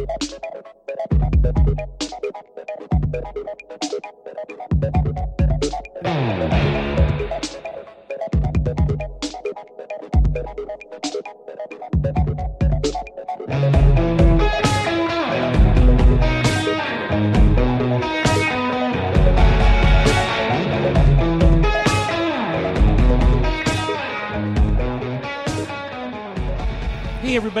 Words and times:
Hey 0.00 0.06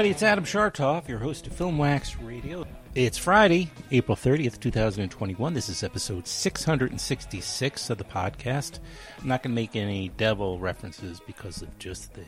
everybody, 0.00 0.14
it's 0.14 0.22
Adam 0.22 0.44
Schartoff, 0.46 1.08
your 1.08 1.18
host 1.18 1.46
of 1.46 1.52
Filmwax 1.52 2.16
Radio. 2.26 2.66
It's 2.94 3.18
Friday, 3.18 3.70
April 3.90 4.16
30th, 4.16 4.58
2021. 4.58 5.52
This 5.52 5.68
is 5.68 5.82
episode 5.82 6.26
666 6.26 7.90
of 7.90 7.98
the 7.98 8.04
podcast. 8.04 8.78
I'm 9.20 9.28
not 9.28 9.42
going 9.42 9.54
to 9.54 9.60
make 9.60 9.76
any 9.76 10.08
devil 10.08 10.58
references 10.58 11.20
because 11.26 11.60
of 11.60 11.78
just 11.78 12.14
the 12.14 12.24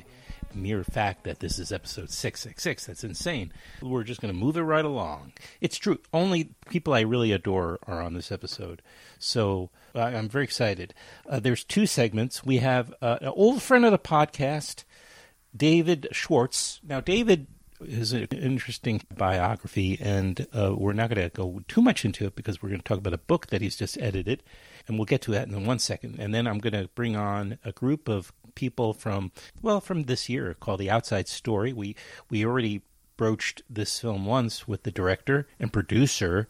mere 0.53 0.85
fact 0.85 1.25
that 1.25 1.41
this 1.41 1.59
is 1.59 1.73
episode 1.73 2.11
666. 2.11 2.85
That's 2.85 3.05
insane. 3.05 3.55
We're 3.81 4.05
just 4.05 4.21
going 4.21 4.35
to 4.35 4.39
move 4.39 4.59
it 4.59 4.63
right 4.65 4.85
along. 4.85 5.33
It's 5.63 5.79
true. 5.79 5.99
Only 6.13 6.51
people 6.69 6.93
I 6.93 7.01
really 7.01 7.33
adore 7.33 7.79
are 7.87 8.03
on 8.03 8.13
this 8.13 8.31
episode. 8.31 8.83
So 9.19 9.71
I'm 9.95 10.29
very 10.29 10.45
excited. 10.45 10.93
Uh, 11.27 11.41
there's 11.41 11.65
two 11.65 11.87
segments. 11.87 12.45
We 12.45 12.59
have 12.59 12.93
uh, 13.01 13.17
an 13.23 13.29
old 13.29 13.63
friend 13.63 13.87
of 13.87 13.93
the 13.93 13.99
podcast, 13.99 14.85
David 15.57 16.09
Schwartz. 16.13 16.79
Now, 16.87 17.01
David 17.01 17.47
is 17.87 18.13
an 18.13 18.27
interesting 18.31 19.03
biography, 19.17 19.99
and 20.01 20.47
uh, 20.53 20.75
we're 20.77 20.93
not 20.93 21.11
going 21.11 21.29
to 21.29 21.35
go 21.35 21.61
too 21.69 21.83
much 21.83 22.05
into 22.05 22.27
it 22.27 22.37
because 22.37 22.63
we're 22.63 22.69
going 22.69 22.81
to 22.81 22.85
talk 22.85 22.99
about 22.99 23.15
a 23.15 23.19
book 23.19 23.49
that 23.49 23.61
he's 23.61 23.77
just 23.77 23.99
edited, 23.99 24.43
and 24.87 24.99
we'll 24.99 25.05
get 25.05 25.23
to 25.23 25.31
that 25.33 25.49
in 25.49 25.67
one 25.67 25.79
second. 25.79 26.17
And 26.19 26.35
then 26.35 26.47
I'm 26.47 26.59
going 26.59 26.73
to 26.73 26.89
bring 26.95 27.17
on 27.17 27.59
a 27.65 27.73
group 27.73 28.09
of 28.09 28.33
people 28.55 28.93
from, 28.93 29.33
well, 29.61 29.81
from 29.81 30.05
this 30.05 30.29
year 30.29 30.55
called 30.55 30.81
The 30.81 30.91
Outside 30.91 31.29
Story. 31.29 31.73
We 31.73 31.97
we 32.31 32.45
already 32.45 32.83
broached 33.17 33.63
this 33.69 34.01
film 34.01 34.27
once 34.27 34.67
with 34.67 34.83
the 34.83 34.91
director 34.91 35.47
and 35.61 35.73
producer 35.73 36.49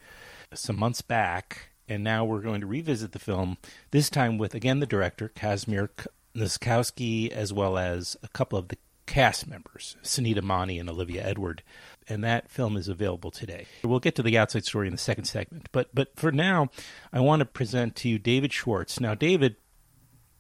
some 0.55 0.79
months 0.79 1.03
back, 1.03 1.71
and 1.89 2.05
now 2.05 2.25
we're 2.25 2.41
going 2.41 2.61
to 2.61 2.67
revisit 2.67 3.13
the 3.13 3.19
film. 3.19 3.59
This 3.91 4.11
time 4.11 4.39
with 4.39 4.55
again 4.55 4.81
the 4.81 4.87
director 4.87 5.29
Casimir 5.29 5.91
Nozkowski, 6.35 7.31
as 7.31 7.53
well 7.53 7.77
as 7.77 8.17
a 8.23 8.29
couple 8.29 8.59
of 8.59 8.69
the 8.69 8.77
cast 9.13 9.47
members, 9.47 9.97
Sunita 10.03 10.43
Mani 10.43 10.79
and 10.79 10.89
Olivia 10.89 11.23
Edward. 11.23 11.63
And 12.09 12.25
that 12.25 12.51
film 12.51 12.79
is 12.79 12.89
available 12.89 13.31
today. 13.31 13.67
We'll 13.85 14.01
get 14.01 14.15
to 14.15 14.23
the 14.23 14.39
outside 14.39 14.65
story 14.65 14.87
in 14.87 14.93
the 14.93 14.99
second 14.99 15.25
segment. 15.25 15.69
But 15.71 15.95
but 15.95 16.17
for 16.17 16.33
now, 16.33 16.71
I 17.13 17.21
want 17.21 17.41
to 17.41 17.45
present 17.45 17.95
to 17.97 18.09
you 18.09 18.19
David 18.19 18.55
Schwartz. 18.55 19.01
Now, 19.01 19.15
David 19.15 19.57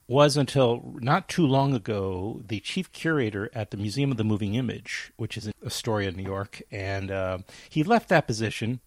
was 0.08 0.38
until 0.38 0.94
not 1.00 1.28
too 1.28 1.46
long 1.46 1.74
ago 1.74 2.40
the 2.48 2.60
chief 2.60 2.90
curator 2.92 3.50
at 3.54 3.72
the 3.72 3.76
Museum 3.76 4.10
of 4.10 4.16
the 4.16 4.24
Moving 4.24 4.54
Image, 4.54 5.12
which 5.16 5.36
is 5.36 5.46
in 5.46 5.52
Astoria, 5.64 6.08
in 6.08 6.16
New 6.16 6.24
York. 6.24 6.62
And 6.70 7.10
uh, 7.10 7.38
he 7.68 7.84
left 7.84 8.08
that 8.08 8.26
position, 8.26 8.80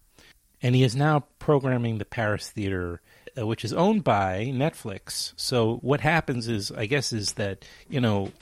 and 0.60 0.74
he 0.74 0.82
is 0.82 0.96
now 0.96 1.26
programming 1.38 1.98
the 1.98 2.04
Paris 2.04 2.50
Theater 2.50 3.00
uh, 3.38 3.46
which 3.46 3.64
is 3.64 3.72
owned 3.72 4.02
by 4.02 4.50
Netflix. 4.54 5.32
So 5.36 5.76
what 5.82 6.00
happens 6.00 6.48
is, 6.48 6.72
I 6.72 6.86
guess, 6.86 7.12
is 7.12 7.34
that 7.34 7.64
you 7.88 8.00
know, 8.00 8.32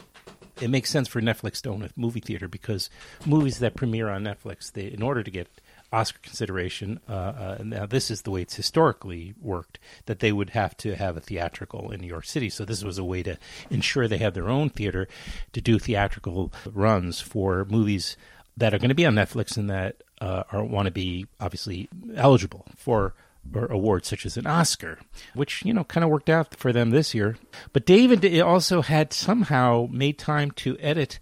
it 0.61 0.71
makes 0.71 0.91
sense 0.91 1.09
for 1.09 1.21
Netflix 1.21 1.61
to 1.63 1.71
own 1.71 1.83
a 1.83 1.91
movie 1.97 2.21
theater 2.21 2.49
because 2.49 2.91
movies 3.27 3.59
that 3.59 3.75
premiere 3.75 4.09
on 4.09 4.23
Netflix, 4.23 4.73
they, 4.73 4.87
in 4.87 5.03
order 5.03 5.23
to 5.23 5.31
get 5.31 5.49
Oscar 5.93 6.19
consideration, 6.23 7.01
uh, 7.09 7.13
uh, 7.13 7.59
now 7.65 7.87
this 7.87 8.11
is 8.11 8.23
the 8.23 8.31
way 8.31 8.43
it's 8.43 8.55
historically 8.55 9.35
worked, 9.41 9.79
that 10.07 10.21
they 10.21 10.33
would 10.33 10.51
have 10.51 10.77
to 10.79 10.95
have 10.95 11.17
a 11.17 11.21
theatrical 11.21 11.91
in 11.91 12.01
New 12.01 12.07
York 12.07 12.25
City. 12.25 12.51
So 12.51 12.65
this 12.65 12.83
was 12.83 12.99
a 12.99 13.05
way 13.05 13.23
to 13.23 13.39
ensure 13.71 14.09
they 14.09 14.19
have 14.19 14.35
their 14.35 14.49
own 14.49 14.71
theater 14.71 15.09
to 15.53 15.61
do 15.61 15.79
theatrical 15.79 16.53
runs 16.73 17.21
for 17.21 17.65
movies 17.65 18.17
that 18.57 18.73
are 18.73 18.79
going 18.79 18.89
to 18.89 18.95
be 18.95 19.07
on 19.07 19.15
Netflix 19.15 19.57
and 19.57 19.69
that 19.71 20.03
uh, 20.21 20.45
are 20.53 20.65
want 20.65 20.87
to 20.87 20.93
be 20.93 21.27
obviously 21.41 21.89
eligible 22.17 22.67
for 22.77 23.15
or 23.53 23.67
awards 23.67 24.09
such 24.09 24.25
as 24.27 24.37
an 24.37 24.47
Oscar, 24.47 24.99
which 25.35 25.65
you 25.65 25.73
know 25.73 25.85
kind 25.85 26.05
of 26.05 26.11
worked 26.11 26.31
out 26.31 26.55
for 26.55 26.73
them 26.73 26.91
this 26.91 27.15
year. 27.15 27.37
But 27.73 27.87
David 27.87 28.41
also 28.41 28.83
had 28.83 29.13
somehow 29.13 29.89
made 29.91 30.19
time 30.19 30.51
to 30.53 30.77
edit 30.79 31.19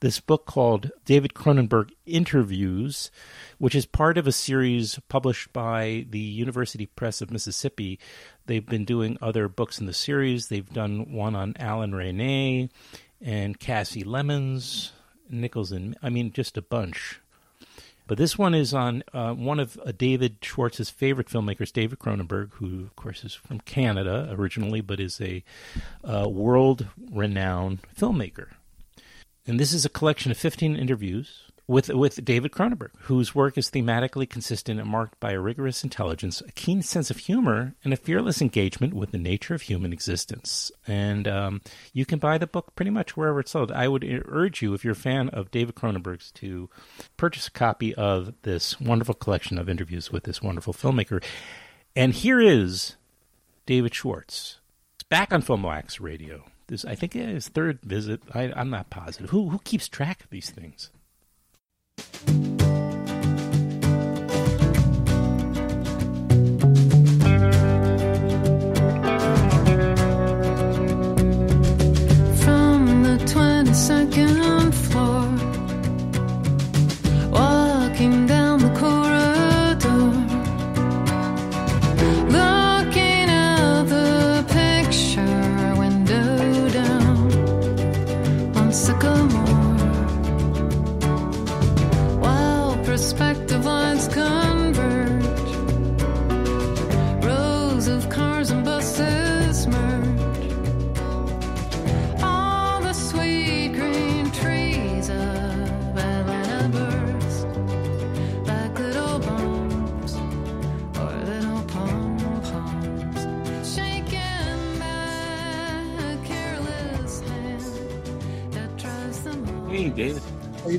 this 0.00 0.20
book 0.20 0.46
called 0.46 0.90
David 1.04 1.34
Cronenberg 1.34 1.90
Interviews, 2.04 3.10
which 3.58 3.74
is 3.74 3.86
part 3.86 4.18
of 4.18 4.26
a 4.26 4.32
series 4.32 4.98
published 5.08 5.52
by 5.52 6.06
the 6.10 6.18
University 6.18 6.86
Press 6.86 7.22
of 7.22 7.30
Mississippi. 7.30 7.98
They've 8.46 8.66
been 8.66 8.84
doing 8.84 9.18
other 9.22 9.48
books 9.48 9.80
in 9.80 9.86
the 9.86 9.94
series. 9.94 10.48
They've 10.48 10.68
done 10.68 11.12
one 11.12 11.34
on 11.34 11.54
Alain 11.58 11.92
Resnais 11.92 12.70
and 13.20 13.58
Kasi 13.58 14.04
Lemmons, 14.04 14.92
Nichols, 15.30 15.72
and 15.72 15.96
I 16.02 16.10
mean 16.10 16.32
just 16.32 16.56
a 16.56 16.62
bunch. 16.62 17.20
But 18.06 18.18
this 18.18 18.38
one 18.38 18.54
is 18.54 18.72
on 18.72 19.02
uh, 19.12 19.34
one 19.34 19.58
of 19.58 19.78
uh, 19.84 19.92
David 19.96 20.38
Schwartz's 20.40 20.90
favorite 20.90 21.28
filmmakers, 21.28 21.72
David 21.72 21.98
Cronenberg, 21.98 22.52
who, 22.54 22.82
of 22.82 22.94
course, 22.94 23.24
is 23.24 23.34
from 23.34 23.60
Canada 23.60 24.28
originally, 24.30 24.80
but 24.80 25.00
is 25.00 25.20
a 25.20 25.42
uh, 26.04 26.28
world 26.28 26.86
renowned 27.10 27.80
filmmaker. 27.98 28.48
And 29.46 29.58
this 29.58 29.72
is 29.72 29.84
a 29.84 29.88
collection 29.88 30.30
of 30.30 30.38
15 30.38 30.76
interviews 30.76 31.45
with 31.68 31.88
with 31.88 32.24
David 32.24 32.52
Cronenberg, 32.52 32.90
whose 33.00 33.34
work 33.34 33.58
is 33.58 33.70
thematically 33.70 34.28
consistent 34.28 34.78
and 34.78 34.88
marked 34.88 35.18
by 35.18 35.32
a 35.32 35.40
rigorous 35.40 35.82
intelligence, 35.82 36.40
a 36.40 36.52
keen 36.52 36.82
sense 36.82 37.10
of 37.10 37.18
humor, 37.18 37.74
and 37.82 37.92
a 37.92 37.96
fearless 37.96 38.40
engagement 38.40 38.94
with 38.94 39.10
the 39.10 39.18
nature 39.18 39.54
of 39.54 39.62
human 39.62 39.92
existence. 39.92 40.70
And 40.86 41.26
um, 41.26 41.60
you 41.92 42.06
can 42.06 42.18
buy 42.18 42.38
the 42.38 42.46
book 42.46 42.76
pretty 42.76 42.90
much 42.90 43.16
wherever 43.16 43.40
it's 43.40 43.50
sold. 43.50 43.72
I 43.72 43.88
would 43.88 44.04
urge 44.28 44.62
you, 44.62 44.74
if 44.74 44.84
you're 44.84 44.92
a 44.92 44.96
fan 44.96 45.28
of 45.30 45.50
David 45.50 45.74
Cronenberg's, 45.74 46.30
to 46.32 46.70
purchase 47.16 47.48
a 47.48 47.52
copy 47.52 47.94
of 47.94 48.32
this 48.42 48.80
wonderful 48.80 49.14
collection 49.14 49.58
of 49.58 49.68
interviews 49.68 50.12
with 50.12 50.24
this 50.24 50.40
wonderful 50.40 50.72
filmmaker. 50.72 51.22
And 51.96 52.12
here 52.12 52.40
is 52.40 52.96
David 53.64 53.94
Schwartz. 53.94 54.60
Back 55.08 55.32
on 55.32 55.42
Film 55.42 55.64
Radio. 56.00 56.44
This, 56.68 56.84
I 56.84 56.96
think, 56.96 57.12
his 57.12 57.48
third 57.48 57.80
visit. 57.82 58.22
I, 58.34 58.52
I'm 58.54 58.70
not 58.70 58.90
positive. 58.90 59.30
Who 59.30 59.50
who 59.50 59.60
keeps 59.60 59.88
track 59.88 60.24
of 60.24 60.30
these 60.30 60.50
things? 60.50 60.90
From 61.98 62.55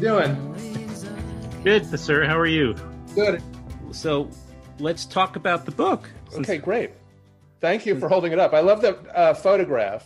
doing? 0.08 1.64
Good, 1.64 2.00
sir. 2.00 2.24
How 2.26 2.38
are 2.38 2.46
you? 2.48 2.76
Good. 3.14 3.42
So, 3.92 4.30
let's 4.80 5.06
talk 5.06 5.36
about 5.36 5.66
the 5.66 5.72
book. 5.72 6.10
Okay, 6.34 6.58
great. 6.58 6.92
Thank 7.60 7.86
you 7.86 8.00
for 8.00 8.08
holding 8.08 8.32
it 8.32 8.40
up. 8.40 8.54
I 8.54 8.60
love 8.62 8.82
the 8.82 8.98
uh, 9.16 9.34
photograph. 9.34 10.06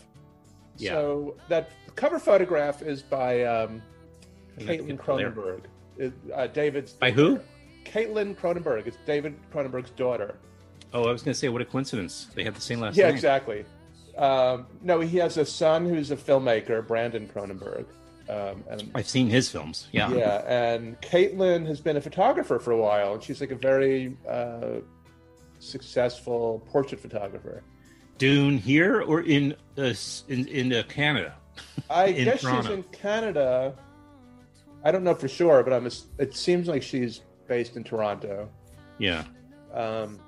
Yeah. 0.78 0.92
So 0.94 1.36
that 1.50 1.72
cover 1.96 2.18
photograph 2.18 2.82
is 2.82 3.02
by 3.04 3.44
um, 3.44 3.82
I'd 4.58 4.66
like 4.66 4.78
to 4.80 4.84
Caitlin 4.84 4.88
get 4.88 5.00
Claire. 5.00 5.32
Cronenberg. 5.32 5.62
It- 5.98 6.14
Uh, 6.34 6.48
David's 6.48 6.94
By 6.94 7.12
who? 7.12 7.40
Caitlin 7.86 8.36
Cronenberg. 8.36 8.88
It's 8.88 8.98
David 9.06 9.36
Cronenberg's 9.54 9.92
daughter. 9.92 10.36
Oh, 10.94 11.04
I 11.04 11.12
was 11.12 11.22
going 11.22 11.34
to 11.34 11.40
say, 11.40 11.50
what 11.50 11.62
a 11.62 11.66
coincidence. 11.66 12.28
They 12.34 12.44
have 12.44 12.56
the 12.56 12.62
same 12.62 12.80
last 12.80 12.96
yeah, 12.98 13.04
name. 13.06 13.12
Yeah, 13.12 13.16
exactly. 13.16 13.66
Um, 14.18 14.66
no, 14.82 15.00
he 15.00 15.18
has 15.18 15.38
a 15.38 15.46
son 15.46 15.86
who's 15.86 16.10
a 16.12 16.16
filmmaker, 16.18 16.86
Brandon 16.86 17.28
Cronenberg. 17.28 17.86
Um, 18.32 18.64
and 18.70 18.92
I've 18.96 19.10
seen 19.10 19.28
his 19.28 19.50
films. 19.50 19.88
Yeah. 19.92 20.10
yeah, 20.14 20.38
and 20.48 21.00
Caitlin 21.02 21.66
has 21.68 21.82
been 21.82 21.98
a 21.98 22.02
photographer 22.02 22.60
for 22.60 22.72
a 22.72 22.78
while, 22.78 23.14
and 23.16 23.22
she's 23.22 23.42
like 23.42 23.52
a 23.52 23.56
very 23.56 24.16
uh, 24.30 24.80
successful 25.60 26.64
portrait 26.72 27.00
photographer. 27.02 27.64
Dune 28.18 28.58
here 28.58 29.02
or 29.02 29.22
in 29.22 29.56
uh, 29.78 29.94
in 30.30 30.48
in 30.48 30.74
uh, 30.74 30.84
Canada? 30.88 31.34
I 31.90 32.12
guess 32.28 32.42
Toronto. 32.42 32.62
she's 32.62 32.72
in 32.72 32.84
Canada. 32.84 33.76
I 34.84 34.92
don't 34.92 35.04
know 35.04 35.16
for 35.16 35.28
sure, 35.28 35.64
but 35.64 35.74
I'm. 35.74 35.86
ass- 35.86 36.06
It 36.18 36.36
seems 36.36 36.68
like 36.68 36.84
she's 36.84 37.22
based 37.48 37.76
in 37.78 37.84
Toronto. 37.84 38.50
Yeah. 38.98 39.24
Um, 39.74 40.20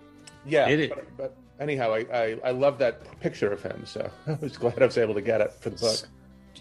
yeah, 0.46 0.68
It 0.68 0.90
but, 0.90 1.18
but 1.18 1.38
anyhow, 1.60 1.94
I, 1.94 2.00
I 2.14 2.40
I 2.46 2.52
love 2.52 2.78
that 2.80 3.20
picture 3.22 3.52
of 3.52 3.62
him, 3.64 3.84
so 3.86 4.10
I 4.28 4.34
was 4.42 4.58
glad 4.58 4.82
I 4.82 4.86
was 4.86 4.98
able 4.98 5.14
to 5.14 5.22
get 5.22 5.40
it 5.42 5.54
for 5.54 5.70
the 5.70 5.78
book. 5.78 6.08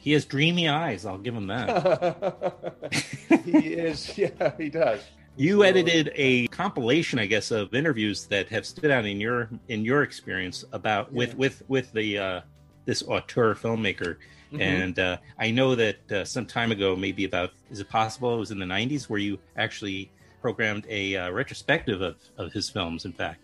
He 0.00 0.12
has 0.12 0.24
dreamy 0.24 0.68
eyes. 0.68 1.06
I'll 1.06 1.18
give 1.18 1.34
him 1.34 1.46
that. 1.46 2.82
he 3.44 3.58
is, 3.74 4.16
yeah, 4.18 4.52
he 4.58 4.68
does. 4.68 5.00
You 5.36 5.64
edited 5.64 6.12
a 6.14 6.46
compilation, 6.48 7.18
I 7.18 7.26
guess, 7.26 7.50
of 7.50 7.72
interviews 7.74 8.26
that 8.26 8.48
have 8.50 8.66
stood 8.66 8.90
out 8.90 9.06
in 9.06 9.20
your 9.20 9.48
in 9.68 9.84
your 9.84 10.02
experience 10.02 10.64
about 10.72 11.12
with 11.12 11.30
Yeah. 11.30 11.36
with 11.36 11.62
with 11.68 11.92
the 11.92 12.18
uh, 12.18 12.40
this 12.84 13.02
auteur 13.06 13.54
filmmaker. 13.54 14.16
Mhm. 14.52 14.60
And 14.60 14.98
uh, 14.98 15.16
I 15.38 15.50
know 15.50 15.74
that 15.74 16.12
uh, 16.12 16.24
some 16.26 16.44
time 16.44 16.70
ago, 16.72 16.94
maybe 16.94 17.24
about 17.24 17.52
is 17.70 17.80
it 17.80 17.88
possible 17.88 18.34
it 18.34 18.38
was 18.38 18.50
in 18.50 18.58
the 18.58 18.66
'90s, 18.66 19.04
where 19.08 19.20
you 19.20 19.38
actually 19.56 20.10
programmed 20.42 20.84
a 20.90 21.16
uh, 21.16 21.30
retrospective 21.30 22.02
of, 22.02 22.16
of 22.36 22.52
his 22.52 22.68
films. 22.68 23.04
In 23.06 23.12
fact, 23.12 23.40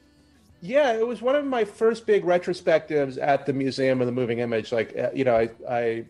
Yeah, 0.60 0.92
it 0.92 1.06
was 1.06 1.22
one 1.22 1.36
of 1.36 1.46
my 1.46 1.64
first 1.64 2.04
big 2.06 2.24
retrospectives 2.24 3.16
at 3.22 3.46
the 3.46 3.52
Museum 3.54 4.00
of 4.02 4.06
the 4.06 4.12
Moving 4.12 4.40
Image. 4.40 4.72
Like, 4.72 4.94
uh, 4.98 5.08
you 5.14 5.24
know, 5.24 5.36
I, 5.36 5.48
I 5.70 6.04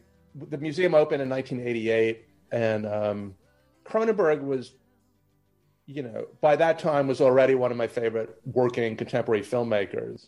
the 0.51 0.59
museum 0.59 0.95
opened 0.95 1.23
in 1.23 1.29
1988, 1.29 2.27
and 2.51 2.87
um, 2.87 3.35
Cronenberg 3.85 4.43
was, 4.43 4.73
you 5.87 6.03
know, 6.03 6.27
by 6.41 6.57
that 6.57 6.79
time 6.79 7.07
was 7.07 7.21
already 7.21 7.55
one 7.55 7.71
of 7.71 7.77
my 7.77 7.87
favorite 7.87 8.37
working 8.45 8.97
contemporary 8.97 9.43
filmmakers, 9.43 10.27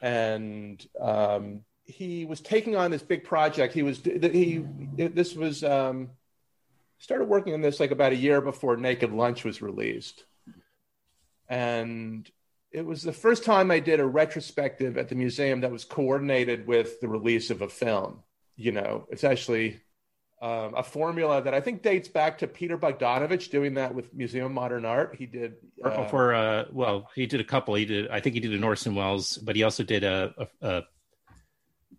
and 0.00 0.84
um, 1.00 1.60
he 1.84 2.24
was 2.24 2.40
taking 2.40 2.76
on 2.76 2.90
this 2.90 3.02
big 3.02 3.24
project. 3.24 3.74
He 3.74 3.82
was 3.82 4.00
he 4.02 4.64
this 4.96 5.34
was 5.34 5.64
um, 5.64 6.10
started 6.98 7.24
working 7.24 7.54
on 7.54 7.60
this 7.60 7.80
like 7.80 7.90
about 7.90 8.12
a 8.12 8.16
year 8.16 8.40
before 8.40 8.76
Naked 8.76 9.12
Lunch 9.12 9.44
was 9.44 9.62
released, 9.62 10.24
and 11.48 12.30
it 12.70 12.84
was 12.84 13.02
the 13.02 13.12
first 13.12 13.44
time 13.44 13.70
I 13.70 13.80
did 13.80 14.00
a 14.00 14.06
retrospective 14.06 14.98
at 14.98 15.08
the 15.08 15.14
museum 15.14 15.62
that 15.62 15.72
was 15.72 15.84
coordinated 15.84 16.66
with 16.66 17.00
the 17.00 17.08
release 17.08 17.50
of 17.50 17.62
a 17.62 17.68
film. 17.68 18.22
You 18.58 18.72
know, 18.72 19.06
it's 19.08 19.22
actually 19.22 19.80
um, 20.42 20.74
a 20.76 20.82
formula 20.82 21.42
that 21.42 21.54
I 21.54 21.60
think 21.60 21.82
dates 21.82 22.08
back 22.08 22.38
to 22.38 22.46
Peter 22.46 22.76
Bogdanovich 22.76 23.50
doing 23.50 23.74
that 23.74 23.94
with 23.94 24.12
Museum 24.12 24.46
of 24.46 24.52
Modern 24.52 24.84
Art. 24.84 25.14
He 25.16 25.26
did 25.26 25.54
for, 25.80 25.90
uh, 25.90 26.08
for 26.08 26.34
uh, 26.34 26.64
well, 26.72 27.08
he 27.14 27.26
did 27.26 27.40
a 27.40 27.44
couple. 27.44 27.74
He 27.74 27.84
did, 27.84 28.08
I 28.08 28.20
think, 28.20 28.34
he 28.34 28.40
did 28.40 28.52
an 28.52 28.64
Orson 28.64 28.94
Welles, 28.94 29.38
but 29.38 29.56
he 29.56 29.62
also 29.62 29.82
did 29.82 30.04
a. 30.04 30.48
a, 30.60 30.68
a 30.68 30.82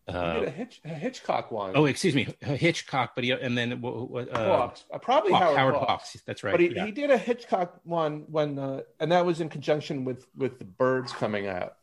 he 0.08 0.16
uh, 0.16 0.34
did 0.40 0.48
a, 0.48 0.52
Hitch, 0.52 0.82
a 0.86 0.90
Hitchcock 0.90 1.52
one. 1.52 1.74
oh, 1.76 1.86
excuse 1.86 2.16
me, 2.16 2.28
Hitchcock, 2.42 3.12
but 3.14 3.24
he 3.24 3.32
and 3.32 3.58
then 3.58 3.74
uh, 3.74 4.26
Hawks. 4.34 4.84
Uh, 4.92 4.98
probably 4.98 5.34
Howard, 5.34 5.58
Howard 5.58 5.76
Hawks. 5.76 5.88
Hawks. 5.88 6.18
That's 6.26 6.44
right. 6.44 6.52
But 6.52 6.62
he, 6.62 6.76
yeah. 6.76 6.86
he 6.86 6.92
did 6.92 7.12
a 7.12 7.18
Hitchcock 7.18 7.80
one 7.84 8.26
when, 8.28 8.58
uh, 8.58 8.82
and 9.00 9.12
that 9.12 9.26
was 9.26 9.40
in 9.40 9.50
conjunction 9.50 10.06
with 10.06 10.26
with 10.36 10.58
the 10.60 10.66
Birds 10.66 11.14
coming 11.14 11.48
out. 11.48 11.76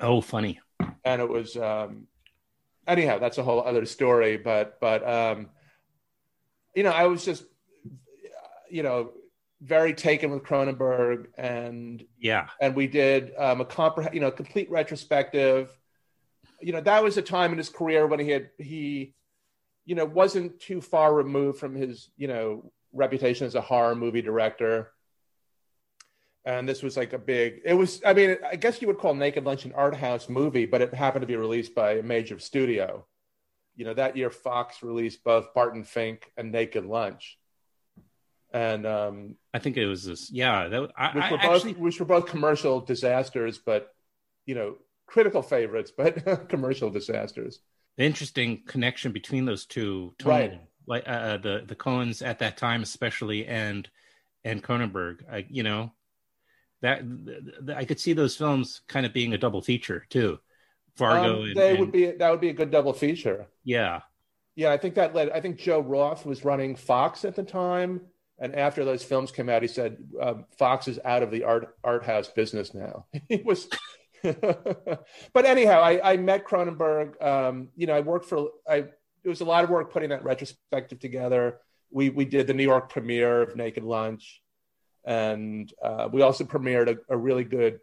oh, 0.00 0.20
funny. 0.20 0.60
and 1.04 1.20
it 1.20 1.28
was 1.28 1.56
um 1.56 2.06
anyhow 2.86 3.18
that's 3.18 3.38
a 3.38 3.42
whole 3.42 3.62
other 3.62 3.84
story 3.86 4.36
but 4.36 4.78
but 4.80 5.06
um 5.08 5.48
you 6.74 6.82
know 6.82 6.90
i 6.90 7.06
was 7.06 7.24
just 7.24 7.44
you 8.70 8.82
know 8.82 9.12
very 9.62 9.92
taken 9.92 10.30
with 10.30 10.42
cronenberg 10.42 11.26
and 11.36 12.04
Yeah. 12.18 12.48
and 12.60 12.74
we 12.74 12.86
did 12.86 13.32
um 13.36 13.60
a 13.60 13.64
compreh- 13.64 14.14
you 14.14 14.20
know 14.20 14.30
complete 14.30 14.70
retrospective 14.70 15.70
you 16.60 16.72
know 16.72 16.80
that 16.80 17.02
was 17.02 17.16
a 17.16 17.22
time 17.22 17.52
in 17.52 17.58
his 17.58 17.68
career 17.68 18.06
when 18.06 18.20
he 18.20 18.30
had 18.30 18.50
he 18.58 19.14
you 19.84 19.94
know 19.94 20.04
wasn't 20.06 20.60
too 20.60 20.80
far 20.80 21.12
removed 21.14 21.58
from 21.58 21.74
his 21.74 22.10
you 22.16 22.28
know 22.28 22.72
reputation 22.92 23.46
as 23.46 23.54
a 23.54 23.60
horror 23.60 23.94
movie 23.94 24.22
director 24.22 24.92
and 26.44 26.68
this 26.68 26.82
was 26.82 26.96
like 26.96 27.12
a 27.12 27.18
big 27.18 27.60
it 27.64 27.74
was 27.74 28.00
i 28.04 28.12
mean 28.12 28.36
i 28.50 28.56
guess 28.56 28.80
you 28.80 28.88
would 28.88 28.98
call 28.98 29.14
naked 29.14 29.44
lunch 29.44 29.64
an 29.64 29.72
art 29.74 29.94
house 29.94 30.28
movie 30.28 30.66
but 30.66 30.80
it 30.80 30.94
happened 30.94 31.22
to 31.22 31.26
be 31.26 31.36
released 31.36 31.74
by 31.74 31.92
a 31.92 32.02
major 32.02 32.38
studio 32.38 33.04
you 33.76 33.84
know 33.84 33.94
that 33.94 34.16
year 34.16 34.30
fox 34.30 34.82
released 34.82 35.22
both 35.22 35.52
barton 35.54 35.84
fink 35.84 36.32
and 36.36 36.50
naked 36.52 36.84
lunch 36.84 37.38
and 38.52 38.86
um 38.86 39.36
I 39.54 39.60
think 39.60 39.76
it 39.76 39.86
was 39.86 40.04
this. 40.04 40.28
Yeah. 40.30 40.66
That, 40.68 40.90
I, 40.96 41.14
which 41.14 41.24
I 41.24 41.30
were 41.30 41.38
both 41.38 41.56
actually, 41.56 41.72
which 41.74 42.00
were 42.00 42.06
both 42.06 42.26
commercial 42.26 42.80
disasters 42.80 43.58
but 43.58 43.94
you 44.44 44.56
know 44.56 44.74
critical 45.06 45.42
favorites 45.42 45.92
but 45.96 46.48
commercial 46.48 46.90
disasters 46.90 47.60
the 48.00 48.06
interesting 48.06 48.62
connection 48.66 49.12
between 49.12 49.44
those 49.44 49.66
two. 49.66 50.14
Right. 50.24 50.58
Like 50.86 51.04
uh, 51.06 51.36
the 51.36 51.64
the 51.66 51.76
Coens 51.76 52.26
at 52.26 52.38
that 52.38 52.56
time, 52.56 52.82
especially, 52.82 53.46
and 53.46 53.88
and 54.42 54.62
Cronenberg. 54.62 55.20
I, 55.30 55.46
you 55.50 55.62
know, 55.62 55.92
that 56.82 57.02
th- 57.26 57.38
th- 57.66 57.76
I 57.78 57.84
could 57.84 58.00
see 58.00 58.12
those 58.12 58.36
films 58.36 58.82
kind 58.88 59.04
of 59.06 59.12
being 59.12 59.32
a 59.34 59.38
double 59.38 59.62
feature 59.62 60.06
too. 60.08 60.38
Fargo. 60.96 61.42
Um, 61.42 61.48
and, 61.48 61.56
they 61.56 61.70
and- 61.70 61.80
would 61.80 61.92
be 61.92 62.10
that 62.10 62.30
would 62.30 62.40
be 62.40 62.48
a 62.50 62.54
good 62.54 62.70
double 62.70 62.92
feature 62.92 63.46
Yeah. 63.64 64.00
Yeah, 64.56 64.72
I 64.72 64.76
think 64.76 64.96
that 64.96 65.14
led. 65.14 65.30
I 65.30 65.40
think 65.40 65.58
Joe 65.58 65.80
Roth 65.80 66.26
was 66.26 66.44
running 66.44 66.74
Fox 66.76 67.24
at 67.24 67.34
the 67.36 67.42
time, 67.42 68.02
and 68.38 68.54
after 68.54 68.84
those 68.84 69.02
films 69.02 69.30
came 69.30 69.48
out, 69.48 69.62
he 69.62 69.68
said 69.68 69.96
um, 70.20 70.44
Fox 70.58 70.88
is 70.88 70.98
out 71.04 71.22
of 71.22 71.30
the 71.30 71.44
art 71.44 71.76
art 71.82 72.04
house 72.04 72.28
business 72.28 72.74
now. 72.74 73.06
he 73.28 73.36
was, 73.36 73.68
but 74.22 75.46
anyhow, 75.46 75.80
I, 75.80 76.12
I 76.12 76.16
met 76.18 76.46
Cronenberg. 76.46 77.22
Um, 77.24 77.68
you 77.76 77.86
know, 77.86 77.94
I 77.94 78.00
worked 78.00 78.26
for. 78.26 78.50
I 78.68 78.84
it 79.22 79.28
was 79.28 79.40
a 79.40 79.46
lot 79.46 79.64
of 79.64 79.70
work 79.70 79.92
putting 79.92 80.10
that 80.10 80.24
retrospective 80.24 80.98
together. 80.98 81.60
We 81.90 82.10
we 82.10 82.24
did 82.24 82.46
the 82.46 82.54
New 82.54 82.64
York 82.64 82.90
premiere 82.90 83.42
of 83.42 83.56
Naked 83.56 83.84
Lunch, 83.84 84.42
and 85.04 85.72
uh, 85.82 86.08
we 86.12 86.22
also 86.22 86.44
premiered 86.44 86.88
a, 86.88 87.14
a 87.14 87.16
really 87.16 87.44
good 87.44 87.80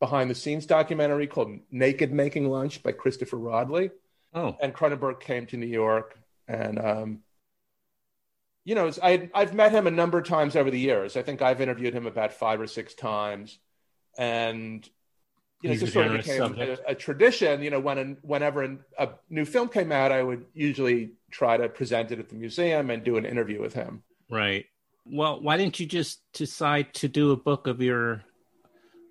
behind 0.00 0.30
the 0.30 0.34
scenes 0.34 0.66
documentary 0.66 1.26
called 1.26 1.58
Naked 1.70 2.10
Making 2.12 2.48
Lunch 2.48 2.82
by 2.82 2.92
Christopher 2.92 3.36
Rodley 3.36 3.90
Oh. 4.32 4.56
and 4.60 4.72
Cronenberg 4.72 5.20
came 5.20 5.46
to 5.46 5.56
New 5.56 5.66
York, 5.66 6.16
and 6.46 6.78
um, 6.78 7.18
you 8.64 8.74
know, 8.74 8.90
I 9.02 9.28
I've 9.34 9.54
met 9.54 9.72
him 9.72 9.86
a 9.86 9.90
number 9.90 10.18
of 10.18 10.24
times 10.26 10.54
over 10.56 10.70
the 10.70 10.78
years. 10.78 11.16
I 11.16 11.22
think 11.22 11.42
I've 11.42 11.60
interviewed 11.60 11.94
him 11.94 12.06
about 12.06 12.32
five 12.32 12.60
or 12.60 12.66
six 12.66 12.94
times, 12.94 13.58
and 14.18 14.88
you 15.62 15.68
know, 15.68 15.72
it 15.72 15.74
He's 15.74 15.80
just 15.80 15.92
sort 15.92 16.06
of 16.06 16.12
became 16.12 16.54
a, 16.58 16.78
a 16.88 16.94
tradition. 16.94 17.62
You 17.62 17.70
know, 17.70 17.80
when 17.80 17.98
an, 17.98 18.16
whenever 18.22 18.62
an, 18.62 18.80
a 18.98 19.08
new 19.28 19.44
film 19.44 19.68
came 19.68 19.90
out, 19.92 20.12
I 20.12 20.22
would 20.22 20.46
usually 20.54 21.12
try 21.30 21.56
to 21.56 21.68
present 21.68 22.12
it 22.12 22.18
at 22.18 22.28
the 22.28 22.34
museum 22.36 22.90
and 22.90 23.02
do 23.02 23.16
an 23.16 23.24
interview 23.26 23.60
with 23.60 23.74
him. 23.74 24.02
Right. 24.30 24.66
Well, 25.12 25.40
why 25.40 25.56
didn't 25.56 25.80
you 25.80 25.86
just 25.86 26.22
decide 26.32 26.94
to 26.94 27.08
do 27.08 27.32
a 27.32 27.36
book 27.36 27.66
of 27.66 27.82
your? 27.82 28.22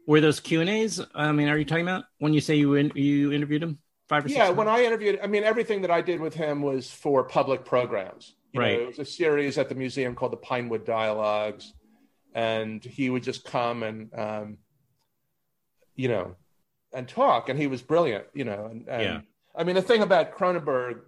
Were 0.07 0.21
those 0.21 0.39
Q 0.39 0.61
and 0.61 0.69
A's? 0.69 1.01
I 1.13 1.31
mean, 1.31 1.49
are 1.49 1.57
you 1.57 1.65
talking 1.65 1.87
about 1.87 2.05
when 2.19 2.33
you 2.33 2.41
say 2.41 2.55
you 2.55 2.73
in, 2.75 2.91
you 2.95 3.31
interviewed 3.31 3.61
him 3.61 3.79
five 4.07 4.25
or 4.25 4.29
six? 4.29 4.37
Yeah, 4.37 4.49
when 4.49 4.67
I 4.67 4.83
interviewed, 4.83 5.19
I 5.21 5.27
mean, 5.27 5.43
everything 5.43 5.81
that 5.81 5.91
I 5.91 6.01
did 6.01 6.19
with 6.19 6.33
him 6.33 6.61
was 6.61 6.89
for 6.89 7.23
public 7.23 7.65
programs. 7.65 8.35
You 8.53 8.61
Right. 8.61 8.77
Know, 8.77 8.83
it 8.83 8.87
was 8.87 8.99
a 8.99 9.05
series 9.05 9.57
at 9.59 9.69
the 9.69 9.75
museum 9.75 10.15
called 10.15 10.31
the 10.31 10.37
Pinewood 10.37 10.83
Dialogues, 10.83 11.73
and 12.33 12.83
he 12.83 13.11
would 13.11 13.21
just 13.21 13.45
come 13.45 13.83
and, 13.83 14.11
um, 14.17 14.57
you 15.95 16.07
know, 16.07 16.35
and 16.91 17.07
talk, 17.07 17.49
and 17.49 17.59
he 17.59 17.67
was 17.67 17.83
brilliant. 17.83 18.25
You 18.33 18.45
know, 18.45 18.65
and, 18.65 18.87
and 18.87 19.03
Yeah. 19.03 19.21
I 19.55 19.63
mean, 19.63 19.75
the 19.75 19.81
thing 19.83 20.01
about 20.01 20.35
Cronenberg, 20.35 21.01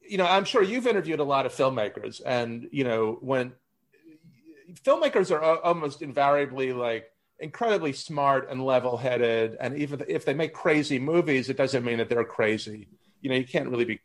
you 0.00 0.18
know, 0.18 0.26
I'm 0.26 0.44
sure 0.44 0.62
you've 0.62 0.88
interviewed 0.88 1.20
a 1.20 1.24
lot 1.24 1.46
of 1.46 1.52
filmmakers, 1.52 2.20
and 2.26 2.68
you 2.72 2.82
know, 2.82 3.18
when 3.20 3.52
filmmakers 4.74 5.30
are 5.30 5.58
almost 5.60 6.02
invariably 6.02 6.72
like 6.72 7.06
incredibly 7.38 7.92
smart 7.92 8.48
and 8.50 8.64
level-headed 8.64 9.56
and 9.60 9.76
even 9.76 10.02
if 10.08 10.24
they 10.24 10.34
make 10.34 10.52
crazy 10.52 10.98
movies 10.98 11.48
it 11.48 11.56
doesn't 11.56 11.84
mean 11.84 11.98
that 11.98 12.08
they're 12.08 12.24
crazy. 12.24 12.88
You 13.20 13.30
know 13.30 13.36
you 13.36 13.44
can't 13.44 13.68
really 13.68 13.84
be 13.84 14.00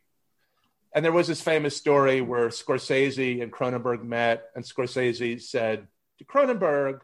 and 0.94 1.04
there 1.04 1.12
was 1.12 1.26
this 1.26 1.40
famous 1.40 1.76
story 1.76 2.20
where 2.20 2.48
scorsese 2.48 3.42
and 3.42 3.52
cronenberg 3.52 4.02
met 4.02 4.46
and 4.54 4.64
scorsese 4.64 5.40
said 5.40 5.86
to 6.18 6.24
cronenberg 6.24 7.00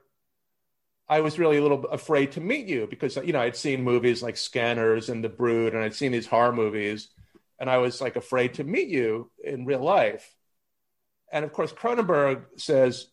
i 1.08 1.20
was 1.20 1.38
really 1.38 1.58
a 1.58 1.62
little 1.62 1.84
afraid 1.86 2.32
to 2.32 2.40
meet 2.40 2.66
you 2.66 2.86
because 2.88 3.16
you 3.16 3.32
know 3.32 3.40
i'd 3.40 3.56
seen 3.56 3.82
movies 3.82 4.22
like 4.22 4.36
scanners 4.36 5.08
and 5.08 5.22
the 5.22 5.28
brood 5.28 5.74
and 5.74 5.82
i'd 5.82 5.94
seen 5.94 6.12
these 6.12 6.26
horror 6.26 6.52
movies 6.52 7.08
and 7.58 7.68
i 7.68 7.78
was 7.78 8.00
like 8.00 8.16
afraid 8.16 8.54
to 8.54 8.64
meet 8.64 8.88
you 8.88 9.30
in 9.42 9.64
real 9.64 9.82
life. 9.82 10.34
And 11.32 11.44
of 11.44 11.52
course 11.52 11.72
cronenberg 11.72 12.44
says 12.56 13.08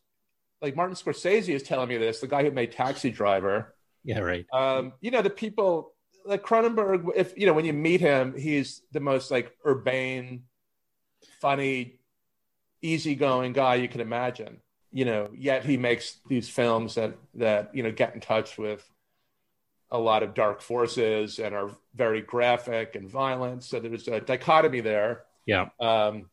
like 0.62 0.75
martin 0.75 0.96
scorsese 0.96 1.53
is 1.53 1.63
telling 1.63 1.89
me 1.89 1.98
this 1.98 2.20
the 2.20 2.27
guy 2.27 2.44
who 2.44 2.51
made 2.51 2.72
taxi 2.72 3.10
driver 3.12 3.74
yeah, 4.03 4.20
right. 4.20 4.46
um, 4.51 4.94
you 5.01 5.12
know, 5.12 5.22
the 5.22 5.30
people 5.30 5.94
like 6.25 6.44
Cronenberg, 6.44 7.10
if 7.15 7.38
you 7.38 7.46
know, 7.46 7.53
when 7.53 7.65
you 7.65 7.74
meet 7.74 8.01
him, 8.01 8.36
he's 8.38 8.82
the 8.91 9.00
most 9.00 9.32
like 9.32 9.56
urbane, 9.65 10.44
funny, 11.39 12.00
easygoing 12.82 13.53
guy 13.53 13.75
you 13.75 13.88
can 13.88 14.01
imagine. 14.01 14.62
You 14.91 15.06
know, 15.06 15.30
yet 15.34 15.63
he 15.63 15.77
makes 15.77 16.18
these 16.27 16.50
films 16.50 16.96
that 16.96 17.15
that 17.36 17.74
you 17.74 17.84
know 17.84 17.91
get 17.91 18.13
in 18.13 18.22
touch 18.22 18.58
with 18.58 18.88
a 19.89 20.00
lot 20.00 20.24
of 20.24 20.34
dark 20.34 20.62
forces 20.62 21.38
and 21.38 21.53
are 21.53 21.72
very 21.94 22.22
graphic 22.22 22.96
and 22.96 23.10
violent. 23.10 23.63
So 23.63 23.80
there's 23.80 24.08
a 24.08 24.22
dichotomy 24.22 24.80
there. 24.80 25.24
Yeah. 25.46 25.68
Um, 25.80 26.30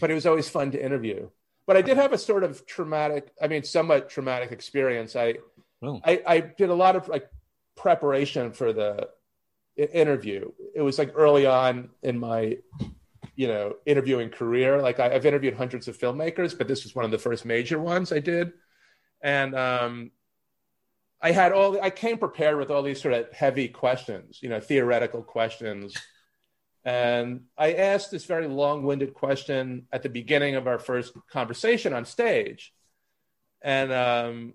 but 0.00 0.10
it 0.10 0.14
was 0.14 0.26
always 0.26 0.48
fun 0.48 0.70
to 0.70 0.84
interview. 0.84 1.28
But 1.70 1.76
I 1.76 1.82
did 1.82 1.98
have 1.98 2.12
a 2.12 2.18
sort 2.18 2.42
of 2.42 2.66
traumatic, 2.66 3.32
I 3.40 3.46
mean, 3.46 3.62
somewhat 3.62 4.10
traumatic 4.10 4.50
experience. 4.50 5.14
I, 5.14 5.36
Oh. 5.82 6.00
I, 6.04 6.22
I 6.26 6.40
did 6.40 6.70
a 6.70 6.74
lot 6.74 6.96
of 6.96 7.08
like 7.08 7.28
preparation 7.76 8.52
for 8.52 8.72
the 8.72 9.08
interview. 9.76 10.50
It 10.74 10.82
was 10.82 10.98
like 10.98 11.12
early 11.14 11.46
on 11.46 11.90
in 12.02 12.18
my, 12.18 12.58
you 13.34 13.48
know, 13.48 13.76
interviewing 13.86 14.30
career. 14.30 14.82
Like 14.82 15.00
I, 15.00 15.14
I've 15.14 15.24
interviewed 15.24 15.54
hundreds 15.54 15.88
of 15.88 15.98
filmmakers, 15.98 16.56
but 16.56 16.68
this 16.68 16.84
was 16.84 16.94
one 16.94 17.04
of 17.04 17.10
the 17.10 17.18
first 17.18 17.44
major 17.44 17.78
ones 17.78 18.12
I 18.12 18.18
did. 18.18 18.52
And 19.22 19.54
um, 19.54 20.10
I 21.22 21.30
had 21.32 21.52
all, 21.52 21.80
I 21.80 21.90
came 21.90 22.18
prepared 22.18 22.58
with 22.58 22.70
all 22.70 22.82
these 22.82 23.00
sort 23.00 23.14
of 23.14 23.32
heavy 23.32 23.68
questions, 23.68 24.40
you 24.42 24.48
know, 24.48 24.60
theoretical 24.60 25.22
questions. 25.22 25.94
And 26.84 27.42
I 27.58 27.74
asked 27.74 28.10
this 28.10 28.24
very 28.24 28.46
long 28.46 28.84
winded 28.84 29.14
question 29.14 29.86
at 29.92 30.02
the 30.02 30.08
beginning 30.08 30.54
of 30.54 30.66
our 30.66 30.78
first 30.78 31.12
conversation 31.30 31.92
on 31.92 32.04
stage. 32.06 32.72
And 33.62 33.92
um, 33.92 34.54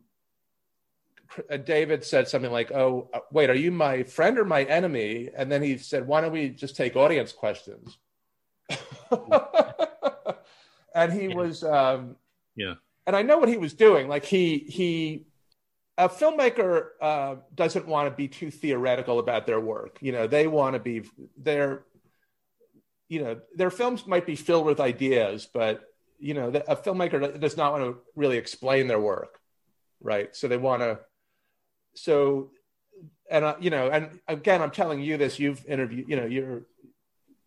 uh, 1.50 1.58
David 1.58 2.03
said 2.03 2.27
something 2.27 2.51
like, 2.51 2.72
"Oh, 2.72 3.10
uh, 3.13 3.20
wait, 3.32 3.50
are 3.50 3.55
you 3.55 3.72
my 3.72 4.03
friend 4.03 4.39
or 4.39 4.46
my 4.46 4.63
enemy?" 4.63 5.29
And 5.36 5.51
then 5.51 5.62
he 5.62 5.77
said, 5.77 6.08
"Why 6.08 6.22
don't 6.22 6.32
we 6.32 6.50
just 6.50 6.75
take 6.75 6.96
audience 6.96 7.32
questions?" 7.32 7.98
and 10.96 11.13
he 11.13 11.27
was, 11.27 11.63
um, 11.63 12.15
Yeah. 12.55 12.75
And 13.05 13.15
I 13.15 13.22
know 13.22 13.38
what 13.38 13.50
he 13.50 13.58
was 13.58 13.74
doing. 13.74 14.08
Like 14.08 14.25
he 14.25 14.65
he, 14.67 15.25
a 15.98 16.10
filmmaker 16.10 16.88
uh, 17.01 17.36
doesn't 17.53 17.88
want 17.88 18.10
to 18.10 18.15
be 18.15 18.27
too 18.27 18.50
theoretical 18.50 19.20
about 19.20 19.46
their 19.46 19.60
work. 19.60 20.00
You 20.01 20.12
know, 20.12 20.25
they 20.27 20.48
want 20.48 20.74
to 20.74 20.79
be 20.79 21.03
their, 21.38 21.84
you 23.07 23.21
know, 23.24 23.39
their 23.55 23.69
films 23.69 24.07
might 24.07 24.25
be 24.25 24.35
filled 24.35 24.65
with 24.65 24.79
ideas, 24.79 25.47
but 25.51 25.83
you 26.19 26.33
know, 26.33 26.47
a 26.47 26.75
filmmaker 26.75 27.39
does 27.39 27.57
not 27.57 27.74
want 27.74 27.83
to 27.83 27.97
really 28.15 28.38
explain 28.38 28.88
their 28.88 29.00
work, 29.00 29.39
right? 30.01 30.35
So 30.35 30.47
they 30.47 30.57
want 30.57 30.81
to 30.81 31.00
so 31.93 32.51
and 33.29 33.45
uh, 33.45 33.55
you 33.59 33.69
know 33.69 33.89
and 33.89 34.19
again 34.27 34.62
i'm 34.62 34.71
telling 34.71 35.01
you 35.01 35.17
this 35.17 35.39
you've 35.39 35.65
interviewed 35.65 36.07
you 36.07 36.15
know 36.15 36.25
you're 36.25 36.63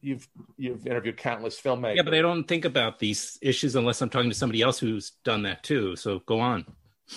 you've 0.01 0.29
you've 0.57 0.87
interviewed 0.87 1.17
countless 1.17 1.61
filmmakers 1.61 1.97
Yeah, 1.97 2.03
but 2.03 2.15
I 2.15 2.23
don't 2.23 2.45
think 2.45 2.65
about 2.65 2.99
these 2.99 3.39
issues 3.43 3.77
unless 3.77 4.01
I'm 4.01 4.11
talking 4.11 4.31
to 4.31 4.37
somebody 4.37 4.63
else 4.63 4.79
who's 4.79 5.11
done 5.25 5.43
that 5.43 5.63
too. 5.63 5.97
So 5.97 6.21
go 6.21 6.41
on. 6.41 6.65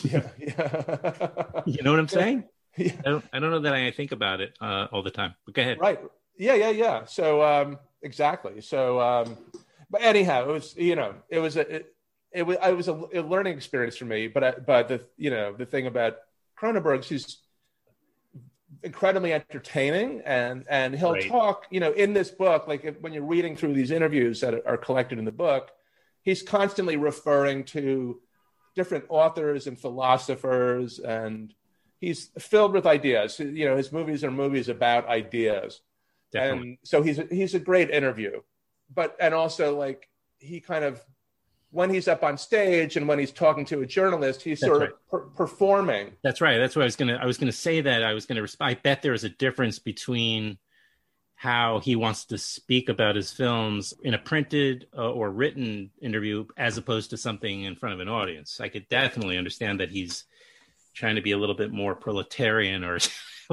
yeah 0.04 0.28
yeah 0.40 1.38
You 1.66 1.84
know 1.84 1.92
what 1.92 2.00
I'm 2.00 2.08
saying? 2.08 2.46
Yeah. 2.78 2.94
I 3.06 3.10
don't. 3.10 3.26
I 3.34 3.40
don't 3.40 3.52
know 3.52 3.60
that 3.60 3.74
I 3.74 3.92
think 3.92 4.12
about 4.14 4.42
it 4.42 4.58
uh, 4.62 4.88
all 4.92 5.04
the 5.04 5.12
time. 5.12 5.36
But 5.46 5.56
go 5.56 5.62
ahead. 5.62 5.78
right 5.80 6.00
yeah 6.38 6.56
yeah 6.56 6.70
yeah 6.70 7.06
so 7.06 7.44
um 7.44 7.78
exactly. 8.02 8.62
So 8.62 9.00
um 9.00 9.38
but 9.90 10.02
anyhow 10.02 10.50
it 10.50 10.54
was 10.54 10.76
you 10.78 10.96
know 10.96 11.14
it 11.30 11.40
was 11.40 11.58
a 11.58 11.76
it, 11.76 11.96
it 12.32 12.44
was 12.44 12.58
it 12.64 12.76
was 12.76 12.88
a, 12.88 12.94
a 13.14 13.22
learning 13.22 13.56
experience 13.56 13.98
for 13.98 14.06
me 14.06 14.28
but 14.28 14.44
I, 14.44 14.52
but 14.52 14.88
the 14.88 15.02
you 15.18 15.30
know 15.30 15.54
the 15.54 15.66
thing 15.66 15.86
about 15.86 16.16
cronenberg's 16.60 17.10
he's 17.10 17.40
incredibly 18.84 19.34
entertaining 19.34 20.22
and 20.26 20.66
and 20.70 20.96
he'll 20.96 21.18
talk 21.18 21.66
you 21.70 21.82
know 21.82 21.92
in 21.92 22.14
this 22.14 22.32
book 22.32 22.68
like 22.68 22.86
if, 22.86 23.00
when 23.02 23.12
you're 23.12 23.26
reading 23.26 23.56
through 23.56 23.74
these 23.74 23.92
interviews 23.92 24.40
that 24.40 24.66
are 24.66 24.78
collected 24.78 25.20
in 25.20 25.26
the 25.26 25.32
book 25.32 25.72
he's 26.22 26.42
constantly 26.42 26.96
referring 26.96 27.64
to 27.66 28.20
different 28.76 29.04
authors 29.10 29.68
and 29.68 29.80
philosophers 29.80 31.00
and 31.00 31.54
he's 32.00 32.30
filled 32.40 32.74
with 32.74 32.86
ideas. 32.86 33.40
You 33.40 33.66
know 33.66 33.78
his 33.78 33.92
movies 33.92 34.24
are 34.24 34.32
movies 34.32 34.70
about 34.70 35.08
ideas 35.08 35.82
Definitely. 36.32 36.70
and 36.70 36.78
so 36.84 37.02
he's 37.02 37.20
a, 37.20 37.28
he's 37.30 37.54
a 37.54 37.60
great 37.60 37.90
interview 37.90 38.42
but 38.94 39.16
and 39.20 39.34
also 39.34 39.78
like 39.78 40.08
he 40.40 40.60
kind 40.60 40.84
of 40.84 41.04
when 41.72 41.90
he's 41.90 42.08
up 42.08 42.24
on 42.24 42.38
stage 42.38 42.98
and 42.98 43.08
when 43.08 43.18
he's 43.18 43.32
talking 43.32 43.66
to 43.66 43.82
a 43.82 43.86
journalist 43.86 44.42
he's 44.42 44.60
That's 44.60 44.70
sort 44.70 44.82
right. 44.82 44.90
of 44.90 45.10
per- 45.10 45.46
performing 45.46 46.12
That's 46.24 46.42
right. 46.42 46.58
That's 46.58 46.76
what 46.76 46.82
I 46.82 46.86
was 46.86 46.96
gonna. 46.98 47.18
I 47.22 47.26
was 47.26 47.38
gonna 47.38 47.52
say 47.54 47.82
that. 47.82 48.04
I 48.04 48.14
was 48.14 48.26
gonna. 48.26 48.42
Resp- 48.42 48.58
I 48.60 48.74
bet 48.74 49.02
there 49.02 49.14
is 49.14 49.24
a 49.24 49.30
difference 49.30 49.80
between 49.80 50.58
how 51.36 51.80
he 51.80 51.96
wants 51.96 52.26
to 52.26 52.38
speak 52.38 52.90
about 52.90 53.16
his 53.16 53.32
films 53.32 53.94
in 54.04 54.14
a 54.14 54.18
printed 54.18 54.86
uh, 54.96 55.10
or 55.12 55.32
written 55.32 55.90
interview 56.02 56.46
as 56.58 56.78
opposed 56.78 57.10
to 57.12 57.18
something 57.18 57.64
in 57.64 57.76
front 57.76 57.94
of 57.96 58.00
an 58.00 58.10
audience. 58.10 58.60
I 58.60 58.68
could 58.70 58.88
definitely 58.90 59.38
understand 59.38 59.80
that 59.80 59.90
he's 59.90 60.26
trying 60.94 61.16
to 61.16 61.22
be 61.22 61.32
a 61.32 61.38
little 61.38 61.56
bit 61.56 61.72
more 61.72 61.96
proletarian 61.96 62.84
or 62.84 63.00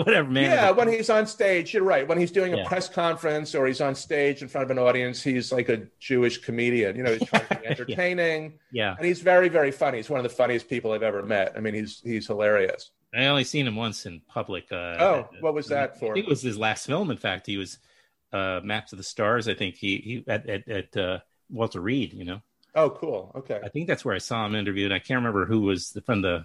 whatever. 0.04 0.28
Man, 0.28 0.44
yeah 0.44 0.70
when 0.70 0.88
he's 0.88 1.10
on 1.10 1.26
stage 1.26 1.74
you're 1.74 1.82
right 1.82 2.06
when 2.08 2.18
he's 2.18 2.30
doing 2.30 2.54
a 2.54 2.58
Yeah. 2.58 2.68
press 2.68 2.88
conference 2.88 3.54
or 3.54 3.66
he's 3.66 3.80
on 3.80 3.94
stage 3.94 4.42
in 4.42 4.48
front 4.48 4.64
of 4.64 4.70
an 4.70 4.78
audience 4.78 5.22
he's 5.22 5.52
like 5.52 5.68
a 5.68 5.86
jewish 5.98 6.38
comedian 6.38 6.96
you 6.96 7.02
know 7.02 7.12
he's 7.14 7.28
trying 7.28 7.46
to 7.46 7.54
be 7.56 7.66
entertaining 7.74 8.58
yeah. 8.72 8.94
and 8.96 9.06
he's 9.06 9.20
very 9.20 9.48
very 9.48 9.70
funny 9.70 9.98
he's 9.98 10.10
one 10.10 10.18
of 10.18 10.24
the 10.24 10.36
funniest 10.36 10.68
people 10.68 10.92
i've 10.92 11.02
ever 11.02 11.22
met 11.22 11.52
i 11.56 11.60
mean 11.60 11.74
he's 11.74 12.00
he's 12.04 12.26
hilarious 12.26 12.90
I 13.14 13.24
only 13.26 13.44
seen 13.44 13.66
him 13.66 13.74
once 13.74 14.04
in 14.04 14.20
public. 14.28 14.70
Uh, 14.70 14.96
oh 15.00 15.28
what 15.40 15.54
was 15.54 15.68
that 15.68 15.92
I 15.96 15.98
for 15.98 16.12
think 16.14 16.26
it 16.26 16.28
was 16.28 16.42
his 16.42 16.58
last 16.58 16.86
film. 16.86 17.10
In 17.10 17.16
fact, 17.16 17.46
he 17.46 17.56
was 17.56 17.78
uh, 18.34 18.60
Maps 18.62 18.92
of 18.92 18.98
the 18.98 19.02
Stars. 19.02 19.48
I 19.48 19.54
think 19.54 19.76
he 19.76 19.96
he 19.96 20.24
at 20.30 20.46
at, 20.46 20.68
at 20.68 20.94
uh, 20.94 21.18
Walter 21.48 21.80
Reade. 21.80 22.12
You 22.12 22.26
know. 22.26 22.42
oh 22.74 22.90
cool 22.90 23.32
okay 23.34 23.60
I 23.64 23.70
think 23.70 23.88
that's 23.88 24.04
where 24.04 24.14
I 24.14 24.18
saw 24.18 24.44
him 24.44 24.54
interviewed. 24.54 24.92
And 24.92 24.94
I 24.94 24.98
can't 24.98 25.16
remember 25.24 25.46
who 25.46 25.62
was 25.62 25.88
the, 25.92 26.02
from 26.02 26.20
the 26.20 26.44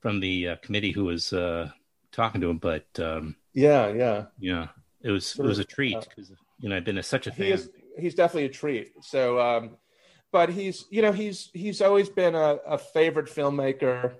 from 0.00 0.20
the 0.20 0.48
uh, 0.50 0.56
committee 0.56 0.92
who 0.92 1.06
was 1.06 1.32
uh, 1.32 1.70
talking 2.12 2.40
to 2.40 2.50
him, 2.50 2.58
but 2.58 2.86
um, 2.98 3.36
yeah 3.52 3.88
yeah. 3.88 4.24
Yeah, 4.38 4.68
it 5.02 5.10
was 5.10 5.38
it 5.38 5.42
was 5.42 5.58
a 5.58 5.64
treat 5.64 5.98
because 6.08 6.30
you 6.60 6.68
know 6.68 6.76
I've 6.76 6.84
been 6.84 6.98
a, 6.98 7.02
such 7.02 7.26
a 7.26 7.30
he 7.30 7.44
fan. 7.44 7.52
is 7.52 7.70
he's 7.98 8.14
definitely 8.14 8.46
a 8.46 8.50
treat. 8.50 8.92
So 9.02 9.40
um 9.40 9.76
but 10.32 10.50
he's 10.50 10.84
you 10.90 11.02
know 11.02 11.12
he's 11.12 11.50
he's 11.54 11.80
always 11.80 12.08
been 12.08 12.34
a, 12.34 12.58
a 12.66 12.78
favorite 12.78 13.26
filmmaker 13.26 14.14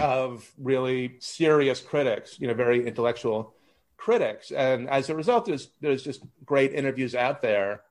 of 0.00 0.50
really 0.58 1.16
serious 1.20 1.80
critics 1.80 2.40
you 2.40 2.48
know 2.48 2.54
very 2.54 2.86
intellectual 2.86 3.54
critics. 3.96 4.50
And 4.50 4.88
as 4.88 5.10
a 5.10 5.14
result 5.14 5.46
there's 5.46 5.70
there's 5.80 6.02
just 6.02 6.22
great 6.44 6.72
interviews 6.74 7.14
out 7.14 7.40
there 7.40 7.82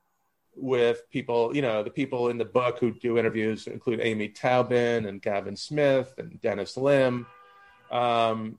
with 0.56 1.10
people 1.10 1.56
you 1.56 1.62
know 1.62 1.82
the 1.82 1.90
people 1.90 2.30
in 2.30 2.38
the 2.38 2.46
book 2.46 2.78
who 2.80 2.92
do 2.92 3.18
interviews 3.18 3.68
include 3.68 4.01
amy 4.01 4.28
taubin 4.28 5.08
and 5.08 5.22
gavin 5.22 5.56
smith 5.56 6.13
and 6.18 6.42
dennis 6.42 6.75
lim 6.75 7.25
um 7.91 8.57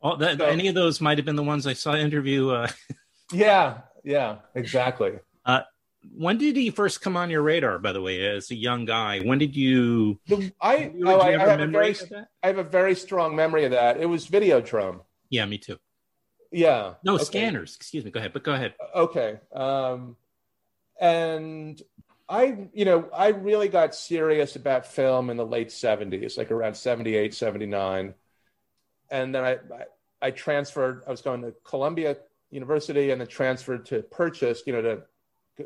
All 0.00 0.16
that, 0.16 0.38
so- 0.38 0.46
any 0.46 0.68
of 0.68 0.74
those 0.74 1.00
might 1.00 1.18
have 1.18 1.24
been 1.24 1.36
the 1.36 1.42
ones 1.42 1.66
I 1.66 1.72
saw 1.74 1.94
interview. 1.94 2.50
Uh, 2.50 2.68
yeah 3.32 3.78
yeah 4.04 4.36
exactly 4.54 5.18
Uh, 5.44 5.62
when 6.16 6.38
did 6.38 6.54
he 6.56 6.70
first 6.70 7.00
come 7.00 7.16
on 7.16 7.30
your 7.30 7.42
radar? 7.42 7.78
By 7.80 7.90
the 7.92 8.00
way, 8.00 8.24
as 8.24 8.50
a 8.52 8.54
young 8.54 8.84
guy, 8.84 9.20
when 9.20 9.38
did 9.38 9.56
you? 9.56 10.20
the, 10.28 10.52
I, 10.60 10.92
you- 10.94 11.02
oh, 11.08 11.18
I, 11.18 11.30
you 11.30 11.36
I 11.36 11.38
have 11.40 11.48
a 11.48 11.50
have 11.50 11.60
a 11.60 11.66
memory 11.66 11.92
very? 11.94 12.24
I 12.42 12.46
have 12.46 12.58
a 12.58 12.62
very 12.64 12.94
strong 12.94 13.34
memory 13.34 13.64
of 13.64 13.72
that. 13.72 13.96
It 14.00 14.06
was 14.06 14.26
Videodrome. 14.28 15.00
Yeah, 15.30 15.44
me 15.46 15.58
too. 15.58 15.78
Yeah. 16.52 16.94
No 17.02 17.14
Okay. 17.16 17.24
scanners. 17.24 17.74
Excuse 17.74 18.04
me. 18.04 18.12
Go 18.12 18.20
ahead. 18.20 18.32
But 18.32 18.44
go 18.44 18.52
ahead. 18.54 18.74
Okay. 18.94 19.40
Um, 19.52 20.16
and 21.00 21.82
I, 22.28 22.68
you 22.72 22.84
know, 22.84 23.08
I 23.12 23.28
really 23.28 23.68
got 23.68 23.94
serious 23.94 24.54
about 24.56 24.86
film 24.86 25.28
in 25.30 25.36
the 25.36 25.44
late 25.46 25.68
70s, 25.68 26.38
like 26.38 26.50
around 26.52 26.74
78, 26.76 27.34
79. 27.34 28.14
And 29.10 29.34
then 29.34 29.44
I, 29.44 29.52
I, 29.52 29.84
I 30.22 30.30
transferred, 30.30 31.02
I 31.06 31.10
was 31.10 31.22
going 31.22 31.42
to 31.42 31.54
Columbia 31.64 32.16
University 32.50 33.10
and 33.10 33.20
then 33.20 33.28
transferred 33.28 33.86
to 33.86 34.02
Purchase, 34.02 34.62
you 34.66 34.72
know, 34.72 34.82
to 34.82 35.02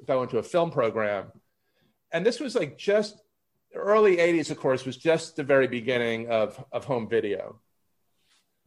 go 0.06 0.22
into 0.22 0.38
a 0.38 0.42
film 0.42 0.70
program. 0.70 1.32
And 2.12 2.24
this 2.24 2.40
was 2.40 2.54
like 2.54 2.76
just 2.76 3.20
early 3.74 4.16
80s, 4.16 4.50
of 4.50 4.58
course, 4.58 4.84
was 4.84 4.96
just 4.96 5.36
the 5.36 5.44
very 5.44 5.68
beginning 5.68 6.28
of, 6.28 6.62
of 6.72 6.84
home 6.84 7.08
video. 7.08 7.60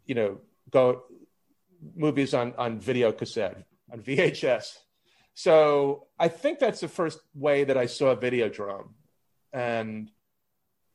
You 0.05 0.15
know, 0.15 0.37
go 0.69 1.03
movies 1.95 2.33
on, 2.33 2.53
on 2.57 2.79
video 2.79 3.11
cassette, 3.11 3.65
on 3.91 4.01
VHS. 4.01 4.77
So 5.33 6.07
I 6.19 6.27
think 6.27 6.59
that's 6.59 6.79
the 6.79 6.87
first 6.87 7.19
way 7.33 7.63
that 7.63 7.77
I 7.77 7.87
saw 7.87 8.11
a 8.11 8.17
Videodrome, 8.17 8.89
And, 9.51 10.09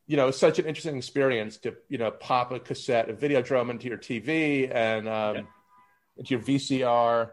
you 0.08 0.16
know, 0.16 0.28
it's 0.28 0.38
such 0.38 0.58
an 0.58 0.64
interesting 0.64 0.96
experience 0.96 1.58
to, 1.58 1.76
you 1.90 1.98
know, 1.98 2.10
pop 2.10 2.50
a 2.50 2.58
cassette, 2.58 3.10
a 3.10 3.12
Videodrome 3.12 3.70
into 3.70 3.88
your 3.88 3.98
TV 3.98 4.74
and 4.74 5.06
um, 5.06 5.36
Yeah. 5.36 5.42
into 6.16 6.34
your 6.34 6.40
VCR. 6.40 7.30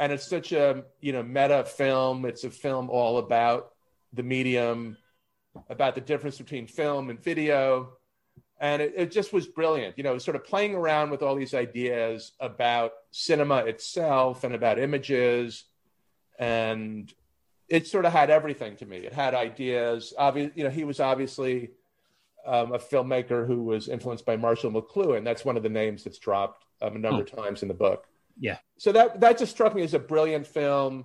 And 0.00 0.10
it's 0.10 0.26
such 0.26 0.52
a, 0.52 0.84
you 1.00 1.12
know, 1.12 1.22
meta 1.22 1.62
film. 1.64 2.24
It's 2.24 2.42
a 2.42 2.50
film 2.50 2.88
all 2.88 3.18
about 3.18 3.72
the 4.14 4.22
medium, 4.22 4.96
about 5.68 5.94
the 5.94 6.00
difference 6.00 6.38
between 6.38 6.66
film 6.66 7.10
and 7.10 7.22
video. 7.22 7.98
And 8.58 8.80
it, 8.80 8.94
it 8.96 9.10
just 9.12 9.34
was 9.34 9.46
brilliant, 9.46 9.98
you 9.98 10.04
know, 10.04 10.16
sort 10.16 10.36
of 10.36 10.44
playing 10.44 10.74
around 10.74 11.10
with 11.10 11.22
all 11.22 11.36
these 11.36 11.52
ideas 11.52 12.32
about 12.40 12.92
cinema 13.10 13.58
itself 13.66 14.42
and 14.42 14.54
about 14.54 14.78
images 14.78 15.64
and 16.38 17.12
it 17.74 17.86
sort 17.88 18.04
of 18.04 18.12
had 18.12 18.30
everything 18.30 18.76
to 18.76 18.86
me. 18.86 18.98
It 18.98 19.12
had 19.12 19.34
ideas. 19.34 20.14
Obvious, 20.16 20.52
you 20.54 20.62
know, 20.62 20.70
he 20.70 20.84
was 20.84 21.00
obviously 21.00 21.70
um, 22.46 22.72
a 22.72 22.78
filmmaker 22.78 23.46
who 23.46 23.64
was 23.64 23.88
influenced 23.88 24.24
by 24.24 24.36
Marshall 24.36 24.70
McLuhan. 24.70 25.24
That's 25.24 25.44
one 25.44 25.56
of 25.56 25.64
the 25.64 25.68
names 25.68 26.04
that's 26.04 26.18
dropped 26.18 26.64
um, 26.80 26.94
a 26.94 26.98
number 27.00 27.22
of 27.22 27.30
times 27.30 27.62
in 27.62 27.68
the 27.68 27.74
book. 27.74 28.06
Yeah. 28.38 28.58
So 28.78 28.92
that 28.92 29.20
that 29.20 29.38
just 29.38 29.52
struck 29.52 29.74
me 29.74 29.82
as 29.82 29.94
a 29.94 29.98
brilliant 29.98 30.46
film. 30.46 31.04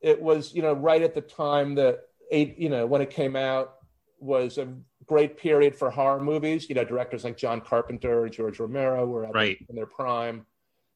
It 0.00 0.20
was, 0.20 0.52
you 0.52 0.62
know, 0.62 0.72
right 0.72 1.02
at 1.02 1.14
the 1.14 1.20
time 1.20 1.76
that 1.76 2.00
eight, 2.32 2.58
you 2.58 2.68
know, 2.68 2.86
when 2.86 3.00
it 3.00 3.10
came 3.10 3.36
out 3.36 3.74
was 4.18 4.58
a 4.58 4.66
great 5.06 5.36
period 5.36 5.76
for 5.76 5.90
horror 5.90 6.20
movies. 6.20 6.68
You 6.68 6.74
know, 6.74 6.84
directors 6.84 7.22
like 7.22 7.36
John 7.36 7.60
Carpenter 7.60 8.24
and 8.24 8.32
George 8.32 8.58
Romero 8.58 9.06
were 9.06 9.26
at 9.26 9.34
Right. 9.34 9.58
in 9.68 9.76
their 9.76 9.86
prime. 9.86 10.46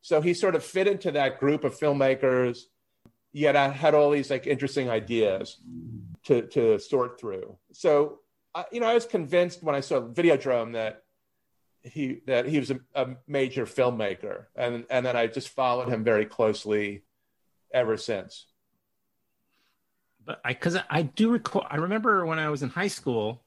So 0.01 0.21
he 0.21 0.35
sort 0.35 0.57
of 0.57 0.65
fit 0.65 0.89
into 0.89 1.13
that 1.13 1.39
group 1.39 1.63
of 1.65 1.79
filmmakers. 1.79 2.63
Yet 3.33 3.57
I 3.57 3.69
had 3.69 3.95
all 3.95 4.11
these 4.11 4.31
like 4.31 4.47
interesting 4.47 4.89
ideas 4.89 5.59
to 6.25 6.43
to 6.49 6.79
sort 6.79 7.21
through. 7.21 7.57
So 7.73 8.21
I, 8.55 8.65
you 8.73 8.81
know, 8.81 8.87
I 8.89 8.95
was 8.95 9.07
convinced 9.07 9.63
when 9.63 9.75
I 9.75 9.81
saw 9.81 10.01
Videodrome 10.01 10.73
that 10.73 11.03
he 11.83 12.23
that 12.27 12.47
he 12.47 12.59
was 12.59 12.71
a, 12.71 12.81
a 12.95 13.17
major 13.27 13.67
filmmaker, 13.67 14.47
and 14.57 14.85
and 14.91 15.05
then 15.07 15.17
I 15.17 15.27
just 15.27 15.51
followed 15.51 15.89
him 15.89 16.05
very 16.05 16.25
closely 16.27 17.05
ever 17.73 17.97
since. 17.97 18.47
but 20.25 20.41
I 20.45 20.53
because 20.53 20.77
I 20.91 21.03
do 21.03 21.31
recall 21.31 21.67
I 21.71 21.77
remember 21.77 22.27
when 22.27 22.39
I 22.39 22.49
was 22.49 22.63
in 22.63 22.69
high 22.69 22.89
school 22.89 23.45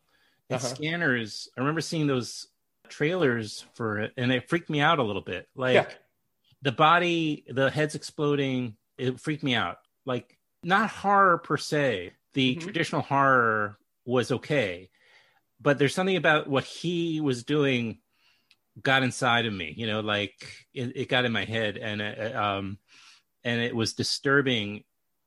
at 0.50 0.58
Uh-huh. 0.58 0.76
Scanners, 0.76 1.50
I 1.58 1.62
remember 1.62 1.82
seeing 1.82 2.08
those 2.08 2.48
trailers 2.90 3.66
for 3.74 4.00
it, 4.00 4.14
and 4.18 4.32
it 4.32 4.50
freaked 4.50 4.70
me 4.70 4.80
out 4.82 5.00
a 5.00 5.04
little 5.04 5.22
bit. 5.22 5.48
Like 5.56 5.76
Yeah. 5.76 5.86
the 6.62 6.72
body, 6.72 7.46
the 7.50 7.70
heads 7.70 7.96
exploding, 7.96 8.76
it 9.02 9.20
freaked 9.20 9.44
me 9.44 9.56
out. 9.56 9.78
Like 10.06 10.38
not 10.64 10.90
horror 10.90 11.38
per 11.40 11.58
se. 11.58 12.14
The 12.34 12.56
Mhm. 12.56 12.62
traditional 12.62 13.02
horror 13.02 13.78
was 14.06 14.32
okay, 14.32 14.90
but 15.60 15.78
there's 15.78 15.94
something 15.96 16.16
about 16.16 16.48
what 16.48 16.64
he 16.64 17.20
was 17.22 17.44
doing 17.44 18.00
got 18.82 19.04
inside 19.04 19.46
of 19.46 19.54
me. 19.54 19.74
You 19.76 19.88
know, 19.88 20.00
like 20.00 20.34
it, 20.74 20.96
it 20.96 21.10
got 21.10 21.26
in 21.26 21.32
my 21.32 21.46
head, 21.46 21.78
and 21.78 22.02
uh, 22.02 22.42
um, 22.42 22.78
and 23.44 23.60
it 23.62 23.76
was 23.76 23.94
disturbing. 23.94 24.84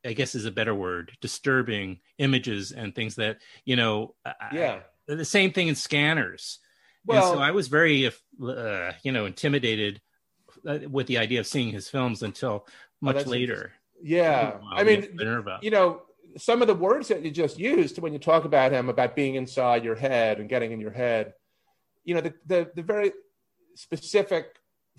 I 0.07 0.12
guess 0.12 0.35
is 0.35 0.45
a 0.45 0.50
better 0.50 0.75
word. 0.75 1.12
Disturbing 1.23 2.00
images 2.19 2.73
and 2.73 2.95
things 2.95 3.16
that 3.16 3.38
you 3.64 3.76
know. 3.76 4.14
I- 4.25 4.35
Yeah. 4.52 4.81
the 5.07 5.25
same 5.25 5.52
thing 5.52 5.69
in 5.69 5.75
scanners. 5.75 6.59
and 7.07 7.19
Well, 7.19 7.35
so 7.35 7.38
I 7.38 7.50
was 7.50 7.69
very, 7.69 8.07
uh, 8.07 8.93
you 9.02 9.12
know, 9.12 9.26
intimidated 9.26 10.00
uh, 10.66 10.78
with 10.88 11.07
the 11.07 11.19
idea 11.19 11.40
of 11.40 11.47
seeing 11.47 11.71
his 11.71 11.90
films 11.90 12.23
until 12.23 12.66
much 13.04 13.14
Oh, 13.16 13.18
that's 13.18 13.28
later. 13.30 13.73
yeah. 14.02 14.58
I 14.73 14.82
mean, 14.84 15.16
the 15.16 15.25
nerve 15.25 15.46
out. 15.49 15.62
you 15.62 15.70
know, 15.70 16.02
some 16.37 16.62
of 16.62 16.68
the 16.68 16.75
words 16.75 17.08
that 17.08 17.23
you 17.23 17.30
just 17.30 17.58
used 17.58 17.99
when 17.99 18.12
you 18.12 18.18
talk 18.18 18.44
about 18.44 18.73
him 18.73 18.88
about 18.88 19.14
being 19.14 19.37
inside 19.37 19.84
your 19.84 19.94
head 19.94 20.40
and 20.40 20.49
getting 20.49 20.73
in 20.73 20.80
your 20.80 20.90
head, 20.90 21.34
you 22.04 22.14
know, 22.14 22.20
the 22.20 22.34
the, 22.46 22.70
the 22.75 22.82
very 22.82 23.12
specific 23.75 24.46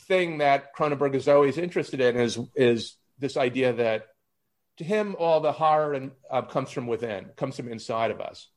thing 0.01 0.39
that 0.39 0.75
Cronenberg 0.75 1.15
is 1.15 1.27
always 1.27 1.57
interested 1.57 1.99
in 2.01 2.15
is 2.17 2.39
is 2.55 2.95
this 3.19 3.37
idea 3.37 3.73
that 3.73 4.07
to 4.77 4.83
him 4.83 5.15
all 5.17 5.39
the 5.39 5.53
horror 5.53 5.93
and 5.93 6.11
uh, 6.29 6.41
comes 6.41 6.69
from 6.69 6.85
within, 6.87 7.25
comes 7.37 7.55
from 7.55 7.69
inside 7.71 8.11
of 8.11 8.19
us. 8.19 8.47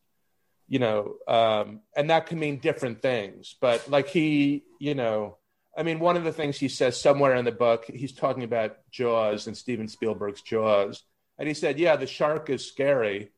You 0.71 0.81
know, 0.81 1.15
um, 1.27 1.81
and 1.97 2.11
that 2.11 2.27
can 2.27 2.39
mean 2.39 2.59
different 2.59 3.01
things. 3.01 3.55
But 3.61 3.89
like 3.89 4.09
he, 4.09 4.65
you 4.79 4.95
know, 4.95 5.39
I 5.79 5.85
mean, 5.85 6.01
one 6.01 6.17
of 6.17 6.25
the 6.25 6.33
things 6.33 6.59
he 6.59 6.67
says 6.67 7.01
somewhere 7.01 7.37
in 7.37 7.45
the 7.45 7.53
book, 7.53 7.85
he's 7.85 8.13
talking 8.13 8.43
about 8.43 8.79
Jaws 8.91 9.47
and 9.47 9.57
Steven 9.57 9.87
Spielberg's 9.87 10.43
Jaws, 10.43 11.05
and 11.39 11.47
he 11.47 11.55
said, 11.55 11.79
"Yeah, 11.79 11.95
the 11.95 12.07
shark 12.07 12.51
is 12.51 12.67
scary, 12.67 13.31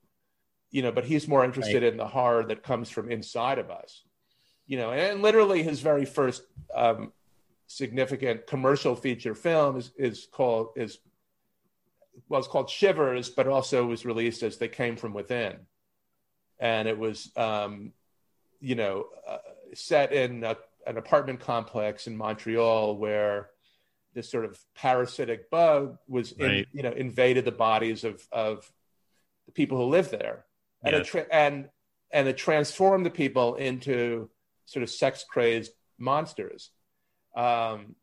you 0.71 0.81
know, 0.81 0.91
but 0.91 1.05
he's 1.05 1.29
more 1.29 1.45
interested 1.45 1.83
in 1.83 1.99
the 1.99 2.07
horror 2.07 2.45
that 2.45 2.63
comes 2.63 2.89
from 2.89 3.11
inside 3.11 3.59
of 3.59 3.71
us." 3.71 4.05
You 4.67 4.79
know, 4.79 4.91
and 4.91 5.21
literally 5.21 5.63
his 5.63 5.81
very 5.81 6.07
first 6.07 6.43
um, 6.75 7.13
significant 7.67 8.47
commercial 8.47 8.97
feature 8.97 9.35
film 9.35 9.77
is, 9.77 9.93
is 9.99 10.27
called 10.33 10.71
is 10.77 10.99
well, 12.31 12.39
it's 12.39 12.49
called 12.49 12.71
Shivers, 12.71 13.29
but 13.29 13.49
also 13.49 13.85
was 13.85 14.07
released 14.07 14.43
as 14.43 14.57
They 14.57 14.69
Came 14.69 14.97
from 14.97 15.13
Within, 15.13 15.59
and 16.59 16.89
it 16.89 16.99
was 16.99 17.31
um, 17.37 17.93
you 18.63 18.77
know 18.77 19.09
uh, 19.29 19.39
set 19.75 20.13
in 20.13 20.43
a, 20.43 20.57
an 20.91 20.99
apartment 20.99 21.39
complex 21.41 22.07
in 22.09 22.17
Montreal 22.17 22.97
where 22.97 23.51
this 24.13 24.29
sort 24.29 24.45
of 24.45 24.59
parasitic 24.75 25.49
bug 25.51 25.97
was 26.09 26.33
in, 26.33 26.47
Right. 26.47 26.67
you 26.73 26.83
know 26.83 26.91
invaded 26.91 27.45
the 27.45 27.53
bodies 27.53 28.03
of 28.05 28.27
of 28.33 28.71
the 29.47 29.53
people 29.53 29.79
who 29.79 29.85
live 29.85 30.11
there 30.11 30.45
and 30.83 30.93
Yes. 30.93 31.07
it 31.07 31.11
tra- 31.11 31.27
and 31.31 31.69
and 32.11 32.27
it 32.27 32.37
transformed 32.37 33.07
the 33.07 33.11
people 33.11 33.55
into 33.55 34.29
sort 34.65 34.83
of 34.83 34.91
sex 34.91 35.25
crazed 35.29 35.73
monsters 35.97 36.71
um, 37.37 37.95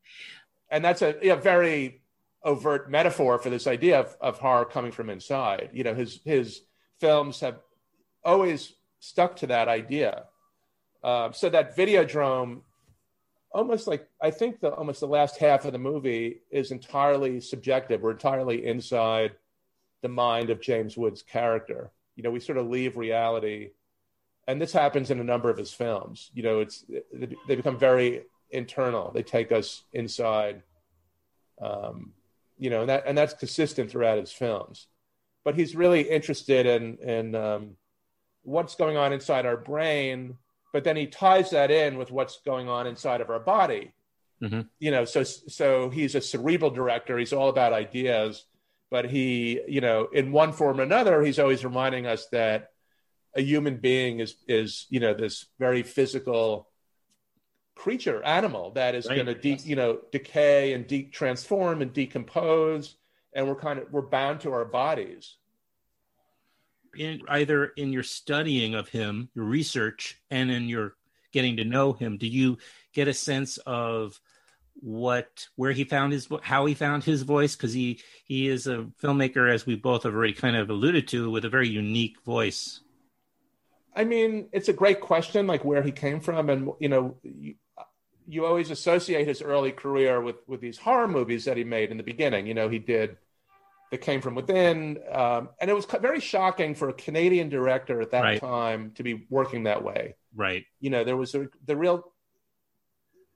and 0.71 0.83
that's 0.83 1.01
a 1.01 1.15
yeah, 1.21 1.35
very 1.35 2.01
overt 2.43 2.89
metaphor 2.89 3.37
for 3.37 3.49
this 3.49 3.67
idea 3.67 3.99
of, 3.99 4.15
of 4.21 4.39
horror 4.39 4.63
coming 4.65 4.93
from 4.93 5.09
inside 5.09 5.69
you 5.73 5.83
know 5.83 5.93
his 5.93 6.21
his 6.23 6.61
films 7.01 7.41
have 7.41 7.59
always 8.23 8.73
stuck 8.99 9.35
to 9.35 9.47
that 9.47 9.67
idea 9.67 10.23
um, 11.03 11.33
so 11.33 11.49
that 11.49 11.75
videodrome 11.75 12.61
almost 13.51 13.87
like 13.87 14.07
i 14.21 14.29
think 14.29 14.59
the 14.59 14.69
almost 14.69 14.99
the 14.99 15.07
last 15.07 15.37
half 15.37 15.65
of 15.65 15.71
the 15.71 15.79
movie 15.79 16.41
is 16.51 16.71
entirely 16.71 17.39
subjective. 17.39 18.01
We're 18.01 18.11
entirely 18.11 18.65
inside 18.65 19.31
the 20.01 20.09
mind 20.09 20.49
of 20.49 20.61
james 20.61 20.97
wood's 20.97 21.21
character. 21.21 21.91
You 22.15 22.23
know 22.23 22.31
we 22.31 22.39
sort 22.39 22.57
of 22.57 22.67
leave 22.67 22.97
reality 22.97 23.71
and 24.47 24.61
this 24.61 24.71
happens 24.71 25.11
in 25.11 25.19
a 25.19 25.23
number 25.23 25.49
of 25.49 25.57
his 25.57 25.73
films. 25.73 26.31
You 26.33 26.43
know 26.43 26.59
it's 26.59 26.85
they 27.47 27.55
become 27.55 27.77
very 27.77 28.23
internal. 28.49 29.11
They 29.11 29.23
take 29.23 29.51
us 29.51 29.83
inside 29.93 30.63
um, 31.61 32.13
you 32.57 32.69
know 32.69 32.81
and 32.81 32.89
that 32.89 33.03
and 33.05 33.17
that's 33.17 33.33
consistent 33.33 33.91
throughout 33.91 34.17
his 34.17 34.31
films. 34.31 34.87
But 35.43 35.55
he's 35.55 35.75
really 35.75 36.01
interested 36.01 36.65
in 36.65 36.97
in 36.97 37.35
um, 37.35 37.77
what's 38.43 38.75
going 38.75 38.97
on 38.97 39.13
inside 39.13 39.45
our 39.45 39.57
brain 39.57 40.37
but 40.73 40.83
then 40.83 40.95
he 40.95 41.07
ties 41.07 41.51
that 41.51 41.71
in 41.71 41.97
with 41.97 42.11
what's 42.11 42.39
going 42.45 42.67
on 42.69 42.87
inside 42.87 43.21
of 43.21 43.29
our 43.29 43.39
body 43.39 43.91
Mhm. 44.41 44.69
you 44.79 44.91
know 44.91 45.03
so 45.05 45.23
so 45.23 45.89
he's 45.89 46.13
a 46.13 46.21
cerebral 46.21 46.69
director 46.69 47.17
he's 47.17 47.33
all 47.33 47.49
about 47.49 47.73
ideas 47.73 48.45
but 48.91 49.05
he 49.09 49.61
you 49.67 49.81
know 49.81 50.05
in 50.13 50.31
one 50.31 50.53
form 50.53 50.79
or 50.79 50.83
another 50.83 51.23
he's 51.23 51.39
always 51.39 51.65
reminding 51.65 52.05
us 52.05 52.27
that 52.27 52.71
a 53.33 53.41
human 53.41 53.77
being 53.77 54.19
is 54.19 54.35
is 54.47 54.85
you 54.89 54.99
know 54.99 55.13
this 55.15 55.45
very 55.57 55.81
physical 55.81 56.69
creature 57.75 58.21
animal 58.23 58.71
that 58.71 58.93
is 58.95 59.07
Right. 59.07 59.15
going 59.15 59.27
to 59.27 59.33
de- 59.35 59.63
you 59.67 59.75
know 59.75 59.99
decay 60.11 60.73
and 60.73 60.85
de- 60.87 61.03
transform 61.09 61.81
and 61.81 61.91
decompose 61.93 62.95
and 63.33 63.47
we're 63.47 63.55
kind 63.55 63.79
of 63.79 63.91
we're 63.91 64.01
bound 64.01 64.41
to 64.41 64.51
our 64.51 64.65
bodies 64.65 65.35
in, 66.97 67.21
either 67.27 67.65
in 67.65 67.93
your 67.93 68.03
studying 68.03 68.75
of 68.75 68.89
him, 68.89 69.29
your 69.35 69.45
research, 69.45 70.19
and 70.29 70.51
in 70.51 70.67
your 70.67 70.95
getting 71.31 71.57
to 71.57 71.63
know 71.63 71.93
him, 71.93 72.17
do 72.17 72.27
you 72.27 72.57
get 72.93 73.07
a 73.07 73.13
sense 73.13 73.57
of 73.65 74.19
what 74.79 75.47
where 75.55 75.71
he 75.71 75.83
found 75.83 76.13
his 76.13 76.27
how 76.41 76.65
he 76.65 76.73
found 76.73 77.03
his 77.03 77.23
voice? 77.23 77.55
Because 77.55 77.73
he 77.73 78.01
he 78.25 78.47
is 78.47 78.67
a 78.67 78.87
filmmaker, 79.01 79.51
as 79.51 79.65
we 79.65 79.75
both 79.75 80.03
have 80.03 80.13
already 80.13 80.33
kind 80.33 80.55
of 80.55 80.69
alluded 80.69 81.07
to, 81.09 81.29
with 81.29 81.45
a 81.45 81.49
very 81.49 81.67
unique 81.67 82.21
voice. 82.25 82.81
I 83.95 84.03
mean, 84.03 84.49
it's 84.51 84.69
a 84.69 84.73
great 84.73 85.01
question, 85.01 85.47
like 85.47 85.65
where 85.65 85.81
he 85.81 85.91
came 85.91 86.19
from, 86.19 86.49
and 86.49 86.69
you 86.79 86.89
know, 86.89 87.17
you, 87.23 87.55
you 88.27 88.45
always 88.45 88.69
associate 88.69 89.27
his 89.27 89.41
early 89.41 89.71
career 89.71 90.21
with 90.21 90.35
with 90.47 90.61
these 90.61 90.77
horror 90.77 91.07
movies 91.07 91.45
that 91.45 91.57
he 91.57 91.63
made 91.63 91.89
in 91.89 91.97
the 91.97 92.03
beginning. 92.03 92.45
You 92.45 92.53
know, 92.53 92.69
he 92.69 92.79
did 92.79 93.17
that 93.91 93.99
came 93.99 94.21
from 94.21 94.35
within, 94.35 94.99
um, 95.11 95.49
and 95.59 95.69
it 95.69 95.73
was 95.73 95.85
very 95.85 96.19
shocking 96.19 96.75
for 96.75 96.89
a 96.89 96.93
Canadian 96.93 97.49
director 97.49 98.01
at 98.01 98.11
that 98.11 98.21
Right. 98.21 98.39
time 98.39 98.91
to 98.95 99.03
be 99.03 99.25
working 99.29 99.63
that 99.63 99.83
way. 99.83 100.15
Right. 100.35 100.65
You 100.79 100.89
know, 100.89 101.03
there 101.03 101.17
was 101.17 101.33
a, 101.35 101.47
the 101.65 101.75
real 101.75 102.11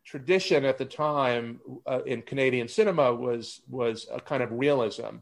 tradition 0.06 0.66
at 0.66 0.78
the 0.78 0.86
time 0.86 1.60
uh, 1.86 2.02
in 2.06 2.22
Canadian 2.22 2.68
cinema 2.68 3.14
was 3.14 3.62
was 3.70 4.08
a 4.12 4.20
kind 4.20 4.44
of 4.44 4.52
realism, 4.52 5.18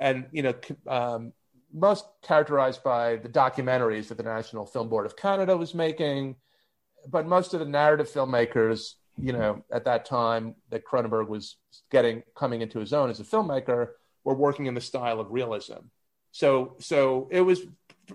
and 0.00 0.26
you 0.32 0.42
know, 0.42 0.54
um, 0.88 1.32
most 1.72 2.06
characterized 2.22 2.82
by 2.82 3.16
the 3.16 3.28
documentaries 3.28 4.08
that 4.08 4.16
the 4.16 4.24
National 4.24 4.66
Film 4.66 4.88
Board 4.88 5.06
of 5.06 5.16
Canada 5.16 5.56
was 5.56 5.74
making, 5.74 6.36
but 7.08 7.26
most 7.26 7.54
of 7.54 7.60
the 7.60 7.66
narrative 7.66 8.10
filmmakers, 8.10 8.94
you 9.18 9.32
know, 9.32 9.62
at 9.70 9.84
that 9.84 10.04
time 10.06 10.54
that 10.70 10.84
Cronenberg 10.84 11.28
was 11.28 11.56
getting 11.90 12.22
coming 12.34 12.62
into 12.62 12.78
his 12.78 12.92
own 12.92 13.10
as 13.10 13.20
a 13.20 13.24
filmmaker, 13.24 13.90
were 14.26 14.34
working 14.34 14.66
in 14.66 14.74
the 14.74 14.80
style 14.80 15.20
of 15.20 15.30
realism. 15.30 15.86
So, 16.32 16.74
so 16.80 17.28
it 17.30 17.40
was 17.40 17.62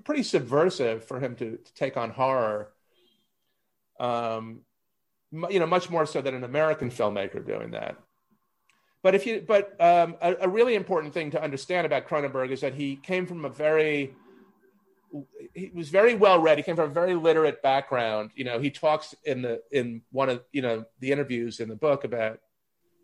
pretty 0.04 0.24
subversive 0.24 1.06
for 1.06 1.20
him 1.22 1.36
to, 1.38 1.58
to 1.58 1.74
take 1.74 1.96
on 1.96 2.12
horror. 2.12 2.74
Um, 3.98 4.62
you 5.50 5.60
know, 5.60 5.66
much 5.66 5.90
more 5.90 6.06
so 6.06 6.22
than 6.22 6.36
an 6.36 6.44
American 6.44 6.92
filmmaker 6.92 7.44
doing 7.48 7.72
that. 7.72 7.96
but 9.02 9.16
if 9.16 9.26
you, 9.26 9.44
but 9.48 9.80
um, 9.80 10.18
a, 10.22 10.36
a 10.42 10.50
really 10.50 10.76
important 10.76 11.14
thing 11.14 11.32
to 11.32 11.42
understand 11.42 11.86
about 11.86 12.10
Cronenberg 12.10 12.52
is 12.52 12.60
that 12.60 12.74
he 12.74 12.98
came 12.98 13.26
from 13.26 13.46
a 13.46 13.50
very, 13.50 14.14
he 15.54 15.72
was 15.74 15.88
very 15.90 16.16
well 16.16 16.42
read. 16.42 16.58
He 16.58 16.64
came 16.64 16.76
from 16.76 16.92
a 16.92 16.94
very 16.94 17.16
literate 17.16 17.64
background. 17.64 18.32
You 18.36 18.44
know, 18.44 18.60
he 18.60 18.70
talks 18.70 19.16
in 19.24 19.42
the 19.42 19.62
in 19.72 20.02
one 20.12 20.30
of 20.30 20.44
you 20.52 20.62
know 20.62 20.84
the 21.00 21.12
interviews 21.14 21.62
in 21.62 21.70
the 21.70 21.76
book 21.76 22.04
about 22.04 22.40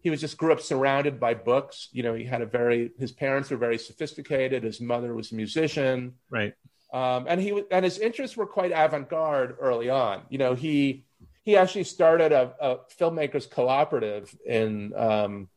he 0.02 0.10
was 0.10 0.22
just 0.22 0.38
grew 0.38 0.52
up 0.52 0.62
surrounded 0.62 1.20
by 1.20 1.34
books. 1.34 1.90
You 1.92 2.04
know, 2.04 2.14
he 2.14 2.24
had 2.26 2.42
a 2.42 2.46
very 2.46 2.92
his 2.98 3.12
parents 3.12 3.50
were 3.50 3.58
very 3.58 3.78
sophisticated. 3.78 4.64
His 4.64 4.80
mother 4.80 5.14
was 5.14 5.32
a 5.32 5.36
musician, 5.36 6.14
Right. 6.30 6.54
um, 6.94 7.26
and 7.28 7.42
he 7.42 7.64
and 7.72 7.84
his 7.84 7.98
interests 8.00 8.38
were 8.38 8.46
quite 8.48 8.72
avant-garde 8.72 9.58
early 9.60 9.90
on. 9.90 10.22
You 10.30 10.38
know, 10.38 10.54
he 10.56 11.06
he 11.44 11.56
actually 11.58 11.86
started 11.86 12.32
a, 12.32 12.54
a 12.60 12.78
filmmakers 13.00 13.50
cooperative 13.50 14.36
in 14.46 14.94
um, 14.96 15.48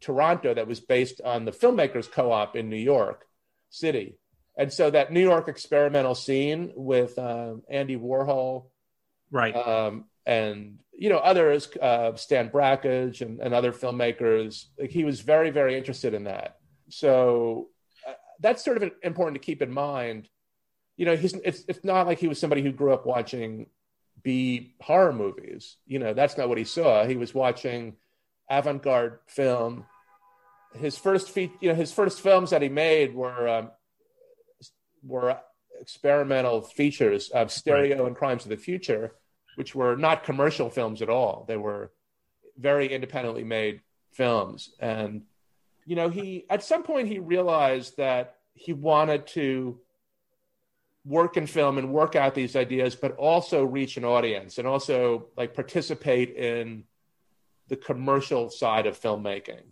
Toronto 0.00 0.54
that 0.54 0.66
was 0.66 0.80
based 0.80 1.20
on 1.24 1.44
the 1.44 1.52
filmmakers 1.52 2.10
co-op 2.10 2.56
in 2.56 2.68
New 2.70 2.76
York 2.76 3.26
City, 3.70 4.16
and 4.56 4.72
so 4.72 4.90
that 4.90 5.12
New 5.12 5.20
York 5.22 5.48
experimental 5.48 6.14
scene 6.14 6.72
with 6.76 7.18
um, 7.18 7.62
Andy 7.68 7.96
Warhol 7.96 8.66
Right. 9.30 9.54
um, 9.56 10.04
and 10.26 10.78
you 10.92 11.08
know 11.08 11.18
others, 11.18 11.68
uh, 11.80 12.14
Stan 12.16 12.48
Brakhage 12.48 13.22
and, 13.22 13.40
and 13.40 13.54
other 13.54 13.72
filmmakers. 13.72 14.66
Like 14.78 14.90
he 14.90 15.04
was 15.04 15.20
very, 15.20 15.50
very 15.50 15.76
interested 15.76 16.14
in 16.14 16.24
that. 16.24 16.58
So 16.88 17.68
uh, 18.06 18.12
that's 18.40 18.64
sort 18.64 18.82
of 18.82 18.90
important 19.02 19.34
to 19.34 19.44
keep 19.44 19.62
in 19.62 19.72
mind. 19.72 20.28
You 20.96 21.06
know, 21.06 21.16
he's 21.16 21.34
it's 21.34 21.64
it's 21.68 21.84
not 21.84 22.06
like 22.06 22.18
he 22.18 22.28
was 22.28 22.38
somebody 22.38 22.62
who 22.62 22.72
grew 22.72 22.92
up 22.92 23.06
watching 23.06 23.66
B 24.22 24.74
horror 24.80 25.12
movies. 25.12 25.76
You 25.86 25.98
know, 25.98 26.14
that's 26.14 26.36
not 26.36 26.48
what 26.48 26.58
he 26.58 26.64
saw. 26.64 27.04
He 27.04 27.16
was 27.16 27.34
watching 27.34 27.96
avant-garde 28.50 29.18
film. 29.26 29.86
His 30.74 30.96
first 30.96 31.30
feat, 31.30 31.52
you 31.60 31.68
know, 31.68 31.74
his 31.74 31.92
first 31.92 32.20
films 32.20 32.50
that 32.50 32.62
he 32.62 32.68
made 32.68 33.14
were 33.14 33.48
um, 33.48 33.70
were 35.02 35.38
experimental 35.80 36.62
features 36.62 37.30
of 37.30 37.50
Stereo 37.50 38.06
and 38.06 38.16
Crimes 38.16 38.44
of 38.44 38.50
the 38.50 38.56
Future, 38.56 39.14
which 39.56 39.74
were 39.74 39.96
not 39.96 40.24
commercial 40.24 40.70
films 40.70 41.02
at 41.02 41.08
all. 41.08 41.44
They 41.46 41.56
were 41.56 41.92
very 42.58 42.92
independently 42.92 43.44
made 43.44 43.80
films. 44.12 44.74
And, 44.78 45.22
you 45.84 45.96
know, 45.96 46.08
he, 46.08 46.46
at 46.50 46.62
some 46.62 46.82
point, 46.82 47.08
he 47.08 47.18
realized 47.18 47.96
that 47.96 48.36
he 48.54 48.72
wanted 48.72 49.26
to 49.28 49.80
work 51.04 51.36
in 51.36 51.46
film 51.46 51.78
and 51.78 51.92
work 51.92 52.14
out 52.14 52.34
these 52.34 52.54
ideas, 52.54 52.94
but 52.94 53.16
also 53.16 53.64
reach 53.64 53.96
an 53.96 54.04
audience 54.04 54.58
and 54.58 54.68
also 54.68 55.26
like 55.36 55.54
participate 55.54 56.36
in 56.36 56.84
the 57.68 57.76
commercial 57.76 58.50
side 58.50 58.86
of 58.86 59.00
filmmaking. 59.00 59.62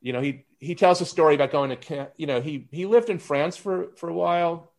You 0.00 0.12
know, 0.12 0.20
he, 0.20 0.46
he 0.58 0.74
tells 0.74 1.00
a 1.00 1.06
story 1.06 1.34
about 1.34 1.52
going 1.52 1.76
to, 1.76 2.10
you 2.16 2.26
know, 2.26 2.40
he, 2.40 2.66
he 2.70 2.86
lived 2.86 3.10
in 3.10 3.18
France 3.18 3.56
for, 3.56 3.90
for 3.96 4.08
a 4.08 4.14
while 4.14 4.71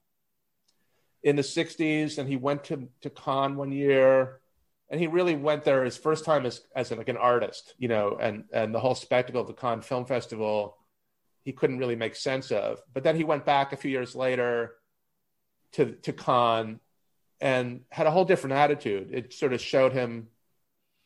in 1.23 1.35
the 1.35 1.41
60s 1.41 2.17
and 2.17 2.27
he 2.27 2.35
went 2.35 2.65
to, 2.65 2.89
to 3.01 3.09
Cannes 3.09 3.55
one 3.55 3.71
year 3.71 4.39
and 4.89 4.99
he 4.99 5.07
really 5.07 5.35
went 5.35 5.63
there 5.63 5.83
his 5.83 5.97
first 5.97 6.25
time 6.25 6.45
as, 6.45 6.61
as 6.75 6.91
like 6.91 7.09
an 7.09 7.17
artist, 7.17 7.73
you 7.77 7.87
know, 7.87 8.17
and, 8.19 8.43
and 8.53 8.75
the 8.75 8.79
whole 8.79 8.93
spectacle 8.93 9.41
of 9.41 9.47
the 9.47 9.53
Cannes 9.53 9.81
Film 9.81 10.05
Festival, 10.05 10.77
he 11.43 11.51
couldn't 11.51 11.79
really 11.79 11.95
make 11.95 12.15
sense 12.15 12.51
of. 12.51 12.79
But 12.93 13.03
then 13.03 13.15
he 13.15 13.23
went 13.23 13.45
back 13.45 13.73
a 13.73 13.77
few 13.77 13.89
years 13.89 14.13
later 14.13 14.73
to, 15.73 15.93
to 15.93 16.13
Cannes 16.13 16.79
and 17.41 17.81
had 17.89 18.05
a 18.05 18.11
whole 18.11 18.25
different 18.25 18.55
attitude. 18.55 19.09
It 19.11 19.33
sort 19.33 19.53
of 19.53 19.61
showed 19.61 19.93
him 19.93 20.27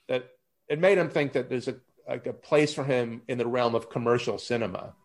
that 0.09 0.27
it 0.67 0.79
made 0.79 0.97
him 0.97 1.09
think 1.09 1.33
that 1.33 1.47
there's 1.47 1.67
a, 1.67 1.75
like 2.07 2.27
a 2.27 2.33
place 2.33 2.73
for 2.73 2.83
him 2.83 3.21
in 3.27 3.37
the 3.37 3.47
realm 3.47 3.75
of 3.75 3.89
commercial 3.89 4.37
cinema. 4.37 4.95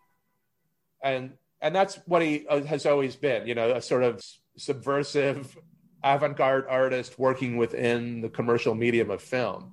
And, 1.03 1.35
and 1.61 1.75
that's 1.75 1.97
what 2.07 2.23
he 2.23 2.47
uh, 2.49 2.63
has 2.65 2.87
always 2.87 3.15
been, 3.17 3.47
you 3.47 3.55
know, 3.55 3.73
a 3.73 3.83
sort 3.83 4.03
of 4.03 4.23
subversive 4.57 5.57
avant-garde 6.05 6.67
artist 6.69 7.19
working 7.19 7.57
within 7.57 8.21
the 8.21 8.29
commercial 8.29 8.75
medium 8.75 9.11
of 9.11 9.23
film 9.23 9.73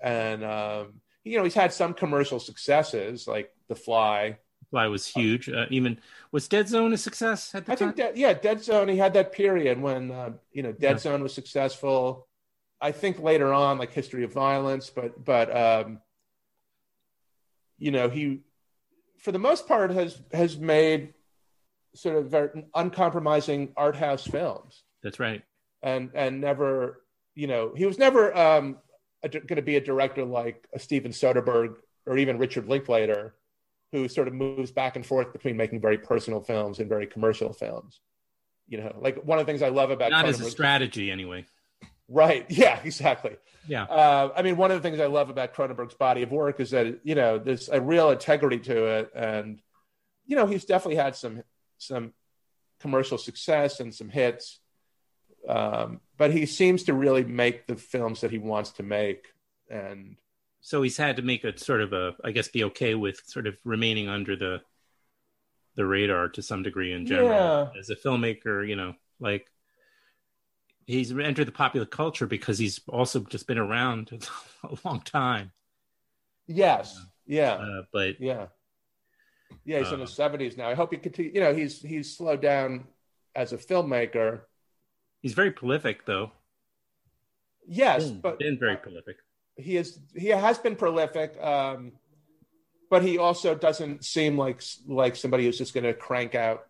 and 0.00 0.44
um, 0.44 0.94
you 1.24 1.38
know 1.38 1.44
he's 1.44 1.54
had 1.54 1.72
some 1.72 1.94
commercial 1.94 2.40
successes 2.40 3.26
like 3.26 3.50
the 3.68 3.74
fly 3.74 4.36
Fly 4.70 4.86
was 4.86 5.06
huge. 5.06 5.50
Uh, 5.50 5.66
even 5.68 5.98
was 6.30 6.48
Dead 6.48 6.66
Zone 6.66 6.94
a 6.94 6.96
success 6.96 7.54
at 7.54 7.66
the 7.66 7.72
i 7.72 7.74
time? 7.74 7.88
think 7.88 7.96
that 7.96 8.16
yeah 8.16 8.32
dead 8.32 8.62
zone 8.62 8.88
he 8.88 8.96
had 8.96 9.12
that 9.14 9.30
period 9.32 9.78
when 9.80 10.10
uh, 10.10 10.30
you 10.52 10.62
know 10.62 10.72
dead 10.72 10.92
Yeah. 10.96 10.98
zone 10.98 11.22
was 11.22 11.34
successful 11.34 12.26
i 12.80 12.90
think 12.90 13.20
later 13.20 13.52
on 13.52 13.76
like 13.78 13.92
history 13.92 14.24
of 14.24 14.32
violence 14.32 14.88
but 14.88 15.22
but 15.24 15.54
um, 15.54 16.00
you 17.78 17.90
know 17.90 18.08
he 18.08 18.40
for 19.18 19.30
the 19.32 19.38
most 19.38 19.68
part 19.68 19.90
has 19.90 20.20
has 20.32 20.56
made 20.58 21.12
sort 21.94 22.16
of 22.16 22.30
very 22.30 22.64
uncompromising 22.74 23.72
art 23.76 23.96
house 23.96 24.26
films 24.26 24.82
That's 25.02 25.20
right. 25.20 25.42
and 25.82 26.10
and 26.14 26.40
never 26.40 27.02
you 27.34 27.46
know 27.46 27.72
he 27.76 27.86
was 27.86 27.98
never 27.98 28.36
um 28.36 28.78
going 29.30 29.56
to 29.56 29.62
be 29.62 29.76
a 29.76 29.80
director 29.80 30.24
like 30.24 30.66
a 30.74 30.78
Steven 30.78 31.12
Soderbergh 31.12 31.74
or 32.06 32.18
even 32.18 32.38
Richard 32.38 32.66
Linklater 32.68 33.34
who 33.92 34.08
sort 34.08 34.26
of 34.26 34.34
moves 34.34 34.70
back 34.72 34.96
and 34.96 35.04
forth 35.04 35.32
between 35.32 35.56
making 35.56 35.80
very 35.80 35.98
personal 35.98 36.40
films 36.40 36.78
and 36.78 36.88
very 36.88 37.06
commercial 37.06 37.52
films 37.52 38.00
you 38.68 38.78
know 38.78 38.94
like 38.98 39.22
one 39.24 39.38
of 39.38 39.46
the 39.46 39.50
things 39.52 39.62
I 39.62 39.68
love 39.68 39.90
about 39.90 40.10
Not 40.10 40.24
as 40.26 40.40
a 40.40 40.50
strategy, 40.50 41.10
anyway. 41.10 41.44
right 42.08 42.46
yeah 42.50 42.80
exactly 42.84 43.36
Yeah. 43.68 43.84
uh, 43.84 44.32
I 44.34 44.42
mean, 44.42 44.56
one 44.56 44.70
of 44.72 44.82
the 44.82 44.88
things 44.88 44.98
I 45.00 45.06
love 45.06 45.30
about 45.30 45.54
Cronenberg's 45.54 45.94
body 45.94 46.22
of 46.22 46.30
work 46.32 46.58
is 46.58 46.70
that 46.70 47.00
you 47.04 47.14
know 47.14 47.38
there's 47.38 47.68
a 47.68 47.80
real 47.80 48.10
integrity 48.10 48.58
to 48.60 48.86
it, 48.98 49.10
and 49.14 49.60
you 50.26 50.36
know 50.36 50.46
he's 50.46 50.64
definitely 50.64 50.96
had 50.96 51.14
some 51.16 51.42
some 51.82 52.12
commercial 52.80 53.18
success 53.18 53.80
and 53.80 53.94
some 53.94 54.08
hits, 54.10 54.60
um, 55.48 56.00
but 56.16 56.32
he 56.32 56.46
seems 56.46 56.84
to 56.84 56.94
really 56.94 57.24
make 57.24 57.66
the 57.66 57.76
films 57.76 58.20
that 58.20 58.30
he 58.30 58.38
wants 58.38 58.72
to 58.72 58.82
make, 58.82 59.26
and 59.70 60.16
So 60.60 60.82
he's 60.82 60.96
had 60.96 61.16
to 61.16 61.22
make 61.22 61.44
a 61.44 61.58
sort 61.58 61.80
of 61.82 61.92
a, 61.92 62.14
I 62.24 62.30
guess, 62.32 62.48
be 62.48 62.64
okay 62.64 62.94
with 62.94 63.20
sort 63.26 63.46
of 63.46 63.56
remaining 63.64 64.08
under 64.08 64.36
the 64.36 64.62
the 65.74 65.86
radar 65.86 66.28
to 66.30 66.42
some 66.42 66.62
degree 66.62 66.92
in 66.92 67.06
general. 67.06 67.30
Yeah. 67.30 67.70
As 67.78 67.90
a 67.90 67.96
filmmaker, 67.96 68.66
you 68.66 68.76
know, 68.76 68.94
like 69.20 69.46
he's 70.86 71.12
entered 71.12 71.46
the 71.46 71.52
popular 71.52 71.86
culture 71.86 72.26
because 72.26 72.58
he's 72.58 72.80
also 72.88 73.20
just 73.20 73.46
been 73.46 73.58
around 73.58 74.10
a 74.64 74.76
long 74.84 75.00
time. 75.00 75.52
yes, 76.46 77.06
yeah, 77.26 77.58
Uh, 77.58 77.82
but 77.92 78.16
yeah, 78.20 78.46
yeah. 79.64 79.78
He's 79.78 79.88
in 79.92 79.94
Uh, 80.00 80.02
his 80.02 80.14
seventies 80.14 80.56
now. 80.56 80.68
I 80.68 80.74
hope 80.74 80.92
he 80.92 80.98
continue. 80.98 81.32
You 81.34 81.40
know, 81.40 81.54
he's 81.54 81.80
he's 81.82 82.16
slowed 82.16 82.40
down 82.42 82.86
as 83.34 83.52
a 83.52 83.56
filmmaker. 83.58 84.42
he's 85.22 85.34
very 85.34 85.50
prolific, 85.50 86.04
though. 86.06 86.32
Yes, 87.66 88.10
Been, 88.10 88.20
but 88.20 88.38
been 88.38 88.58
very 88.58 88.76
prolific. 88.76 89.16
he 89.56 89.76
is 89.76 89.98
he 90.14 90.28
has 90.28 90.58
been 90.58 90.74
prolific 90.76 91.40
um 91.42 91.92
but 92.90 93.02
he 93.02 93.18
also 93.18 93.54
doesn't 93.54 94.04
seem 94.04 94.36
like 94.36 94.62
like 94.86 95.14
somebody 95.16 95.44
who's 95.44 95.58
just 95.58 95.72
going 95.74 95.84
to 95.84 95.94
crank 95.94 96.34
out 96.34 96.66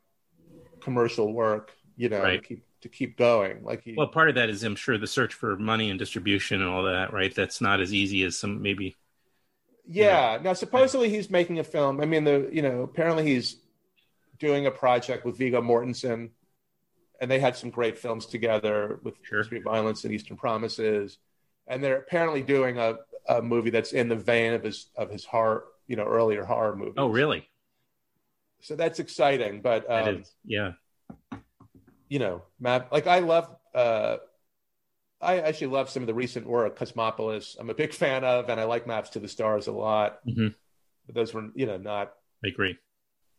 commercial 0.81 1.33
work 1.33 1.73
you 1.97 2.09
know 2.09 2.21
Right. 2.23 2.42
to 2.42 2.47
keep 2.49 2.64
to 2.83 2.88
keep 2.88 3.16
going 3.16 3.62
like 3.64 3.83
he 3.85 3.95
Well, 3.97 4.09
part 4.09 4.29
of 4.29 4.35
that 4.35 4.51
is, 4.51 4.64
I'm 4.64 4.75
sure, 4.77 4.99
the 4.99 5.07
search 5.07 5.35
for 5.35 5.57
money 5.57 5.88
and 5.90 5.99
distribution 5.99 6.61
and 6.61 6.68
all 6.68 6.83
that, 6.85 7.12
right? 7.12 7.33
That's 7.35 7.61
not 7.61 7.81
as 7.81 7.95
easy 7.95 8.25
as 8.25 8.37
some 8.37 8.61
maybe. 8.61 8.97
Yeah 9.87 10.38
now 10.42 10.53
supposedly 10.53 11.09
he's 11.09 11.29
making 11.31 11.59
a 11.59 11.64
film 11.64 12.01
i 12.01 12.05
mean 12.07 12.25
the 12.25 12.49
you 12.53 12.62
know 12.62 12.83
apparently 12.83 13.25
he's 13.25 13.57
doing 14.38 14.66
a 14.66 14.71
project 14.71 15.25
with 15.25 15.37
Viggo 15.38 15.61
Mortensen 15.61 16.31
and 17.21 17.31
they 17.31 17.38
had 17.38 17.57
some 17.57 17.71
great 17.71 17.97
films 17.99 18.27
together 18.27 18.99
with 19.05 19.14
Sure. 19.23 19.38
History 19.38 19.59
of 19.59 19.64
Violence 19.64 20.05
and 20.05 20.12
Eastern 20.12 20.37
Promises 20.37 21.18
and 21.68 21.83
they're 21.83 21.99
apparently 21.99 22.42
doing 22.42 22.79
a, 22.79 22.97
a 23.29 23.40
movie 23.40 23.71
that's 23.71 23.92
in 23.92 24.09
the 24.09 24.16
vein 24.16 24.53
of 24.53 24.62
his 24.64 24.87
of 24.97 25.11
his 25.11 25.25
horror 25.25 25.64
you 25.87 25.97
know 25.97 26.05
earlier 26.05 26.45
horror 26.45 26.75
movies 26.77 26.95
Oh, 26.97 27.09
really? 27.09 27.49
so 28.61 28.77
that's 28.77 28.99
exciting 29.01 29.61
but 29.62 29.88
um, 29.90 30.18
is, 30.21 30.33
yeah. 30.45 30.73
you 32.09 32.18
know 32.21 32.42
map 32.61 32.90
like 32.92 33.07
i 33.09 33.18
love 33.18 33.55
uh 33.75 34.16
i 35.22 35.38
actually 35.40 35.68
love 35.68 35.88
some 35.88 36.02
of 36.02 36.06
the 36.06 36.14
recent 36.14 36.46
work 36.46 36.76
cosmopolis 36.76 37.56
i'm 37.58 37.70
a 37.70 37.74
big 37.74 37.92
fan 37.94 38.24
of 38.24 38.48
and 38.48 38.61
i 38.61 38.64
like 38.64 38.87
maps 38.87 39.11
to 39.11 39.20
the 39.20 39.28
stars 39.28 39.66
a 39.66 39.72
lot 39.72 40.18
Mhm. 40.26 40.54
but 41.06 41.14
those 41.14 41.32
were 41.32 41.48
you 41.54 41.66
know 41.66 41.76
not 41.78 42.12
I 42.44 42.48
agree. 42.48 42.76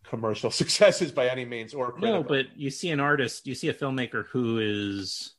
commercial 0.03 0.49
successes 0.61 1.11
by 1.11 1.27
any 1.27 1.45
means 1.45 1.73
or 1.73 1.91
critical. 1.91 2.21
No, 2.21 2.23
but 2.23 2.55
you 2.55 2.69
see 2.69 2.89
an 2.89 2.99
artist, 2.99 3.45
you 3.47 3.55
see 3.55 3.67
a 3.69 3.73
filmmaker 3.73 4.25
who 4.27 4.59
is 4.59 5.35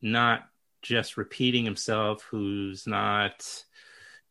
not 0.00 0.42
just 0.82 1.16
repeating 1.16 1.64
himself, 1.64 2.22
who's 2.30 2.86
not 2.86 3.64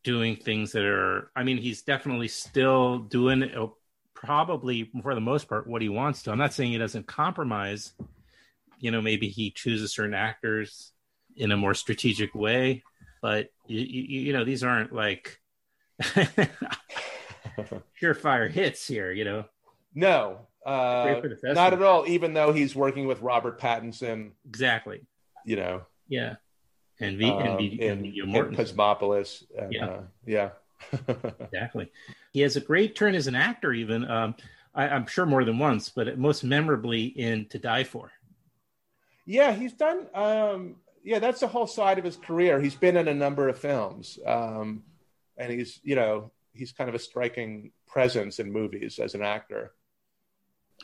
doing 0.04 0.38
things 0.38 0.72
that 0.72 0.86
are, 0.86 1.30
I 1.36 1.44
mean, 1.44 1.58
he's 1.58 1.82
definitely 1.82 2.30
still 2.30 3.00
doing 3.00 3.44
uh, 3.44 3.68
probably 4.14 4.90
for 5.02 5.14
the 5.14 5.22
most 5.22 5.50
part 5.50 5.68
what 5.68 5.82
he 5.82 5.90
wants 5.90 6.24
to. 6.24 6.32
I'm 6.32 6.38
not 6.38 6.54
saying 6.54 6.72
he 6.72 6.78
doesn't 6.78 7.08
compromise. 7.08 7.94
You 8.80 8.92
know, 8.92 9.02
maybe 9.02 9.28
he 9.28 9.52
chooses 9.52 9.94
certain 9.94 10.14
actors 10.14 10.94
in 11.38 11.52
a 11.52 11.58
more 11.58 11.74
strategic 11.74 12.34
way, 12.36 12.84
but 13.22 13.50
you, 13.68 13.80
you, 13.80 14.20
you 14.22 14.34
know, 14.34 14.44
these 14.44 14.64
aren't 14.64 14.92
like 14.94 15.40
surefire 18.02 18.50
hits 18.50 18.88
here. 18.88 19.12
You 19.12 19.26
know, 19.26 19.46
no, 19.94 20.40
uh, 20.66 21.04
Great 21.06 21.22
for 21.24 21.30
the 21.30 21.36
festival. 21.36 21.56
not 21.56 21.74
at 21.74 21.82
all. 21.82 22.08
Even 22.08 22.34
though 22.34 22.52
he's 22.54 22.76
working 22.76 23.08
with 23.08 23.22
Robert 23.22 23.60
Pattinson, 23.60 24.32
exactly. 24.48 25.02
you 25.46 25.56
know, 25.56 25.84
Yeah, 26.08 26.36
and 27.00 27.18
V 27.18 27.30
and 27.30 27.48
um, 27.50 27.58
V 27.58 27.66
in, 27.82 27.92
and 27.92 28.02
Viggo 28.02 28.26
Mortensen. 28.26 28.56
Cosmopolis. 28.56 29.44
And, 29.58 29.74
Yeah. 29.74 29.86
uh, 29.86 30.02
yeah. 30.26 30.50
Exactly. 31.40 31.92
He 32.34 32.42
has 32.42 32.56
a 32.56 32.62
great 32.62 32.96
turn 32.96 33.16
as 33.16 33.26
an 33.28 33.34
actor, 33.36 33.74
even. 33.74 34.08
Um, 34.10 34.36
I, 34.76 34.88
I'm 34.90 35.08
sure 35.08 35.26
more 35.26 35.44
than 35.44 35.58
once, 35.58 35.90
but 35.90 36.20
most 36.20 36.44
memorably 36.44 37.06
in 37.06 37.48
To 37.50 37.58
Die 37.58 37.84
For. 37.84 38.12
Yeah, 39.26 39.54
he's 39.54 39.74
done. 39.74 40.06
Um, 40.14 40.76
yeah, 41.08 41.20
that's 41.20 41.40
the 41.40 41.48
whole 41.48 41.68
side 41.68 41.98
of 41.98 42.04
his 42.04 42.18
career. 42.18 42.60
He's 42.60 42.76
been 42.76 42.98
in 42.98 43.08
a 43.08 43.14
number 43.14 43.48
of 43.48 43.58
films, 43.58 44.20
um, 44.26 44.84
and 45.38 45.50
he's 45.50 45.80
you 45.82 45.96
know 45.96 46.32
he's 46.52 46.74
kind 46.74 46.90
of 46.90 46.96
a 46.96 47.00
striking 47.00 47.72
presence 47.88 48.40
in 48.40 48.52
movies 48.52 49.00
as 49.00 49.16
an 49.16 49.22
actor. 49.22 49.72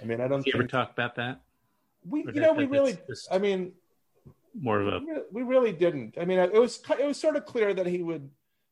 I 0.02 0.06
mean, 0.06 0.22
I 0.22 0.30
don't 0.30 0.42
Did 0.46 0.54
you 0.54 0.60
ever 0.62 0.68
talk 0.68 0.92
about 0.94 1.16
that? 1.16 1.42
we 2.08 2.24
Or 2.24 2.32
you 2.32 2.40
know 2.40 2.54
we 2.54 2.64
really. 2.66 2.98
I 3.30 3.38
mean, 3.38 3.74
more 4.58 4.80
of 4.80 4.88
a 4.88 5.02
we 5.34 5.44
really 5.44 5.74
didn't. 5.74 6.18
I 6.18 6.24
mean, 6.24 6.40
it 6.40 6.54
was 6.54 6.82
it 6.98 7.06
was 7.06 7.20
sort 7.20 7.36
of 7.36 7.46
clear 7.46 7.74
that 7.74 7.86
he 7.86 8.02
would 8.02 8.30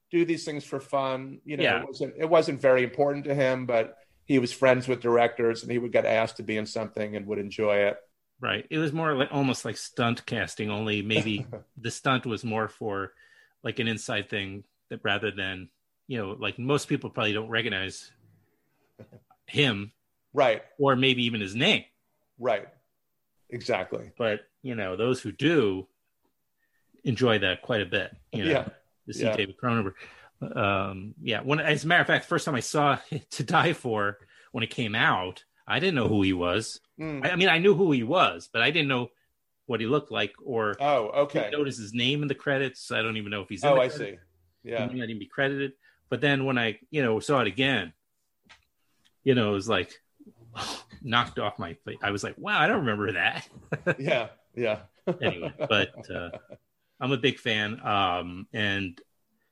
do 0.09 0.23
these 0.23 0.45
things 0.45 0.63
for 0.63 0.79
fun. 0.79 1.41
You 1.43 1.57
know, 1.57 1.63
Yeah. 1.63 1.81
it 1.81 1.85
wasn't 1.85 2.13
it 2.17 2.29
wasn't 2.29 2.61
very 2.61 2.83
important 2.85 3.25
to 3.25 3.35
him, 3.35 3.65
but 3.65 3.97
he 4.23 4.39
was 4.39 4.53
friends 4.53 4.87
with 4.87 5.01
directors, 5.01 5.63
and 5.63 5.71
he 5.71 5.79
would 5.79 5.91
get 5.91 6.05
asked 6.05 6.37
to 6.37 6.43
be 6.43 6.55
in 6.55 6.65
something 6.65 7.17
and 7.17 7.27
would 7.27 7.39
enjoy 7.39 7.75
it. 7.89 7.97
Right. 8.41 8.65
It 8.69 8.77
was 8.79 8.91
more 8.91 9.13
like 9.13 9.29
almost 9.31 9.63
like 9.63 9.77
stunt 9.77 10.25
casting. 10.25 10.69
Only 10.69 11.01
maybe 11.01 11.45
the 11.77 11.91
stunt 11.91 12.25
was 12.25 12.43
more 12.43 12.67
for 12.67 13.13
like 13.63 13.79
an 13.79 13.87
inside 13.87 14.29
thing 14.29 14.63
that 14.89 14.99
rather 15.03 15.31
than 15.31 15.69
you 16.07 16.17
know 16.17 16.35
like 16.37 16.59
most 16.59 16.89
people 16.89 17.09
probably 17.09 17.31
don't 17.33 17.49
recognize 17.49 18.11
him 19.45 19.91
Right, 20.33 20.61
or 20.79 20.95
maybe 20.95 21.25
even 21.25 21.41
his 21.41 21.55
name. 21.55 21.83
right, 22.39 22.67
exactly. 23.49 24.11
But 24.17 24.41
you 24.63 24.75
know 24.75 24.95
those 24.95 25.21
who 25.21 25.31
do 25.31 25.87
enjoy 27.03 27.39
that 27.39 27.61
quite 27.61 27.81
a 27.81 27.85
bit. 27.85 28.15
You 28.31 28.45
know. 28.45 28.51
Yeah. 28.51 28.63
to 29.07 29.13
see 29.13 29.23
Yeah. 29.23 29.35
David 29.35 29.57
Cronenberg. 29.57 29.93
Um, 30.55 31.13
yeah, 31.21 31.41
when 31.41 31.59
as 31.59 31.83
a 31.83 31.87
matter 31.87 32.01
of 32.01 32.07
fact, 32.07 32.25
first 32.25 32.45
time 32.45 32.55
I 32.55 32.61
saw 32.61 32.97
To 33.31 33.43
Die 33.43 33.73
For 33.73 34.17
when 34.51 34.63
it 34.63 34.69
came 34.69 34.95
out, 34.95 35.43
I 35.67 35.79
didn't 35.79 35.95
know 35.95 36.07
who 36.07 36.21
he 36.21 36.33
was. 36.33 36.79
Mm. 36.99 37.25
I, 37.25 37.31
I 37.31 37.35
mean, 37.35 37.49
I 37.49 37.57
knew 37.59 37.73
who 37.75 37.91
he 37.91 38.03
was, 38.03 38.49
but 38.51 38.61
I 38.61 38.71
didn't 38.71 38.87
know 38.87 39.09
what 39.67 39.79
he 39.79 39.85
looked 39.87 40.11
like 40.11 40.33
or 40.43 40.75
Oh, 40.79 41.07
okay. 41.23 41.49
notice 41.51 41.77
his 41.77 41.93
name 41.93 42.21
in 42.21 42.27
the 42.27 42.35
credits. 42.35 42.91
I 42.91 43.01
don't 43.01 43.17
even 43.17 43.31
know 43.31 43.41
if 43.41 43.49
he's. 43.49 43.63
In 43.63 43.69
Oh, 43.69 43.77
I 43.79 43.87
see. 43.87 44.17
Yeah. 44.63 44.87
He 44.89 44.95
might 44.97 45.09
even 45.09 45.19
be 45.19 45.27
credited. 45.27 45.73
But 46.09 46.19
then 46.21 46.45
when 46.45 46.57
I, 46.57 46.77
you 46.89 47.01
know, 47.01 47.19
saw 47.19 47.39
it 47.39 47.47
again, 47.47 47.93
you 49.23 49.33
know, 49.35 49.51
it 49.51 49.53
was 49.53 49.69
like 49.69 49.93
knocked 51.01 51.39
off 51.39 51.57
my. 51.59 51.73
face. 51.85 51.97
I 52.03 52.11
was 52.11 52.23
like, 52.23 52.35
wow, 52.37 52.59
I 52.59 52.67
don't 52.67 52.79
remember 52.85 53.13
that. 53.13 53.47
Yeah. 53.97 54.27
Yeah. 54.55 54.79
anyway, 55.21 55.53
but 55.57 55.93
uh, 56.11 56.29
I'm 56.99 57.11
a 57.11 57.17
big 57.17 57.39
fan. 57.39 57.79
Um, 57.85 58.47
and 58.53 58.99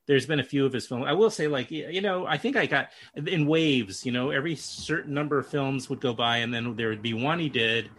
there's 0.09 0.25
been 0.25 0.39
a 0.39 0.43
few 0.43 0.65
of 0.65 0.73
his 0.73 0.87
films. 0.87 1.05
I 1.07 1.13
will 1.13 1.29
say, 1.29 1.47
like, 1.47 1.69
you 1.69 2.01
know, 2.01 2.25
I 2.25 2.39
think 2.39 2.57
I 2.57 2.65
got 2.65 2.89
in 3.15 3.45
waves, 3.45 4.03
you 4.07 4.11
know, 4.11 4.31
every 4.31 4.55
certain 4.55 5.13
number 5.13 5.37
of 5.37 5.45
films 5.45 5.87
would 5.87 6.01
go 6.01 6.15
by, 6.15 6.37
and 6.37 6.51
then 6.51 6.75
there 6.75 6.89
would 6.89 7.03
be 7.03 7.13
one 7.13 7.37
he 7.37 7.47
did. 7.47 7.91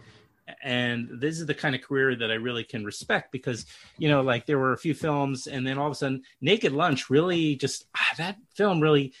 And 0.61 1.07
this 1.21 1.39
is 1.39 1.45
the 1.45 1.53
kind 1.53 1.73
of 1.73 1.81
career 1.81 2.13
that 2.17 2.29
I 2.29 2.33
really 2.33 2.65
can 2.65 2.83
respect 2.83 3.31
because, 3.31 3.65
you 3.97 4.09
know, 4.09 4.19
like 4.23 4.45
there 4.45 4.59
were 4.59 4.73
a 4.73 4.77
few 4.77 4.93
films, 4.93 5.47
and 5.47 5.65
then 5.65 5.77
all 5.77 5.87
of 5.87 5.93
a 5.93 5.95
sudden, 5.95 6.23
Naked 6.41 6.73
Lunch 6.73 7.09
really 7.09 7.55
just, 7.55 7.85
ah, 7.95 8.13
that 8.17 8.35
film 8.55 8.81
really, 8.81 9.13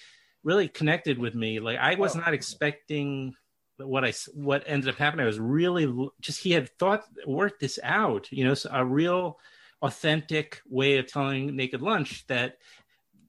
really 0.43 0.67
connected 0.67 1.17
with 1.17 1.33
me. 1.33 1.61
Like, 1.61 1.77
I 1.79 1.95
was 1.95 2.17
Oh. 2.17 2.19
not 2.19 2.33
expecting 2.33 3.35
what 3.77 4.03
I 4.03 4.11
what 4.33 4.63
ended 4.67 4.89
up 4.89 4.97
happening. 4.97 5.23
I 5.23 5.27
was 5.27 5.39
really 5.39 6.09
just 6.19 6.43
he 6.43 6.51
had 6.51 6.69
thought 6.77 7.05
worked 7.25 7.61
this 7.61 7.79
out. 7.83 8.29
You 8.33 8.43
know, 8.43 8.53
so 8.53 8.69
a 8.73 8.83
real 8.83 9.39
authentic 9.81 10.61
way 10.69 10.97
of 10.97 11.07
telling 11.07 11.55
Naked 11.55 11.81
Lunch 11.81 12.27
that 12.27 12.57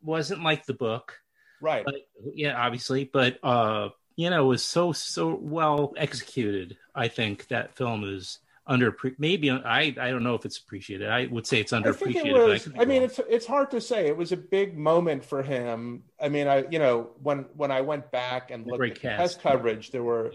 wasn't 0.03 0.43
like 0.43 0.67
the 0.67 0.75
book, 0.75 1.19
right. 1.61 1.85
but 1.85 1.95
yeah, 2.35 2.57
obviously, 2.57 3.05
but 3.05 3.39
uh, 3.43 3.91
you 4.17 4.31
know, 4.31 4.45
it 4.45 4.49
was 4.49 4.63
so 4.63 4.93
so 4.93 5.39
well 5.41 5.93
executed. 5.97 6.77
I 6.95 7.09
think 7.09 7.49
that 7.49 7.75
film 7.75 8.05
is 8.05 8.39
under 8.67 8.97
maybe 9.19 9.51
I 9.51 9.81
I 9.81 10.11
don't 10.11 10.23
know 10.23 10.35
if 10.35 10.45
it's 10.45 10.59
appreciated. 10.59 11.09
I 11.09 11.27
would 11.27 11.47
say 11.47 11.61
it's 11.61 11.73
I 11.73 11.81
underappreciated. 11.81 12.27
it 12.27 12.33
was. 12.33 12.65
be 12.67 12.79
I, 12.79 12.85
mean, 12.85 13.03
it's 13.03 13.21
it's 13.29 13.47
hard 13.47 13.73
to 13.73 13.81
say. 13.81 14.07
It 14.07 14.17
was 14.17 14.33
a 14.33 14.37
big 14.37 14.77
moment 14.79 15.25
for 15.25 15.43
him. 15.43 16.05
I 16.21 16.29
mean, 16.29 16.47
I 16.47 16.65
you 16.71 16.79
know 16.79 17.11
when 17.23 17.47
when 17.55 17.71
I 17.71 17.81
went 17.81 18.11
back 18.11 18.51
and 18.51 18.67
looked 18.67 18.83
at 18.83 18.95
the 18.95 19.01
cast. 19.01 19.17
press 19.17 19.35
coverage, 19.37 19.91
there 19.91 20.03
were, 20.03 20.33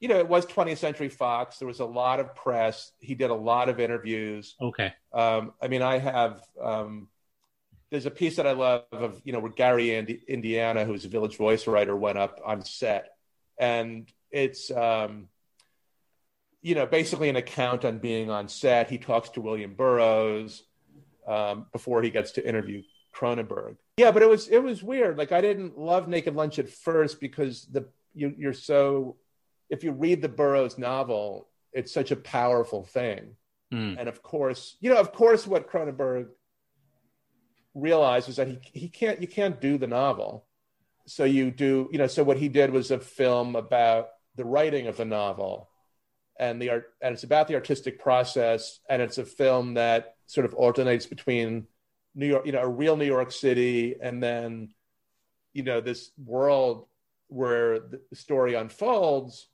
you 0.00 0.08
know, 0.08 0.18
it 0.18 0.28
was 0.28 0.44
20th 0.46 0.78
Century 0.78 1.08
Fox. 1.08 1.58
There 1.58 1.68
was 1.68 1.80
a 1.80 1.86
lot 1.86 2.20
of 2.20 2.34
press. 2.34 2.92
He 2.98 3.14
did 3.14 3.30
a 3.30 3.34
lot 3.34 3.68
of 3.68 3.80
interviews. 3.80 4.54
okay. 4.60 4.92
Um, 5.12 5.54
I 5.60 5.68
mean, 5.68 5.82
I 5.82 5.98
have. 5.98 6.42
Um, 6.60 7.08
there's 7.90 8.06
a 8.06 8.10
piece 8.10 8.36
that 8.36 8.46
I 8.46 8.52
love 8.52 8.84
of 8.92 9.20
you 9.24 9.32
know 9.32 9.38
where 9.40 9.52
Gary 9.52 9.94
Indi- 9.94 10.22
Indiana, 10.28 10.84
who's 10.84 11.04
a 11.04 11.08
Village 11.08 11.36
Voice 11.36 11.66
writer, 11.66 11.96
went 11.96 12.18
up 12.18 12.40
on 12.44 12.62
set, 12.64 13.10
and 13.58 14.10
it's 14.30 14.70
um, 14.70 15.28
you 16.62 16.74
know 16.74 16.86
basically 16.86 17.28
an 17.28 17.36
account 17.36 17.84
on 17.84 17.98
being 17.98 18.30
on 18.30 18.48
set. 18.48 18.90
He 18.90 18.98
talks 18.98 19.30
to 19.30 19.40
William 19.40 19.74
Burroughs 19.74 20.64
um, 21.26 21.66
before 21.72 22.02
he 22.02 22.10
gets 22.10 22.32
to 22.32 22.46
interview 22.46 22.82
Cronenberg. 23.14 23.76
Yeah, 23.98 24.10
but 24.10 24.22
it 24.22 24.28
was 24.28 24.48
it 24.48 24.62
was 24.62 24.82
weird. 24.82 25.16
Like 25.16 25.32
I 25.32 25.40
didn't 25.40 25.78
love 25.78 26.08
Naked 26.08 26.34
Lunch 26.34 26.58
at 26.58 26.68
first 26.68 27.20
because 27.20 27.66
the 27.66 27.88
you, 28.14 28.34
you're 28.36 28.52
so 28.52 29.16
if 29.70 29.84
you 29.84 29.92
read 29.92 30.22
the 30.22 30.28
Burroughs 30.28 30.78
novel, 30.78 31.48
it's 31.72 31.92
such 31.92 32.10
a 32.10 32.16
powerful 32.16 32.82
thing 32.84 33.36
Mm. 33.72 33.96
and 33.98 34.08
of 34.08 34.22
course, 34.22 34.76
you 34.78 34.90
know, 34.90 35.00
of 35.00 35.10
course, 35.12 35.44
what 35.44 35.68
Cronenberg 35.68 36.28
realized 37.76 38.26
was 38.26 38.36
that 38.36 38.48
he 38.48 38.58
he 38.72 38.88
can't 38.88 39.20
you 39.20 39.28
can't 39.28 39.60
do 39.60 39.78
the 39.78 39.86
novel, 39.86 40.46
so 41.04 41.24
you 41.24 41.50
do 41.50 41.88
you 41.92 41.98
know 41.98 42.06
so 42.06 42.24
what 42.24 42.38
he 42.38 42.48
did 42.48 42.70
was 42.70 42.90
a 42.90 42.98
film 42.98 43.54
about 43.54 44.08
the 44.34 44.44
writing 44.44 44.86
of 44.86 44.96
the 44.96 45.04
novel, 45.04 45.68
and 46.38 46.60
the 46.60 46.70
art 46.70 46.94
and 47.00 47.12
it's 47.12 47.24
about 47.24 47.48
the 47.48 47.54
artistic 47.54 48.00
process, 48.00 48.80
and 48.88 49.02
it's 49.02 49.18
a 49.18 49.24
film 49.24 49.74
that 49.74 50.16
sort 50.26 50.46
of 50.46 50.54
alternates 50.54 51.06
between 51.06 51.66
New 52.14 52.26
York, 52.26 52.46
you 52.46 52.52
know, 52.52 52.62
a 52.62 52.68
real 52.68 52.96
New 52.96 53.04
York 53.06 53.30
City, 53.30 53.96
and 54.00 54.22
then 54.22 54.70
you 55.52 55.62
know 55.62 55.80
this 55.80 56.10
world 56.24 56.86
where 57.28 57.78
the 57.78 58.00
story 58.14 58.54
unfolds 58.54 59.48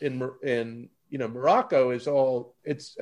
in 0.00 0.30
in 0.42 0.88
you 1.10 1.18
know 1.18 1.28
Morocco 1.28 1.90
is 1.90 2.06
all 2.06 2.54
it's 2.64 2.96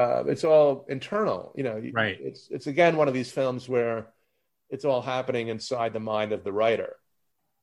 uh, 0.00 0.24
it's 0.26 0.44
all 0.44 0.86
internal. 0.88 1.52
You 1.56 1.64
know, 1.64 1.82
Right. 1.92 2.18
It's 2.20 2.48
it's 2.50 2.66
again 2.66 2.96
one 2.96 3.08
of 3.08 3.14
these 3.14 3.30
films 3.30 3.68
where 3.68 4.06
it's 4.68 4.84
all 4.84 5.02
happening 5.02 5.48
inside 5.48 5.92
the 5.92 6.00
mind 6.00 6.32
of 6.32 6.44
the 6.44 6.52
writer, 6.52 6.96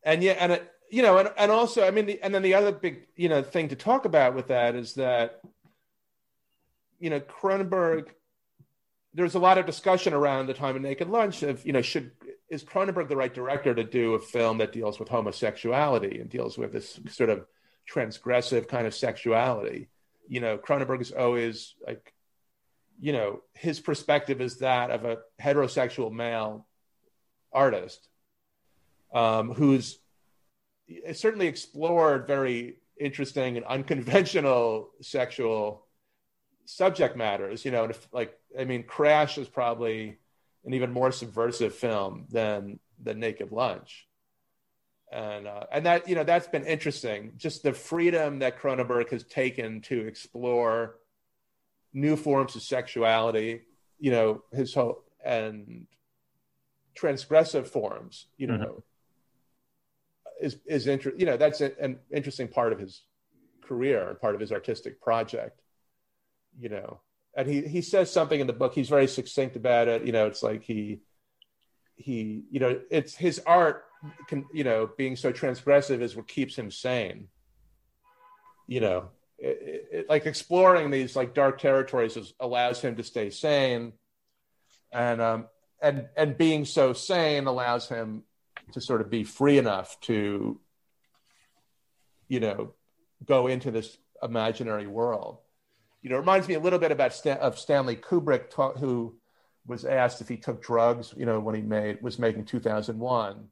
and 0.03 0.21
yeah, 0.21 0.33
and 0.33 0.51
it, 0.53 0.71
you 0.91 1.01
know, 1.01 1.17
and 1.17 1.31
and 1.37 1.51
also 1.51 1.85
I 1.85 1.91
mean, 1.91 2.05
the, 2.05 2.21
and 2.21 2.33
then 2.33 2.43
the 2.43 2.53
other 2.53 2.71
big 2.71 3.07
you 3.15 3.29
know 3.29 3.41
thing 3.41 3.69
to 3.69 3.75
talk 3.75 4.05
about 4.05 4.35
with 4.35 4.47
that 4.47 4.75
is 4.75 4.93
that 4.95 5.41
you 6.99 7.09
know 7.09 7.19
Cronenberg. 7.19 8.07
There's 9.13 9.35
a 9.35 9.39
lot 9.39 9.57
of 9.57 9.65
discussion 9.65 10.13
around 10.13 10.45
the 10.45 10.53
time 10.53 10.75
of 10.75 10.81
Naked 10.83 11.09
Lunch 11.09 11.41
of 11.41 11.65
you 11.65 11.73
know 11.73 11.81
should 11.81 12.11
is 12.49 12.63
Cronenberg 12.63 13.09
the 13.09 13.15
right 13.15 13.33
director 13.33 13.73
to 13.73 13.83
do 13.83 14.13
a 14.13 14.19
film 14.19 14.59
that 14.59 14.71
deals 14.71 14.99
with 14.99 15.09
homosexuality 15.09 16.19
and 16.19 16.29
deals 16.29 16.57
with 16.57 16.71
this 16.71 16.99
sort 17.09 17.29
of 17.29 17.45
transgressive 17.91 18.67
kind 18.67 18.87
of 18.87 18.93
sexuality. 18.93 19.89
You 20.27 20.41
know, 20.41 20.57
Cronenberg 20.57 21.01
is 21.01 21.11
always 21.11 21.75
like, 21.85 22.13
you 22.99 23.13
know, 23.13 23.41
his 23.53 23.79
perspective 23.79 24.41
is 24.41 24.57
that 24.59 24.91
of 24.91 25.05
a 25.05 25.19
heterosexual 25.41 26.11
male 26.11 26.65
artist 27.53 28.07
um, 29.13 29.53
who's 29.53 29.99
certainly 31.13 31.47
explored 31.47 32.27
very 32.27 32.77
interesting 32.99 33.57
and 33.57 33.65
unconventional 33.65 34.89
sexual 35.01 35.85
subject 36.65 37.15
matters. 37.15 37.63
You 37.63 37.71
know, 37.71 37.85
if, 37.85 38.07
like 38.11 38.37
I 38.57 38.65
mean, 38.65 38.83
Crash 38.83 39.37
is 39.37 39.47
probably 39.47 40.17
an 40.65 40.73
even 40.73 40.91
more 40.91 41.11
subversive 41.11 41.75
film 41.75 42.25
than 42.29 42.79
the 43.01 43.13
Naked 43.13 43.51
Lunch 43.51 44.07
and 45.11 45.47
uh, 45.47 45.63
and 45.71 45.85
that 45.85 46.07
you 46.07 46.15
know 46.15 46.23
that's 46.23 46.47
been 46.47 46.65
interesting. 46.65 47.33
Just 47.37 47.63
the 47.63 47.73
freedom 47.73 48.39
that 48.39 48.59
Cronenberg 48.59 49.09
has 49.11 49.23
taken 49.23 49.81
to 49.81 50.05
explore 50.05 50.95
new 51.93 52.15
forms 52.15 52.55
of 52.55 52.61
sexuality, 52.61 53.61
you 53.99 54.11
know, 54.11 54.43
his 54.51 54.73
whole 54.73 55.03
and 55.23 55.87
transgressive 56.97 57.67
forms, 57.67 58.27
you 58.37 58.47
know, 58.47 58.53
mm-hmm. 58.53 60.45
is 60.45 60.57
is 60.65 60.87
inter- 60.87 61.13
You 61.17 61.25
know, 61.25 61.37
that's 61.37 61.61
a, 61.61 61.71
an 61.81 61.99
interesting 62.11 62.47
part 62.47 62.73
of 62.73 62.79
his 62.79 63.03
career 63.61 64.09
and 64.09 64.19
part 64.19 64.35
of 64.35 64.41
his 64.41 64.51
artistic 64.51 65.01
project. 65.01 65.61
You 66.59 66.69
know, 66.69 67.01
and 67.35 67.47
he 67.47 67.61
he 67.61 67.81
says 67.81 68.11
something 68.11 68.39
in 68.39 68.47
the 68.47 68.53
book. 68.53 68.73
He's 68.73 68.89
very 68.89 69.07
succinct 69.07 69.55
about 69.55 69.87
it. 69.87 70.05
You 70.05 70.11
know, 70.11 70.27
it's 70.27 70.43
like 70.43 70.63
he 70.63 71.01
he 71.95 72.43
you 72.51 72.59
know 72.59 72.81
it's 72.89 73.15
his 73.15 73.39
art 73.45 73.85
can, 74.27 74.45
you 74.53 74.63
know, 74.63 74.89
being 74.97 75.15
so 75.15 75.31
transgressive 75.31 76.01
is 76.01 76.15
what 76.15 76.27
keeps 76.27 76.55
him 76.55 76.71
sane. 76.71 77.27
You 78.67 78.81
know, 78.81 79.09
it, 79.39 79.87
it, 79.91 80.09
like 80.09 80.25
exploring 80.25 80.91
these 80.91 81.15
like 81.15 81.33
dark 81.33 81.59
territories 81.59 82.17
is, 82.17 82.33
allows 82.39 82.81
him 82.81 82.95
to 82.95 83.03
stay 83.03 83.29
sane, 83.29 83.93
and 84.91 85.21
um, 85.21 85.47
and 85.81 86.07
and 86.15 86.37
being 86.37 86.65
so 86.65 86.93
sane 86.93 87.47
allows 87.47 87.87
him 87.87 88.23
to 88.73 88.81
sort 88.81 89.01
of 89.01 89.09
be 89.09 89.23
free 89.23 89.57
enough 89.57 89.99
to, 90.01 90.59
you 92.27 92.39
know, 92.39 92.73
go 93.25 93.47
into 93.47 93.71
this 93.71 93.97
imaginary 94.21 94.87
world. 94.87 95.37
You 96.01 96.09
know, 96.09 96.17
it 96.17 96.19
reminds 96.19 96.47
me 96.47 96.55
a 96.55 96.59
little 96.59 96.79
bit 96.79 96.91
about 96.91 97.25
of 97.25 97.59
Stanley 97.59 97.95
Kubrick, 97.95 98.49
ta- 98.49 98.73
who 98.73 99.15
was 99.65 99.85
asked 99.85 100.21
if 100.21 100.27
he 100.27 100.37
took 100.37 100.61
drugs. 100.61 101.13
You 101.15 101.25
know, 101.25 101.39
when 101.39 101.55
he 101.55 101.61
made 101.61 102.01
was 102.01 102.17
making 102.17 102.45
2001 102.45 103.49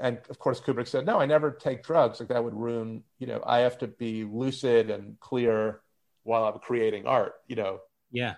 and 0.00 0.18
of 0.30 0.38
course 0.38 0.60
kubrick 0.60 0.88
said 0.88 1.04
no 1.06 1.20
i 1.20 1.26
never 1.26 1.50
take 1.50 1.82
drugs 1.82 2.18
like 2.20 2.28
that 2.28 2.42
would 2.42 2.54
ruin 2.54 3.02
you 3.18 3.26
know 3.26 3.42
i 3.46 3.58
have 3.60 3.76
to 3.78 3.86
be 3.86 4.24
lucid 4.24 4.90
and 4.90 5.18
clear 5.20 5.80
while 6.24 6.44
i'm 6.44 6.58
creating 6.58 7.06
art 7.06 7.34
you 7.46 7.56
know 7.56 7.80
Yeah. 8.10 8.34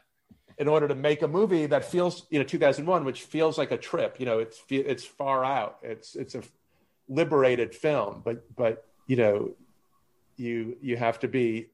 in 0.59 0.69
order 0.69 0.89
to 0.89 0.95
make 0.95 1.23
a 1.23 1.29
movie 1.29 1.67
that 1.67 1.85
feels 1.85 2.27
you 2.31 2.39
know 2.39 2.45
2001 2.45 3.05
which 3.05 3.23
feels 3.23 3.57
like 3.59 3.71
a 3.71 3.79
trip 3.79 4.17
you 4.19 4.27
know 4.27 4.39
it's 4.41 4.61
it's 4.71 5.05
far 5.05 5.45
out 5.45 5.79
it's 5.83 6.15
it's 6.17 6.35
a 6.35 6.43
liberated 7.09 7.75
film 7.75 8.23
but 8.25 8.45
but 8.57 8.87
you 9.07 9.17
know 9.17 9.51
you 10.37 10.77
you 10.81 10.97
have 10.97 11.19
to 11.21 11.29
be 11.29 11.69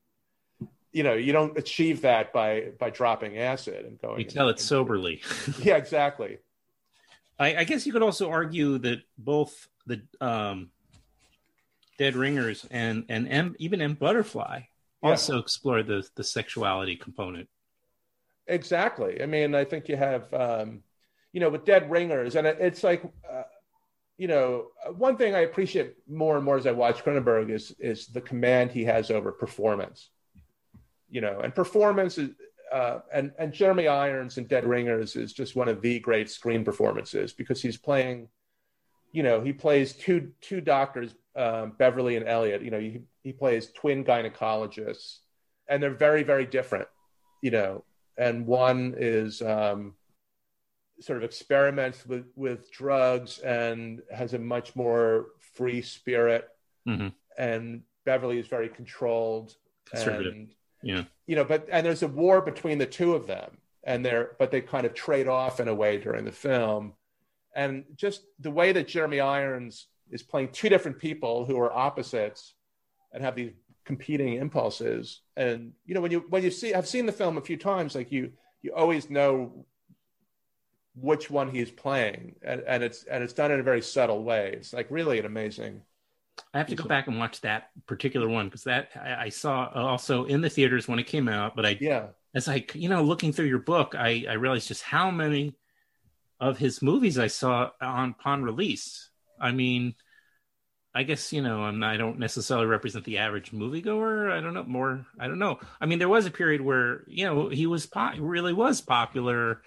you 0.93 1.03
know 1.03 1.15
you 1.15 1.33
don't 1.33 1.57
achieve 1.59 2.01
that 2.03 2.33
by 2.33 2.73
by 2.79 2.91
dropping 2.91 3.39
acid 3.39 3.85
and 3.85 4.01
going 4.01 4.19
You 4.21 4.25
tell 4.27 4.49
it 4.49 4.53
and- 4.53 4.61
soberly. 4.61 5.21
yeah 5.63 5.77
exactly 5.77 6.39
I, 7.41 7.57
I 7.59 7.65
guess 7.65 7.87
you 7.87 7.93
could 7.93 8.03
also 8.03 8.31
argue 8.31 8.79
that 8.79 9.03
both 9.17 9.69
the 9.89 10.03
um, 10.21 10.71
Dead 11.99 12.15
Ringers 12.15 12.67
and 12.71 13.05
and 13.09 13.29
M, 13.29 13.57
even 13.59 13.81
M 13.81 13.95
Butterfly 13.95 14.61
Yeah. 15.03 15.11
also 15.11 15.39
explore 15.39 15.83
the 15.83 16.07
the 16.15 16.25
sexuality 16.25 16.97
component. 16.97 17.49
Exactly. 18.47 19.23
I 19.23 19.27
mean, 19.27 19.55
I 19.55 19.65
think 19.65 19.89
you 19.89 19.97
have, 19.97 20.33
um, 20.33 20.83
you 21.33 21.41
know, 21.41 21.51
with 21.51 21.65
Dead 21.67 21.91
Ringers, 21.91 22.35
and 22.35 22.47
it, 22.47 22.57
it's 22.61 22.83
like, 22.83 23.03
uh, 23.31 23.43
you 24.17 24.27
know, 24.27 24.69
one 24.97 25.17
thing 25.19 25.35
I 25.35 25.41
appreciate 25.41 25.97
more 26.09 26.37
and 26.37 26.45
more 26.45 26.57
as 26.57 26.67
I 26.67 26.73
watch 26.73 27.05
Cronenberg 27.05 27.51
is 27.51 27.75
is 27.79 28.07
the 28.07 28.21
command 28.23 28.71
he 28.71 28.85
has 28.85 29.11
over 29.11 29.33
performance. 29.33 30.09
You 31.11 31.21
know, 31.21 31.41
and 31.41 31.55
performance 31.55 32.19
is, 32.19 32.31
uh, 32.73 33.01
and 33.13 33.33
and 33.39 33.53
Jeremy 33.53 33.87
Irons 33.89 34.39
in 34.39 34.47
Dead 34.47 34.65
Ringers 34.65 35.15
is 35.17 35.33
just 35.33 35.57
one 35.57 35.69
of 35.69 35.81
the 35.83 35.99
great 36.01 36.31
screen 36.31 36.65
performances 36.65 37.33
because 37.33 37.61
he's 37.63 37.77
playing, 37.77 38.29
you 39.13 39.23
know, 39.23 39.41
he 39.41 39.53
plays 39.53 39.93
two 39.95 40.33
two 40.41 40.61
doctors, 40.61 41.15
um, 41.37 41.73
Beverly 41.79 42.17
and 42.17 42.27
Elliot. 42.29 42.63
You 42.63 42.71
know, 42.71 42.81
he 42.81 43.01
he 43.23 43.33
plays 43.33 43.71
twin 43.73 44.05
gynecologists, 44.05 45.19
and 45.69 45.83
they're 45.83 45.95
very 45.95 46.23
very 46.23 46.47
different. 46.47 46.89
You 47.43 47.51
know, 47.53 47.85
and 48.17 48.47
one 48.47 48.95
is 48.99 49.41
um, 49.43 49.95
sort 51.01 51.19
of 51.19 51.25
experiments 51.25 52.05
with 52.07 52.27
with 52.37 52.71
drugs 52.73 53.39
and 53.39 54.03
has 54.13 54.35
a 54.35 54.39
much 54.39 54.75
more 54.77 55.27
free 55.55 55.81
spirit 55.83 56.49
Mhm. 56.87 57.13
and 57.37 57.83
beverly 58.05 58.39
is 58.39 58.47
very 58.49 58.69
controlled 58.69 59.55
Conservative. 59.85 60.33
and 60.33 60.55
Yeah. 60.83 61.05
you 61.27 61.37
know 61.37 61.45
but 61.45 61.69
and 61.71 61.85
there's 61.87 62.03
a 62.03 62.09
war 62.09 62.41
between 62.41 62.79
the 62.79 62.87
two 62.87 63.15
of 63.15 63.27
them 63.27 63.59
and 63.85 64.05
they're 64.05 64.37
but 64.39 64.51
they 64.51 64.61
kind 64.61 64.87
of 64.87 64.95
trade 64.95 65.29
off 65.29 65.61
in 65.61 65.69
a 65.69 65.75
way 65.75 65.99
during 65.99 66.25
the 66.25 66.33
film 66.33 66.95
and 67.59 67.85
just 67.97 68.23
the 68.41 68.51
way 68.51 68.73
that 68.73 68.89
jeremy 68.89 69.21
irons 69.21 69.89
is 70.11 70.23
playing 70.23 70.49
two 70.49 70.69
different 70.69 70.99
people 70.99 71.45
who 71.45 71.59
are 71.59 71.73
opposites 71.73 72.55
and 73.13 73.23
have 73.23 73.35
these 73.35 73.53
competing 73.85 74.35
impulses. 74.35 75.23
And 75.37 75.73
you 75.87 75.95
know 75.95 76.01
when 76.01 76.13
you 76.13 76.25
when 76.29 76.43
you 76.43 76.51
see 76.51 76.75
i've 76.75 76.89
seen 76.89 77.07
the 77.07 77.13
film 77.21 77.39
a 77.39 77.41
few 77.41 77.57
times 77.57 77.95
like 77.95 78.13
you 78.13 78.33
you 78.63 78.75
always 78.75 79.09
know 79.09 79.65
which 81.01 81.31
one 81.31 81.51
he's 81.51 81.71
playing. 81.71 82.35
And, 82.43 82.63
and 82.67 82.83
it's 82.83 83.05
and 83.05 83.23
it's 83.23 83.33
done 83.33 83.53
in 83.53 83.61
a 83.61 83.63
very 83.63 83.83
subtle 83.83 84.23
way. 84.23 84.55
It's 84.57 84.73
like 84.73 84.89
really 84.91 85.19
an 85.19 85.27
amazing 85.27 85.83
I 86.55 86.59
have 86.59 86.69
to 86.69 86.77
go 86.77 86.85
back 86.85 87.09
and 87.09 87.19
watch 87.19 87.41
that 87.41 87.71
particular 87.87 88.29
one 88.29 88.47
because 88.47 88.65
that 88.65 88.91
I, 88.95 89.25
I 89.25 89.29
saw 89.29 89.71
also 89.75 90.25
in 90.25 90.41
the 90.41 90.49
theaters 90.49 90.87
when 90.87 91.01
it 91.01 91.07
came 91.07 91.29
out. 91.29 91.57
But 91.57 91.67
I, 91.67 91.79
yeah. 91.81 92.07
as 92.33 92.49
I, 92.49 92.65
you 92.75 92.89
know, 92.89 93.03
looking 93.03 93.33
through 93.33 93.47
your 93.47 93.59
book, 93.59 93.97
I, 93.99 94.25
I 94.29 94.35
realized 94.35 94.69
just 94.69 94.83
how 94.83 95.11
many 95.11 95.57
of 96.41 96.59
his 96.59 96.83
movies 96.83 97.19
I 97.19 97.27
saw 97.27 97.71
on 97.81 98.11
upon 98.11 98.43
release. 98.43 99.11
I 99.41 99.53
mean, 99.53 99.95
I 100.95 101.03
guess 101.03 101.33
you 101.33 101.43
know, 101.43 101.63
I'm, 101.63 101.83
I 101.83 101.97
don't 101.97 102.19
necessarily 102.19 102.67
represent 102.67 103.05
the 103.05 103.19
average 103.19 103.53
moviegoer. 103.53 104.31
I 104.31 104.41
don't 104.41 104.55
know 104.55 104.65
more. 104.65 105.07
I 105.19 105.29
don't 105.29 105.39
know. 105.39 105.59
I 105.81 105.87
mean, 105.87 105.99
there 105.99 106.09
was 106.09 106.27
a 106.27 106.31
period 106.31 106.61
where 106.61 107.05
you 107.07 107.25
know 107.25 107.49
he 107.49 107.67
was 107.67 107.87
po- 107.87 108.19
really 108.19 108.53
was 108.53 108.81
popular. 108.81 109.63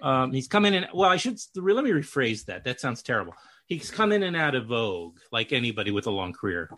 Um, 0.00 0.32
he's 0.32 0.48
come 0.48 0.64
in 0.64 0.74
and 0.74 0.88
well, 0.94 1.10
I 1.10 1.16
should 1.16 1.38
let 1.56 1.84
me 1.84 1.90
rephrase 1.90 2.46
that. 2.46 2.64
That 2.64 2.80
sounds 2.80 3.02
terrible. 3.02 3.34
He's 3.66 3.90
come 3.90 4.12
in 4.12 4.22
and 4.22 4.36
out 4.36 4.54
of 4.54 4.66
vogue 4.66 5.18
like 5.30 5.52
anybody 5.52 5.90
with 5.90 6.06
a 6.06 6.10
long 6.10 6.32
career. 6.32 6.70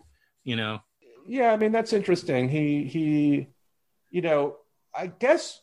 You 0.43 0.57
know, 0.57 0.81
yeah 1.27 1.51
i 1.51 1.57
mean 1.57 1.71
that's 1.71 1.93
interesting 1.93 2.49
he 2.49 2.83
he 2.83 3.47
you 4.09 4.21
know 4.21 4.57
i 4.93 5.07
guess 5.07 5.61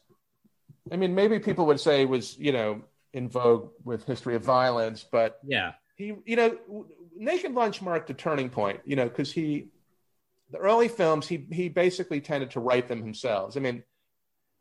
i 0.91 0.97
mean 0.97 1.15
maybe 1.15 1.39
people 1.39 1.67
would 1.67 1.81
say 1.81 2.05
was 2.05 2.37
you 2.39 2.53
know 2.53 2.83
in 3.13 3.29
vogue 3.29 3.71
with 3.85 4.05
history 4.05 4.35
of 4.35 4.45
violence 4.45 5.05
but 5.11 5.39
yeah, 5.45 5.73
he 5.97 6.15
you 6.25 6.37
know 6.37 6.87
naked 7.17 7.53
lunch 7.53 7.83
marked 7.83 8.11
a 8.11 8.15
turning 8.15 8.49
point 8.49 8.81
you 8.85 8.97
know 8.97 9.05
because 9.05 9.33
he 9.33 9.69
the 10.51 10.59
early 10.59 10.89
films 10.89 11.27
he 11.27 11.47
he 11.51 11.69
basically 11.69 12.21
tended 12.21 12.51
to 12.51 12.61
write 12.61 12.89
them 12.89 13.03
himself 13.03 13.57
i 13.57 13.61
mean 13.61 13.83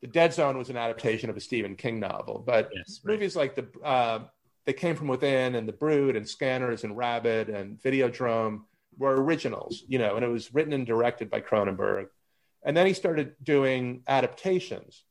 the 0.01 0.07
dead 0.07 0.33
zone 0.33 0.57
was 0.57 0.69
an 0.69 0.77
adaptation 0.77 1.29
of 1.29 1.37
a 1.37 1.41
stephen 1.41 1.75
king 1.75 1.99
novel 1.99 2.43
but 2.45 2.69
yes, 2.73 3.01
right. 3.03 3.13
movies 3.13 3.35
like 3.35 3.55
the 3.55 3.67
uh, 3.83 4.19
they 4.65 4.73
came 4.73 4.95
from 4.95 5.07
within 5.07 5.55
and 5.55 5.67
the 5.67 5.73
brood 5.73 6.15
and 6.15 6.27
scanners 6.27 6.83
and 6.83 6.95
rabid 6.95 7.49
and 7.49 7.81
videodrome 7.81 8.61
were 8.97 9.23
originals 9.23 9.83
you 9.87 9.99
know 9.99 10.15
and 10.15 10.25
it 10.25 10.29
was 10.29 10.53
written 10.53 10.73
and 10.73 10.85
directed 10.85 11.29
by 11.29 11.39
cronenberg. 11.41 12.07
And 12.61 12.75
then 12.75 12.85
he 12.85 12.93
started 12.93 13.35
doing 13.41 14.03
adaptations 14.05 15.05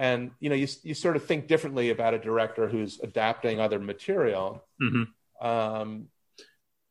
and 0.00 0.30
you 0.40 0.48
know 0.48 0.54
you, 0.56 0.66
you 0.82 0.94
sort 0.94 1.14
of 1.14 1.22
think 1.26 1.46
differently 1.46 1.90
about 1.90 2.14
a 2.14 2.18
director 2.18 2.66
who's 2.68 2.98
adapting 3.08 3.60
other 3.60 3.78
material 3.78 4.64
Mhm. 4.80 5.08
um, 5.40 6.08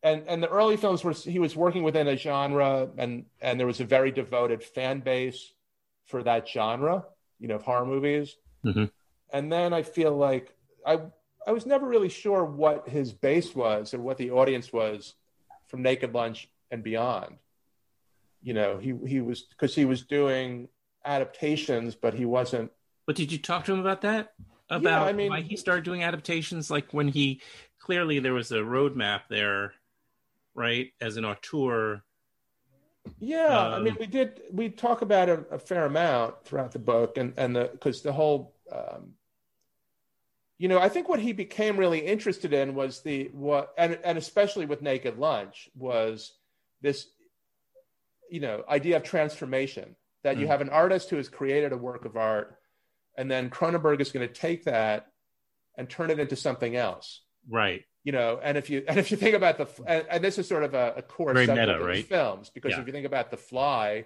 and 0.04 0.24
and 0.30 0.42
the 0.44 0.48
early 0.50 0.78
films 0.78 1.04
were 1.04 1.14
he 1.14 1.40
was 1.40 1.56
working 1.56 1.84
within 1.84 2.08
a 2.08 2.16
genre 2.16 2.90
and 2.98 3.26
and 3.42 3.60
there 3.60 3.68
was 3.68 3.80
a 3.82 3.86
very 3.98 4.12
devoted 4.12 4.64
fan 4.64 5.00
base 5.00 5.54
for 6.06 6.22
that 6.24 6.48
genre 6.48 7.06
you 7.40 7.48
know 7.48 7.56
of 7.56 7.64
horror 7.64 7.86
movies 7.96 8.38
Mhm. 8.64 8.92
and 9.34 9.52
then 9.52 9.74
i 9.74 9.82
feel 9.98 10.14
like 10.16 10.46
i 10.86 10.94
i 11.48 11.52
was 11.52 11.66
never 11.66 11.88
really 11.88 12.10
sure 12.10 12.44
what 12.46 12.88
his 12.98 13.12
base 13.12 13.56
was 13.56 13.94
or 13.94 14.00
what 14.08 14.18
the 14.18 14.30
audience 14.32 14.72
was 14.72 15.16
from 15.68 15.82
naked 15.82 16.14
lunch 16.14 16.48
and 16.72 16.84
beyond 16.84 17.38
you 18.48 18.54
know 18.54 18.78
he 18.78 18.92
he 19.14 19.20
was 19.30 19.40
because 19.54 19.74
he 19.76 19.86
was 19.86 20.02
doing 20.18 20.70
adaptations 21.06 21.96
but 21.96 22.14
he 22.14 22.26
wasn't 22.26 22.72
But 23.10 23.16
did 23.16 23.32
you 23.32 23.40
talk 23.40 23.66
to 23.66 23.74
him 23.74 23.80
about 23.80 24.02
that? 24.02 24.34
About 24.70 25.08
I 25.08 25.14
mean- 25.14 25.32
why 25.32 25.42
he 25.42 25.58
started 25.58 25.84
doing 25.84 26.04
adaptations? 26.04 26.70
Like 26.70 26.94
when 26.94 27.08
he 27.08 27.42
clearly 27.80 28.20
there 28.20 28.36
was 28.36 28.52
a 28.52 28.60
roadmap 28.60 29.22
there, 29.32 29.74
right? 30.54 30.92
As 31.02 31.18
an 31.18 31.26
auteur. 31.26 32.04
Yeah, 33.18 33.48
I 33.48 33.78
Um, 33.78 33.84
mean, 33.86 33.98
we 34.00 34.06
did. 34.06 34.44
We 34.52 34.70
talk 34.70 35.02
about 35.02 35.28
it 35.28 35.44
a 35.50 35.58
fair 35.58 35.86
amount 35.86 36.46
throughout 36.46 36.72
the 36.72 36.78
book, 36.78 37.18
and 37.18 37.34
and 37.36 37.56
the 37.56 37.70
because 37.72 38.04
the 38.04 38.14
whole, 38.14 38.54
um, 38.72 39.16
you 40.60 40.68
know, 40.68 40.78
I 40.78 40.88
think 40.88 41.10
what 41.10 41.20
he 41.20 41.34
became 41.34 41.78
really 41.78 42.06
interested 42.06 42.54
in 42.54 42.76
was 42.76 43.02
the 43.02 43.30
what, 43.30 43.74
and 43.76 43.98
and 44.04 44.20
especially 44.20 44.68
with 44.68 44.84
Naked 44.84 45.18
Lunch 45.18 45.68
was 45.76 46.34
this, 46.82 47.08
you 48.30 48.40
know, 48.40 48.64
idea 48.70 48.98
of 48.98 49.02
transformation 49.04 49.96
that 50.22 50.38
you 50.38 50.46
Mm. 50.46 50.50
have 50.50 50.62
an 50.62 50.70
artist 50.70 51.10
who 51.10 51.16
has 51.16 51.28
created 51.28 51.72
a 51.72 51.78
work 51.78 52.06
of 52.06 52.16
art, 52.16 52.59
and 53.20 53.30
then 53.30 53.50
Cronenberg 53.50 54.00
is 54.00 54.12
going 54.14 54.26
to 54.26 54.34
take 54.34 54.64
that 54.64 55.08
and 55.78 55.90
turn 55.90 56.10
it 56.10 56.20
into 56.20 56.36
something 56.38 56.76
else 56.76 57.22
Right. 57.50 57.84
you 58.04 58.12
know 58.12 58.40
and 58.42 58.58
if 58.58 58.70
you 58.70 58.84
and 58.88 58.98
if 58.98 59.12
you 59.12 59.18
think 59.18 59.36
about 59.36 59.58
the 59.58 59.68
and, 59.86 60.06
and 60.10 60.24
this 60.24 60.38
is 60.38 60.48
sort 60.48 60.64
of 60.64 60.74
a, 60.74 60.94
a 60.98 61.02
core 61.02 61.34
Very 61.34 61.46
subject 61.48 61.68
meta, 61.68 61.80
of 61.82 61.86
right? 61.86 62.06
films 62.06 62.50
because 62.50 62.72
Yeah. 62.72 62.82
if 62.82 62.88
you 62.88 62.94
think 62.94 63.06
about 63.06 63.30
the 63.32 63.38
fly 63.38 64.06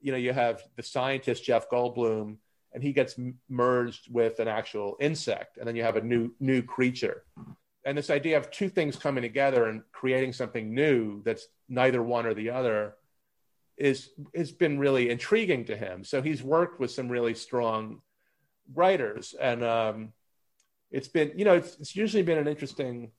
you 0.00 0.12
know 0.12 0.18
you 0.18 0.32
have 0.32 0.62
the 0.76 0.82
scientist 0.82 1.44
jeff 1.44 1.68
goldblum 1.70 2.36
and 2.72 2.82
he 2.82 2.92
gets 2.92 3.14
merged 3.48 4.04
with 4.12 4.38
an 4.40 4.48
actual 4.48 4.96
insect 5.00 5.56
and 5.58 5.66
then 5.66 5.76
you 5.76 5.82
have 5.82 5.96
a 5.96 6.02
new 6.02 6.30
new 6.40 6.62
creature 6.62 7.22
and 7.86 7.96
this 7.98 8.10
idea 8.10 8.36
of 8.38 8.50
two 8.50 8.68
things 8.70 8.96
coming 8.96 9.22
together 9.22 9.66
and 9.66 9.82
creating 9.92 10.32
something 10.32 10.74
new 10.74 11.22
that's 11.22 11.46
neither 11.68 12.02
one 12.02 12.24
or 12.26 12.34
the 12.34 12.50
other 12.50 12.94
is 13.76 14.10
has 14.34 14.52
been 14.52 14.78
really 14.78 15.10
intriguing 15.10 15.64
to 15.64 15.76
him 15.76 16.04
so 16.04 16.20
he's 16.22 16.42
worked 16.42 16.78
with 16.80 16.90
some 16.90 17.08
really 17.08 17.34
strong 17.34 18.00
writers 18.72 19.34
and 19.40 19.62
um 19.62 20.12
it's 20.90 21.08
been 21.08 21.32
you 21.36 21.44
know 21.44 21.54
it's, 21.54 21.76
it's 21.78 21.96
usually 21.96 22.22
been 22.22 22.38
an 22.38 22.48
interesting 22.48 23.10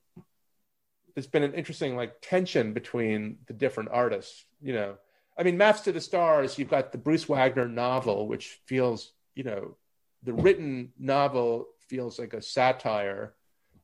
there's 1.16 1.26
been 1.26 1.42
an 1.42 1.54
interesting 1.54 1.96
like 1.96 2.20
tension 2.20 2.74
between 2.74 3.38
the 3.46 3.54
different 3.54 3.88
artists. 3.90 4.44
You 4.60 4.74
know, 4.74 4.96
I 5.36 5.42
mean, 5.42 5.56
Maps 5.56 5.80
to 5.82 5.92
the 5.92 6.00
Stars. 6.00 6.58
You've 6.58 6.70
got 6.70 6.92
the 6.92 6.98
Bruce 6.98 7.26
Wagner 7.26 7.66
novel, 7.66 8.28
which 8.28 8.60
feels, 8.66 9.12
you 9.34 9.42
know, 9.42 9.76
the 10.22 10.34
written 10.34 10.92
novel 10.98 11.68
feels 11.88 12.18
like 12.18 12.34
a 12.34 12.42
satire 12.42 13.32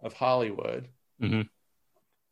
of 0.00 0.12
Hollywood. 0.12 0.88
Mhm. 1.20 1.48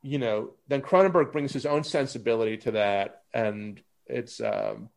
You 0.03 0.19
know, 0.19 0.51
then 0.69 0.83
Cronenberg 0.83 1.33
brings 1.33 1.53
his 1.53 1.65
own 1.65 1.83
sensibility 1.83 2.59
to 2.59 2.73
that, 2.73 3.23
and 3.33 3.83
it's, 4.07 4.41
um, 4.41 4.91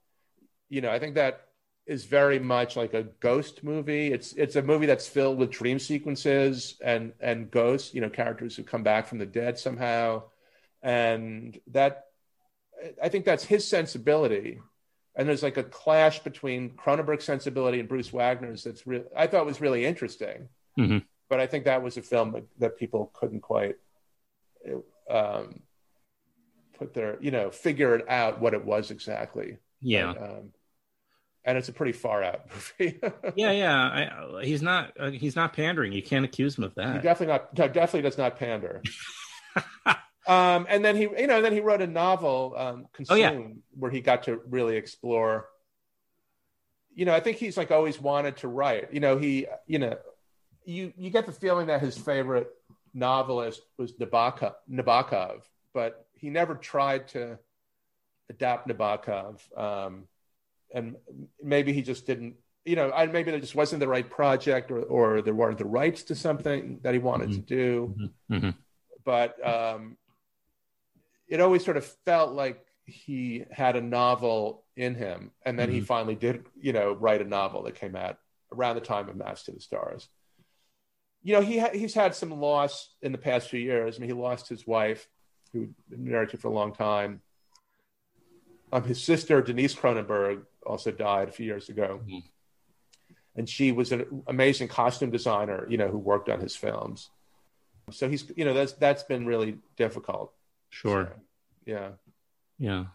you 0.67 0.81
know, 0.81 0.91
I 0.91 0.99
think 0.99 1.15
that 1.15 1.47
is 1.85 2.05
very 2.05 2.39
much 2.39 2.75
like 2.77 2.93
a 2.93 3.03
ghost 3.19 3.63
movie. 3.63 4.13
It's 4.13 4.33
it's 4.33 4.55
a 4.55 4.61
movie 4.61 4.85
that's 4.85 5.07
filled 5.07 5.37
with 5.37 5.51
dream 5.51 5.79
sequences 5.79 6.77
and 6.83 7.13
and 7.19 7.51
ghosts, 7.51 7.93
you 7.93 8.01
know, 8.01 8.09
characters 8.09 8.55
who 8.55 8.63
come 8.63 8.83
back 8.83 9.07
from 9.07 9.17
the 9.17 9.25
dead 9.25 9.59
somehow, 9.59 10.23
and 10.81 11.59
that 11.67 12.05
I 13.01 13.09
think 13.09 13.25
that's 13.25 13.43
his 13.43 13.67
sensibility. 13.67 14.59
And 15.15 15.27
there's 15.29 15.43
like 15.43 15.57
a 15.57 15.63
clash 15.63 16.19
between 16.19 16.71
Cronenberg's 16.71 17.25
sensibility 17.25 17.79
and 17.79 17.87
Bruce 17.87 18.11
Wagner's 18.11 18.63
that's 18.63 18.87
real. 18.87 19.03
I 19.15 19.27
thought 19.27 19.45
was 19.45 19.61
really 19.61 19.85
interesting, 19.85 20.49
Mhm. 20.79 21.03
but 21.29 21.39
I 21.39 21.45
think 21.47 21.65
that 21.65 21.83
was 21.83 21.97
a 21.97 22.01
film 22.01 22.31
that, 22.31 22.43
that 22.59 22.77
people 22.77 23.11
couldn't 23.13 23.41
quite 23.41 23.75
um, 25.09 25.61
put 26.79 26.93
their, 26.93 27.17
you 27.21 27.29
know, 27.29 27.51
figure 27.51 27.93
it 27.95 28.09
out 28.09 28.39
what 28.39 28.53
it 28.53 28.63
was 28.65 28.89
exactly. 28.89 29.57
Yeah. 29.81 30.13
But, 30.13 30.23
um, 30.23 30.53
and 31.45 31.57
it's 31.57 31.69
a 31.69 31.73
pretty 31.73 31.91
far 31.91 32.23
out 32.23 32.41
movie. 32.79 32.99
Yeah, 33.35 33.51
yeah. 33.51 33.75
I, 34.39 34.43
he's 34.45 34.61
not. 34.61 34.93
Uh, 34.99 35.11
he's 35.11 35.35
not 35.35 35.53
pandering. 35.53 35.91
You 35.93 36.03
can't 36.03 36.25
accuse 36.25 36.57
him 36.57 36.63
of 36.63 36.71
He 36.75 36.81
that. 36.81 37.03
definitely 37.03 37.33
not. 37.33 37.57
no, 37.57 37.67
Definitely 37.67 38.01
does 38.03 38.17
not 38.17 38.37
pander. 38.37 38.81
um, 40.27 40.65
and 40.69 40.83
then 40.83 40.95
he, 40.95 41.03
you 41.03 41.27
know, 41.27 41.41
then 41.41 41.53
he 41.53 41.59
wrote 41.59 41.81
a 41.81 41.87
novel, 41.87 42.53
um, 42.57 42.87
Oh, 43.09 43.15
yeah. 43.15 43.31
Consume, 43.31 43.63
where 43.77 43.91
he 43.91 44.01
got 44.01 44.23
to 44.23 44.39
really 44.49 44.77
explore. 44.77 45.47
You 46.95 47.05
know, 47.05 47.13
I 47.13 47.19
think 47.19 47.37
he's 47.37 47.57
like 47.57 47.71
always 47.71 47.99
wanted 47.99 48.37
to 48.37 48.47
write. 48.47 48.93
You 48.93 48.99
know, 48.99 49.17
he, 49.17 49.47
you 49.67 49.79
know, 49.79 49.97
you 50.65 50.93
you 50.95 51.09
get 51.09 51.25
the 51.25 51.31
feeling 51.31 51.67
that 51.67 51.81
his 51.81 51.97
favorite 51.97 52.49
novelist 52.93 53.61
was 53.77 53.93
Nabokov, 53.93 54.53
Nabokov, 54.71 55.41
but 55.73 56.05
he 56.13 56.29
never 56.29 56.55
tried 56.55 57.07
to 57.09 57.39
adapt 58.29 58.67
Nabokov. 58.67 59.39
Um, 59.57 60.03
and 60.73 60.95
maybe 61.41 61.71
he 61.71 61.81
just 61.81 62.05
didn't 62.05 62.35
you 62.65 62.75
know 62.75 62.91
I, 62.91 63.05
maybe 63.05 63.31
there 63.31 63.39
just 63.39 63.55
wasn't 63.55 63.79
the 63.79 63.87
right 63.87 64.09
project 64.09 64.71
or, 64.71 64.79
or 64.83 65.21
there 65.21 65.33
weren't 65.35 65.57
the 65.57 65.65
rights 65.65 66.03
to 66.03 66.15
something 66.15 66.79
that 66.83 66.93
he 66.93 66.99
wanted 66.99 67.31
to 67.33 67.39
do. 67.39 67.95
Mhm. 68.29 68.55
but 69.05 69.45
um, 69.47 69.97
it 71.27 71.39
always 71.39 71.63
sort 71.63 71.77
of 71.77 71.85
felt 72.05 72.33
like 72.33 72.65
he 72.85 73.45
had 73.51 73.75
a 73.75 73.81
novel 73.81 74.63
in 74.75 74.95
him 74.95 75.31
and 75.45 75.57
then 75.57 75.69
he 75.69 75.79
Mhm. 75.81 75.85
finally 75.85 76.15
did 76.15 76.45
you 76.59 76.73
know 76.73 76.93
write 76.93 77.21
a 77.21 77.25
novel 77.25 77.63
that 77.63 77.75
came 77.75 77.95
out 77.95 78.17
around 78.51 78.75
the 78.75 78.81
time 78.81 79.07
of 79.09 79.15
maps 79.15 79.43
to 79.43 79.51
the 79.51 79.59
stars. 79.59 80.09
You 81.21 81.33
know 81.33 81.41
he 81.41 81.59
ha- 81.59 81.69
he's 81.73 81.93
had 81.93 82.13
some 82.15 82.31
loss 82.31 82.95
in 83.01 83.11
the 83.11 83.17
past 83.17 83.49
few 83.49 83.59
years. 83.59 83.95
I 83.95 83.99
mean 83.99 84.09
he 84.09 84.13
lost 84.13 84.49
his 84.49 84.65
wife 84.67 85.07
been 85.53 85.75
married 85.91 86.29
to 86.29 86.37
for 86.37 86.47
a 86.47 86.51
long 86.51 86.73
time 86.73 87.21
um, 88.73 88.83
his 88.83 89.01
sister 89.11 89.41
denise 89.41 89.75
cronenberg 89.75 90.37
also 90.65 90.91
died 90.91 91.29
a 91.29 91.31
few 91.31 91.45
years 91.45 91.69
ago 91.69 91.89
Mhm. 92.03 92.23
and 93.37 93.45
she 93.55 93.71
was 93.71 93.91
an 93.91 94.23
amazing 94.27 94.67
costume 94.67 95.11
designer 95.11 95.59
you 95.71 95.77
know 95.77 95.89
who 95.93 95.97
worked 95.97 96.29
on 96.29 96.39
his 96.39 96.55
films 96.55 97.09
so 97.91 98.09
he's 98.09 98.23
you 98.35 98.45
know 98.45 98.53
that's 98.53 98.73
that's 98.73 99.03
been 99.03 99.25
really 99.25 99.57
difficult 99.77 100.33
Sure. 100.69 101.05
So, 101.15 101.21
yeah 101.73 101.89
Yeah. 102.57 102.85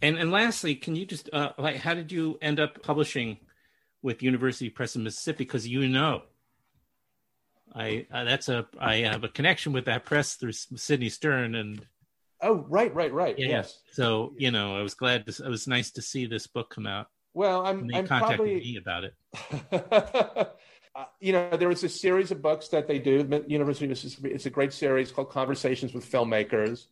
And 0.00 0.16
and 0.18 0.30
lastly, 0.30 0.74
can 0.74 0.96
you 0.96 1.04
just 1.04 1.28
uh, 1.32 1.52
like 1.58 1.76
how 1.76 1.92
did 2.00 2.10
you 2.16 2.38
end 2.40 2.58
up 2.64 2.82
publishing 2.82 3.36
with 4.02 4.22
University 4.22 4.70
Press 4.70 4.94
of 4.96 5.02
Mississippi? 5.02 5.44
Because 5.44 5.68
you 5.68 5.86
know, 5.88 6.22
I 7.74 8.06
uh, 8.10 8.24
that's 8.24 8.48
a 8.48 8.66
I 8.80 8.96
have 9.12 9.24
a 9.24 9.28
connection 9.28 9.72
with 9.74 9.84
that 9.84 10.04
press 10.04 10.36
through 10.36 10.52
Sidney 10.52 11.10
Stern, 11.10 11.54
and 11.54 11.86
oh 12.42 12.64
right 12.68 12.94
right 12.94 13.12
right 13.12 13.38
yeah, 13.38 13.48
yes 13.48 13.80
so 13.92 14.32
you 14.36 14.50
know, 14.50 14.76
I 14.76 14.82
was 14.82 14.94
glad. 14.94 15.26
To, 15.26 15.44
it 15.44 15.48
was 15.48 15.66
nice 15.66 15.90
to 15.92 16.02
see 16.02 16.26
this 16.26 16.46
book 16.46 16.70
come 16.70 16.86
out. 16.86 17.08
well 17.34 17.66
i'm 17.66 17.80
And 17.80 17.90
they 17.90 17.98
i'm 17.98 18.06
contacted 18.06 18.36
probably 18.36 18.56
me 18.56 18.76
about 18.76 19.04
it. 19.04 20.52
Uh, 20.96 21.04
you 21.20 21.30
know, 21.30 21.54
there 21.58 21.70
is 21.70 21.84
a 21.84 21.90
series 21.90 22.30
of 22.30 22.40
books 22.40 22.68
that 22.68 22.88
they 22.88 22.98
do. 22.98 23.20
at 23.30 23.50
University 23.50 23.84
of 23.84 23.90
Mississippi. 23.90 24.30
It's 24.30 24.46
a 24.46 24.50
great 24.50 24.72
series 24.72 25.12
called 25.12 25.28
Conversations 25.28 25.92
with 25.92 26.10
Filmmakers, 26.10 26.86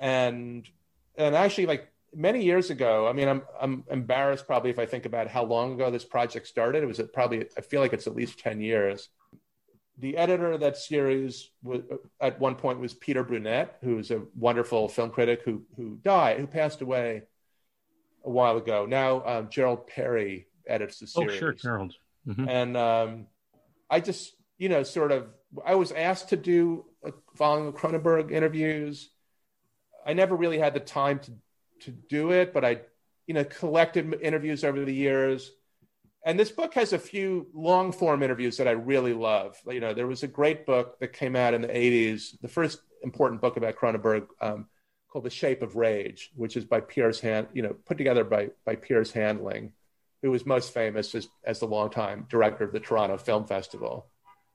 and 0.00 0.68
and 1.16 1.36
actually, 1.36 1.66
like 1.66 1.88
many 2.12 2.42
years 2.42 2.70
ago, 2.70 3.06
I 3.06 3.12
mean, 3.12 3.28
I'm 3.28 3.42
I'm 3.60 3.84
embarrassed 3.92 4.48
probably 4.48 4.70
if 4.70 4.80
I 4.80 4.86
think 4.86 5.06
about 5.06 5.28
how 5.28 5.44
long 5.44 5.74
ago 5.74 5.88
this 5.88 6.04
project 6.04 6.48
started. 6.48 6.82
It 6.82 6.86
was 6.86 7.00
probably 7.14 7.46
I 7.56 7.60
feel 7.60 7.80
like 7.80 7.92
it's 7.92 8.08
at 8.08 8.16
least 8.16 8.40
ten 8.40 8.60
years. 8.60 9.08
The 10.00 10.16
editor 10.16 10.52
of 10.52 10.60
that 10.60 10.76
series 10.76 11.50
was, 11.62 11.82
at 12.20 12.38
one 12.38 12.54
point 12.54 12.78
was 12.78 12.94
Peter 12.94 13.24
Brunette, 13.24 13.78
who's 13.82 14.10
a 14.12 14.22
wonderful 14.36 14.88
film 14.88 15.10
critic 15.10 15.42
who 15.44 15.62
who 15.76 15.96
died, 15.96 16.38
who 16.38 16.46
passed 16.46 16.82
away 16.82 17.22
a 18.24 18.30
while 18.30 18.56
ago. 18.56 18.86
Now 18.86 19.26
um, 19.26 19.48
Gerald 19.50 19.86
Peary 19.88 20.46
edits 20.68 21.00
the 21.00 21.06
series. 21.08 21.36
Oh, 21.36 21.38
sure, 21.38 21.54
Harold. 21.62 21.94
Mhm. 22.26 22.48
and 22.48 22.76
um, 22.76 23.26
I 23.90 24.00
just 24.00 24.34
you 24.56 24.68
know 24.68 24.82
sort 24.84 25.10
of 25.12 25.28
I 25.64 25.74
was 25.74 25.92
asked 25.92 26.28
to 26.28 26.36
do 26.36 26.84
a, 27.04 27.12
following 27.36 27.66
the 27.66 27.72
Cronenberg 27.72 28.30
interviews. 28.30 29.10
I 30.06 30.12
never 30.12 30.36
really 30.36 30.58
had 30.58 30.74
the 30.74 30.80
time 30.80 31.18
to 31.20 31.32
to 31.80 31.90
do 31.90 32.30
it, 32.30 32.52
but 32.52 32.64
I 32.64 32.82
you 33.26 33.34
know 33.34 33.44
collected 33.44 34.20
interviews 34.22 34.62
over 34.62 34.84
the 34.84 34.94
years. 34.94 35.50
And 36.24 36.38
this 36.38 36.50
book 36.50 36.74
has 36.74 36.92
a 36.92 36.98
few 36.98 37.46
long 37.54 37.92
form 37.92 38.22
interviews 38.22 38.56
that 38.56 38.68
I 38.68 38.72
really 38.72 39.14
love. 39.14 39.56
You 39.66 39.80
know, 39.80 39.94
there 39.94 40.06
was 40.06 40.22
a 40.22 40.28
great 40.28 40.66
book 40.66 40.98
that 41.00 41.12
came 41.12 41.36
out 41.36 41.54
in 41.54 41.62
the 41.62 41.68
80s, 41.68 42.38
the 42.40 42.48
first 42.48 42.80
important 43.02 43.40
book 43.40 43.56
about 43.56 43.76
Cronenberg 43.76 44.26
um, 44.40 44.66
called 45.08 45.24
The 45.24 45.30
Shape 45.30 45.62
of 45.62 45.76
Rage, 45.76 46.30
which 46.34 46.56
is 46.56 46.64
by 46.64 46.80
Piers 46.80 47.20
Hand, 47.20 47.46
you 47.52 47.62
know, 47.62 47.74
put 47.86 47.98
together 47.98 48.24
by 48.24 48.50
by 48.64 48.74
Piers 48.74 49.12
Handling 49.12 49.72
who 50.22 50.30
was 50.30 50.44
most 50.44 50.74
famous 50.74 51.14
as, 51.14 51.28
as 51.44 51.60
the 51.60 51.66
longtime 51.66 52.26
director 52.28 52.64
of 52.64 52.72
the 52.72 52.80
Toronto 52.80 53.16
Film 53.16 53.46
Festival. 53.46 54.06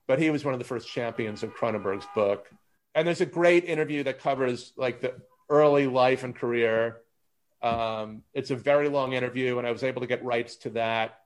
But 0.06 0.18
he 0.18 0.30
was 0.30 0.44
one 0.44 0.54
of 0.54 0.60
the 0.60 0.66
first 0.66 0.88
champions 0.88 1.42
of 1.42 1.54
Cronenberg's 1.54 2.06
book. 2.14 2.46
And 2.94 3.06
there's 3.06 3.22
a 3.22 3.26
great 3.26 3.64
interview 3.64 4.02
that 4.04 4.20
covers 4.20 4.72
like 4.76 5.00
the 5.00 5.14
early 5.48 5.86
life 5.86 6.22
and 6.22 6.36
career. 6.36 6.98
Um, 7.62 8.22
it's 8.34 8.50
a 8.50 8.56
very 8.56 8.88
long 8.88 9.14
interview, 9.14 9.58
and 9.58 9.66
I 9.66 9.72
was 9.72 9.82
able 9.82 10.02
to 10.02 10.06
get 10.06 10.22
rights 10.22 10.56
to 10.56 10.70
that. 10.70 11.20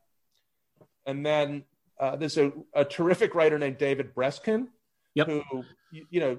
And 1.09 1.24
then 1.24 1.64
uh, 1.98 2.16
there's 2.16 2.36
a, 2.36 2.52
a 2.74 2.84
terrific 2.84 3.34
writer 3.34 3.59
named 3.59 3.78
David 3.78 4.14
Breskin, 4.14 4.68
Yep. 5.14 5.26
who 5.26 5.64
you, 5.90 6.20
know 6.20 6.38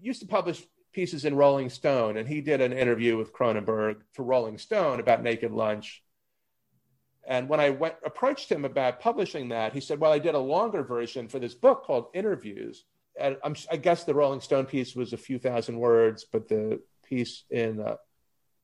used 0.00 0.20
to 0.20 0.26
publish 0.28 0.62
pieces 0.92 1.24
in 1.24 1.34
Rolling 1.34 1.70
Stone, 1.70 2.18
and 2.18 2.28
he 2.28 2.40
did 2.40 2.60
an 2.60 2.72
interview 2.72 3.16
with 3.16 3.32
Cronenberg 3.32 3.96
for 4.12 4.22
Rolling 4.22 4.58
Stone 4.58 5.00
about 5.00 5.22
Naked 5.22 5.50
Lunch. 5.50 6.04
And 7.26 7.48
when 7.48 7.58
I 7.58 7.70
went 7.70 7.94
approached 8.04 8.52
him 8.52 8.64
about 8.64 9.00
publishing 9.00 9.48
that, 9.48 9.72
he 9.72 9.80
said, 9.80 9.98
"Well, 9.98 10.12
I 10.12 10.18
did 10.18 10.34
a 10.34 10.38
longer 10.38 10.84
version 10.84 11.26
for 11.26 11.38
this 11.38 11.54
book 11.54 11.84
called 11.84 12.06
Inner 12.14 12.36
Views." 12.36 12.84
And 13.18 13.36
I'm, 13.42 13.56
I 13.70 13.78
guess 13.78 14.04
the 14.04 14.14
Rolling 14.14 14.40
Stone 14.40 14.66
piece 14.66 14.94
was 14.94 15.12
a 15.12 15.16
few 15.16 15.38
thousand 15.38 15.78
words, 15.78 16.26
but 16.30 16.48
the 16.48 16.80
piece 17.04 17.44
in 17.50 17.80
uh, 17.80 17.96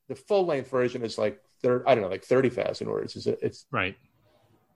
the 0.08 0.14
full 0.14 0.44
length 0.44 0.70
version 0.70 1.02
is 1.02 1.18
like 1.18 1.40
I 1.64 1.94
don't 1.94 2.02
know, 2.02 2.08
like 2.08 2.24
thirty 2.24 2.50
thousand 2.50 2.88
words. 2.88 3.16
It's, 3.16 3.26
it's 3.26 3.66
Right. 3.72 3.96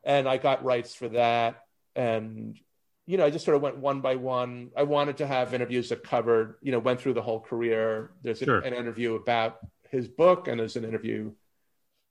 And 0.04 0.28
I 0.28 0.36
got 0.36 0.64
rights 0.64 0.94
for 0.94 1.08
that. 1.10 1.64
And 1.94 2.58
you 3.04 3.16
know, 3.16 3.26
I 3.26 3.30
just 3.30 3.44
sort 3.44 3.56
of 3.56 3.62
went 3.62 3.78
one 3.78 4.00
by 4.00 4.14
one. 4.14 4.70
I 4.76 4.84
wanted 4.84 5.16
to 5.18 5.26
have 5.26 5.54
interviews 5.54 5.88
that 5.88 6.04
covered, 6.04 6.54
you 6.62 6.70
know, 6.70 6.78
went 6.78 7.00
through 7.00 7.14
the 7.14 7.22
whole 7.22 7.40
career. 7.40 8.12
There's 8.22 8.38
Sure. 8.38 8.60
an 8.60 8.74
interview 8.74 9.16
about 9.16 9.58
his 9.90 10.06
book, 10.06 10.46
and 10.46 10.60
there's 10.60 10.76
an 10.76 10.84
interview, 10.84 11.32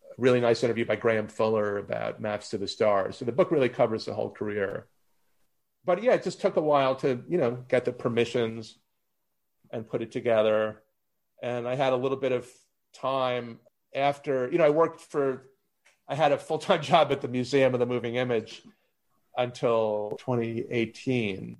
a 0.09 0.21
really 0.21 0.41
nice 0.41 0.63
interview 0.63 0.85
by 0.85 0.97
Graham 0.97 1.27
Fuller 1.27 1.77
about 1.77 2.19
Maps 2.19 2.49
to 2.49 2.57
the 2.57 2.67
Stars. 2.67 3.17
So 3.17 3.25
the 3.25 3.31
book 3.31 3.51
really 3.51 3.69
covers 3.69 4.03
the 4.05 4.13
whole 4.13 4.29
career. 4.29 4.87
But 5.85 6.03
yeah, 6.03 6.13
it 6.13 6.23
just 6.23 6.41
took 6.41 6.57
a 6.57 6.61
while 6.61 6.95
to, 6.97 7.23
you 7.27 7.37
know, 7.37 7.63
get 7.69 7.85
the 7.85 7.93
permissions 7.93 8.77
and 9.71 9.87
put 9.87 10.01
it 10.01 10.11
together. 10.11 10.83
And 11.41 11.67
I 11.67 11.75
had 11.75 11.93
a 11.93 11.97
little 11.97 12.17
bit 12.17 12.33
of 12.33 12.47
time 12.93 13.59
after, 13.95 14.51
you 14.51 14.57
know, 14.57 14.65
I 14.65 14.69
worked 14.69 14.99
for 14.99 15.49
I 16.11 16.15
had 16.15 16.33
a 16.33 16.37
full 16.37 16.59
time 16.59 16.81
job 16.91 17.11
at 17.11 17.21
the 17.21 17.29
Museum 17.29 17.73
of 17.73 17.79
the 17.79 17.85
Moving 17.85 18.15
Image 18.15 18.61
until 19.37 20.17
2018. 20.19 21.57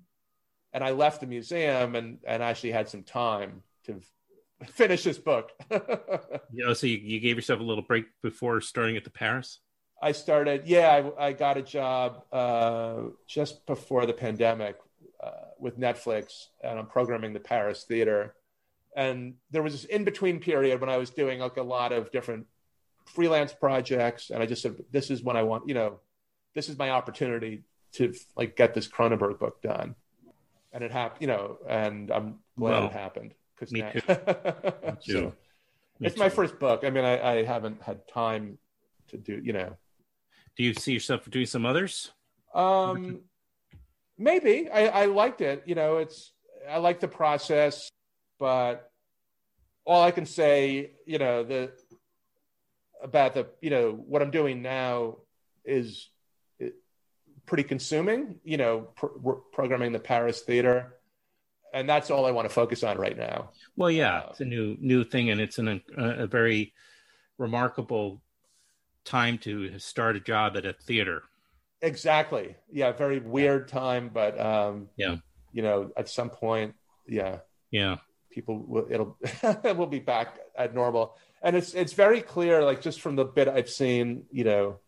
And 0.74 0.84
I 0.84 0.92
left 0.92 1.22
the 1.22 1.28
museum 1.28 1.96
and, 1.96 2.20
and 2.26 2.44
actually 2.44 2.72
had 2.72 2.90
some 2.90 3.04
time 3.04 3.64
to 3.86 4.02
finish 4.68 5.04
this 5.04 5.18
book. 5.18 5.52
You 6.54 6.66
know, 6.66 6.74
so 6.74 6.86
you, 6.86 6.98
you 6.98 7.22
gave 7.22 7.38
yourself 7.38 7.62
a 7.62 7.64
little 7.64 7.84
break 7.84 8.06
before 8.22 8.60
starting 8.60 8.98
at 8.98 9.06
the 9.06 9.10
Paris. 9.10 9.60
I 10.02 10.12
started, 10.12 10.64
yeah, 10.66 11.10
I, 11.18 11.28
I 11.28 11.32
got 11.32 11.56
a 11.56 11.62
job 11.62 12.24
uh, 12.30 13.04
just 13.26 13.66
before 13.66 14.06
the 14.06 14.12
pandemic 14.12 14.76
uh, 15.24 15.30
with 15.58 15.80
Netflix, 15.80 16.48
and 16.62 16.78
I'm 16.78 16.88
programming 16.88 17.32
the 17.32 17.40
Paris 17.40 17.86
Theater. 17.88 18.36
and 18.98 19.36
there 19.50 19.64
was 19.64 19.72
this 19.72 19.86
in 19.86 20.04
between 20.04 20.42
period 20.42 20.82
when 20.82 20.90
I 20.90 20.98
was 20.98 21.10
doing 21.10 21.40
like 21.40 21.56
a 21.56 21.64
lot 21.64 21.94
of 21.94 22.12
different 22.12 22.48
freelance 23.06 23.54
projects, 23.54 24.30
and 24.30 24.42
I 24.42 24.46
just 24.46 24.62
said, 24.62 24.76
"This 24.92 25.10
is 25.12 25.24
when 25.24 25.38
I 25.38 25.44
want, 25.44 25.68
you 25.68 25.74
know, 25.74 26.00
this 26.54 26.70
is 26.70 26.78
my 26.78 26.90
opportunity 26.90 27.64
to 27.94 28.14
like 28.36 28.56
get 28.56 28.74
this 28.74 28.88
Cronenberg 28.88 29.40
book 29.40 29.62
done." 29.62 29.96
And 30.74 30.84
it 30.84 30.92
happened, 30.92 31.22
you 31.22 31.28
know, 31.28 31.58
and 31.68 32.10
I'm 32.12 32.40
glad 32.58 32.72
Well, 32.72 32.86
it 32.86 32.94
happened 32.94 33.34
because 33.56 33.72
me 33.72 33.82
now, 33.82 33.92
too. 33.92 34.02
So, 35.02 35.34
Me 36.00 36.08
it's 36.08 36.18
my 36.18 36.30
first 36.30 36.60
book. 36.60 36.84
I 36.84 36.90
mean, 36.90 37.04
I, 37.04 37.40
I 37.40 37.44
haven't 37.44 37.82
had 37.82 38.08
time 38.08 38.58
to 39.10 39.18
do, 39.18 39.42
you 39.44 39.54
know, 39.54 39.76
Do 40.56 40.64
you 40.64 40.74
see 40.74 40.94
yourself 40.94 41.30
doing 41.30 41.46
some 41.46 41.66
others? 41.66 42.12
Um, 42.54 43.22
maybe 44.18 44.70
I, 44.70 44.88
I 44.88 45.06
liked 45.06 45.42
it. 45.42 45.64
You 45.66 45.76
know, 45.76 45.98
it's 45.98 46.32
I 46.70 46.78
like 46.78 47.00
the 47.00 47.08
process, 47.08 47.90
but 48.40 48.90
all 49.86 50.04
I 50.04 50.12
can 50.12 50.26
say, 50.26 50.92
you 51.06 51.18
know, 51.18 51.44
the 51.44 51.72
about 53.02 53.34
the 53.34 53.48
you 53.62 53.70
know 53.70 53.92
what 53.92 54.22
I'm 54.22 54.32
doing 54.32 54.62
now 54.62 55.18
is 55.66 56.10
pretty 57.46 57.64
consuming. 57.64 58.40
You 58.44 58.58
know, 58.58 58.82
pr- 58.96 59.08
programming 59.52 59.92
the 59.92 60.00
Paris 60.00 60.42
Theater, 60.42 60.98
and 61.74 61.90
that's 61.90 62.10
all 62.12 62.26
I 62.26 62.32
want 62.32 62.48
to 62.48 62.54
focus 62.54 62.84
on 62.84 62.98
right 62.98 63.18
now. 63.18 63.50
Well, 63.76 63.92
yeah, 63.92 64.20
Uh, 64.20 64.28
it's 64.32 64.42
a 64.42 64.46
new 64.46 64.78
new 64.80 65.04
thing, 65.04 65.30
and 65.30 65.42
it's 65.42 65.58
an, 65.58 65.82
a, 65.98 66.10
a 66.24 66.28
very 66.28 66.74
remarkable 67.38 68.22
time 69.04 69.38
to 69.40 69.78
start 69.80 70.16
a 70.16 70.20
job 70.20 70.56
at 70.58 70.66
a 70.66 70.74
theater. 70.74 71.24
Exactly. 71.82 72.56
Yeah, 72.72 72.92
very 72.92 73.20
weird 73.20 73.68
time, 73.68 74.12
but 74.14 74.40
um, 74.40 74.90
Yeah. 74.98 75.16
you 75.52 75.64
know, 75.64 75.92
at 75.98 76.08
some 76.08 76.30
point, 76.30 76.76
yeah. 77.08 77.40
Yeah, 77.72 77.98
people 78.30 78.60
will 78.60 78.86
it'll 78.92 79.18
we'll 79.76 79.88
be 79.88 80.00
back 80.00 80.38
at 80.56 80.76
normal 80.76 81.16
and 81.42 81.56
it's 81.56 81.74
it's 81.74 81.94
very 81.94 82.22
clear 82.22 82.64
like 82.64 82.82
just 82.82 83.02
from 83.02 83.16
the 83.16 83.26
bit 83.26 83.48
i've 83.48 83.70
seen 83.70 84.24
you 84.32 84.44
know 84.44 84.80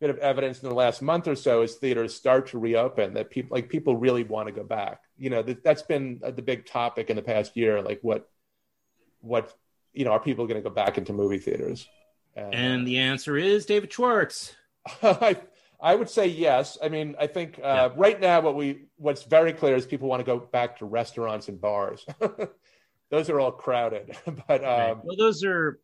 bit 0.00 0.10
of 0.10 0.18
evidence 0.18 0.62
in 0.62 0.68
the 0.68 0.74
last 0.74 1.00
month 1.02 1.28
or 1.28 1.36
so 1.36 1.62
as 1.62 1.74
theaters 1.76 2.14
start 2.14 2.48
to 2.48 2.58
reopen 2.58 3.14
that 3.14 3.30
people 3.30 3.54
like 3.54 3.68
people 3.68 3.96
really 3.96 4.24
want 4.24 4.48
to 4.48 4.52
go 4.52 4.64
back 4.64 5.00
you 5.16 5.30
know 5.30 5.42
that, 5.42 5.62
that's 5.62 5.82
been 5.82 6.20
uh, 6.24 6.30
the 6.30 6.42
big 6.42 6.66
topic 6.66 7.08
in 7.10 7.16
the 7.16 7.22
past 7.22 7.56
year 7.56 7.80
like 7.82 8.00
what 8.02 8.28
what 9.20 9.54
you 9.92 10.04
know 10.04 10.10
are 10.10 10.18
people 10.20 10.46
going 10.46 10.60
to 10.60 10.68
go 10.68 10.74
back 10.74 10.98
into 10.98 11.12
movie 11.12 11.38
theaters 11.38 11.86
and 12.34 12.86
the 12.86 12.96
answer 12.98 13.36
is 13.36 13.66
David 13.66 13.92
Schwartz. 13.92 14.54
I, 15.02 15.36
I 15.78 15.94
would 15.94 16.08
say 16.08 16.28
yes. 16.28 16.78
I 16.82 16.88
mean, 16.88 17.14
I 17.20 17.26
think 17.26 17.58
uh, 17.58 17.62
Yeah. 17.62 17.88
right 17.94 18.18
now 18.18 18.40
what 18.40 18.54
we 18.56 18.86
what's 18.96 19.24
very 19.24 19.52
clear 19.52 19.76
is 19.76 19.84
people 19.84 20.08
want 20.08 20.20
to 20.20 20.24
go 20.24 20.38
back 20.38 20.78
to 20.78 20.86
restaurants 20.86 21.48
and 21.48 21.60
bars. 21.60 22.06
Those 23.12 23.30
are 23.30 23.38
all 23.38 23.52
crowded, 23.52 24.16
but 24.26 24.62
Right. 24.62 24.90
um, 24.90 25.02
well, 25.04 25.16
those 25.16 25.44
are, 25.44 25.78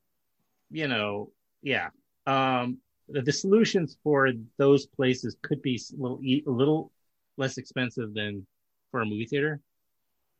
you 0.72 0.89
know, 0.89 1.31
yeah. 1.62 1.91
Um, 2.26 2.79
the, 3.09 3.22
the 3.22 3.33
solutions 3.33 3.97
for 4.03 4.31
those 4.57 4.87
places 4.87 5.37
could 5.43 5.62
be 5.62 5.81
a 5.93 6.03
little 6.03 6.20
a 6.24 6.51
little 6.51 6.91
less 7.37 7.57
expensive 7.59 8.12
than 8.14 8.47
for 8.91 9.01
a 9.03 9.05
movie 9.07 9.26
theater. 9.26 9.61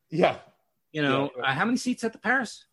yeah. 0.09 0.37
You 0.91 1.03
know, 1.03 1.29
Yeah. 1.37 1.43
uh, 1.43 1.53
how 1.53 1.65
many 1.65 1.77
seats 1.77 2.03
at 2.03 2.11
the 2.13 2.17
Paris? 2.19 2.65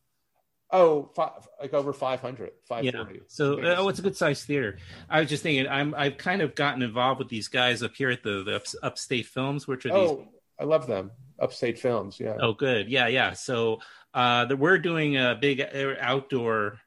Oh, 0.70 1.10
five, 1.14 1.46
like 1.60 1.74
over 1.74 1.92
500, 1.92 2.50
Yeah. 2.82 3.04
So, 3.28 3.56
Biggest. 3.56 3.78
oh, 3.78 3.88
it's 3.90 3.98
a 3.98 4.02
good 4.02 4.16
sized 4.16 4.46
theater. 4.46 4.78
I 5.08 5.20
was 5.20 5.28
just 5.28 5.42
thinking, 5.42 5.68
I'm 5.68 5.94
I've 5.94 6.16
kind 6.16 6.40
of 6.42 6.54
gotten 6.54 6.80
involved 6.82 7.18
with 7.20 7.28
these 7.28 7.48
guys 7.48 7.82
up 7.82 7.94
here 7.94 8.08
at 8.10 8.22
the 8.22 8.42
the 8.42 8.56
ups, 8.56 8.74
Upstate 8.82 9.26
Films, 9.26 9.68
which 9.68 9.84
are 9.84 9.90
these. 9.90 10.10
oh, 10.10 10.26
I 10.58 10.64
love 10.64 10.86
them. 10.86 11.10
Upstate 11.38 11.78
Films. 11.78 12.18
Yeah. 12.18 12.36
Oh, 12.40 12.54
good. 12.54 12.88
Yeah, 12.88 13.06
yeah. 13.08 13.34
So, 13.34 13.80
uh, 14.16 14.46
the, 14.46 14.56
we're 14.56 14.78
doing 14.78 15.18
a 15.18 15.36
big 15.38 15.60
outdoor. 16.00 16.80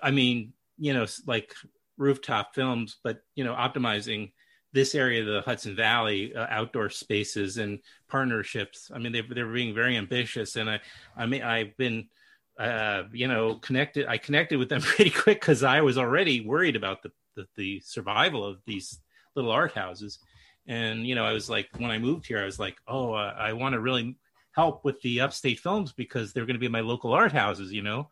I 0.00 0.12
mean, 0.12 0.52
you 0.78 0.94
know, 0.94 1.04
like 1.26 1.52
rooftop 1.98 2.54
films, 2.54 2.96
but 3.02 3.22
you 3.34 3.42
know, 3.42 3.54
optimizing 3.54 4.30
this 4.72 4.94
area 4.94 5.20
of 5.20 5.26
the 5.26 5.40
Hudson 5.40 5.74
Valley 5.74 6.34
uh, 6.34 6.46
outdoor 6.48 6.90
spaces 6.90 7.58
and 7.58 7.80
partnerships. 8.08 8.92
I 8.94 8.98
mean, 8.98 9.12
they 9.12 9.22
they're 9.22 9.52
being 9.52 9.74
very 9.74 9.96
ambitious, 9.96 10.54
and 10.54 10.70
I 10.70 10.80
I 11.16 11.26
mean, 11.26 11.42
I've 11.42 11.76
been. 11.76 12.08
Uh, 12.56 13.02
you 13.12 13.26
know, 13.26 13.56
connected. 13.56 14.06
I 14.06 14.16
connected 14.16 14.60
with 14.60 14.68
them 14.68 14.80
pretty 14.80 15.10
quick 15.10 15.40
because 15.40 15.64
I 15.64 15.80
was 15.80 15.98
already 15.98 16.40
worried 16.40 16.76
about 16.76 17.02
the, 17.02 17.10
the 17.34 17.48
the 17.56 17.80
survival 17.80 18.44
of 18.46 18.60
these 18.64 19.00
little 19.34 19.50
art 19.50 19.72
houses, 19.72 20.20
and 20.64 21.04
you 21.04 21.16
know, 21.16 21.24
I 21.24 21.32
was 21.32 21.50
like, 21.50 21.68
when 21.76 21.90
I 21.90 21.98
moved 21.98 22.28
here, 22.28 22.40
I 22.40 22.44
was 22.44 22.60
like, 22.60 22.76
oh, 22.86 23.12
uh, 23.12 23.34
I 23.36 23.54
want 23.54 23.72
to 23.72 23.80
really 23.80 24.16
help 24.54 24.84
with 24.84 25.00
the 25.02 25.20
upstate 25.20 25.60
films 25.60 25.92
because 25.92 26.32
they're 26.32 26.46
going 26.46 26.54
to 26.54 26.60
be 26.60 26.68
my 26.68 26.80
local 26.80 27.12
art 27.12 27.32
houses, 27.32 27.72
you 27.72 27.82
know. 27.82 28.08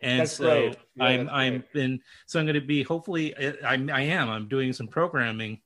And 0.00 0.20
That's 0.20 0.32
so 0.32 0.44
great. 0.44 0.78
Yeah, 0.94 1.04
I'm 1.04 1.28
I'm 1.28 1.64
been 1.72 2.00
so 2.26 2.38
I'm 2.38 2.46
going 2.46 2.54
to 2.54 2.60
be 2.60 2.82
hopefully 2.82 3.34
I 3.36 3.70
I'm- 3.70 3.90
I 3.90 4.02
am 4.02 4.28
I'm 4.30 4.48
doing 4.48 4.72
some 4.72 4.88
programming 4.88 5.60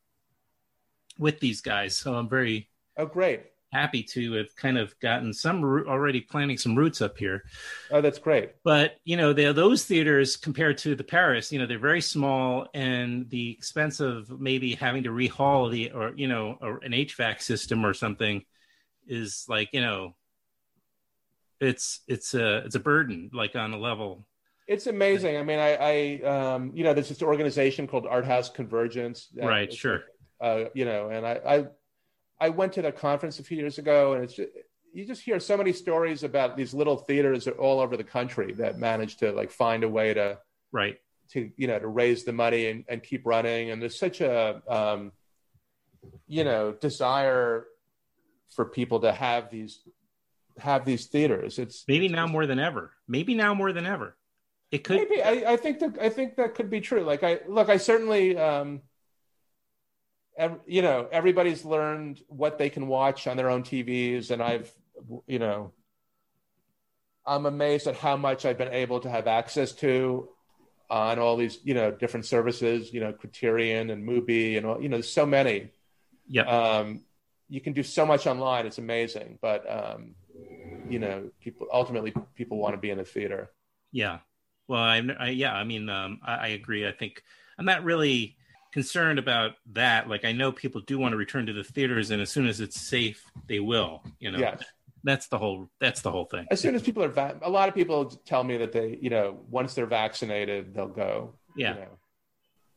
with 1.18 1.40
these 1.40 1.60
guys, 1.60 1.96
so 1.96 2.14
I'm 2.14 2.28
very 2.28 2.68
Oh, 2.96 3.06
great. 3.06 3.42
happy 3.72 4.02
to 4.02 4.32
have 4.32 4.54
kind 4.56 4.76
of 4.78 4.98
gotten 5.00 5.32
some 5.32 5.62
already 5.64 6.20
planting 6.20 6.58
some 6.58 6.76
roots 6.76 7.00
up 7.00 7.16
here. 7.18 7.44
Oh, 7.90 8.00
that's 8.00 8.18
great. 8.18 8.50
But 8.64 8.96
you 9.04 9.16
know, 9.16 9.32
those 9.32 9.84
theaters 9.84 10.36
compared 10.36 10.78
to 10.78 10.94
the 10.94 11.04
Paris, 11.04 11.52
you 11.52 11.58
know, 11.58 11.66
they're 11.66 11.78
very 11.78 12.00
small, 12.00 12.68
and 12.74 13.28
the 13.30 13.50
expense 13.50 14.00
of 14.00 14.40
maybe 14.40 14.74
having 14.74 15.02
to 15.04 15.10
rehaul 15.10 15.70
the 15.70 15.90
or 15.92 16.12
you 16.16 16.28
know 16.28 16.58
or 16.60 16.78
an 16.84 16.92
HVAC 16.92 17.40
system 17.40 17.84
or 17.84 17.94
something 17.94 18.44
is 19.12 19.44
like 19.48 19.68
you 19.72 19.80
know, 19.80 20.14
it's 21.60 22.00
it's 22.08 22.34
a 22.34 22.58
it's 22.58 22.74
a 22.74 22.80
burden 22.80 23.30
like 23.32 23.54
on 23.54 23.72
a 23.72 23.78
level. 23.78 24.26
It's 24.68 24.86
amazing. 24.86 25.36
I 25.36 25.42
mean, 25.42 25.58
I, 25.58 25.74
I 25.74 26.54
um, 26.54 26.70
you 26.74 26.84
know, 26.84 26.94
there's 26.94 27.08
this 27.08 27.22
organization 27.22 27.86
called 27.86 28.06
Art 28.06 28.24
House 28.24 28.48
Convergence. 28.48 29.28
Right, 29.34 29.72
sure. 29.72 30.04
uh, 30.40 30.64
you 30.74 30.84
know, 30.84 31.10
and 31.10 31.26
I, 31.26 31.40
I 31.46 31.66
I 32.46 32.48
went 32.48 32.72
to 32.74 32.82
the 32.82 32.92
conference 32.92 33.38
a 33.38 33.42
few 33.44 33.56
years 33.56 33.78
ago, 33.78 34.14
and 34.14 34.24
it's 34.24 34.34
just, 34.34 34.50
you 34.94 35.04
just 35.04 35.22
hear 35.22 35.40
so 35.40 35.56
many 35.56 35.72
stories 35.72 36.22
about 36.22 36.56
these 36.56 36.72
little 36.74 36.96
theaters 36.96 37.48
all 37.48 37.80
over 37.80 37.96
the 37.96 38.04
country 38.04 38.52
that 38.54 38.78
manage 38.78 39.16
to 39.18 39.32
like 39.32 39.50
find 39.50 39.84
a 39.84 39.88
way 39.88 40.14
to 40.14 40.38
Right. 40.70 40.98
to 41.32 41.50
you 41.56 41.66
know 41.66 41.78
to 41.78 41.88
raise 41.88 42.24
the 42.24 42.32
money 42.32 42.68
and, 42.68 42.84
and 42.88 43.02
keep 43.02 43.26
running. 43.26 43.70
And 43.70 43.82
there's 43.82 43.98
such 43.98 44.20
a 44.20 44.62
um, 44.68 45.12
you 46.26 46.44
know 46.44 46.72
desire 46.72 47.66
for 48.54 48.64
people 48.64 49.00
to 49.00 49.12
have 49.12 49.50
these 49.50 49.80
have 50.58 50.84
these 50.84 51.06
theaters. 51.06 51.58
It's 51.58 51.84
Maybe 51.88 52.06
it's 52.06 52.14
now 52.14 52.26
more 52.26 52.46
than 52.46 52.58
ever. 52.58 52.92
Maybe 53.08 53.34
now 53.34 53.54
more 53.54 53.72
than 53.72 53.86
ever. 53.86 54.16
It 54.70 54.84
could. 54.84 54.96
Maybe 54.96 55.22
I, 55.22 55.52
I 55.52 55.56
think 55.56 55.80
that 55.80 55.98
I 56.00 56.08
think 56.08 56.36
that 56.36 56.54
could 56.54 56.70
be 56.70 56.80
true. 56.80 57.02
Like 57.02 57.22
I 57.22 57.40
look, 57.46 57.68
I 57.68 57.76
certainly, 57.76 58.38
um, 58.38 58.80
ev- 60.36 60.60
you 60.66 60.80
know, 60.80 61.08
everybody's 61.12 61.64
learned 61.64 62.20
what 62.28 62.58
they 62.58 62.70
can 62.70 62.86
watch 62.86 63.26
on 63.26 63.36
their 63.36 63.50
own 63.50 63.64
TVs, 63.64 64.30
and 64.30 64.42
I've, 64.42 64.72
you 65.26 65.38
know, 65.38 65.72
I'm 67.26 67.44
amazed 67.44 67.86
at 67.86 67.96
how 67.96 68.16
much 68.16 68.46
I've 68.46 68.58
been 68.58 68.72
able 68.72 69.00
to 69.00 69.10
have 69.10 69.26
access 69.26 69.72
to 69.72 70.28
on 70.88 71.18
all 71.18 71.36
these, 71.36 71.58
you 71.64 71.74
know, 71.74 71.90
different 71.90 72.24
services. 72.24 72.94
You 72.94 73.00
know, 73.00 73.12
Criterion 73.12 73.90
and 73.90 74.08
Mubi, 74.08 74.56
and 74.56 74.64
all, 74.64 74.80
you 74.80 74.88
know, 74.88 74.96
there's 74.96 75.12
so 75.12 75.26
many. 75.26 75.68
Yeah. 76.28 76.44
Um, 76.44 77.02
you 77.52 77.60
can 77.60 77.72
do 77.74 77.82
so 77.82 78.06
much 78.06 78.26
online; 78.26 78.64
it's 78.66 78.78
amazing. 78.78 79.38
But 79.42 79.60
um, 79.70 80.14
you 80.88 80.98
know, 80.98 81.30
people 81.40 81.66
ultimately 81.72 82.12
people 82.34 82.56
want 82.58 82.72
to 82.74 82.78
be 82.78 82.90
in 82.90 82.98
a 82.98 83.04
theater. 83.04 83.50
Yeah. 83.92 84.18
Well, 84.68 84.80
I, 84.80 85.02
I 85.18 85.28
yeah, 85.30 85.52
I 85.54 85.64
mean, 85.64 85.88
um, 85.90 86.20
I, 86.24 86.34
I 86.34 86.46
agree. 86.48 86.86
I 86.88 86.92
think 86.92 87.22
I'm 87.58 87.66
not 87.66 87.84
really 87.84 88.36
concerned 88.72 89.18
about 89.18 89.52
that. 89.72 90.08
Like, 90.08 90.24
I 90.24 90.32
know 90.32 90.50
people 90.50 90.80
do 90.80 90.98
want 90.98 91.12
to 91.12 91.18
return 91.18 91.44
to 91.46 91.52
the 91.52 91.64
theaters, 91.64 92.10
and 92.10 92.22
as 92.22 92.30
soon 92.30 92.46
as 92.46 92.60
it's 92.60 92.80
safe, 92.80 93.22
they 93.46 93.60
will. 93.60 94.02
You 94.18 94.30
know, 94.30 94.38
Yes. 94.38 94.62
that's 95.04 95.26
the 95.28 95.36
whole. 95.36 95.68
That's 95.78 96.00
the 96.00 96.10
whole 96.10 96.24
thing. 96.24 96.46
as 96.50 96.58
soon 96.60 96.74
as 96.74 96.80
people 96.82 97.02
are 97.04 97.08
va- 97.08 97.38
a 97.42 97.50
lot 97.50 97.68
of 97.68 97.74
people 97.74 98.06
tell 98.06 98.44
me 98.44 98.56
that 98.58 98.72
they 98.72 98.98
you 99.02 99.10
know 99.10 99.40
once 99.50 99.74
they're 99.74 99.84
vaccinated 100.02 100.72
they'll 100.74 100.88
go 101.06 101.34
Yeah. 101.54 101.74
you 101.74 101.80
know. 101.80 101.98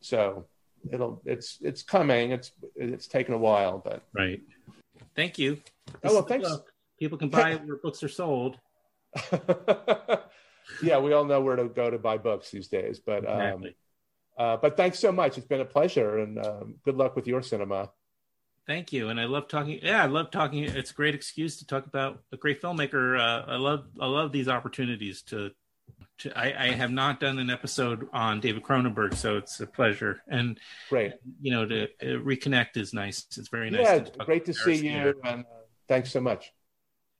so 0.01 0.45
it'll 0.91 1.21
it's 1.25 1.57
it's 1.61 1.83
coming 1.83 2.31
it's 2.31 2.51
it's 2.75 3.07
taken 3.07 3.33
a 3.33 3.37
while 3.37 3.81
but 3.83 4.03
Right. 4.13 4.41
Thank 5.15 5.37
you. 5.39 5.61
Oh, 5.87 5.91
well, 5.93 6.01
This 6.01 6.11
is 6.11 6.17
the 6.17 6.27
thanks. 6.29 6.49
book. 6.49 6.71
People 6.99 7.17
can 7.17 7.29
buy 7.29 7.55
where 7.55 7.77
books 7.77 8.03
are 8.03 8.09
sold. 8.09 8.57
yeah 10.81 10.97
we 10.99 11.13
all 11.13 11.25
know 11.25 11.41
where 11.41 11.55
to 11.55 11.65
go 11.69 11.89
to 11.89 11.97
buy 11.97 12.17
books 12.17 12.51
these 12.51 12.67
days 12.67 12.99
but 12.99 13.27
um 13.29 13.39
Exactly. 13.41 13.75
uh, 14.37 14.57
but 14.57 14.75
thanks 14.75 14.99
so 14.99 15.11
much 15.11 15.37
it's 15.37 15.47
been 15.47 15.61
a 15.61 15.65
pleasure 15.65 16.19
and 16.19 16.43
um, 16.45 16.75
good 16.83 16.95
luck 16.97 17.15
with 17.15 17.27
your 17.27 17.41
cinema 17.41 17.89
Thank 18.67 18.91
you, 18.91 19.09
and 19.09 19.19
I 19.19 19.25
love 19.25 19.47
talking. 19.47 19.77
Yeah, 19.83 20.01
I 20.01 20.07
love 20.07 20.31
talking. 20.31 20.63
It's 20.63 20.89
a 20.89 20.93
great 20.95 21.13
excuse 21.13 21.57
to 21.57 21.67
talk 21.67 21.85
about 21.85 22.23
a 22.31 22.37
great 22.37 22.63
filmmaker. 22.63 23.15
Uh, 23.15 23.45
I 23.47 23.57
love, 23.57 23.85
I 24.01 24.07
love 24.07 24.31
these 24.31 24.47
opportunities 24.47 25.21
to. 25.27 25.51
To 26.19 26.37
I, 26.37 26.67
I 26.67 26.71
have 26.71 26.91
not 26.91 27.19
done 27.19 27.39
an 27.39 27.49
episode 27.49 28.07
on 28.13 28.39
David 28.39 28.63
Cronenberg, 28.63 29.15
so 29.15 29.37
it's 29.37 29.59
a 29.59 29.67
pleasure. 29.67 30.21
And 30.27 30.59
great 30.89 31.13
you 31.41 31.51
know, 31.51 31.65
to 31.65 31.83
uh, 31.83 32.05
reconnect 32.23 32.77
is 32.77 32.93
nice. 32.93 33.25
It's 33.37 33.49
very 33.49 33.69
nice. 33.69 33.81
yeah 33.81 33.99
to 33.99 34.25
great 34.25 34.45
to 34.45 34.51
about 34.51 34.63
see 34.63 34.87
you 34.87 35.13
and 35.23 35.41
uh, 35.41 35.43
thanks 35.87 36.11
so 36.11 36.21
much 36.21 36.51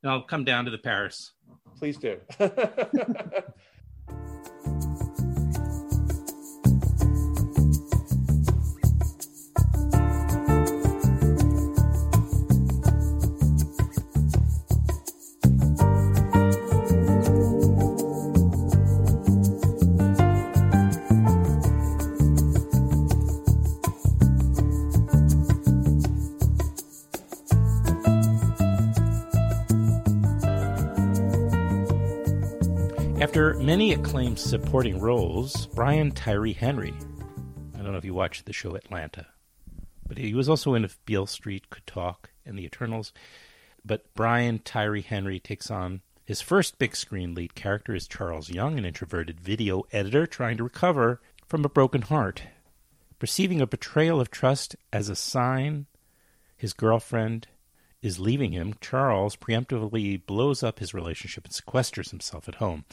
and 0.06 0.12
I'll 0.12 0.22
come 0.22 0.44
down 0.44 0.66
to 0.66 0.72
the 0.72 0.78
Paris. 0.78 1.32
Please 1.80 1.98
do. 1.98 2.20
many 33.76 33.92
acclaimed 33.92 34.40
supporting 34.40 34.98
roles, 35.02 35.66
Brian 35.76 36.10
Tyree 36.10 36.54
Henry, 36.54 36.94
I 37.74 37.80
don't 37.80 37.92
know 37.92 37.98
if 37.98 38.06
you 38.06 38.14
watched 38.14 38.46
the 38.46 38.54
show 38.54 38.74
Atlanta, 38.74 39.28
but 40.08 40.18
he 40.18 40.34
was 40.34 40.48
also 40.48 40.76
in 40.76 40.86
If 40.86 40.98
Beale 41.06 41.26
Street 41.26 41.70
Could 41.70 41.86
Talk 41.86 42.30
and 42.46 42.58
The 42.58 42.64
Eternals. 42.64 43.12
But 43.84 44.06
Brian 44.14 44.60
Tyree 44.60 45.02
Henry 45.02 45.42
takes 45.42 45.70
on 45.70 46.00
his 46.24 46.40
first 46.40 46.80
big 46.80 46.96
screen 46.96 47.36
lead 47.36 47.54
character 47.54 47.94
as 47.94 48.08
Charles 48.08 48.50
Young, 48.50 48.78
an 48.78 48.86
introverted 48.86 49.42
video 49.42 49.84
editor 49.92 50.26
trying 50.26 50.56
to 50.56 50.64
recover 50.64 51.20
from 51.46 51.66
a 51.66 51.70
broken 51.70 52.04
heart. 52.04 52.44
Perceiving 53.20 53.60
a 53.60 53.68
betrayal 53.68 54.22
of 54.22 54.32
trust 54.32 54.78
as 54.94 55.10
a 55.10 55.18
sign 55.18 55.88
his 56.56 56.72
girlfriend 56.72 57.50
is 58.02 58.22
leaving 58.22 58.54
him, 58.54 58.76
Charles 58.80 59.36
preemptively 59.36 60.26
blows 60.26 60.64
up 60.64 60.80
his 60.80 60.94
relationship 60.94 61.44
and 61.44 61.54
sequesters 61.54 62.12
himself 62.12 62.48
at 62.48 62.56
home. 62.56 62.86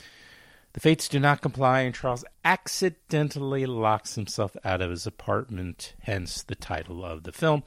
The 0.73 0.81
fates 0.81 1.09
do 1.09 1.21
not 1.21 1.43
comply, 1.43 1.81
and 1.81 1.95
Charles 1.95 2.25
accidentally 2.45 3.67
locks 3.67 4.15
himself 4.15 4.57
out 4.65 4.81
of 4.81 4.91
his 4.91 5.07
apartment, 5.07 5.95
hence 6.01 6.43
the 6.43 6.55
title 6.55 7.05
of 7.05 7.25
the 7.25 7.33
film. 7.33 7.63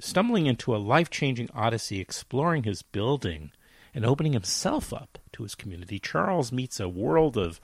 Stumbling 0.00 0.46
into 0.46 0.74
a 0.74 0.78
life 0.78 1.08
changing 1.08 1.50
odyssey 1.54 2.00
exploring 2.00 2.64
his 2.64 2.82
building 2.82 3.52
and 3.94 4.04
opening 4.04 4.32
himself 4.32 4.92
up 4.92 5.18
to 5.32 5.44
his 5.44 5.54
community, 5.54 6.00
Charles 6.00 6.50
meets 6.50 6.80
a 6.80 6.88
world 6.88 7.36
of 7.36 7.60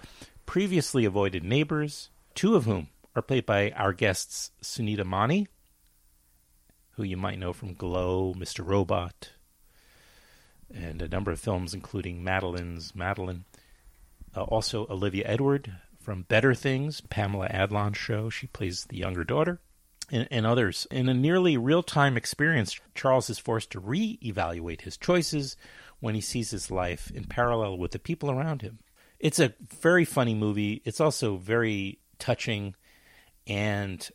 previously 0.47 1.05
avoided 1.05 1.43
neighbors, 1.43 2.11
two 2.35 2.55
of 2.55 2.65
whom 2.65 2.89
are 3.17 3.23
played 3.23 3.47
by 3.47 3.73
our 3.73 3.93
guests 3.93 4.53
Sunita 4.63 5.05
Mani, 5.05 5.49
who 6.93 7.03
you 7.03 7.17
might 7.17 7.39
know 7.39 7.53
from 7.53 7.75
Glow, 7.75 8.33
Mr. 8.35 8.65
Robot, 8.65 9.33
and 10.73 11.03
a 11.03 11.09
number 11.09 11.33
of 11.33 11.41
films, 11.41 11.75
including 11.75 12.23
Madeline's 12.23 12.95
Madeline. 12.95 13.45
Uh, 14.37 14.43
also, 14.43 14.87
Olivia 14.89 15.25
Edward 15.27 15.73
from 16.01 16.23
Better 16.23 16.55
Things, 16.55 17.01
Pamela 17.01 17.47
Adlon's 17.49 17.97
show. 17.97 18.29
She 18.29 18.47
plays 18.47 18.85
the 18.85 18.99
younger 18.99 19.25
daughter, 19.25 19.61
and, 20.11 20.29
and 20.31 20.47
others. 20.47 20.87
In 20.91 21.09
a 21.09 21.15
nearly 21.15 21.57
real 21.57 21.83
time 21.83 22.17
experience, 22.17 22.79
Charles 22.95 23.31
is 23.31 23.39
forced 23.39 23.71
to 23.73 23.81
re 23.81 24.19
evaluate 24.23 24.83
his 24.83 24.97
choices 24.97 25.57
when 26.01 26.15
he 26.15 26.21
sees 26.21 26.51
his 26.51 26.71
life 26.71 27.11
in 27.15 27.25
parallel 27.25 27.79
with 27.79 27.93
the 27.93 27.99
people 27.99 28.31
around 28.31 28.63
him. 28.63 28.79
It's 29.19 29.41
a 29.41 29.55
very 29.81 30.05
funny 30.05 30.35
movie. 30.35 30.83
It's 30.85 31.01
also 31.01 31.37
very 31.37 31.99
touching, 32.19 32.75
and 33.47 34.09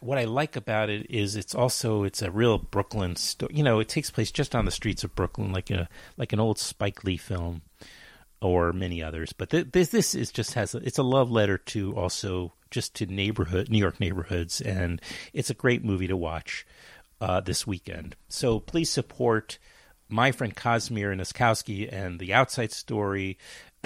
what 0.00 0.18
I 0.18 0.24
like 0.24 0.56
about 0.56 0.90
it 0.90 1.10
is 1.10 1.36
it's 1.36 1.54
also 1.54 2.04
it's 2.04 2.22
a 2.22 2.30
real 2.30 2.58
Brooklyn 2.58 3.16
story. 3.16 3.54
You 3.56 3.62
know, 3.62 3.80
it 3.80 3.88
takes 3.88 4.10
place 4.10 4.30
just 4.30 4.54
on 4.54 4.64
the 4.64 4.70
streets 4.70 5.04
of 5.04 5.14
Brooklyn, 5.14 5.52
like 5.52 5.70
a 5.70 5.88
like 6.16 6.32
an 6.32 6.40
old 6.40 6.58
Spike 6.58 7.04
Lee 7.04 7.16
film, 7.16 7.62
or 8.40 8.72
many 8.72 9.02
others. 9.02 9.32
But 9.32 9.50
th- 9.50 9.68
this 9.72 9.88
this 9.90 10.14
is 10.14 10.30
just 10.30 10.54
has 10.54 10.74
a, 10.74 10.78
it's 10.78 10.98
a 10.98 11.02
love 11.02 11.30
letter 11.30 11.58
to 11.58 11.94
also 11.96 12.52
just 12.70 12.94
to 12.96 13.06
neighborhood 13.06 13.68
New 13.68 13.78
York 13.78 14.00
neighborhoods, 14.00 14.60
and 14.60 15.00
it's 15.32 15.50
a 15.50 15.54
great 15.54 15.84
movie 15.84 16.08
to 16.08 16.16
watch 16.16 16.66
uh, 17.20 17.40
this 17.40 17.66
weekend. 17.66 18.16
So 18.28 18.60
please 18.60 18.90
support 18.90 19.58
my 20.08 20.32
friend 20.32 20.54
Casimir 20.54 21.14
Nozkowski 21.14 21.92
and 21.92 22.18
the 22.18 22.32
Outside 22.32 22.72
Story. 22.72 23.38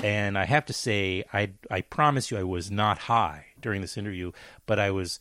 And 0.03 0.39
I 0.39 0.45
have 0.45 0.67
to 0.67 0.73
say, 0.73 1.25
I 1.33 1.53
I 1.71 1.83
promise 1.83 2.31
you, 2.31 2.39
I 2.39 2.45
was 2.45 2.71
not 2.71 2.99
high 2.99 3.47
during 3.61 3.81
this 3.81 3.99
interview, 3.99 4.33
but 4.67 4.79
I 4.79 4.91
was 4.91 5.21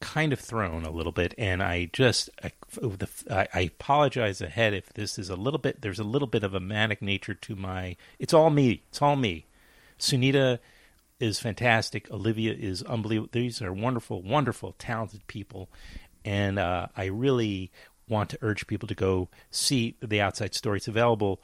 kind 0.00 0.32
of 0.32 0.40
thrown 0.40 0.84
a 0.84 0.90
little 0.90 1.12
bit, 1.12 1.34
and 1.38 1.62
I 1.62 1.90
just 1.92 2.30
I, 2.42 3.46
I, 3.52 3.60
apologize 3.60 4.40
ahead 4.40 4.74
if 4.74 4.92
this 4.94 5.18
is 5.18 5.28
a 5.28 5.36
little 5.36 5.58
bit. 5.58 5.82
There's 5.82 5.98
a 5.98 6.04
little 6.04 6.28
bit 6.28 6.42
of 6.42 6.54
a 6.54 6.60
manic 6.60 7.00
nature 7.02 7.34
to 7.34 7.56
my. 7.56 7.96
It's 8.18 8.34
all 8.34 8.50
me. 8.50 8.82
It's 8.88 9.02
all 9.02 9.16
me. 9.16 9.46
Sunita 9.98 10.58
is 11.20 11.38
fantastic. 11.38 12.10
Olivia 12.10 12.54
is 12.54 12.82
unbelievable. 12.82 13.28
These 13.32 13.60
are 13.60 13.72
wonderful, 13.72 14.22
wonderful, 14.22 14.74
talented 14.78 15.26
people, 15.26 15.68
and 16.24 16.58
uh, 16.58 16.86
I 16.96 17.06
really 17.06 17.70
want 18.10 18.28
to 18.30 18.38
urge 18.42 18.66
people 18.66 18.88
to 18.88 18.94
go 18.94 19.28
see 19.50 19.96
the 20.02 20.20
outside 20.20 20.54
story. 20.54 20.78
It's 20.78 20.88
available. 20.88 21.40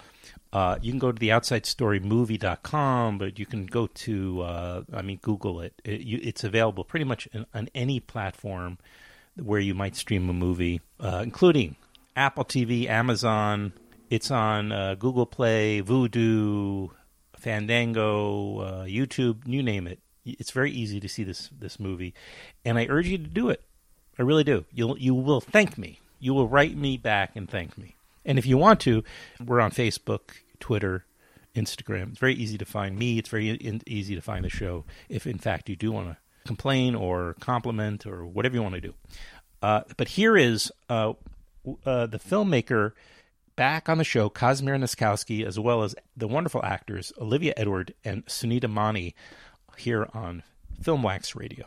Uh, 0.52 0.78
you 0.82 0.92
can 0.92 0.98
go 0.98 1.12
to 1.12 1.18
the 1.18 1.28
outsidestorymovie.com, 1.30 3.18
but 3.18 3.38
you 3.38 3.46
can 3.46 3.66
go 3.66 3.86
to, 3.86 4.42
uh, 4.42 4.82
I 4.92 5.02
mean, 5.02 5.18
Google 5.22 5.60
it. 5.60 5.80
it 5.84 6.00
you, 6.00 6.18
it's 6.22 6.44
available 6.44 6.84
pretty 6.84 7.04
much 7.04 7.28
on, 7.34 7.46
on, 7.54 7.68
any 7.74 8.00
platform 8.00 8.78
where 9.36 9.60
you 9.60 9.74
might 9.74 9.96
stream 9.96 10.28
a 10.28 10.32
movie, 10.32 10.80
uh, 11.00 11.20
including 11.22 11.76
Apple 12.14 12.44
TV, 12.44 12.88
Amazon. 12.88 13.72
It's 14.08 14.30
on 14.30 14.72
uh, 14.72 14.94
Google 14.94 15.26
Play, 15.26 15.82
Vudu, 15.82 16.90
Fandango, 17.36 18.58
uh, 18.60 18.84
YouTube, 18.84 19.46
you 19.46 19.62
name 19.62 19.86
it. 19.86 19.98
It's 20.24 20.50
very 20.50 20.72
easy 20.72 20.98
to 21.00 21.08
see 21.08 21.22
this 21.22 21.50
this 21.56 21.78
movie, 21.78 22.14
and 22.64 22.78
I 22.78 22.86
urge 22.88 23.06
you 23.06 23.18
to 23.18 23.28
do 23.28 23.48
it. 23.50 23.62
I 24.18 24.22
really 24.22 24.42
do. 24.42 24.64
You'll 24.72 24.98
you 24.98 25.14
will 25.14 25.40
thank 25.40 25.78
me 25.78 26.00
you 26.26 26.34
will 26.34 26.48
write 26.48 26.76
me 26.76 26.96
back 26.96 27.36
and 27.36 27.48
thank 27.48 27.78
me. 27.78 27.94
And 28.24 28.36
if 28.36 28.46
you 28.46 28.58
want 28.58 28.80
to, 28.80 29.04
we're 29.44 29.60
on 29.60 29.70
Facebook, 29.70 30.32
Twitter, 30.58 31.04
Instagram. 31.54 32.10
It's 32.10 32.18
very 32.18 32.34
easy 32.34 32.58
to 32.58 32.64
find 32.64 32.98
me. 32.98 33.18
It's 33.18 33.28
very 33.28 33.50
in- 33.50 33.80
easy 33.86 34.16
to 34.16 34.20
find 34.20 34.44
the 34.44 34.50
show 34.50 34.84
if, 35.08 35.24
in 35.28 35.38
fact, 35.38 35.68
you 35.68 35.76
do 35.76 35.92
want 35.92 36.08
to 36.08 36.16
complain 36.44 36.96
or 36.96 37.36
compliment 37.38 38.06
or 38.06 38.26
whatever 38.26 38.56
you 38.56 38.62
want 38.62 38.74
to 38.74 38.80
do. 38.80 38.94
Uh, 39.62 39.82
but 39.96 40.08
here 40.08 40.36
is 40.36 40.72
uh, 40.90 41.12
uh, 41.84 42.06
the 42.06 42.18
filmmaker 42.18 42.90
back 43.54 43.88
on 43.88 43.98
the 43.98 44.04
show, 44.04 44.28
Casimir 44.28 44.74
Nozkowski, 44.74 45.46
as 45.46 45.60
well 45.60 45.84
as 45.84 45.94
the 46.16 46.26
wonderful 46.26 46.64
actors 46.64 47.12
Olivia 47.20 47.54
Edward 47.56 47.94
and 48.04 48.26
Sunita 48.26 48.68
Mani 48.68 49.14
here 49.76 50.08
on 50.12 50.42
Filmwax 50.82 51.36
Radio 51.36 51.66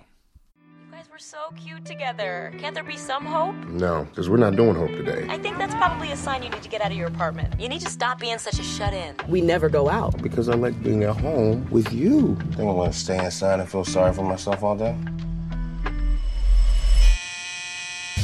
so 1.19 1.37
cute 1.57 1.83
together. 1.83 2.53
Can't 2.59 2.73
there 2.73 2.83
be 2.83 2.95
some 2.95 3.25
hope? 3.25 3.53
No, 3.67 4.05
because 4.05 4.29
we're 4.29 4.37
not 4.37 4.55
doing 4.55 4.73
hope 4.73 4.91
today. 4.91 5.27
I 5.29 5.37
think 5.37 5.57
that's 5.57 5.75
probably 5.75 6.11
a 6.13 6.15
sign 6.15 6.43
you 6.43 6.49
need 6.49 6.63
to 6.63 6.69
get 6.69 6.81
out 6.81 6.91
of 6.91 6.97
your 6.97 7.07
apartment. 7.07 7.59
You 7.59 7.67
need 7.67 7.81
to 7.81 7.89
stop 7.89 8.19
being 8.19 8.37
such 8.37 8.57
a 8.57 8.63
shut 8.63 8.93
in. 8.93 9.15
We 9.27 9.41
never 9.41 9.67
go 9.67 9.89
out. 9.89 10.21
Because 10.21 10.47
I 10.47 10.55
like 10.55 10.81
being 10.81 11.03
at 11.03 11.17
home 11.17 11.69
with 11.69 11.91
you. 11.91 12.37
I 12.39 12.43
Think 12.55 12.59
I 12.59 12.63
want 12.71 12.93
to 12.93 12.97
stay 12.97 13.23
inside 13.23 13.59
and 13.59 13.69
feel 13.69 13.83
sorry 13.83 14.13
for 14.13 14.23
myself 14.23 14.63
all 14.63 14.77
day? 14.77 14.95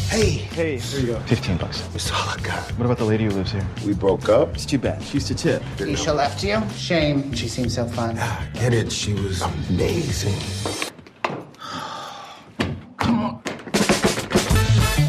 Hey. 0.08 0.30
Hey, 0.56 0.78
here 0.78 1.00
you 1.02 1.08
go. 1.08 1.20
15 1.22 1.58
bucks. 1.58 1.84
It's 1.94 2.10
all 2.12 2.30
I 2.30 2.38
got. 2.42 2.64
What 2.78 2.86
about 2.86 2.98
the 2.98 3.04
lady 3.04 3.26
who 3.26 3.32
lives 3.32 3.52
here? 3.52 3.68
We 3.86 3.94
broke 3.94 4.30
up. 4.30 4.54
It's 4.54 4.66
too 4.66 4.78
bad. 4.78 5.04
She 5.04 5.16
used 5.16 5.28
to 5.28 5.36
tip. 5.36 5.62
Isha 5.82 6.14
left 6.14 6.42
you? 6.46 6.62
Shame. 6.78 7.34
She 7.34 7.50
seemed 7.50 7.74
so 7.74 7.86
fun. 7.86 8.16
Ah, 8.18 8.48
get 8.54 8.74
it. 8.74 8.90
She 8.90 9.14
was 9.14 9.42
amazing. 9.42 10.94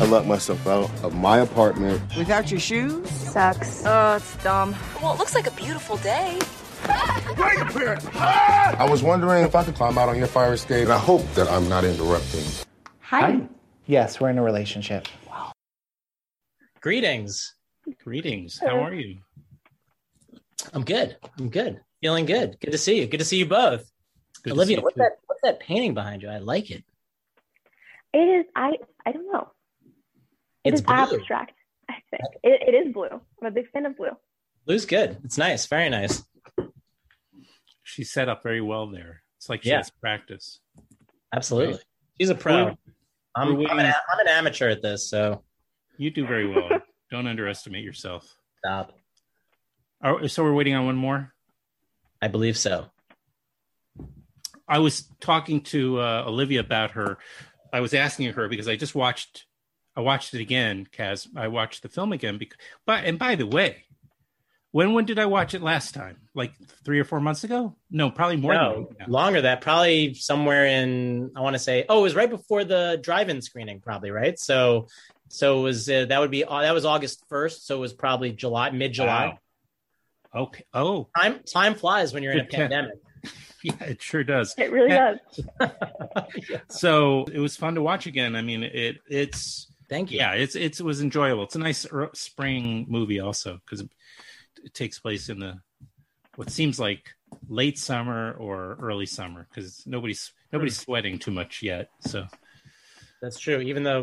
Locked 0.06 0.26
myself 0.26 0.66
out 0.66 0.90
of 1.02 1.14
my 1.14 1.38
apartment. 1.38 2.00
Without 2.16 2.50
your 2.50 2.60
shoes? 2.60 3.08
Sucks. 3.10 3.84
Oh, 3.84 4.16
it's 4.16 4.42
dumb. 4.42 4.74
Well, 5.02 5.14
it 5.14 5.18
looks 5.18 5.34
like 5.34 5.46
a 5.46 5.52
beautiful 5.52 5.96
day. 5.98 6.38
Wait 7.38 7.58
a 7.58 7.64
minute! 7.74 8.16
I 8.16 8.86
was 8.88 9.02
wondering 9.02 9.44
if 9.44 9.54
I 9.54 9.64
could 9.64 9.74
climb 9.74 9.98
out 9.98 10.08
on 10.08 10.18
your 10.18 10.26
fire 10.26 10.52
escape. 10.52 10.84
And 10.84 10.92
I 10.92 10.98
hope 10.98 11.22
that 11.34 11.48
I'm 11.48 11.68
not 11.68 11.84
interrupting. 11.84 12.44
Hi. 13.00 13.20
Hi. 13.20 13.48
Yes, 13.86 14.20
we're 14.20 14.30
in 14.30 14.38
a 14.38 14.42
relationship. 14.42 15.08
Wow. 15.28 15.52
Greetings. 16.80 17.54
Greetings. 18.02 18.58
How 18.58 18.84
are 18.84 18.94
you? 18.94 19.18
I'm 20.72 20.84
good. 20.84 21.16
I'm 21.38 21.48
good. 21.48 21.80
Feeling 22.00 22.26
good. 22.26 22.58
Good 22.60 22.72
to 22.72 22.78
see 22.78 23.00
you. 23.00 23.06
Good 23.06 23.18
to 23.18 23.24
see 23.24 23.38
you 23.38 23.46
both. 23.46 23.90
Good 24.42 24.52
Olivia, 24.52 24.80
what's 24.80 24.96
that 24.96 25.18
what's 25.26 25.42
that 25.42 25.60
painting 25.60 25.94
behind 25.94 26.22
you? 26.22 26.28
I 26.28 26.38
like 26.38 26.70
it. 26.70 26.84
It 28.12 28.18
is 28.18 28.46
I 28.54 28.72
I 29.04 29.12
don't 29.12 29.32
know. 29.32 29.48
It 30.66 30.72
it's 30.72 30.80
is 30.80 30.86
blue. 30.86 30.94
abstract. 30.94 31.52
I 31.88 31.94
think 32.10 32.22
it, 32.42 32.68
it 32.68 32.86
is 32.86 32.92
blue. 32.92 33.08
I'm 33.08 33.46
a 33.46 33.50
big 33.50 33.70
fan 33.70 33.86
of 33.86 33.96
blue. 33.96 34.10
Blue's 34.66 34.84
good. 34.86 35.18
It's 35.24 35.38
nice. 35.38 35.66
Very 35.66 35.88
nice. 35.88 36.22
She's 37.82 38.10
set 38.12 38.28
up 38.28 38.42
very 38.42 38.60
well 38.60 38.86
there. 38.88 39.22
It's 39.38 39.48
like 39.48 39.62
she 39.62 39.70
Yeah. 39.70 39.78
has 39.78 39.90
practice. 39.90 40.60
Absolutely. 41.34 41.74
Right. 41.74 41.82
She's 42.20 42.30
a 42.30 42.34
pro. 42.34 42.64
We're- 42.64 42.76
I'm, 43.36 43.56
we're 43.56 43.68
I'm, 43.68 43.78
an, 43.78 43.86
I'm 43.86 44.18
an 44.20 44.28
amateur 44.28 44.68
at 44.70 44.80
this, 44.82 45.08
so 45.10 45.42
You 45.98 46.10
do 46.10 46.26
very 46.26 46.48
well. 46.48 46.80
Don't 47.10 47.26
underestimate 47.26 47.84
yourself. 47.84 48.34
stop. 48.58 48.92
Oh, 50.02 50.26
so 50.26 50.42
we're 50.42 50.52
waiting 50.54 50.74
on 50.74 50.86
one 50.86 50.96
more. 50.96 51.32
I 52.20 52.28
believe 52.28 52.56
so. 52.58 52.86
I 54.68 54.78
was 54.80 55.08
talking 55.20 55.60
to 55.62 56.00
uh, 56.00 56.24
Olivia 56.26 56.60
about 56.60 56.92
her. 56.92 57.18
I 57.72 57.80
was 57.80 57.94
asking 57.94 58.32
her 58.32 58.48
because 58.48 58.68
I 58.68 58.76
just 58.76 58.94
watched. 58.94 59.45
I 59.96 60.00
watched 60.00 60.34
it 60.34 60.40
again, 60.40 60.86
Kaz. 60.92 61.26
I 61.36 61.48
watched 61.48 61.82
the 61.82 61.88
film 61.88 62.12
again. 62.12 62.36
Because, 62.38 62.58
but 62.84 63.04
and 63.04 63.18
by 63.18 63.34
the 63.34 63.46
way, 63.46 63.84
when 64.72 64.92
when 64.92 65.06
did 65.06 65.18
I 65.18 65.26
watch 65.26 65.54
it 65.54 65.62
last 65.62 65.94
time? 65.94 66.18
Like 66.34 66.52
three 66.84 67.00
or 67.00 67.04
four 67.04 67.18
months 67.20 67.44
ago? 67.44 67.74
No, 67.90 68.10
probably 68.10 68.36
more. 68.36 68.52
No, 68.52 68.90
longer. 69.08 69.40
That 69.40 69.62
probably 69.62 70.12
somewhere 70.14 70.66
in. 70.66 71.30
I 71.34 71.40
want 71.40 71.54
to 71.54 71.58
say. 71.58 71.86
Oh, 71.88 72.00
it 72.00 72.02
was 72.02 72.14
right 72.14 72.28
before 72.28 72.64
the 72.64 73.00
drive-in 73.02 73.40
screening, 73.40 73.80
probably 73.80 74.10
right. 74.10 74.38
So, 74.38 74.88
so 75.28 75.60
it 75.60 75.62
was 75.62 75.88
uh, 75.88 76.04
that 76.06 76.20
would 76.20 76.30
be 76.30 76.44
uh, 76.44 76.60
that 76.60 76.74
was 76.74 76.84
August 76.84 77.24
first. 77.28 77.66
So 77.66 77.76
it 77.76 77.80
was 77.80 77.94
probably 77.94 78.32
July, 78.32 78.70
mid 78.70 78.92
July. 78.92 79.38
Wow. 80.34 80.42
Okay. 80.42 80.64
Oh, 80.74 81.08
time 81.18 81.40
time 81.50 81.74
flies 81.74 82.12
when 82.12 82.22
you're 82.22 82.32
in 82.32 82.40
a 82.40 82.44
pandemic. 82.44 82.96
yeah, 83.62 83.82
it 83.82 84.02
sure 84.02 84.22
does. 84.24 84.54
It 84.58 84.70
really 84.70 84.90
Yeah. 84.90 85.14
does. 85.58 85.70
So 86.68 87.24
it 87.32 87.38
was 87.38 87.56
fun 87.56 87.76
to 87.76 87.82
watch 87.82 88.06
again. 88.06 88.36
I 88.36 88.42
mean, 88.42 88.62
it 88.62 88.98
it's 89.08 89.72
Thank 89.88 90.10
you. 90.10 90.18
yeah, 90.18 90.32
it's 90.32 90.56
it's 90.56 90.80
it 90.80 90.84
was 90.84 91.00
enjoyable. 91.00 91.44
It's 91.44 91.54
a 91.56 91.60
nice 91.60 91.86
er- 91.92 92.10
spring 92.14 92.86
movie 92.88 93.20
also 93.20 93.60
because 93.64 93.80
it, 93.82 93.90
it 94.64 94.74
takes 94.74 94.98
place 94.98 95.28
in 95.28 95.38
the 95.38 95.60
what 96.36 96.50
seems 96.50 96.78
like 96.80 97.10
late 97.48 97.78
summer 97.78 98.32
or 98.38 98.76
early 98.80 99.06
summer 99.06 99.46
because 99.48 99.82
nobody's 99.86 100.32
nobody's 100.52 100.76
sweating 100.76 101.18
too 101.18 101.30
much 101.30 101.62
yet. 101.62 101.88
So 102.00 102.26
That's 103.22 103.38
true. 103.38 103.60
Even 103.60 103.82
though, 103.84 104.02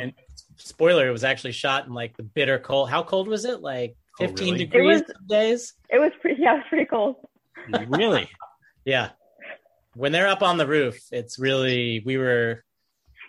spoiler, 0.57 1.07
it 1.07 1.11
was 1.11 1.23
actually 1.23 1.51
shot 1.53 1.85
in 1.85 1.93
like 1.93 2.17
the 2.17 2.23
bitter 2.23 2.59
cold. 2.59 2.89
How 2.89 3.03
cold 3.03 3.27
was 3.27 3.45
it? 3.45 3.61
Like 3.61 3.95
Oh, 4.21 4.27
15 4.27 4.45
really? 4.53 4.57
degrees 4.65 5.01
It 5.01 5.07
was- 5.07 5.27
days? 5.27 5.73
It 5.89 5.99
was 5.99 6.11
pretty. 6.21 6.41
Yeah, 6.41 6.53
it 6.53 6.57
was 6.57 6.65
pretty 6.69 6.85
cold. 6.85 7.15
really, 7.87 8.29
Yeah. 8.85 9.09
When 9.95 10.11
they're 10.11 10.27
up 10.27 10.41
on 10.41 10.57
the 10.57 10.65
roof, 10.67 10.97
it's 11.11 11.37
really 11.37 12.01
we 12.05 12.17
were 12.17 12.63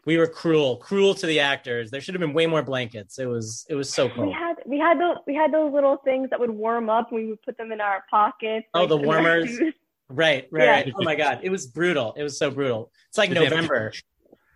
we 0.07 0.17
were 0.19 0.27
cruel, 0.27 0.77
cruel 0.77 1.15
to 1.15 1.27
the 1.27 1.41
actors. 1.41 1.91
There 1.91 2.01
should 2.01 2.15
have 2.15 2.21
been 2.21 2.35
way 2.35 2.47
more 2.47 2.63
blankets. 2.63 3.19
It 3.19 3.27
was 3.27 3.67
it 3.69 3.75
was 3.75 3.93
so 3.93 4.09
cool. 4.09 4.27
We 4.27 4.33
had 4.33 4.55
we 4.67 4.79
had 4.79 4.99
those 5.01 5.17
we 5.27 5.35
had 5.35 5.53
those 5.53 5.73
little 5.73 5.97
things 6.05 6.31
that 6.31 6.41
would 6.41 6.51
warm 6.51 6.91
up. 6.91 7.13
We 7.13 7.27
would 7.27 7.43
put 7.43 7.57
them 7.57 7.73
in 7.73 7.81
our 7.81 8.05
pockets. 8.11 8.67
Oh, 8.75 8.81
like, 8.81 8.89
the 8.89 8.97
warmers. 8.97 9.59
Right, 10.11 10.47
right, 10.53 10.65
Yeah. 10.65 10.71
right. 10.73 10.93
Oh 11.01 11.03
my 11.03 11.15
god, 11.17 11.41
it 11.43 11.49
was 11.51 11.67
brutal. 11.67 12.13
It 12.15 12.23
was 12.23 12.39
so 12.39 12.51
brutal. 12.51 12.93
It's 13.09 13.17
like 13.17 13.31
Did 13.31 13.39
they 13.39 13.45
to- 13.45 13.51
November. 13.51 13.93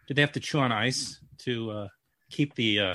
did 0.07 0.17
they 0.17 0.21
have 0.21 0.33
to 0.33 0.41
chew 0.41 0.59
on 0.59 0.73
ice 0.73 1.19
to 1.39 1.71
uh, 1.71 1.89
keep 2.31 2.55
the 2.55 2.81
uh, 2.81 2.95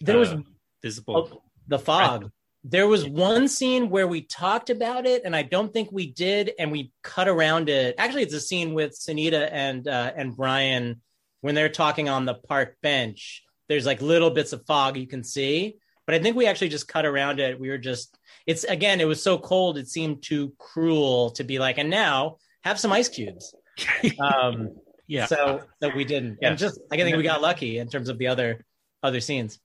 There 0.00 0.18
was- 0.18 0.32
uh, 0.34 0.38
visible? 0.82 1.30
Oh, 1.32 1.42
the 1.66 1.78
fog. 1.80 2.30
There 2.62 2.86
was 2.86 3.04
one 3.08 3.48
scene 3.48 3.90
where 3.90 4.06
we 4.06 4.22
talked 4.22 4.70
about 4.70 5.04
it, 5.06 5.22
and 5.24 5.34
I 5.34 5.42
don't 5.42 5.72
think 5.72 5.90
we 5.90 6.10
did, 6.12 6.52
and 6.58 6.70
we 6.70 6.92
cut 7.02 7.26
around 7.28 7.68
it. 7.68 7.96
Actually, 7.98 8.22
it's 8.22 8.34
a 8.34 8.40
scene 8.40 8.72
with 8.74 8.92
Sunita 8.92 9.48
and 9.50 9.86
uh, 9.88 10.12
and 10.16 10.36
Brian 10.36 11.00
when 11.40 11.54
they're 11.54 11.68
talking 11.68 12.08
on 12.08 12.24
the 12.24 12.34
park 12.34 12.76
bench. 12.82 13.42
There's 13.68 13.86
like 13.86 14.00
little 14.00 14.30
bits 14.30 14.52
of 14.52 14.64
fog 14.66 14.96
you 14.96 15.06
can 15.06 15.22
see, 15.22 15.76
but 16.06 16.14
I 16.14 16.20
think 16.20 16.36
we 16.36 16.46
actually 16.46 16.70
just 16.70 16.88
cut 16.88 17.04
around 17.04 17.38
it. 17.38 17.60
We 17.60 17.68
were 17.68 17.78
just 17.78 18.16
it's 18.46 18.64
again, 18.64 19.00
it 19.00 19.06
was 19.06 19.22
so 19.22 19.38
cold, 19.38 19.76
it 19.76 19.88
seemed 19.88 20.22
too 20.22 20.54
cruel 20.58 21.30
to 21.32 21.44
be 21.44 21.58
like, 21.58 21.76
and 21.78 21.90
now 21.90 22.38
have 22.62 22.80
some 22.80 22.92
ice 22.92 23.08
cubes. 23.08 23.54
Um, 24.20 24.70
yeah. 25.06 25.26
so 25.26 25.62
that 25.80 25.94
we 25.94 26.04
didn't, 26.04 26.38
Yeah. 26.42 26.48
and 26.50 26.58
just 26.58 26.80
I 26.90 26.96
think 26.96 27.16
we 27.16 27.22
got 27.22 27.40
lucky 27.42 27.78
in 27.78 27.88
terms 27.88 28.08
of 28.08 28.18
the 28.18 28.26
other 28.28 28.64
other 29.02 29.20
scenes. 29.20 29.58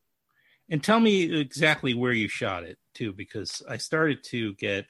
And 0.69 0.83
tell 0.83 0.99
me 0.99 1.39
exactly 1.39 1.93
where 1.93 2.13
you 2.13 2.27
shot 2.27 2.63
it 2.63 2.77
too, 2.93 3.11
because 3.13 3.61
I 3.67 3.77
started 3.77 4.23
to 4.25 4.53
get 4.55 4.85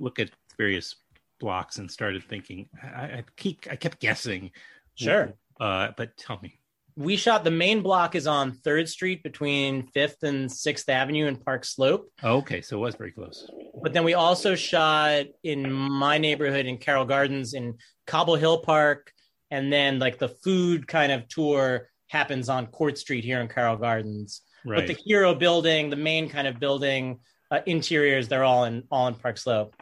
look 0.00 0.18
at 0.18 0.30
various 0.56 0.96
blocks 1.40 1.78
and 1.78 1.90
started 1.90 2.24
thinking. 2.24 2.68
I, 2.82 3.02
I 3.04 3.24
keep 3.36 3.66
I 3.70 3.76
kept 3.76 4.00
guessing. 4.00 4.50
Sure. 4.94 5.34
Uh, 5.60 5.88
but 5.96 6.16
tell 6.16 6.38
me. 6.42 6.58
we 6.96 7.16
shot 7.16 7.44
the 7.44 7.50
main 7.50 7.82
block 7.82 8.14
is 8.14 8.26
on 8.26 8.52
Third 8.52 8.88
Street 8.88 9.22
between 9.22 9.86
Fifth 9.88 10.22
and 10.22 10.50
Sixth 10.50 10.88
Avenue 10.88 11.26
and 11.26 11.44
Park 11.44 11.64
Slope. 11.64 12.10
Okay, 12.22 12.60
so 12.60 12.76
it 12.76 12.80
was 12.80 12.94
very 12.94 13.12
close. 13.12 13.48
But 13.82 13.92
then 13.92 14.04
we 14.04 14.14
also 14.14 14.54
shot 14.54 15.26
in 15.42 15.70
my 15.72 16.18
neighborhood 16.18 16.66
in 16.66 16.78
Carroll 16.78 17.04
Gardens 17.04 17.54
in 17.54 17.78
Cobble 18.06 18.36
Hill 18.36 18.58
Park, 18.58 19.12
and 19.50 19.72
then 19.72 19.98
like 19.98 20.18
the 20.18 20.28
food 20.28 20.86
kind 20.86 21.12
of 21.12 21.28
tour 21.28 21.88
happens 22.08 22.48
on 22.48 22.66
Court 22.68 22.96
Street 22.98 23.24
here 23.24 23.40
in 23.40 23.48
Carroll 23.48 23.76
Gardens. 23.76 24.42
Right. 24.64 24.78
But 24.78 24.86
the 24.86 25.02
Hero 25.04 25.34
Building, 25.34 25.90
the 25.90 25.96
main 25.96 26.28
kind 26.28 26.46
of 26.46 26.58
building 26.60 27.20
uh, 27.50 27.60
interiors, 27.66 28.28
they're 28.28 28.44
all 28.44 28.64
in 28.64 28.84
all 28.90 29.08
in 29.08 29.14
Park 29.14 29.36
Slope. 29.38 29.74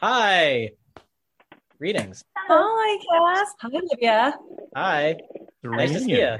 Hi, 0.00 0.70
greetings. 1.84 2.22
Hi, 2.36 2.98
Cass. 2.98 3.54
Hi, 3.60 3.68
Olivia. 3.72 4.34
Hi, 4.76 5.16
The 5.62 5.70
nice 5.70 5.92
to 5.92 6.00
see 6.00 6.10
you. 6.12 6.36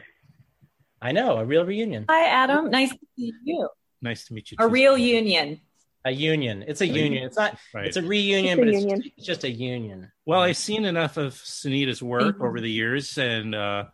I 1.00 1.12
know 1.12 1.38
a 1.38 1.44
real 1.46 1.64
reunion. 1.64 2.04
Hi, 2.10 2.26
Adam. 2.28 2.70
Nice 2.70 2.90
to 2.90 2.98
see 3.16 3.32
you. 3.44 3.66
Nice 4.02 4.26
to 4.26 4.34
meet 4.34 4.50
you. 4.50 4.58
A 4.60 4.64
too. 4.64 4.68
real 4.68 4.98
union. 4.98 5.58
A 6.04 6.10
union. 6.10 6.62
It's 6.68 6.82
a 6.82 6.86
union. 6.86 7.24
It's 7.24 7.38
not. 7.38 7.56
Right. 7.74 7.86
It's 7.86 7.96
a 7.96 8.02
reunion, 8.02 8.58
It's 8.58 8.60
a 8.60 8.64
but 8.64 8.68
it's, 8.68 8.80
union. 8.84 9.12
it's 9.16 9.26
just 9.26 9.44
a 9.44 9.50
union. 9.50 10.12
Well, 10.26 10.40
I've 10.42 10.58
seen 10.58 10.84
enough 10.84 11.16
of 11.16 11.32
Sunita's 11.34 12.02
work 12.02 12.36
Mhm. 12.38 12.46
over 12.46 12.60
the 12.60 12.70
years, 12.70 13.16
and 13.16 13.54
uh, 13.54 13.84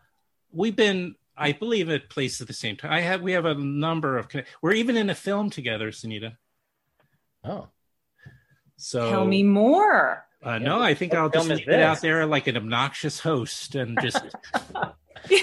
we've 0.50 0.74
been, 0.74 1.14
I 1.36 1.52
believe, 1.52 1.88
at 1.90 2.10
places 2.10 2.40
at 2.40 2.48
the 2.48 2.54
same 2.54 2.76
time. 2.76 2.92
I 2.92 3.00
have, 3.02 3.22
we 3.22 3.32
have 3.32 3.44
a 3.44 3.54
number 3.54 4.18
of. 4.18 4.26
We're 4.62 4.72
even 4.72 4.96
in 4.96 5.10
a 5.10 5.14
film 5.14 5.48
together, 5.50 5.92
Sunita. 5.92 6.36
Oh, 7.44 7.68
So 8.76 9.08
Tell 9.10 9.24
me 9.24 9.44
more. 9.44 10.25
Uh, 10.46 10.58
no, 10.58 10.80
I 10.80 10.94
think 10.94 11.12
I'll 11.12 11.28
just 11.28 11.48
film 11.48 11.58
leave 11.58 11.68
it 11.68 11.82
out 11.82 12.00
there 12.00 12.24
like 12.24 12.46
an 12.46 12.56
obnoxious 12.56 13.18
host 13.18 13.74
and 13.74 13.98
just. 14.00 14.24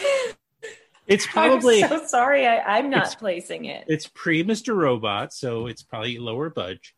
it's 1.07 1.27
probably 1.27 1.83
I'm 1.83 1.89
so 1.89 2.05
sorry. 2.05 2.47
I, 2.47 2.77
I'm 2.77 2.89
not 2.89 3.13
placing 3.19 3.65
it. 3.65 3.83
it's 3.89 4.07
pre 4.07 4.45
Mr. 4.45 4.73
Robot, 4.73 5.33
so 5.33 5.67
it's 5.67 5.83
probably 5.83 6.19
lower 6.19 6.49
budge. 6.49 6.95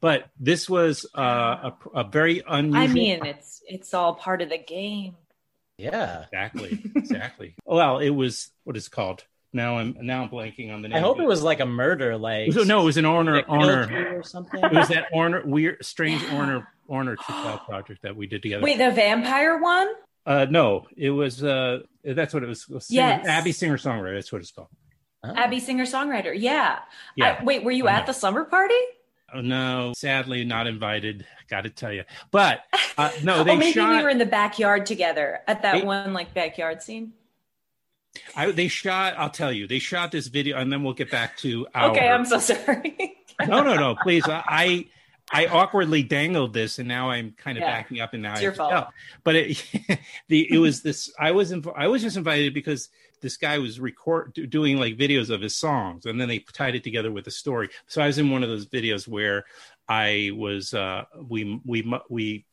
But 0.00 0.28
this 0.40 0.68
was 0.68 1.06
uh, 1.16 1.70
a, 1.70 1.74
a 1.94 2.04
very 2.04 2.42
unusual. 2.48 2.82
I 2.82 2.88
mean, 2.88 3.24
it's 3.24 3.62
it's 3.68 3.94
all 3.94 4.16
part 4.16 4.42
of 4.42 4.48
the 4.48 4.58
game. 4.58 5.14
yeah. 5.78 6.24
exactly, 6.24 6.82
exactly. 6.96 7.54
well, 7.64 8.00
it 8.00 8.10
was 8.10 8.50
what 8.64 8.76
is 8.76 8.88
it 8.88 8.90
called? 8.90 9.22
Now 9.56 9.78
I'm 9.78 9.96
now 10.02 10.22
I'm 10.22 10.28
blanking 10.28 10.72
on 10.72 10.82
the 10.82 10.88
name. 10.88 10.96
I 10.98 11.00
hope 11.00 11.18
it 11.18 11.26
was 11.26 11.42
like 11.42 11.60
a 11.60 11.66
murder, 11.66 12.16
like 12.18 12.52
No, 12.54 12.82
it 12.82 12.84
was 12.84 12.96
an 12.98 13.06
honor 13.06 13.36
That 13.36 13.48
honor. 13.48 14.18
or 14.18 14.22
something. 14.22 14.62
It 14.62 14.70
was 14.72 14.88
that 14.88 15.06
honor 15.14 15.42
weird 15.44 15.84
strange 15.84 16.22
honor 16.30 16.68
honor 16.88 17.16
project 17.66 18.02
that 18.02 18.14
we 18.14 18.26
did 18.26 18.42
together. 18.42 18.62
Wait, 18.62 18.76
the 18.78 18.90
vampire 18.90 19.58
one? 19.58 19.88
Uh, 20.26 20.46
no, 20.50 20.86
it 20.96 21.10
was 21.10 21.42
uh, 21.42 21.80
that's 22.04 22.34
what 22.34 22.42
it 22.42 22.46
was. 22.46 22.62
Singer, 22.64 22.82
Yes. 22.90 23.26
Abby 23.26 23.52
singer 23.52 23.78
songwriter. 23.78 24.14
That's 24.16 24.30
what 24.30 24.42
it's 24.42 24.50
called. 24.50 24.68
Oh. 25.24 25.34
Abby 25.34 25.58
singer 25.60 25.84
songwriter. 25.86 26.34
Yeah. 26.36 26.80
Yeah. 27.16 27.38
I- 27.40 27.44
wait, 27.44 27.64
were 27.64 27.70
you 27.72 27.88
I 27.88 27.92
at 27.92 28.00
know. 28.00 28.06
the 28.08 28.12
summer 28.12 28.44
party? 28.44 28.74
Oh, 29.34 29.40
no, 29.40 29.92
sadly 29.96 30.44
not 30.44 30.66
invited. 30.68 31.26
Got 31.48 31.62
to 31.62 31.70
tell 31.70 31.92
you, 31.92 32.04
but 32.30 32.60
uh, 32.98 33.10
no, 33.24 33.42
they 33.44 33.52
oh, 33.52 33.56
maybe 33.56 33.72
shot. 33.72 33.90
we 33.96 34.02
were 34.02 34.08
in 34.10 34.18
the 34.18 34.26
backyard 34.26 34.84
together 34.86 35.40
at 35.48 35.62
that 35.62 35.80
They- 35.80 35.84
one 35.86 36.12
like 36.12 36.34
backyard 36.34 36.82
scene. 36.82 37.12
I, 38.34 38.50
they 38.50 38.68
shot. 38.68 39.14
I'll 39.16 39.30
tell 39.30 39.52
you, 39.52 39.66
they 39.66 39.78
shot 39.78 40.12
this 40.12 40.26
video, 40.28 40.56
and 40.58 40.72
then 40.72 40.82
we'll 40.82 40.94
get 40.94 41.10
back 41.10 41.36
to 41.38 41.66
our. 41.74 41.90
Okay, 41.90 42.08
I'm 42.08 42.24
so 42.24 42.38
sorry. 42.38 43.16
no, 43.46 43.62
no, 43.62 43.74
no. 43.74 43.96
Please, 44.02 44.24
I 44.26 44.86
I 45.32 45.46
awkwardly 45.46 46.02
dangled 46.02 46.52
this, 46.54 46.78
and 46.78 46.86
now 46.88 47.10
I'm 47.10 47.32
kind 47.32 47.58
of 47.58 47.62
Yeah. 47.62 47.70
backing 47.72 48.00
up, 48.00 48.12
and 48.14 48.22
now 48.22 48.32
It's 48.32 48.40
I 48.40 48.42
your 48.44 48.52
fault. 48.52 48.70
tell. 48.70 48.92
But 49.24 49.36
it, 49.36 49.64
the 50.28 50.48
it 50.52 50.58
was 50.58 50.82
this. 50.82 51.12
I 51.18 51.32
was 51.32 51.52
inv- 51.52 51.74
I 51.76 51.88
was 51.88 52.02
just 52.02 52.16
invited 52.16 52.54
because 52.54 52.88
this 53.22 53.36
guy 53.36 53.58
was 53.58 53.80
record 53.80 54.34
doing 54.50 54.78
like 54.78 54.96
videos 54.96 55.30
of 55.30 55.40
his 55.40 55.56
songs, 55.56 56.06
and 56.06 56.20
then 56.20 56.28
they 56.28 56.38
tied 56.40 56.74
it 56.74 56.84
together 56.84 57.10
with 57.10 57.26
a 57.26 57.30
story. 57.30 57.70
So 57.86 58.02
I 58.02 58.06
was 58.06 58.18
in 58.18 58.30
one 58.30 58.42
of 58.42 58.48
those 58.48 58.66
videos 58.66 59.08
where 59.08 59.44
I 59.88 60.30
was 60.34 60.74
uh 60.74 61.04
we 61.28 61.60
we 61.64 61.92
we. 62.08 62.44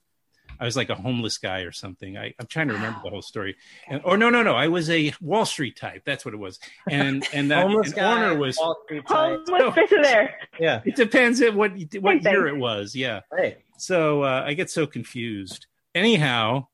I 0.60 0.66
was 0.66 0.76
like 0.76 0.90
a 0.90 0.96
homeless 0.96 1.38
guy 1.38 1.60
or 1.62 1.72
something. 1.72 2.18
I, 2.18 2.34
I'm 2.40 2.48
trying 2.48 2.68
to 2.70 2.74
remember 2.74 3.00
the 3.04 3.10
whole 3.10 3.22
story. 3.22 3.56
And, 3.90 4.02
or 4.04 4.18
no, 4.18 4.30
no, 4.30 4.44
no. 4.44 4.56
I 4.56 4.68
was 4.68 4.90
a 4.90 5.14
Wall 5.22 5.46
Street 5.46 5.76
type. 5.78 6.04
That's 6.06 6.24
what 6.26 6.34
it 6.34 6.38
was. 6.38 6.60
And 6.90 7.28
and 7.34 7.52
that 7.52 7.64
Homeless 7.68 7.88
and 7.88 7.96
guy, 7.96 8.04
Honor 8.26 8.38
was 8.38 8.58
Wall 8.58 8.78
Street 8.86 9.04
type. 9.08 9.40
Homeless 9.48 9.74
fish 9.76 9.92
are 9.98 10.04
there. 10.04 10.36
Yeah, 10.60 10.82
it 10.86 10.96
depends 10.96 11.42
on 11.42 11.56
what 11.56 11.72
what 12.00 12.24
Same 12.24 12.34
year 12.34 12.46
thing. 12.46 12.56
it 12.56 12.60
was. 12.60 12.96
Yeah. 12.96 13.22
right. 13.32 13.58
So 13.78 14.24
uh, 14.24 14.44
I 14.46 14.54
get 14.54 14.70
so 14.70 14.86
confused. 14.88 15.66
Anyhow, 15.96 16.68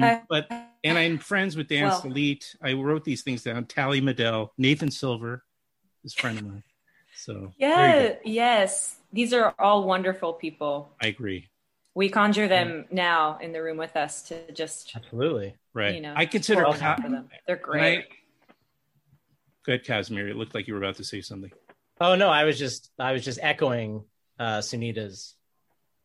Okay. 0.00 0.20
but 0.28 0.48
and 0.82 0.98
I'm 0.98 1.18
friends 1.18 1.56
with 1.56 1.68
Dan 1.68 1.84
Well- 1.88 2.00
Sallitt. 2.00 2.56
I 2.62 2.72
wrote 2.72 3.04
these 3.04 3.22
things 3.22 3.42
down. 3.42 3.66
Tallie 3.66 4.00
Medel, 4.00 4.50
Nathan 4.58 4.90
Silver, 4.90 5.44
is 6.04 6.14
a 6.14 6.20
friend 6.20 6.38
of 6.38 6.44
mine. 6.46 6.62
So 7.16 7.52
Yeah, 7.58 8.14
yes. 8.24 8.96
These 9.12 9.32
are 9.32 9.54
all 9.58 9.84
wonderful 9.84 10.32
people. 10.32 10.90
I 11.00 11.06
agree. 11.06 11.48
We 11.94 12.08
conjure 12.08 12.48
them 12.48 12.86
now 12.90 13.38
in 13.40 13.52
the 13.52 13.62
room 13.62 13.76
with 13.76 13.96
us 13.96 14.22
to 14.22 14.52
just, 14.52 14.92
Absolutely. 14.96 15.54
Right. 15.72 15.94
you 15.94 16.00
know, 16.00 16.12
I 16.16 16.26
consider. 16.26 16.62
twirl 16.62 16.74
Ka- 16.74 16.96
them. 16.96 17.28
They're 17.46 17.56
great. 17.56 17.98
I- 18.00 18.04
Go 19.64 19.72
ahead, 19.72 19.84
Casimir. 19.84 20.28
It 20.28 20.36
looked 20.36 20.54
like 20.54 20.66
you 20.68 20.74
were 20.74 20.80
about 20.80 20.96
to 20.96 21.04
say 21.04 21.20
something. 21.22 21.50
Oh 22.00 22.16
no, 22.16 22.28
I 22.28 22.44
was 22.44 22.58
just 22.58 22.90
I 22.98 23.12
was 23.12 23.24
just 23.24 23.38
echoing 23.40 24.04
uh, 24.38 24.58
Sunita's 24.58 25.36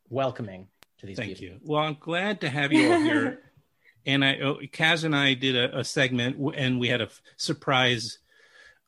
welcoming 0.09 0.67
to 0.99 1.05
these 1.05 1.17
Thank 1.17 1.37
people. 1.37 1.55
you. 1.55 1.59
Well, 1.63 1.83
I'm 1.83 1.97
glad 1.99 2.41
to 2.41 2.49
have 2.49 2.71
you 2.71 2.89
all 2.93 2.99
here. 3.01 3.41
and 4.05 4.23
I, 4.23 4.37
oh, 4.39 4.59
Kaz 4.71 5.03
and 5.03 5.13
I 5.15 5.33
did 5.33 5.57
a, 5.57 5.79
a 5.79 5.83
segment, 5.83 6.37
and 6.55 6.79
we 6.79 6.87
had 6.87 7.01
a 7.01 7.05
f- 7.05 7.21
surprise 7.35 8.19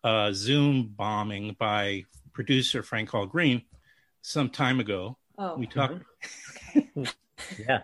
uh, 0.05 0.31
Zoom 0.31 0.93
bombing 0.95 1.55
by 1.59 2.05
producer 2.31 2.81
Frank 2.81 3.09
Hall 3.09 3.25
Green 3.25 3.63
some 4.21 4.49
time 4.49 4.79
ago. 4.79 5.17
Oh. 5.41 5.55
we 5.57 5.65
talked. 5.67 6.03
Mm-hmm. 6.75 7.03
Yeah, 7.67 7.81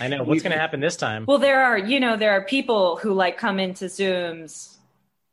I 0.00 0.08
know 0.08 0.24
what's 0.24 0.42
going 0.42 0.52
to 0.52 0.58
happen 0.58 0.80
this 0.80 0.96
time. 0.96 1.24
Well, 1.26 1.38
there 1.38 1.62
are, 1.64 1.78
you 1.78 2.00
know, 2.00 2.16
there 2.16 2.32
are 2.32 2.44
people 2.44 2.96
who 2.96 3.14
like 3.14 3.38
come 3.38 3.58
into 3.60 3.84
Zooms 3.86 4.76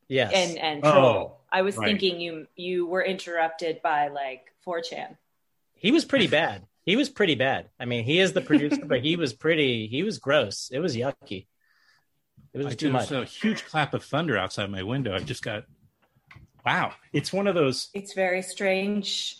yes, 0.07 0.31
and 0.33 0.57
and 0.57 0.85
Oh, 0.85 0.91
troll. 0.91 1.41
I 1.51 1.63
was 1.63 1.75
right. 1.75 1.87
thinking 1.87 2.21
you 2.21 2.47
you 2.55 2.85
were 2.85 3.03
interrupted 3.03 3.81
by 3.81 4.07
like 4.09 4.53
4chan. 4.65 5.17
he 5.73 5.91
was 5.91 6.05
pretty 6.05 6.27
bad. 6.27 6.65
He 6.85 6.95
was 6.95 7.09
pretty 7.09 7.35
bad. 7.35 7.69
I 7.79 7.85
mean, 7.85 8.03
he 8.05 8.19
is 8.19 8.31
the 8.33 8.41
producer, 8.41 8.85
but 8.85 9.01
he 9.01 9.15
was 9.23 9.33
pretty. 9.33 9.87
He 9.87 10.03
was 10.03 10.17
gross. 10.19 10.69
It 10.71 10.79
was 10.79 10.95
yucky. 10.95 11.47
It 12.53 12.57
was 12.59 12.67
I 12.67 12.75
too 12.75 12.91
much. 12.91 13.11
a 13.11 13.25
huge 13.25 13.65
clap 13.65 13.93
of 13.95 14.03
thunder 14.03 14.37
outside 14.37 14.69
my 14.69 14.83
window. 14.83 15.13
I 15.15 15.19
just 15.19 15.43
got. 15.43 15.63
Wow, 16.65 16.93
it's 17.11 17.33
one 17.33 17.47
of 17.47 17.55
those. 17.55 17.89
It's 17.93 18.13
very 18.13 18.43
strange. 18.43 19.39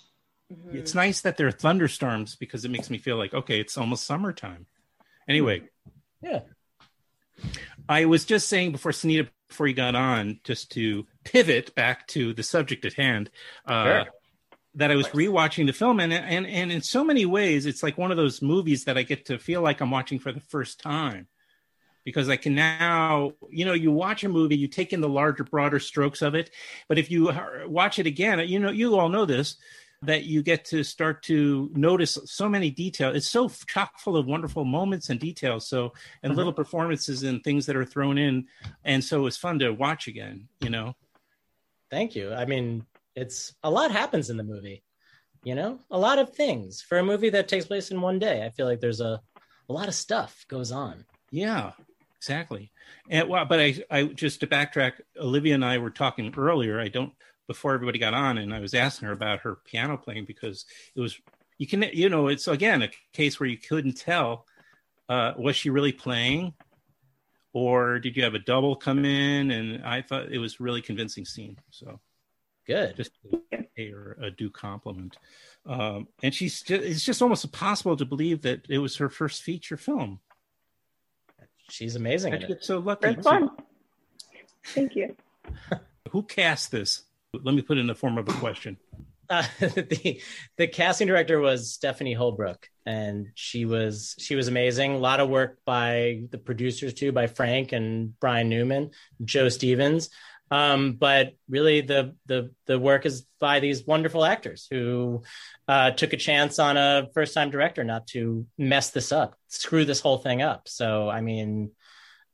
Mhm. 0.53 0.75
It's 0.75 0.93
nice 0.93 1.21
that 1.21 1.37
there 1.37 1.47
are 1.47 1.51
thunderstorms 1.51 2.35
because 2.35 2.65
it 2.65 2.71
makes 2.71 2.89
me 2.89 2.97
feel 2.97 3.17
like 3.17 3.33
okay, 3.33 3.59
it's 3.59 3.77
almost 3.77 4.05
summertime. 4.05 4.67
Anyway, 5.27 5.63
Yeah. 6.21 6.41
I 7.89 8.05
was 8.05 8.23
just 8.25 8.47
saying 8.47 8.71
before 8.71 8.91
Sunita, 8.91 9.29
before 9.49 9.67
you 9.67 9.73
got 9.73 9.95
on, 9.95 10.39
just 10.43 10.71
to 10.73 11.05
pivot 11.23 11.73
back 11.75 12.07
to 12.09 12.33
the 12.33 12.43
subject 12.43 12.85
at 12.85 12.93
hand, 12.93 13.29
uh, 13.65 14.03
Sure. 14.03 14.11
that 14.75 14.91
I 14.91 14.95
was 14.95 15.07
rewatching 15.09 15.65
the 15.65 15.73
film, 15.73 15.99
and 15.99 16.13
and 16.13 16.45
and 16.47 16.71
in 16.71 16.81
so 16.81 17.03
many 17.03 17.25
ways, 17.25 17.65
it's 17.65 17.83
like 17.83 17.97
one 17.97 18.11
of 18.11 18.17
those 18.17 18.41
movies 18.41 18.85
that 18.85 18.97
I 18.97 19.03
get 19.03 19.25
to 19.25 19.37
feel 19.39 19.61
like 19.61 19.81
I'm 19.81 19.91
watching 19.91 20.19
for 20.19 20.31
the 20.31 20.39
first 20.39 20.79
time, 20.79 21.27
because 22.03 22.29
I 22.29 22.37
can 22.37 22.55
now, 22.55 23.33
you 23.49 23.65
know, 23.65 23.73
you 23.73 23.91
watch 23.91 24.23
a 24.23 24.29
movie, 24.29 24.57
you 24.57 24.67
take 24.67 24.93
in 24.93 25.01
the 25.01 25.09
larger, 25.09 25.43
broader 25.43 25.79
strokes 25.79 26.21
of 26.21 26.35
it, 26.35 26.51
but 26.87 26.97
if 26.97 27.11
you 27.11 27.31
watch 27.67 27.99
it 27.99 28.07
again, 28.07 28.39
you 28.47 28.59
know, 28.59 28.71
you 28.71 28.97
all 28.97 29.09
know 29.09 29.25
this. 29.25 29.57
That 30.05 30.23
you 30.25 30.41
get 30.43 30.65
to 30.65 30.83
start 30.83 31.23
to 31.23 31.69
notice 31.73 32.17
so 32.25 32.49
many 32.49 32.69
details. 32.71 33.15
It's 33.15 33.27
so 33.29 33.49
chock 33.67 33.99
full 33.99 34.17
of 34.17 34.25
wonderful 34.25 34.65
moments 34.65 35.09
and 35.09 35.19
details. 35.19 35.67
So 35.67 35.93
and 36.21 36.33
Mhm. 36.33 36.37
little 36.37 36.53
performances 36.53 37.23
and 37.23 37.43
things 37.43 37.65
that 37.67 37.75
are 37.75 37.85
thrown 37.85 38.17
in 38.17 38.47
and 38.83 39.03
so 39.03 39.19
it 39.19 39.23
was 39.23 39.37
fun 39.37 39.59
to 39.59 39.69
watch 39.71 40.07
again 40.07 40.47
you 40.59 40.69
know 40.69 40.95
Thank 41.89 42.15
you. 42.15 42.33
I 42.33 42.45
mean, 42.45 42.85
it's 43.15 43.53
a 43.63 43.69
lot 43.69 43.91
happens 43.91 44.29
in 44.29 44.37
the 44.37 44.43
movie. 44.43 44.83
You 45.43 45.55
know, 45.55 45.79
a 45.91 45.97
lot 45.97 46.19
of 46.19 46.33
things 46.33 46.81
for 46.81 46.97
a 46.97 47.03
movie 47.03 47.29
that 47.29 47.47
takes 47.47 47.65
place 47.65 47.91
in 47.91 48.01
one 48.01 48.17
day. 48.17 48.43
I 48.45 48.49
feel 48.49 48.65
like 48.65 48.79
there's 48.79 49.01
a 49.01 49.21
a 49.69 49.73
lot 49.73 49.87
of 49.87 49.93
stuff 49.95 50.45
goes 50.49 50.71
on. 50.71 51.05
yeah 51.31 51.71
exactly 52.17 52.71
and 53.09 53.27
well 53.27 53.43
but 53.45 53.59
i 53.59 53.75
i 53.91 54.03
just 54.03 54.39
to 54.39 54.47
backtrack 54.47 54.93
olivia 55.19 55.53
and 55.55 55.65
i 55.65 55.77
were 55.77 55.89
talking 55.89 56.33
earlier 56.37 56.79
i 56.79 56.87
don't 56.87 57.13
before 57.47 57.73
everybody 57.73 57.99
got 57.99 58.13
on 58.13 58.37
and 58.37 58.53
i 58.53 58.59
was 58.59 58.73
asking 58.73 59.07
her 59.07 59.13
about 59.13 59.39
her 59.39 59.57
piano 59.65 59.97
playing 59.97 60.25
because 60.25 60.65
it 60.95 61.01
was 61.01 61.19
you 61.57 61.67
can 61.67 61.83
you 61.93 62.09
know 62.09 62.27
it's 62.27 62.47
again 62.47 62.81
a 62.81 62.89
case 63.11 63.39
where 63.39 63.49
you 63.49 63.57
couldn't 63.57 63.97
tell 63.97 64.45
uh 65.09 65.33
was 65.37 65.55
she 65.55 65.69
really 65.69 65.91
playing 65.91 66.53
or 67.53 67.99
did 67.99 68.15
you 68.15 68.23
have 68.23 68.33
a 68.33 68.39
double 68.39 68.75
come 68.75 69.05
in 69.05 69.51
and 69.51 69.85
i 69.85 70.01
thought 70.01 70.31
it 70.31 70.39
was 70.39 70.59
really 70.59 70.81
convincing 70.81 71.25
scene 71.25 71.57
so 71.71 71.99
Good. 72.65 72.95
just 72.95 73.11
to 73.23 73.41
pay 73.75 73.91
her 73.91 74.17
a 74.21 74.31
due 74.31 74.49
compliment. 74.49 75.17
Um, 75.65 76.07
and 76.21 76.33
she's 76.33 76.61
just, 76.61 76.83
it's 76.83 77.03
just 77.03 77.21
almost 77.21 77.43
impossible 77.43 77.97
to 77.97 78.05
believe 78.05 78.41
that 78.43 78.65
it 78.69 78.79
was 78.79 78.97
her 78.97 79.09
first 79.09 79.43
feature 79.43 79.77
film. 79.77 80.19
She's 81.69 81.95
amazing. 81.95 82.33
How'd 82.33 82.43
in 82.43 82.49
you 82.49 82.55
it. 82.55 82.57
get 82.59 82.65
so 82.65 82.79
lucky? 82.79 83.07
It's 83.07 83.23
fun. 83.23 83.49
Thank 84.65 84.95
you. 84.95 85.15
Who 86.11 86.23
cast 86.23 86.71
this? 86.71 87.03
Let 87.33 87.55
me 87.55 87.61
put 87.61 87.77
it 87.77 87.81
in 87.81 87.87
the 87.87 87.95
form 87.95 88.17
of 88.17 88.27
a 88.29 88.33
question. 88.33 88.77
Uh, 89.29 89.43
the 89.59 90.21
the 90.57 90.67
casting 90.67 91.07
director 91.07 91.39
was 91.39 91.73
Stephanie 91.73 92.13
Holbrook, 92.13 92.67
and 92.85 93.27
she 93.35 93.65
was 93.65 94.15
she 94.19 94.35
was 94.35 94.47
amazing. 94.47 94.93
A 94.93 94.97
lot 94.97 95.19
of 95.19 95.29
work 95.29 95.59
by 95.65 96.23
the 96.29 96.37
producers 96.37 96.93
too, 96.93 97.11
by 97.11 97.27
Frank 97.27 97.71
and 97.71 98.17
Brian 98.19 98.49
Newman, 98.49 98.91
Joe 99.23 99.49
Stevens. 99.49 100.09
Um, 100.51 100.93
but 100.93 101.33
really, 101.49 101.81
the 101.81 102.15
the 102.27 102.51
the 102.67 102.77
work 102.77 103.07
is 103.07 103.25
by 103.39 103.59
these 103.59 103.87
wonderful 103.87 104.23
actors 104.23 104.67
who 104.69 105.23
uh, 105.67 105.91
took 105.91 106.13
a 106.13 106.17
chance 106.17 106.59
on 106.59 106.77
a 106.77 107.07
first 107.15 107.33
time 107.33 107.49
director 107.49 107.83
not 107.83 108.05
to 108.07 108.45
mess 108.57 108.91
this 108.91 109.11
up, 109.11 109.35
screw 109.47 109.85
this 109.85 110.01
whole 110.01 110.19
thing 110.19 110.43
up. 110.43 110.67
So, 110.67 111.09
I 111.09 111.21
mean, 111.21 111.71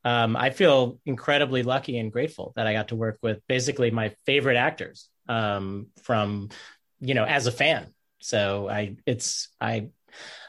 um, 0.03 0.35
I 0.35 0.49
feel 0.49 0.99
incredibly 1.05 1.63
lucky 1.63 1.97
and 1.97 2.11
grateful 2.11 2.53
that 2.55 2.67
I 2.67 2.73
got 2.73 2.89
to 2.89 2.95
work 2.95 3.19
with 3.21 3.39
basically 3.47 3.91
my 3.91 4.09
favorite 4.25 4.57
actors 4.57 5.09
um, 5.27 5.87
from, 6.03 6.49
you 6.99 7.13
know, 7.13 7.25
as 7.25 7.47
a 7.47 7.51
fan. 7.51 7.93
So 8.19 8.69
I, 8.69 8.95
it's, 9.05 9.49
I 9.59 9.89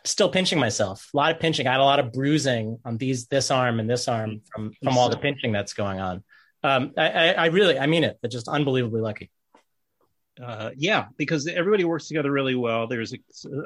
still 0.05 0.28
pinching 0.28 0.59
myself, 0.59 1.09
a 1.12 1.16
lot 1.16 1.32
of 1.32 1.40
pinching. 1.40 1.66
I 1.66 1.72
had 1.72 1.80
a 1.80 1.84
lot 1.84 2.01
of 2.01 2.12
bruising 2.12 2.78
on 2.84 2.96
these, 2.96 3.26
this 3.26 3.51
arm 3.51 3.80
and 3.80 3.88
this 3.88 4.09
arm 4.09 4.40
from, 4.53 4.72
from 4.82 4.96
all 4.96 5.09
the 5.09 5.16
pinching 5.16 5.53
that's 5.53 5.74
going 5.74 6.01
on. 6.01 6.24
Um, 6.62 6.92
I, 6.96 7.09
I, 7.09 7.32
I 7.32 7.46
really, 7.46 7.78
I 7.78 7.86
mean 7.86 8.05
it, 8.05 8.18
but 8.22 8.30
just 8.30 8.48
unbelievably 8.48 9.01
lucky. 9.01 9.30
Uh, 10.42 10.70
yeah, 10.76 11.07
because 11.18 11.46
everybody 11.46 11.84
works 11.84 12.09
together 12.09 12.30
really 12.30 12.55
well. 12.55 12.86
There's 12.86 13.12
a, 13.12 13.18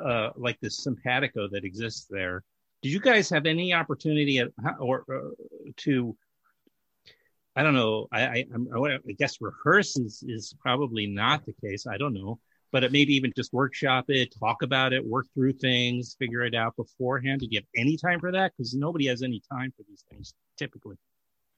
uh, 0.05 0.31
like 0.37 0.59
this 0.61 0.83
simpatico 0.83 1.49
that 1.49 1.65
exists 1.65 2.07
there. 2.11 2.43
Did 2.85 2.93
you 2.93 3.01
guys 3.01 3.31
have 3.31 3.47
any 3.47 3.73
opportunity 3.73 4.41
at, 4.41 4.49
or 4.79 5.07
uh, 5.11 5.31
to? 5.79 6.15
I 7.57 7.63
don't 7.63 7.73
know. 7.73 8.09
I, 8.13 8.25
I, 8.25 8.47
I 8.77 9.13
guess 9.19 9.41
rehearse 9.41 9.97
is, 9.97 10.23
is 10.29 10.55
probably 10.61 11.07
not 11.07 11.47
the 11.47 11.55
case. 11.67 11.87
I 11.87 11.97
don't 11.97 12.13
know, 12.13 12.39
but 12.73 12.85
it 12.85 12.93
maybe 12.93 13.15
even 13.15 13.33
just 13.35 13.55
workshop 13.55 14.05
it, 14.09 14.35
talk 14.39 14.61
about 14.61 14.93
it, 14.93 15.03
work 15.03 15.25
through 15.33 15.55
things, 15.55 16.15
figure 16.19 16.43
it 16.43 16.55
out 16.55 16.77
beforehand. 16.77 17.41
Did 17.41 17.53
you 17.53 17.61
have 17.61 17.65
any 17.75 17.97
time 17.97 18.21
for 18.21 18.31
that? 18.33 18.53
Because 18.55 18.75
nobody 18.75 19.07
has 19.07 19.23
any 19.23 19.41
time 19.51 19.73
for 19.75 19.83
these 19.89 20.05
things 20.11 20.35
typically. 20.59 20.97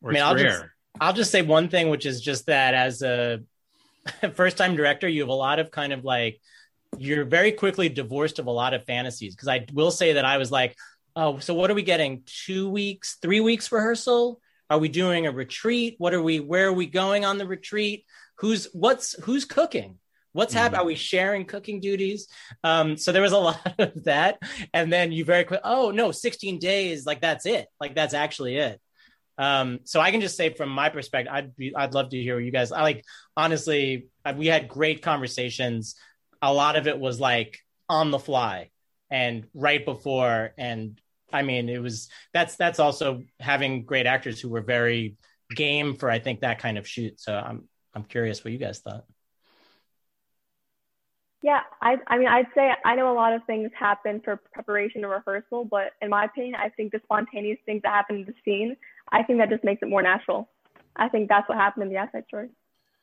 Or 0.03 0.11
I 0.11 0.15
mean, 0.15 0.23
I'll 0.23 0.37
rare. 0.37 0.45
just, 0.45 0.65
I'll 1.01 1.13
just 1.13 1.33
say 1.33 1.43
one 1.43 1.69
thing, 1.69 1.89
which 1.89 2.07
is 2.07 2.21
just 2.21 2.47
that 2.47 2.73
as 2.73 3.03
a 3.03 3.41
first 4.35 4.59
time 4.59 4.77
director, 4.77 5.09
you 5.09 5.23
have 5.23 5.29
a 5.29 5.33
lot 5.35 5.59
of 5.59 5.73
kind 5.73 5.93
of 5.93 6.05
like, 6.05 6.41
you're 6.99 7.25
very 7.25 7.51
quickly 7.51 7.89
divorced 7.89 8.39
of 8.39 8.47
a 8.47 8.51
lot 8.53 8.75
of 8.75 8.85
fantasies. 8.85 9.35
Cause 9.35 9.49
I 9.49 9.67
will 9.73 9.91
say 9.91 10.13
that 10.13 10.25
I 10.25 10.39
was 10.39 10.53
like, 10.53 10.77
oh, 11.17 11.39
so 11.39 11.55
what 11.55 11.71
are 11.71 11.75
we 11.75 11.83
getting? 11.83 12.23
Two 12.27 12.69
weeks, 12.69 13.17
three 13.21 13.41
weeks 13.41 13.73
rehearsal? 13.73 14.41
Are 14.69 14.79
we 14.79 14.89
doing 14.89 15.27
a 15.27 15.33
retreat? 15.33 15.97
What 15.99 16.13
are 16.13 16.23
we, 16.23 16.41
where 16.41 16.69
are 16.69 16.73
we 16.73 16.87
going 16.87 17.25
on 17.25 17.39
the 17.39 17.47
retreat? 17.47 18.05
Who's, 18.39 18.69
what's, 18.73 19.21
who's 19.25 19.47
cooking? 19.47 19.99
What's 20.33 20.53
happening? 20.53 20.81
Are 20.81 20.85
we 20.87 20.97
sharing 20.97 21.47
cooking 21.47 21.81
duties? 21.81 22.29
Um, 22.63 22.99
so 22.99 23.11
there 23.11 23.23
was 23.23 23.33
a 23.33 23.39
lot 23.49 23.75
of 23.79 24.05
that. 24.05 24.39
And 24.75 24.93
then 24.93 25.11
you 25.11 25.25
very 25.25 25.45
quick, 25.45 25.61
oh 25.65 25.91
no, 25.91 26.13
16 26.13 26.59
days, 26.59 27.07
like 27.07 27.23
that's 27.23 27.47
it. 27.47 27.67
Like 27.81 27.95
that's 27.95 28.13
actually 28.13 28.57
it. 28.59 28.81
Um, 29.39 29.81
so 29.85 30.01
I 30.01 30.11
can 30.11 30.21
just 30.21 30.37
say 30.37 30.53
from 30.53 30.69
my 30.69 30.91
perspective, 30.91 31.33
I'd 31.33 31.57
be, 31.57 31.75
I'd 31.75 31.95
love 31.95 32.11
to 32.11 32.21
hear 32.23 32.39
you 32.39 32.51
guys. 32.51 32.73
I 32.73 32.83
like, 32.83 33.05
honestly, 33.37 34.09
I- 34.25 34.33
we 34.33 34.47
had 34.47 34.69
great 34.69 35.01
conversations. 35.03 35.95
A 36.43 36.53
lot 36.53 36.77
of 36.77 36.87
it 36.87 36.99
was 36.99 37.19
like 37.19 37.59
on 37.89 38.11
the 38.11 38.19
fly 38.19 38.71
and 39.11 39.47
right 39.55 39.85
before. 39.85 40.53
And 40.59 41.01
I 41.33 41.43
mean, 41.43 41.69
it 41.69 41.79
was, 41.79 42.09
that's, 42.33 42.57
that's 42.57 42.79
also 42.79 43.23
having 43.41 43.85
great 43.85 44.07
actors 44.07 44.41
who 44.41 44.49
were 44.49 44.61
very 44.61 45.17
game 45.55 45.97
for, 45.97 46.11
I 46.11 46.19
think 46.19 46.41
that 46.41 46.59
kind 46.59 46.79
of 46.79 46.87
shoot. 46.87 47.21
So 47.21 47.35
I'm, 47.35 47.69
I'm 47.95 48.05
curious 48.05 48.45
what 48.45 48.53
you 48.53 48.59
guys 48.59 48.79
thought. 48.81 49.05
Yeah, 51.43 51.61
I, 51.81 51.97
I 52.09 52.19
mean, 52.19 52.29
I'd 52.29 52.47
say 52.55 52.73
I 52.85 52.97
know 52.97 53.13
a 53.13 53.15
lot 53.15 53.33
of 53.33 53.45
things 53.45 53.71
happen 53.79 54.21
for 54.25 54.37
preparation 54.53 55.05
and 55.05 55.13
rehearsal, 55.13 55.65
but 55.65 55.93
in 56.03 56.11
my 56.11 56.25
opinion, 56.25 56.57
I 56.57 56.71
think 56.71 56.93
the 56.93 57.01
spontaneous 57.05 57.59
things 57.65 57.83
that 57.83 57.93
happen 57.93 58.17
in 58.17 58.25
the 58.25 58.35
scene, 58.45 58.77
I 59.13 59.23
think 59.23 59.39
that 59.39 59.51
just 59.51 59.63
makes 59.63 59.83
it 59.83 59.89
more 59.89 60.03
natural. 60.03 60.49
I 60.97 61.09
think 61.09 61.29
that's 61.29 61.49
what 61.49 61.59
happened 61.59 61.85
in 61.85 61.91
the 61.91 61.99
outside 61.99 62.25
story. 62.27 62.49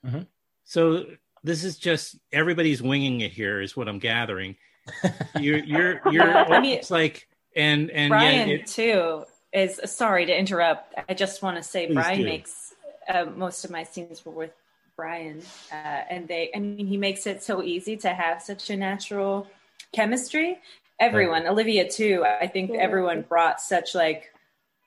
Mm-hmm. 0.05 0.23
So 0.65 1.05
this 1.43 1.63
is 1.63 1.77
just 1.77 2.17
everybody's 2.31 2.81
winging 2.81 3.21
it 3.21 3.31
here, 3.31 3.61
is 3.61 3.77
what 3.77 3.87
I'm 3.87 3.99
gathering. 3.99 4.57
You're 5.39 5.63
you're 5.63 6.01
you're 6.11 6.23
I 6.37 6.59
mean- 6.59 6.71
almost 6.71 6.91
like 6.91 7.27
and 7.55 7.91
and 7.91 8.09
Brian 8.09 8.49
yet 8.49 8.59
it, 8.61 8.67
too 8.67 9.25
is 9.53 9.79
sorry 9.85 10.25
to 10.25 10.37
interrupt. 10.37 10.93
I 11.07 11.13
just 11.13 11.41
want 11.41 11.57
to 11.57 11.63
say 11.63 11.91
Brian 11.93 12.19
do. 12.19 12.25
makes 12.25 12.73
uh, 13.07 13.25
most 13.35 13.63
of 13.63 13.71
my 13.71 13.83
scenes 13.83 14.25
were 14.25 14.31
with 14.31 14.51
Brian, 14.95 15.41
uh, 15.71 15.75
and 15.75 16.27
they. 16.27 16.51
I 16.55 16.59
mean, 16.59 16.85
he 16.85 16.97
makes 16.97 17.27
it 17.27 17.43
so 17.43 17.63
easy 17.63 17.95
to 17.97 18.09
have 18.09 18.41
such 18.41 18.69
a 18.69 18.77
natural 18.77 19.47
chemistry. 19.93 20.59
Everyone, 20.99 21.47
Olivia 21.47 21.89
too. 21.89 22.25
I 22.25 22.47
think 22.47 22.71
everyone 22.71 23.21
brought 23.21 23.61
such 23.61 23.95
like 23.95 24.33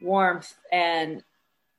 warmth 0.00 0.54
and 0.72 1.22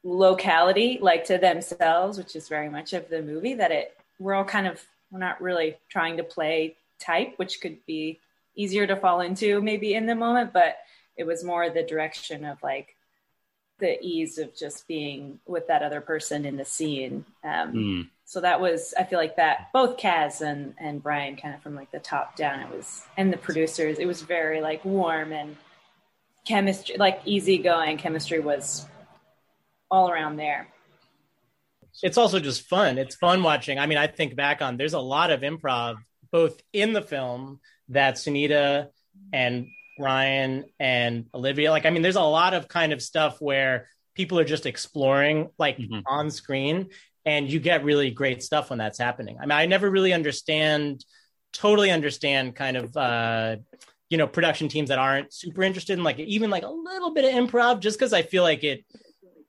locality, 0.03 0.99
like 1.01 1.25
to 1.25 1.37
themselves, 1.37 2.17
which 2.17 2.35
is 2.35 2.47
very 2.47 2.69
much 2.69 2.93
of 2.93 3.09
the 3.09 3.21
movie. 3.21 3.53
That 3.53 3.71
it 3.71 3.97
we're 4.19 4.33
all 4.33 4.45
kind 4.45 4.67
of 4.67 4.83
we're 5.11 5.19
not 5.19 5.41
really 5.41 5.77
trying 5.89 6.17
to 6.17 6.23
play 6.23 6.75
type, 6.99 7.33
which 7.37 7.61
could 7.61 7.85
be 7.85 8.19
easier 8.57 8.85
to 8.87 8.95
fall 8.97 9.21
into 9.21 9.61
maybe 9.61 9.93
in 9.93 10.05
the 10.05 10.15
moment, 10.15 10.51
but 10.51 10.77
it 11.15 11.25
was 11.25 11.43
more 11.43 11.69
the 11.69 11.83
direction 11.83 12.43
of 12.43 12.61
like 12.61 12.95
the 13.79 14.01
ease 14.03 14.37
of 14.39 14.55
just 14.55 14.87
being 14.87 15.39
with 15.45 15.67
that 15.67 15.83
other 15.83 16.01
person 16.01 16.45
in 16.45 16.57
the 16.57 16.65
scene. 16.65 17.23
Um, 17.43 17.73
Mm. 17.73 18.09
So 18.25 18.41
that 18.41 18.59
was, 18.59 18.93
I 18.99 19.05
feel 19.05 19.19
like 19.19 19.37
that 19.37 19.69
both 19.71 19.95
Kaz 19.95 20.41
and 20.41 20.73
and 20.79 21.01
Brian 21.01 21.37
kind 21.37 21.55
of 21.55 21.61
from 21.61 21.75
like 21.75 21.91
the 21.91 21.99
top 21.99 22.35
down. 22.35 22.59
It 22.59 22.69
was 22.75 23.03
and 23.15 23.31
the 23.31 23.37
producers. 23.37 23.99
It 23.99 24.05
was 24.05 24.21
very 24.21 24.59
like 24.59 24.83
warm 24.83 25.31
and 25.31 25.55
chemistry, 26.45 26.97
like 26.97 27.21
easygoing 27.23 27.97
chemistry 27.97 28.39
was 28.39 28.85
all 29.89 30.09
around 30.09 30.35
there. 30.35 30.67
it's 32.03 32.17
also 32.17 32.39
just 32.39 32.63
fun. 32.67 32.97
It's 32.97 33.15
fun 33.15 33.43
watching. 33.43 33.79
I 33.79 33.85
mean, 33.85 33.97
I 33.97 34.07
think 34.07 34.35
back 34.35 34.61
on 34.61 34.75
there's 34.75 34.93
a 34.93 34.99
lot 34.99 35.31
of 35.31 35.39
improv 35.41 35.95
both 36.29 36.61
in 36.73 36.91
the 36.91 37.01
film 37.01 37.61
that 37.89 38.15
Sunita 38.15 38.87
and 39.33 39.67
Ryan 39.99 40.65
and 40.79 41.25
Olivia 41.33 41.71
like. 41.71 41.85
I 41.85 41.89
mean, 41.89 42.01
there's 42.01 42.15
a 42.15 42.21
lot 42.21 42.53
of 42.53 42.67
kind 42.67 42.93
of 42.93 43.01
stuff 43.01 43.41
where 43.41 43.87
people 44.15 44.39
are 44.39 44.45
just 44.45 44.65
exploring 44.65 45.49
like 45.57 45.79
on 46.05 46.31
screen, 46.31 46.89
and 47.25 47.51
you 47.51 47.59
get 47.59 47.83
really 47.83 48.11
great 48.11 48.43
stuff 48.43 48.69
when 48.69 48.79
that's 48.79 48.99
happening. 48.99 49.37
I 49.39 49.41
mean, 49.41 49.51
I 49.51 49.65
never 49.65 49.89
really 49.89 50.13
understand, 50.13 51.03
totally 51.53 51.91
understand, 51.91 52.55
kind 52.55 52.77
of. 52.77 52.95
uh 52.97 53.57
you 54.09 54.17
know 54.17 54.25
production 54.25 54.69
teams 54.69 54.87
that 54.87 54.97
aren't 54.97 55.33
super 55.33 55.63
interested 55.63 55.97
in 55.97 56.01
like 56.01 56.17
even 56.17 56.49
like 56.49 56.63
a 56.63 56.69
little 56.69 57.13
bit 57.13 57.25
of 57.25 57.31
improv 57.31 57.81
just 57.81 57.99
because 57.99 58.13
i 58.13 58.21
feel 58.21 58.41
like 58.41 58.63
it 58.63 58.85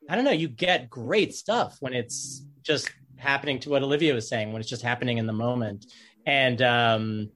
I 0.09 0.17
don't 0.17 0.25
know, 0.25 0.31
you 0.31 0.49
get 0.49 0.89
great 0.89 1.35
stuff 1.35 1.77
when 1.81 1.93
it's 1.93 2.43
just 2.63 2.91
happening 3.17 3.61
to 3.61 3.71
what 3.71 3.83
Olivia 3.83 4.15
was 4.15 4.29
saying, 4.29 4.53
when 4.53 4.61
it's 4.61 4.71
just 4.71 4.83
happening 4.83 5.19
in 5.19 5.27
the 5.27 5.35
moment. 5.35 5.85
And 6.25 6.63
um, 6.63 7.31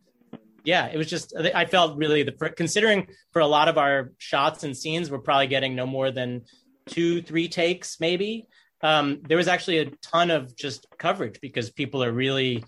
yeah, 0.64 0.86
it 0.86 0.96
was 0.96 1.08
just, 1.08 1.34
I 1.36 1.64
felt 1.64 1.96
really 1.96 2.22
the, 2.22 2.32
considering 2.56 3.08
for 3.32 3.40
a 3.40 3.46
lot 3.46 3.68
of 3.68 3.78
our 3.78 4.12
shots 4.18 4.64
and 4.64 4.76
scenes, 4.76 5.10
we're 5.10 5.18
probably 5.18 5.48
getting 5.48 5.74
no 5.74 5.86
more 5.86 6.10
than 6.10 6.42
two, 6.86 7.22
three 7.22 7.48
takes, 7.48 8.00
maybe. 8.00 8.46
Um, 8.80 9.20
there 9.28 9.36
was 9.36 9.48
actually 9.48 9.78
a 9.78 9.86
ton 10.02 10.30
of 10.30 10.56
just 10.56 10.86
coverage 10.98 11.40
because 11.40 11.70
people 11.70 12.02
are 12.02 12.12
really, 12.12 12.64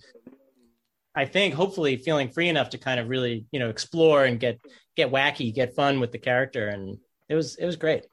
I 1.14 1.24
think, 1.24 1.54
hopefully 1.54 1.96
feeling 1.96 2.30
free 2.30 2.48
enough 2.48 2.70
to 2.70 2.78
kind 2.78 3.00
of 3.00 3.08
really, 3.08 3.46
you 3.50 3.58
know, 3.58 3.68
explore 3.68 4.24
and 4.24 4.38
get, 4.38 4.60
get 4.96 5.10
wacky, 5.10 5.54
get 5.54 5.74
fun 5.74 6.00
with 6.00 6.12
the 6.12 6.18
character. 6.18 6.68
And 6.68 6.98
it 7.28 7.34
was, 7.34 7.56
it 7.56 7.66
was 7.66 7.76
great. 7.76 8.06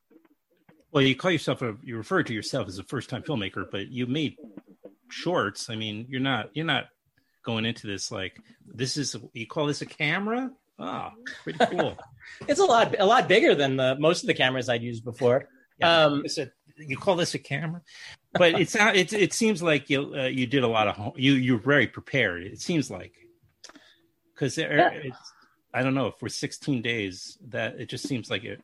Well, 0.92 1.04
you 1.04 1.16
call 1.16 1.32
yourself 1.32 1.62
a 1.62 1.78
you 1.84 1.96
refer 1.96 2.22
to 2.22 2.34
yourself 2.34 2.68
as 2.68 2.78
a 2.78 2.84
first 2.84 3.10
time 3.10 3.22
filmmaker, 3.22 3.64
but 3.72 3.88
you 3.88 4.08
made 4.08 4.36
shorts. 5.10 5.70
I 5.70 5.78
mean, 5.78 6.06
you're 6.10 6.20
not 6.20 6.50
you're 6.54 6.66
not 6.66 6.88
going 7.44 7.66
into 7.66 7.88
this 7.88 8.12
like 8.12 8.38
this 8.66 8.98
is 8.98 9.16
you 9.34 9.48
call 9.48 9.68
this 9.68 9.82
a 9.82 9.86
camera? 9.86 10.52
Ah, 10.80 11.14
pretty 11.44 11.60
cool. 11.72 11.98
it's 12.48 12.60
a 12.60 12.66
lot 12.66 12.96
a 12.98 13.06
lot 13.06 13.28
bigger 13.28 13.56
than 13.56 13.78
the 13.78 13.96
most 14.00 14.24
of 14.24 14.28
the 14.28 14.34
cameras 14.34 14.70
I'd 14.70 14.84
used 14.84 15.04
before. 15.04 15.48
Yeah, 15.80 16.06
um, 16.06 16.24
a, 16.38 16.48
you 16.78 16.98
call 16.98 17.16
this 17.16 17.34
a 17.34 17.40
camera, 17.40 17.82
but 18.34 18.60
it's 18.60 18.76
not. 18.76 18.96
It 18.96 19.14
it 19.14 19.34
seems 19.34 19.62
like 19.62 19.90
you 19.90 20.14
uh, 20.16 20.24
you 20.24 20.48
did 20.48 20.64
a 20.64 20.68
lot 20.68 20.88
of 20.88 20.96
home, 20.96 21.14
you 21.16 21.34
you're 21.34 21.60
very 21.60 21.88
prepared. 21.88 22.44
It 22.44 22.62
seems 22.62 22.90
like 22.90 23.14
because 24.34 24.58
it's 24.58 25.34
I 25.74 25.84
don't 25.84 25.94
know 25.94 26.12
for 26.12 26.30
16 26.30 26.82
days 26.82 27.38
that 27.50 27.80
it 27.80 27.90
just 27.90 28.08
seems 28.08 28.30
like 28.30 28.44
it. 28.44 28.62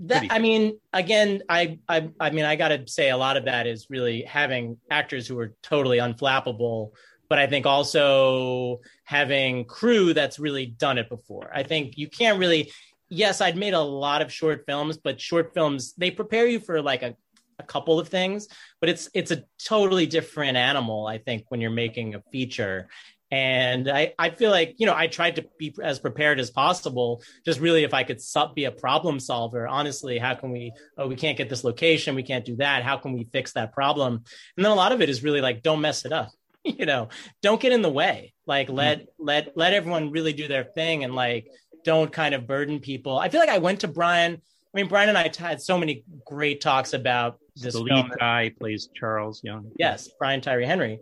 That 0.00 0.28
I 0.30 0.38
mean, 0.38 0.78
again, 0.92 1.42
I 1.48 1.78
I 1.88 2.08
I 2.18 2.30
mean, 2.30 2.46
I 2.46 2.56
got 2.56 2.68
to 2.68 2.86
say 2.86 3.10
a 3.10 3.16
lot 3.16 3.36
of 3.36 3.44
that 3.44 3.66
is 3.66 3.90
really 3.90 4.22
having 4.22 4.78
actors 4.90 5.26
who 5.26 5.38
are 5.38 5.54
totally 5.62 5.98
unflappable, 5.98 6.92
but 7.30 7.38
I 7.38 7.46
think 7.46 7.64
also 7.64 8.80
having 9.04 9.64
crew 9.64 10.12
that's 10.12 10.38
really 10.38 10.66
done 10.66 10.98
it 10.98 11.08
before. 11.08 11.50
I 11.54 11.62
think 11.62 11.96
you 11.96 12.08
can't 12.08 12.38
really. 12.38 12.70
Yes, 13.08 13.40
I'd 13.40 13.56
made 13.56 13.74
a 13.74 13.80
lot 13.80 14.22
of 14.22 14.32
short 14.32 14.64
films, 14.66 14.98
but 14.98 15.20
short 15.20 15.52
films 15.54 15.94
they 15.94 16.10
prepare 16.10 16.46
you 16.46 16.60
for 16.60 16.82
like 16.82 17.02
a 17.02 17.16
a 17.58 17.62
couple 17.62 17.98
of 18.00 18.08
things, 18.08 18.48
but 18.80 18.90
it's 18.90 19.08
it's 19.14 19.30
a 19.30 19.44
totally 19.64 20.06
different 20.06 20.56
animal. 20.56 21.06
I 21.06 21.18
think 21.18 21.44
when 21.48 21.60
you're 21.60 21.70
making 21.70 22.14
a 22.14 22.22
feature, 22.32 22.88
and 23.30 23.88
I, 23.88 24.12
I 24.18 24.30
feel 24.30 24.50
like 24.50 24.74
you 24.78 24.86
know 24.86 24.94
i 24.94 25.06
tried 25.06 25.36
to 25.36 25.46
be 25.56 25.72
as 25.80 26.00
prepared 26.00 26.40
as 26.40 26.50
possible 26.50 27.22
just 27.44 27.60
really 27.60 27.84
if 27.84 27.94
i 27.94 28.02
could 28.02 28.20
sub, 28.20 28.56
be 28.56 28.64
a 28.64 28.72
problem 28.72 29.20
solver 29.20 29.68
honestly 29.68 30.18
how 30.18 30.34
can 30.34 30.50
we 30.50 30.72
oh 30.98 31.06
we 31.06 31.14
can't 31.14 31.38
get 31.38 31.48
this 31.48 31.62
location 31.62 32.16
we 32.16 32.24
can't 32.24 32.44
do 32.44 32.56
that 32.56 32.82
how 32.82 32.96
can 32.96 33.12
we 33.12 33.28
fix 33.32 33.52
that 33.52 33.72
problem 33.72 34.14
and 34.56 34.64
then 34.64 34.72
a 34.72 34.74
lot 34.74 34.90
of 34.90 35.00
it 35.00 35.08
is 35.08 35.22
really 35.22 35.40
like 35.40 35.62
don't 35.62 35.80
mess 35.80 36.04
it 36.04 36.12
up 36.12 36.30
you 36.64 36.86
know 36.86 37.08
don't 37.42 37.60
get 37.60 37.72
in 37.72 37.82
the 37.82 37.90
way. 37.90 38.32
Like 38.46 38.68
mm-hmm. 38.68 38.76
let 38.76 39.06
let 39.18 39.56
let 39.56 39.72
everyone 39.72 40.10
really 40.10 40.32
do 40.32 40.48
their 40.48 40.64
thing 40.64 41.04
and 41.04 41.14
like 41.14 41.46
don't 41.84 42.12
kind 42.12 42.34
of 42.34 42.46
burden 42.46 42.80
people. 42.80 43.18
I 43.18 43.28
feel 43.28 43.40
like 43.40 43.48
i 43.48 43.58
went 43.58 43.80
to 43.80 43.88
brian 43.88 44.34
i 44.34 44.76
mean 44.76 44.86
brian 44.86 45.08
and 45.08 45.18
i 45.18 45.30
had 45.38 45.60
so 45.60 45.76
many 45.76 46.04
great 46.26 46.60
talks 46.60 46.92
about 46.92 47.38
this 47.56 47.74
the 47.74 47.80
lead 47.80 48.06
guy 48.18 48.52
plays 48.58 48.88
charles 48.94 49.42
young. 49.42 49.70
Yes 49.78 50.08
brian 50.18 50.40
tyree 50.40 50.66
henry. 50.66 51.00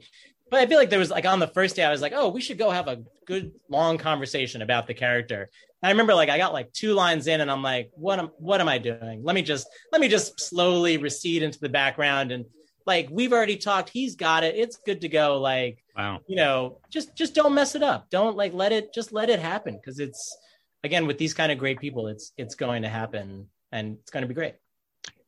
But 0.50 0.60
I 0.60 0.66
feel 0.66 0.78
like 0.78 0.90
there 0.90 0.98
was 0.98 1.10
like 1.10 1.26
on 1.26 1.40
the 1.40 1.48
first 1.48 1.76
day, 1.76 1.84
I 1.84 1.90
was 1.90 2.00
like, 2.00 2.12
oh, 2.14 2.28
we 2.28 2.40
should 2.40 2.58
go 2.58 2.70
have 2.70 2.88
a 2.88 3.02
good 3.26 3.52
long 3.68 3.98
conversation 3.98 4.62
about 4.62 4.86
the 4.86 4.94
character. 4.94 5.42
And 5.82 5.88
I 5.88 5.90
remember 5.90 6.14
like 6.14 6.30
I 6.30 6.38
got 6.38 6.52
like 6.52 6.72
two 6.72 6.94
lines 6.94 7.26
in, 7.26 7.40
and 7.40 7.50
I'm 7.50 7.62
like, 7.62 7.90
what 7.94 8.18
am 8.18 8.30
what 8.38 8.60
am 8.60 8.68
I 8.68 8.78
doing? 8.78 9.22
Let 9.22 9.34
me 9.34 9.42
just 9.42 9.66
let 9.92 10.00
me 10.00 10.08
just 10.08 10.40
slowly 10.40 10.96
recede 10.96 11.42
into 11.42 11.60
the 11.60 11.68
background 11.68 12.32
and 12.32 12.46
like 12.88 13.08
we've 13.10 13.34
already 13.34 13.58
talked. 13.58 13.90
He's 13.90 14.16
got 14.16 14.42
it. 14.42 14.56
It's 14.56 14.78
good 14.78 15.02
to 15.02 15.08
go. 15.08 15.38
Like, 15.38 15.84
wow, 15.94 16.20
you 16.26 16.36
know, 16.36 16.78
just 16.88 17.14
just 17.14 17.34
don't 17.34 17.54
mess 17.54 17.74
it 17.74 17.82
up. 17.82 18.08
Don't 18.08 18.34
like 18.34 18.54
let 18.54 18.72
it 18.72 18.94
just 18.94 19.12
let 19.12 19.28
it 19.28 19.38
happen 19.38 19.76
because 19.76 20.00
it's 20.00 20.36
again 20.82 21.06
with 21.06 21.18
these 21.18 21.34
kind 21.34 21.52
of 21.52 21.58
great 21.58 21.78
people, 21.78 22.08
it's 22.08 22.32
it's 22.38 22.54
going 22.54 22.82
to 22.82 22.88
happen 22.88 23.46
and 23.70 23.98
it's 24.00 24.10
going 24.10 24.22
to 24.22 24.26
be 24.26 24.34
great. 24.34 24.54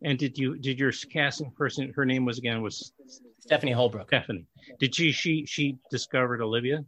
And 0.02 0.18
did 0.18 0.38
you 0.38 0.56
did 0.56 0.80
your 0.80 0.90
casting 1.12 1.50
person? 1.50 1.92
Her 1.94 2.06
name 2.06 2.24
was 2.24 2.38
again 2.38 2.62
was 2.62 2.92
Stephanie 3.40 3.72
Holbrook. 3.72 4.08
Stephanie. 4.08 4.46
Did 4.78 4.94
she 4.94 5.12
she 5.12 5.44
she 5.44 5.76
discovered 5.90 6.40
Olivia? 6.40 6.82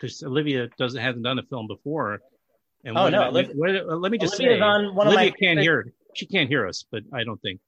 Because 0.00 0.22
Olivia 0.22 0.68
doesn't 0.78 1.00
hasn't 1.00 1.22
done 1.22 1.38
a 1.38 1.42
film 1.42 1.66
before. 1.66 2.22
And 2.82 2.96
oh 2.96 3.10
no! 3.10 3.20
what, 3.20 3.28
Olivia, 3.28 3.84
what, 3.84 4.00
let 4.00 4.10
me 4.10 4.16
just 4.16 4.40
Olivia's 4.40 4.58
say, 4.58 4.62
on 4.62 4.94
one 4.94 5.06
Olivia 5.06 5.28
of 5.28 5.32
my 5.34 5.38
can't 5.38 5.58
favorite- 5.60 5.62
hear. 5.62 5.92
She 6.14 6.26
can't 6.26 6.48
hear 6.48 6.66
us, 6.66 6.84
but 6.90 7.02
I 7.12 7.24
don't 7.24 7.40
think. 7.40 7.60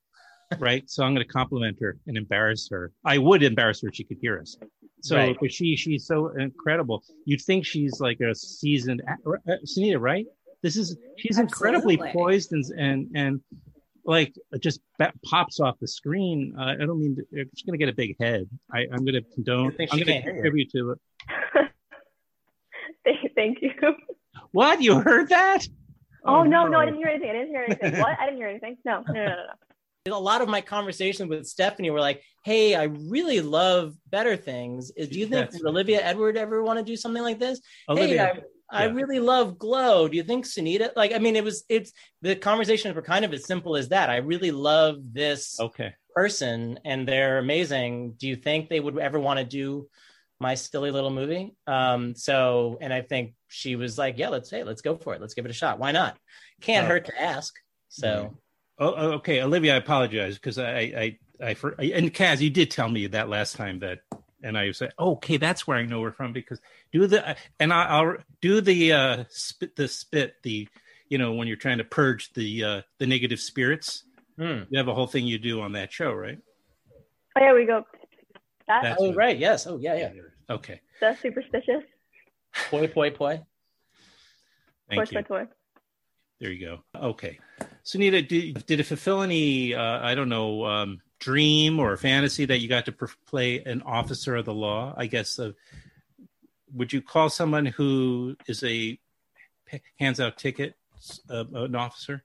Right, 0.58 0.88
so 0.88 1.04
I'm 1.04 1.14
going 1.14 1.26
to 1.26 1.32
compliment 1.32 1.78
her 1.80 1.96
and 2.06 2.16
embarrass 2.16 2.68
her. 2.70 2.92
I 3.04 3.18
would 3.18 3.42
embarrass 3.42 3.80
her 3.82 3.88
if 3.88 3.94
she 3.94 4.04
could 4.04 4.18
hear 4.20 4.38
us. 4.38 4.56
So, 5.02 5.16
Right. 5.16 5.36
but 5.40 5.52
she 5.52 5.76
she's 5.76 6.06
so 6.06 6.28
incredible. 6.28 7.02
You'd 7.26 7.40
think 7.42 7.66
she's 7.66 8.00
like 8.00 8.20
a 8.20 8.34
seasoned 8.34 9.02
uh, 9.08 9.36
Sunita, 9.66 10.00
right? 10.00 10.26
This 10.62 10.76
is 10.76 10.96
she's 11.18 11.38
incredibly 11.38 11.94
Absolutely. 11.94 12.12
poised 12.20 12.52
and 12.52 12.64
and 12.78 13.10
and 13.14 13.40
like 14.06 14.32
just 14.60 14.80
ba- 14.98 15.12
pops 15.24 15.60
off 15.60 15.78
the 15.80 15.88
screen. 15.88 16.54
Uh, 16.58 16.74
I 16.80 16.86
don't 16.86 17.00
mean 17.00 17.16
to, 17.16 17.44
she's 17.54 17.64
going 17.66 17.78
to 17.78 17.84
get 17.84 17.88
a 17.92 17.96
big 17.96 18.16
head. 18.20 18.48
I, 18.72 18.80
I'm 18.92 19.04
going 19.04 19.14
to 19.14 19.22
condone. 19.34 19.72
think 19.72 19.92
I'm 19.92 19.98
going 19.98 20.06
to 20.06 20.12
hear 20.12 20.22
you? 20.22 20.32
contribute 20.42 20.70
to 20.72 20.90
it. 20.92 21.70
Thank 23.34 23.58
you. 23.62 23.70
What 24.52 24.80
you 24.82 25.00
heard 25.00 25.28
that? 25.30 25.66
Oh, 26.24 26.42
no, 26.42 26.66
no, 26.66 26.78
I 26.78 26.86
didn't 26.86 26.98
hear 27.00 27.08
anything. 27.08 27.28
I 27.30 27.32
didn't 27.34 27.48
hear 27.48 27.64
anything. 27.68 28.00
what? 28.00 28.18
I 28.18 28.24
didn't 28.26 28.38
hear 28.38 28.48
anything. 28.48 28.76
No, 28.84 29.02
no, 29.08 29.12
no, 29.12 29.24
no, 29.24 29.26
no. 29.26 29.73
A 30.12 30.18
lot 30.18 30.42
of 30.42 30.48
my 30.48 30.60
conversations 30.60 31.30
with 31.30 31.46
Stephanie 31.46 31.88
were 31.90 32.00
like, 32.00 32.22
"Hey, 32.44 32.74
I 32.74 32.84
really 32.84 33.40
love 33.40 33.94
Better 34.10 34.36
Things. 34.36 34.92
Do 34.92 35.18
you 35.18 35.26
think 35.26 35.50
That's- 35.50 35.64
Olivia 35.64 36.02
Edward 36.04 36.36
ever 36.36 36.62
want 36.62 36.78
to 36.78 36.84
do 36.84 36.94
something 36.96 37.22
like 37.22 37.38
this? 37.38 37.60
Olivia- 37.88 38.34
hey, 38.34 38.42
I, 38.70 38.82
I 38.84 38.86
yeah. 38.86 38.92
really 38.92 39.18
love 39.18 39.58
Glow. 39.58 40.06
Do 40.06 40.16
you 40.18 40.22
think 40.22 40.44
Sunita? 40.44 40.90
Like, 40.94 41.14
I 41.14 41.18
mean, 41.18 41.36
it 41.36 41.44
was 41.44 41.64
it's 41.70 41.92
the 42.20 42.36
conversations 42.36 42.94
were 42.94 43.00
kind 43.02 43.24
of 43.24 43.32
as 43.32 43.46
simple 43.46 43.76
as 43.76 43.88
that. 43.88 44.10
I 44.10 44.16
really 44.16 44.50
love 44.50 44.98
this 45.14 45.58
Okay. 45.58 45.94
person, 46.14 46.78
and 46.84 47.08
they're 47.08 47.38
amazing. 47.38 48.12
Do 48.18 48.28
you 48.28 48.36
think 48.36 48.68
they 48.68 48.80
would 48.80 48.98
ever 48.98 49.18
want 49.18 49.38
to 49.38 49.44
do 49.46 49.88
my 50.38 50.54
silly 50.54 50.90
little 50.90 51.10
movie? 51.10 51.54
Um, 51.66 52.14
so, 52.14 52.76
and 52.82 52.92
I 52.92 53.00
think 53.00 53.34
she 53.48 53.74
was 53.74 53.96
like, 53.96 54.18
"Yeah, 54.18 54.28
let's 54.28 54.50
say, 54.50 54.64
let's 54.64 54.82
go 54.82 54.96
for 54.98 55.14
it. 55.14 55.22
Let's 55.22 55.32
give 55.32 55.46
it 55.46 55.50
a 55.50 55.54
shot. 55.54 55.78
Why 55.78 55.92
not? 55.92 56.18
Can't 56.60 56.84
Oh. 56.84 56.88
hurt 56.90 57.06
to 57.06 57.18
ask." 57.18 57.54
So. 57.88 58.32
Oh, 58.34 58.38
oh, 58.78 59.12
okay, 59.12 59.42
Olivia, 59.42 59.74
I 59.74 59.78
apologize 59.78 60.34
because 60.34 60.58
I, 60.58 60.78
I, 60.80 61.18
I, 61.40 61.54
for, 61.54 61.70
and 61.78 62.12
Kaz, 62.12 62.40
you 62.40 62.50
did 62.50 62.70
tell 62.70 62.88
me 62.88 63.06
that 63.08 63.28
last 63.28 63.56
time 63.56 63.80
that, 63.80 64.00
and 64.42 64.58
I 64.58 64.72
said, 64.72 64.92
oh, 64.98 65.12
okay, 65.12 65.36
that's 65.36 65.66
where 65.66 65.78
I 65.78 65.84
know 65.84 66.00
we're 66.00 66.12
from 66.12 66.32
because 66.32 66.60
do 66.92 67.06
the, 67.06 67.36
and 67.58 67.72
I, 67.72 67.84
I'll 67.84 68.16
do 68.40 68.60
the 68.60 68.92
uh, 68.92 69.24
spit, 69.30 69.76
the 69.76 69.88
spit, 69.88 70.36
the, 70.42 70.68
you 71.08 71.18
know, 71.18 71.32
when 71.32 71.48
you're 71.48 71.56
trying 71.56 71.78
to 71.78 71.84
purge 71.84 72.32
the 72.32 72.64
uh, 72.64 72.82
the 72.98 73.06
negative 73.06 73.40
spirits. 73.40 74.04
Hmm. 74.36 74.62
You 74.68 74.78
have 74.78 74.88
a 74.88 74.94
whole 74.94 75.06
thing 75.06 75.26
you 75.26 75.38
do 75.38 75.60
on 75.60 75.72
that 75.72 75.92
show, 75.92 76.12
right? 76.12 76.38
Oh, 77.36 77.40
yeah, 77.40 77.52
we 77.54 77.66
go. 77.66 77.84
That, 78.66 78.82
That's 78.82 79.00
Oh 79.00 79.12
right, 79.12 79.36
yes. 79.36 79.66
Oh 79.66 79.76
yeah, 79.76 79.94
yeah. 79.94 80.10
Okay, 80.48 80.80
that's 81.00 81.20
superstitious. 81.20 81.82
Poi 82.70 82.86
poi 82.86 83.10
poi. 83.10 83.40
thank 84.88 85.08
Toy, 85.10 85.18
you. 85.18 85.22
toy, 85.22 85.44
toy. 85.44 85.46
There 86.40 86.50
you 86.50 86.66
go. 86.66 86.78
Okay, 86.98 87.38
Sunita, 87.84 88.26
did 88.26 88.64
did 88.66 88.80
it 88.80 88.84
fulfill 88.84 89.22
any, 89.22 89.74
uh, 89.74 90.00
I 90.04 90.14
don't 90.14 90.28
know, 90.28 90.64
um, 90.64 91.00
dream 91.18 91.78
or 91.78 91.96
fantasy 91.96 92.44
that 92.46 92.58
you 92.58 92.68
got 92.68 92.86
to 92.86 92.92
per- 92.92 93.08
play 93.26 93.62
an 93.64 93.82
officer 93.82 94.36
of 94.36 94.44
the 94.44 94.54
law? 94.54 94.94
I 94.96 95.06
guess. 95.06 95.38
Uh, 95.38 95.52
would 96.72 96.92
you 96.92 97.02
call 97.02 97.28
someone 97.28 97.66
who 97.66 98.36
is 98.48 98.64
a 98.64 98.98
p- 99.66 99.82
hands 99.98 100.20
out 100.20 100.36
tickets, 100.36 101.20
uh, 101.30 101.44
an 101.54 101.74
officer. 101.74 102.22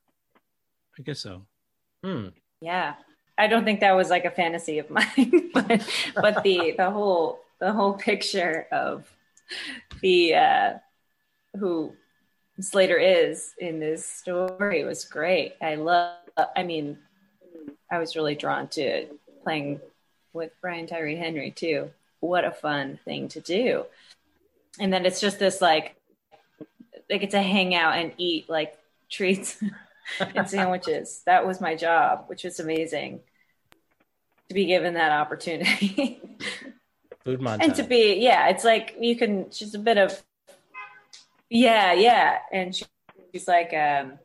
I 0.97 1.01
guess 1.01 1.19
so. 1.19 1.45
Hmm. 2.03 2.27
Yeah. 2.61 2.95
I 3.37 3.47
don't 3.47 3.63
think 3.63 3.79
that 3.79 3.93
was 3.93 4.09
like 4.09 4.25
a 4.25 4.31
fantasy 4.31 4.79
of 4.79 4.89
mine, 4.89 5.51
but 5.53 5.87
but 6.15 6.43
the 6.43 6.73
the 6.77 6.91
whole 6.91 7.39
the 7.59 7.71
whole 7.71 7.93
picture 7.93 8.67
of 8.71 9.09
the 10.01 10.35
uh 10.35 10.73
who 11.57 11.93
Slater 12.61 12.97
is 12.97 13.53
in 13.57 13.79
this 13.79 14.05
story 14.05 14.83
was 14.83 15.05
great. 15.05 15.55
I 15.61 15.75
love 15.75 16.17
I 16.55 16.63
mean 16.63 16.97
I 17.91 17.99
was 17.99 18.15
really 18.15 18.35
drawn 18.35 18.67
to 18.69 19.07
playing 19.43 19.79
with 20.33 20.51
Brian 20.61 20.87
Tyree 20.87 21.15
Henry 21.15 21.51
too. 21.51 21.91
What 22.19 22.45
a 22.45 22.51
fun 22.51 22.99
thing 23.05 23.29
to 23.29 23.39
do. 23.39 23.85
And 24.79 24.91
then 24.93 25.05
it's 25.05 25.21
just 25.21 25.39
this 25.39 25.61
like 25.61 25.95
they 27.09 27.17
get 27.17 27.31
to 27.31 27.41
hang 27.41 27.73
out 27.75 27.97
and 27.97 28.13
eat 28.17 28.49
like 28.49 28.77
treats 29.09 29.61
and 30.19 30.49
sandwiches. 30.49 31.23
That 31.25 31.45
was 31.45 31.59
my 31.59 31.75
job, 31.75 32.25
which 32.27 32.43
was 32.43 32.59
amazing 32.59 33.21
to 34.47 34.53
be 34.53 34.65
given 34.65 34.93
that 34.93 35.11
opportunity. 35.11 36.21
Food 37.23 37.41
montage. 37.41 37.63
and 37.63 37.75
to 37.75 37.83
be, 37.83 38.15
yeah, 38.15 38.49
it's 38.49 38.63
like 38.63 38.95
you 38.99 39.15
can, 39.15 39.51
she's 39.51 39.75
a 39.75 39.79
bit 39.79 39.97
of, 39.97 40.23
yeah, 41.49 41.93
yeah. 41.93 42.39
And 42.51 42.75
she, 42.75 42.85
she's 43.31 43.47
like, 43.47 43.73
um, 43.73 44.19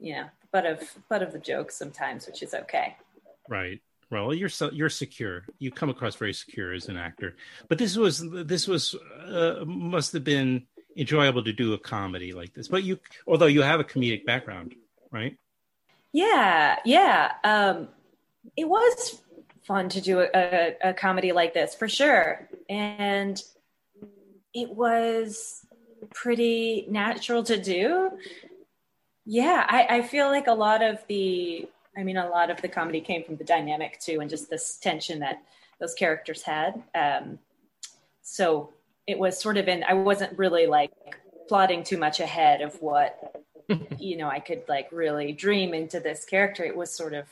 yeah, 0.00 0.28
butt 0.52 0.66
of, 0.66 0.80
butt 1.08 1.22
of 1.22 1.32
the 1.32 1.38
jokes 1.38 1.76
sometimes, 1.76 2.26
which 2.26 2.42
is 2.42 2.54
okay. 2.54 2.96
Right. 3.48 3.80
Well, 4.10 4.32
you're 4.32 4.48
so, 4.48 4.70
you're 4.70 4.88
secure. 4.88 5.44
You 5.58 5.70
come 5.70 5.90
across 5.90 6.14
very 6.14 6.32
secure 6.32 6.72
as 6.72 6.88
an 6.88 6.96
actor. 6.96 7.36
But 7.68 7.78
this 7.78 7.96
was 7.96 8.24
this 8.30 8.68
was 8.68 8.94
uh, 8.94 9.64
must 9.66 10.12
have 10.12 10.22
been 10.22 10.66
enjoyable 10.96 11.42
to 11.42 11.52
do 11.52 11.72
a 11.72 11.78
comedy 11.78 12.32
like 12.32 12.54
this. 12.54 12.68
But 12.68 12.84
you, 12.84 13.00
although 13.26 13.46
you 13.46 13.62
have 13.62 13.80
a 13.80 13.84
comedic 13.84 14.24
background, 14.24 14.74
right? 15.10 15.36
Yeah, 16.12 16.76
yeah. 16.84 17.32
Um, 17.42 17.88
it 18.56 18.68
was 18.68 19.20
fun 19.64 19.88
to 19.90 20.00
do 20.00 20.20
a, 20.20 20.28
a, 20.32 20.76
a 20.90 20.94
comedy 20.94 21.32
like 21.32 21.52
this 21.52 21.74
for 21.74 21.88
sure, 21.88 22.48
and 22.68 23.42
it 24.56 24.70
was 24.70 25.66
pretty 26.14 26.86
natural 26.88 27.42
to 27.44 27.60
do. 27.60 28.10
Yeah, 29.26 29.66
I, 29.68 29.98
I 29.98 30.02
feel 30.02 30.28
like 30.28 30.46
a 30.46 30.54
lot 30.54 30.82
of 30.82 31.04
the, 31.08 31.68
I 31.94 32.02
mean, 32.02 32.16
a 32.16 32.26
lot 32.28 32.50
of 32.50 32.62
the 32.62 32.68
comedy 32.68 33.02
came 33.02 33.22
from 33.22 33.36
the 33.36 33.44
dynamic 33.44 34.00
too, 34.00 34.20
and 34.20 34.30
just 34.30 34.48
this 34.48 34.78
tension 34.78 35.18
that 35.18 35.42
those 35.78 35.92
characters 35.92 36.40
had. 36.40 36.82
Um, 36.94 37.38
so 38.22 38.72
it 39.06 39.18
was 39.18 39.38
sort 39.38 39.58
of 39.58 39.68
in, 39.68 39.84
I 39.84 39.92
wasn't 39.92 40.38
really 40.38 40.66
like 40.66 40.90
plotting 41.48 41.84
too 41.84 41.98
much 41.98 42.20
ahead 42.20 42.62
of 42.62 42.80
what, 42.80 43.42
you 43.98 44.16
know, 44.16 44.28
I 44.28 44.40
could 44.40 44.62
like 44.70 44.88
really 44.90 45.32
dream 45.32 45.74
into 45.74 46.00
this 46.00 46.24
character. 46.24 46.64
It 46.64 46.74
was 46.74 46.90
sort 46.90 47.12
of, 47.12 47.26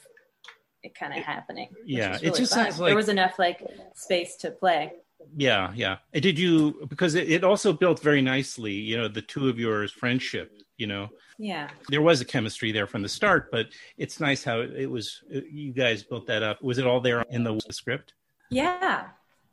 it 0.83 0.95
kind 0.95 1.17
of 1.17 1.25
happening. 1.25 1.71
Yeah, 1.87 2.13
was 2.13 2.23
it 2.23 2.35
just 2.35 2.55
fun. 2.55 2.65
sounds 2.65 2.81
like- 2.81 2.91
there 2.91 2.97
was 2.97 3.09
enough 3.09 3.39
like 3.39 3.67
space 3.95 4.37
to 4.37 4.51
play. 4.51 4.93
Yeah, 5.37 5.73
yeah. 5.75 5.99
And 6.13 6.23
did 6.23 6.39
you 6.39 6.87
because 6.89 7.15
it, 7.15 7.31
it 7.31 7.45
also 7.45 7.73
built 7.73 8.01
very 8.01 8.23
nicely, 8.23 8.73
you 8.73 8.97
know, 8.97 9.09
the 9.09 9.23
two 9.23 9.49
of 9.49 9.59
yours 9.59 9.93
friendship, 9.93 10.53
you 10.77 10.87
know. 10.87 11.09
Yeah. 11.39 11.69
There 11.89 12.03
was 12.03 12.21
a 12.21 12.25
chemistry 12.25 12.73
there 12.73 12.87
from 12.87 13.03
the 13.03 13.09
start, 13.09 13.51
but 13.51 13.67
it's 13.99 14.21
nice 14.21 14.45
how 14.45 14.61
it 14.61 14.87
was 14.91 15.23
you 15.31 15.73
guys 15.73 16.03
built 16.03 16.27
that 16.27 16.43
up. 16.43 16.63
Was 16.63 16.79
it 16.79 16.87
all 16.87 17.01
there 17.01 17.25
in 17.31 17.43
the 17.43 17.61
script? 17.71 18.15
Yeah. 18.51 19.09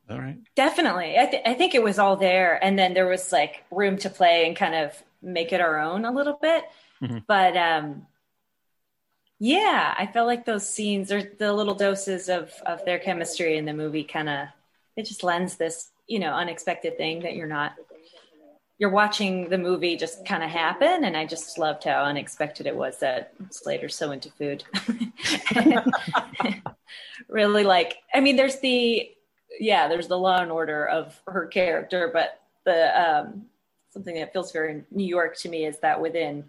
All 0.10 0.20
right. 0.20 0.38
Definitely. 0.56 1.18
I, 1.18 1.26
th- 1.26 1.44
I 1.46 1.54
think 1.54 1.74
it 1.74 1.82
was 1.82 1.98
all 1.98 2.18
there. 2.18 2.64
And 2.64 2.78
then 2.78 2.94
there 2.94 3.08
was 3.08 3.32
like 3.32 3.64
room 3.72 3.98
to 4.00 4.10
play 4.10 4.46
and 4.46 4.56
kind 4.56 4.76
of 4.76 5.02
make 5.22 5.54
it 5.54 5.62
our 5.62 5.80
own 5.80 6.06
a 6.06 6.12
little 6.12 6.38
bit. 6.42 6.66
Mhm. 7.02 7.24
But 7.28 7.56
um, 7.56 8.06
yeah, 9.40 9.96
I 9.98 10.06
felt 10.06 10.28
like 10.28 10.46
those 10.46 10.68
scenes 10.68 11.12
or 11.12 11.24
the 11.24 11.54
little 11.54 11.74
doses 11.74 12.30
of, 12.30 12.52
of 12.66 12.84
their 12.86 13.00
chemistry 13.00 13.58
in 13.58 13.66
the 13.66 13.74
movie 13.74 14.04
kind 14.04 14.30
of, 14.30 14.48
it 14.98 15.06
just 15.06 15.24
lends 15.24 15.56
this, 15.56 15.92
you 16.08 16.20
know, 16.20 16.34
unexpected 16.34 16.98
thing 16.98 17.22
that 17.22 17.36
you're 17.36 17.48
not, 17.48 17.74
you're 18.78 18.90
watching 18.90 19.50
the 19.50 19.58
movie 19.58 19.96
just 19.96 20.26
kind 20.26 20.44
of 20.44 20.50
happen. 20.50 21.04
And 21.06 21.16
I 21.16 21.26
just 21.26 21.58
loved 21.58 21.84
how 21.84 22.04
unexpected 22.04 22.66
it 22.66 22.76
was 22.76 23.00
that 23.00 23.34
Slater's 23.52 23.96
so 23.96 24.12
into 24.12 24.32
food. 24.32 24.64
really 27.30 27.64
like, 27.64 27.98
I 28.14 28.20
mean, 28.20 28.36
there's 28.36 28.60
the, 28.60 29.10
yeah, 29.60 29.88
there's 29.88 30.08
the 30.08 30.18
law 30.18 30.42
and 30.42 30.52
order 30.52 30.86
of 30.88 31.20
her 31.28 31.46
character, 31.48 32.10
but 32.12 32.40
the 32.64 33.02
um, 33.02 33.46
something 33.92 34.16
that 34.16 34.34
feels 34.34 34.52
very 34.52 34.84
New 34.92 35.06
York 35.06 35.38
to 35.38 35.50
me 35.50 35.66
is 35.66 35.80
that 35.80 36.02
within 36.02 36.46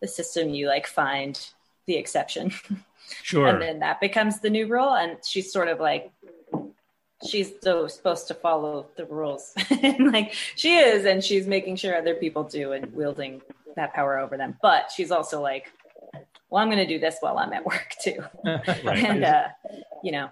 the 0.00 0.08
system 0.08 0.50
you 0.50 0.68
like 0.68 0.86
find 0.86 1.48
the 1.86 1.96
exception, 1.96 2.52
Sure. 3.22 3.48
and 3.48 3.60
then 3.60 3.78
that 3.80 4.00
becomes 4.00 4.40
the 4.40 4.48
new 4.50 4.66
rule. 4.66 4.94
And 4.94 5.18
she's 5.24 5.52
sort 5.52 5.68
of 5.68 5.80
like 5.80 6.10
she's 7.26 7.52
so 7.62 7.86
supposed 7.88 8.28
to 8.28 8.34
follow 8.34 8.86
the 8.96 9.04
rules, 9.06 9.52
and 9.82 10.12
like 10.12 10.32
she 10.56 10.76
is, 10.76 11.04
and 11.04 11.22
she's 11.22 11.46
making 11.46 11.76
sure 11.76 11.96
other 11.96 12.14
people 12.14 12.44
do 12.44 12.72
and 12.72 12.92
wielding 12.92 13.40
that 13.76 13.92
power 13.94 14.18
over 14.18 14.36
them. 14.36 14.56
But 14.62 14.90
she's 14.94 15.10
also 15.10 15.40
like, 15.40 15.72
well, 16.50 16.62
I'm 16.62 16.68
going 16.68 16.78
to 16.78 16.86
do 16.86 16.98
this 16.98 17.16
while 17.20 17.38
I'm 17.38 17.52
at 17.52 17.64
work 17.64 17.94
too, 18.02 18.18
Right. 18.44 19.04
and 19.04 19.24
uh, 19.24 19.48
you 20.02 20.12
know. 20.12 20.28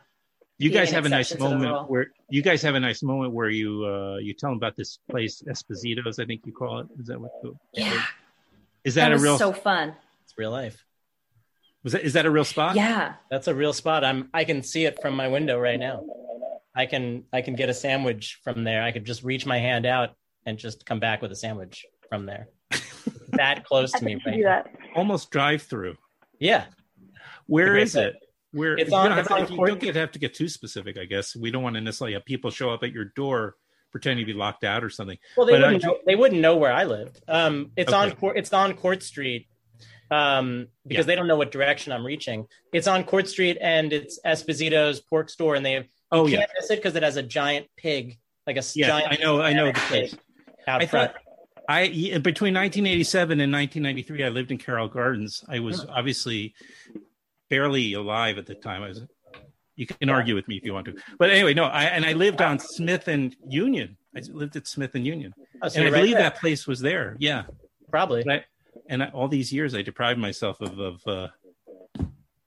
You 0.59 0.71
guys 0.71 0.93
have 0.93 1.07
a 1.07 1.09
nice 1.09 1.33
exception 1.33 1.51
to 1.51 1.59
the 1.59 1.65
moment 1.71 1.91
where 1.91 2.07
you 2.31 2.41
guys 2.41 2.63
have 2.63 2.77
a 2.77 2.81
nice 2.81 3.03
moment 3.03 3.33
where 3.33 3.49
you 3.49 3.85
uh 3.85 4.19
you 4.19 4.33
tell 4.33 4.51
them 4.51 4.59
about 4.59 4.77
this 4.77 4.99
place 5.11 5.43
Esposito's, 5.43 6.21
I 6.21 6.25
think 6.25 6.43
you 6.47 6.53
call 6.53 6.79
it. 6.81 6.87
Is 7.01 7.07
that 7.09 7.21
what? 7.21 7.33
The, 7.43 7.53
Yeah. 7.73 8.01
Is 8.85 8.95
that, 8.95 9.09
that 9.09 9.19
a 9.19 9.19
real? 9.19 9.39
so 9.39 9.53
fun. 9.53 9.95
It's 10.23 10.35
real 10.39 10.53
life. 10.53 10.85
was 11.83 11.95
that 11.95 12.03
is 12.03 12.13
that 12.13 12.27
a 12.27 12.31
real 12.31 12.45
spot? 12.45 12.77
Yeah. 12.77 13.15
That's 13.29 13.49
a 13.49 13.55
real 13.57 13.73
spot. 13.73 14.05
I'm 14.05 14.29
I 14.33 14.45
can 14.45 14.63
see 14.63 14.85
it 14.85 15.01
from 15.03 15.17
my 15.17 15.27
window 15.27 15.59
right 15.59 15.81
now. 15.81 16.05
I 16.75 16.87
can 16.87 17.25
I 17.33 17.43
can 17.43 17.55
get 17.55 17.69
a 17.69 17.75
sandwich 17.75 18.41
from 18.43 18.65
there. 18.65 18.83
I 18.83 18.93
could 18.93 19.05
just 19.05 19.23
reach 19.23 19.45
my 19.47 19.59
hand 19.59 19.87
out 19.87 20.11
and 20.47 20.59
just 20.59 20.87
come 20.87 21.01
back 21.01 21.23
with 21.23 21.31
a 21.33 21.37
sandwich 21.37 21.85
from 22.09 22.27
there. 22.27 22.49
that 23.33 23.65
close 23.65 23.93
to 23.93 24.05
me 24.05 24.15
right 24.27 24.37
do 24.37 24.43
that. 24.45 24.71
Almost 24.95 25.31
drive 25.31 25.63
through. 25.63 25.97
Yeah. 26.39 26.65
Where 27.47 27.71
Great 27.73 27.83
is 27.85 27.93
place. 27.93 28.07
it? 28.07 28.17
Where 28.53 28.77
It's 28.79 28.91
you 28.91 28.97
on- 28.97 29.11
don't 29.11 29.19
it's 29.19 29.29
have 29.29 29.39
on 29.41 29.47
to, 29.47 29.53
you 29.55 29.67
don't 29.67 29.81
get, 29.81 29.97
have 29.97 30.13
to 30.13 30.19
get 30.19 30.35
too 30.35 30.49
specific, 30.49 30.99
I 30.99 31.05
guess. 31.05 31.35
We 31.37 31.51
don't 31.51 31.63
want 31.63 31.75
to 31.77 31.81
necessarily 31.81 32.15
have 32.15 32.25
people 32.25 32.51
show 32.51 32.71
up 32.71 32.83
at 32.83 32.93
your 32.93 33.07
door 33.17 33.55
pretending 33.91 34.27
to 34.27 34.33
be 34.33 34.39
locked 34.39 34.65
out 34.65 34.83
or 34.85 34.91
something. 34.91 35.17
Well, 35.37 35.47
they 35.47 35.53
But, 35.53 35.63
uh, 35.63 35.67
wouldn't 35.67 35.85
know, 35.85 35.99
they 36.07 36.17
wouldn't 36.17 36.41
know 36.41 36.57
where 36.57 36.73
I 36.73 36.85
lived. 36.85 37.21
Um, 37.29 37.73
it's 37.77 37.93
on 37.93 38.09
Okay. 38.09 38.17
Court, 38.17 38.39
it's 38.39 38.53
on 38.53 38.75
Court 38.75 39.03
Street 39.03 39.49
um, 40.11 40.69
because 40.87 41.07
they 41.07 41.15
don't 41.15 41.27
know 41.27 41.37
what 41.37 41.51
direction 41.51 41.93
I'm 41.93 42.05
reaching. 42.05 42.47
It's 42.73 42.87
on 42.87 43.05
Court 43.05 43.29
Street 43.29 43.57
and 43.61 43.93
it's 43.93 44.19
Esposito's 44.25 45.01
pork 45.01 45.31
store, 45.31 45.55
and 45.55 45.65
they 45.65 45.73
have 45.73 45.87
Oh, 46.13 46.27
you 46.27 46.33
yeah. 46.35 46.39
can't 46.41 46.51
miss 46.61 46.71
it 46.71 46.77
because 46.77 46.95
it 46.97 47.03
has 47.03 47.17
a 47.17 47.23
giant 47.23 47.67
pig, 47.77 48.19
like 48.47 48.57
a 48.57 48.63
Yeah, 48.75 48.87
giant. 48.89 49.13
I 49.19 49.23
know, 49.23 49.41
I 49.41 49.53
know 49.53 49.67
the 49.67 49.73
pig 49.73 49.83
place. 49.89 50.17
out 50.69 50.83
I 50.83 50.87
front. 50.87 51.13
thought 51.13 51.21
I 51.69 51.87
between 52.23 52.55
1987 52.55 53.41
and 53.41 53.53
1993, 53.53 54.25
I 54.25 54.29
lived 54.29 54.51
in 54.51 54.59
Carroll 54.59 54.89
Gardens. 54.89 55.43
I 55.49 55.59
was 55.61 55.85
obviously 55.87 56.55
barely 57.49 57.93
alive 57.95 58.39
at 58.39 58.47
the 58.47 58.55
time. 58.55 58.83
I 58.83 58.89
was. 58.89 59.03
You 59.75 59.87
can 59.87 60.11
argue 60.11 60.35
with 60.35 60.47
me 60.49 60.57
if 60.57 60.65
you 60.67 60.75
want 60.75 60.85
to, 60.87 60.95
but 61.19 61.31
anyway, 61.31 61.55
no. 61.55 61.65
I 61.65 61.85
and 61.85 62.05
I 62.05 62.13
lived 62.13 62.43
on 62.43 62.59
Smith 62.59 63.09
and 63.09 63.35
Union. 63.49 63.97
I 64.15 64.21
lived 64.31 64.55
at 64.57 64.67
Smith 64.67 64.95
and 64.95 65.07
Union, 65.07 65.33
Oh, 65.63 65.69
so 65.69 65.79
and 65.81 65.89
I 65.89 65.91
right 65.91 65.99
believe 66.01 66.15
there. 66.17 66.25
that 66.25 66.39
place 66.39 66.67
was 66.67 66.79
there. 66.81 67.17
Yeah, 67.19 67.45
probably. 67.91 68.23
But 68.23 68.33
I, 68.33 68.45
and 68.91 69.03
I, 69.03 69.09
all 69.09 69.29
these 69.29 69.51
years, 69.51 69.75
I 69.75 69.81
deprived 69.81 70.21
myself 70.21 70.61
of 70.61 70.79
of. 70.79 71.07
Uh, 71.07 71.29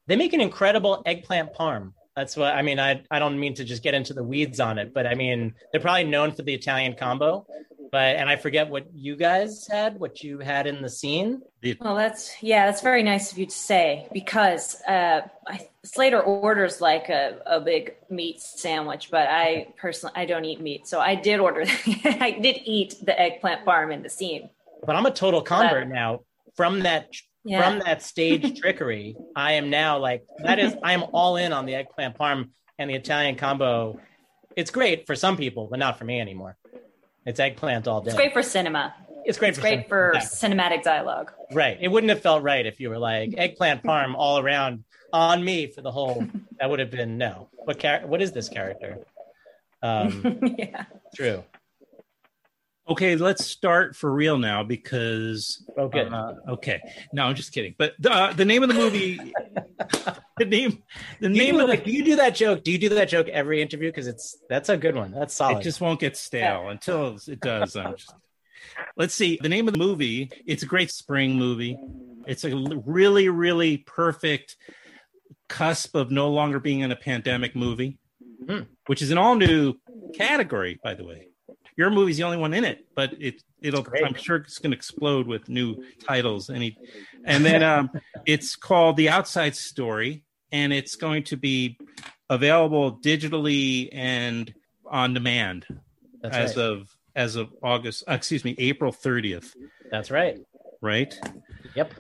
They 0.08 0.16
make 0.16 0.34
an 0.34 0.42
incredible 0.42 1.02
eggplant 1.08 1.54
parm. 1.56 1.94
That's 2.16 2.38
what 2.38 2.54
I 2.54 2.62
mean. 2.62 2.80
I 2.80 3.04
I 3.12 3.20
don't 3.20 3.40
mean 3.40 3.54
to 3.56 3.66
just 3.66 3.84
get 3.84 3.94
into 3.94 4.14
the 4.14 4.24
weeds 4.24 4.60
on 4.60 4.78
it, 4.78 4.94
but 4.94 5.06
I 5.06 5.16
mean 5.16 5.54
they're 5.72 5.82
probably 5.82 6.06
known 6.06 6.32
for 6.32 6.44
the 6.44 6.54
Italian 6.54 6.96
combo. 6.96 7.46
But 7.92 8.16
and 8.16 8.30
I 8.30 8.36
forget 8.36 8.70
what 8.70 8.88
you 8.94 9.16
guys 9.16 9.68
had, 9.68 10.00
what 10.00 10.24
you 10.24 10.40
had 10.40 10.66
in 10.68 10.82
the 10.82 10.90
scene. 10.90 11.42
Well, 11.80 11.96
that's 11.96 12.32
yeah, 12.42 12.66
that's 12.66 12.82
very 12.82 13.04
nice 13.04 13.32
of 13.32 13.38
you 13.38 13.46
to 13.46 13.52
say 13.52 14.08
because 14.12 14.82
uh, 14.88 15.22
I, 15.48 15.70
Slater 15.84 16.22
orders 16.22 16.82
like 16.82 17.10
a, 17.10 17.40
a 17.46 17.60
big 17.60 17.96
meat 18.10 18.42
sandwich, 18.42 19.10
but 19.12 19.28
I 19.30 19.68
personally 19.78 20.14
I 20.16 20.26
don't 20.26 20.46
eat 20.46 20.62
meat, 20.62 20.88
so 20.88 21.00
I 21.00 21.16
did 21.16 21.40
order. 21.40 21.66
I 22.06 22.38
did 22.42 22.62
eat 22.66 22.96
the 23.04 23.20
eggplant 23.20 23.66
parm 23.66 23.94
in 23.94 24.04
the 24.04 24.10
scene. 24.10 24.50
But 24.86 24.96
I'm 24.96 25.06
a 25.06 25.12
total 25.12 25.42
convert 25.42 25.88
now 25.88 26.22
from 26.56 26.82
that 26.82 27.14
Yeah. 27.46 27.70
from 27.70 27.80
that 27.80 28.02
stage 28.02 28.60
trickery. 28.62 29.16
I 29.36 29.54
am 29.54 29.70
now 29.70 30.00
like 30.00 30.26
that 30.40 30.60
is 30.60 30.76
I 30.84 30.94
am 30.94 31.04
all 31.14 31.38
in 31.38 31.54
on 31.54 31.66
the 31.66 31.76
eggplant 31.76 32.18
parm 32.18 32.50
and 32.80 32.90
the 32.90 32.96
Italian 32.96 33.36
combo. 33.36 34.00
It's 34.56 34.72
great 34.72 35.06
for 35.06 35.16
some 35.16 35.38
people, 35.38 35.68
but 35.70 35.80
not 35.80 35.98
for 36.00 36.06
me 36.06 36.20
anymore. 36.20 36.58
It's 37.26 37.40
eggplant 37.40 37.88
all 37.88 38.02
day. 38.02 38.08
It's 38.08 38.16
great 38.16 38.34
for 38.34 38.44
cinema. 38.44 38.94
It's 39.26 39.38
great 39.40 39.50
It's 39.50 39.58
for 39.58 39.62
great 39.62 39.88
for 39.90 40.14
cinematic 40.18 40.84
dialogue. 40.84 41.32
Right. 41.52 41.78
It 41.82 41.88
wouldn't 41.88 42.10
have 42.12 42.22
felt 42.22 42.44
right 42.44 42.66
if 42.66 42.80
you 42.80 42.90
were 42.90 43.00
like 43.00 43.34
eggplant 43.38 43.84
parm 43.84 44.14
all 44.16 44.40
around 44.40 44.84
on 45.14 45.44
me 45.44 45.68
for 45.68 45.82
the 45.82 45.92
whole. 45.92 46.26
That 46.60 46.70
would 46.70 46.80
have 46.80 46.92
been 46.92 47.18
no. 47.18 47.50
What 47.54 47.80
char- 47.80 48.06
What 48.06 48.22
is 48.22 48.32
this 48.32 48.50
character? 48.50 49.00
Um, 49.82 50.40
yeah. 50.58 50.86
True. 51.16 51.44
Okay, 52.88 53.16
let's 53.16 53.44
start 53.46 53.96
for 53.96 54.14
real 54.14 54.38
now 54.38 54.64
because. 54.64 55.64
Okay. 55.78 56.02
Uh, 56.02 56.34
okay. 56.50 56.80
No, 57.14 57.24
I'm 57.24 57.36
just 57.36 57.52
kidding. 57.52 57.74
But 57.78 57.94
the 58.00 58.12
uh, 58.12 58.34
the 58.34 58.46
name 58.46 58.62
of 58.62 58.70
the 58.70 58.76
movie, 58.76 59.18
the 60.38 60.46
name, 60.46 60.84
the 61.20 61.30
you, 61.30 61.36
name 61.36 61.60
of 61.60 61.68
the 61.68 61.78
do 61.78 61.92
you 61.92 62.04
do 62.04 62.16
that 62.18 62.36
joke? 62.36 62.64
Do 62.64 62.72
you 62.72 62.78
do 62.78 62.90
that 62.90 63.10
joke 63.10 63.28
every 63.30 63.62
interview? 63.62 63.90
Because 63.90 64.06
it's 64.06 64.38
that's 64.50 64.70
a 64.70 64.78
good 64.78 64.96
one. 64.96 65.12
That's 65.12 65.34
solid. 65.34 65.60
It 65.60 65.64
just 65.64 65.82
won't 65.82 66.00
get 66.00 66.16
stale 66.16 66.70
until 66.70 67.18
it 67.28 67.40
does. 67.40 67.74
Just... 67.74 68.14
Let's 68.96 69.16
see. 69.16 69.40
The 69.42 69.50
name 69.50 69.68
of 69.68 69.74
the 69.74 69.80
movie. 69.80 70.32
It's 70.46 70.62
a 70.62 70.68
great 70.68 70.92
spring 70.92 71.36
movie. 71.36 71.80
It's 72.28 72.44
a 72.44 72.56
really, 72.86 73.30
really 73.30 73.78
perfect 73.78 74.58
cusp 75.48 75.96
of 75.96 76.12
no 76.12 76.30
longer 76.30 76.60
being 76.60 76.82
in 76.82 76.92
a 76.92 76.96
pandemic 76.96 77.56
movie, 77.56 77.98
Hmm. 78.48 78.62
which 78.86 79.02
is 79.02 79.12
an 79.12 79.18
all 79.18 79.36
new 79.36 79.76
category, 80.14 80.80
by 80.84 80.94
the 80.94 81.04
way. 81.04 81.30
Your 81.78 81.90
movie's 81.90 82.18
the 82.18 82.24
only 82.24 82.38
one 82.38 82.54
in 82.54 82.64
it, 82.64 82.86
but 82.96 83.14
it 83.20 83.44
it'll 83.62 83.84
great. 83.84 84.06
I'm 84.06 84.14
sure 84.14 84.38
it's 84.38 84.60
going 84.60 84.72
to 84.72 84.78
explode 84.78 85.28
with 85.28 85.50
new 85.50 85.84
titles. 86.06 86.50
Any, 86.50 86.78
and 87.26 87.46
then 87.46 87.64
um, 87.64 87.90
it's 88.26 88.56
called 88.56 88.96
The 88.98 89.10
Outside 89.10 89.56
Story, 89.56 90.24
and 90.52 90.72
it's 90.72 90.96
going 90.96 91.24
to 91.26 91.38
be 91.38 91.78
available 92.30 92.98
digitally 92.98 93.90
and 93.92 94.54
on 94.90 95.14
demand 95.14 95.66
That's 96.22 96.36
as 96.36 96.58
right. 96.58 96.66
of 96.66 96.96
as 97.16 97.36
of 97.36 97.54
August. 97.64 98.04
uh, 98.10 98.14
excuse 98.14 98.44
me, 98.46 98.56
April 98.58 98.92
30th. 98.92 99.54
That's 99.90 100.12
right. 100.12 100.40
Right. 100.82 101.18
Yep. 101.76 101.94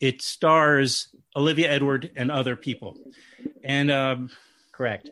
It 0.00 0.22
stars 0.22 1.08
Olivia 1.34 1.70
Edward 1.70 2.10
and 2.16 2.30
other 2.30 2.56
people, 2.56 2.96
and 3.64 3.90
um, 3.90 4.30
correct. 4.72 5.10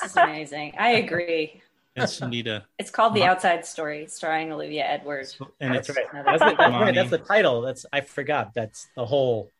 This 0.00 0.10
is 0.10 0.16
amazing. 0.16 0.74
I 0.78 0.90
agree. 0.92 1.62
And 1.94 2.06
Sunita. 2.06 2.64
It's 2.78 2.90
called 2.90 3.14
The 3.14 3.20
Ma- 3.20 3.26
Outside 3.26 3.66
Story, 3.66 4.06
starring 4.06 4.50
Olivia 4.50 4.84
Edward. 4.84 5.26
And 5.60 5.74
That's 5.74 5.88
it's 5.90 5.98
right. 5.98 6.06
That's 6.24 6.38
the, 6.38 6.54
that's, 6.56 6.72
right. 6.72 6.94
That's 6.94 7.10
the 7.10 7.18
title. 7.18 7.60
That's 7.60 7.84
I 7.92 8.00
forgot. 8.00 8.54
That's 8.54 8.88
the 8.96 9.04
whole. 9.04 9.50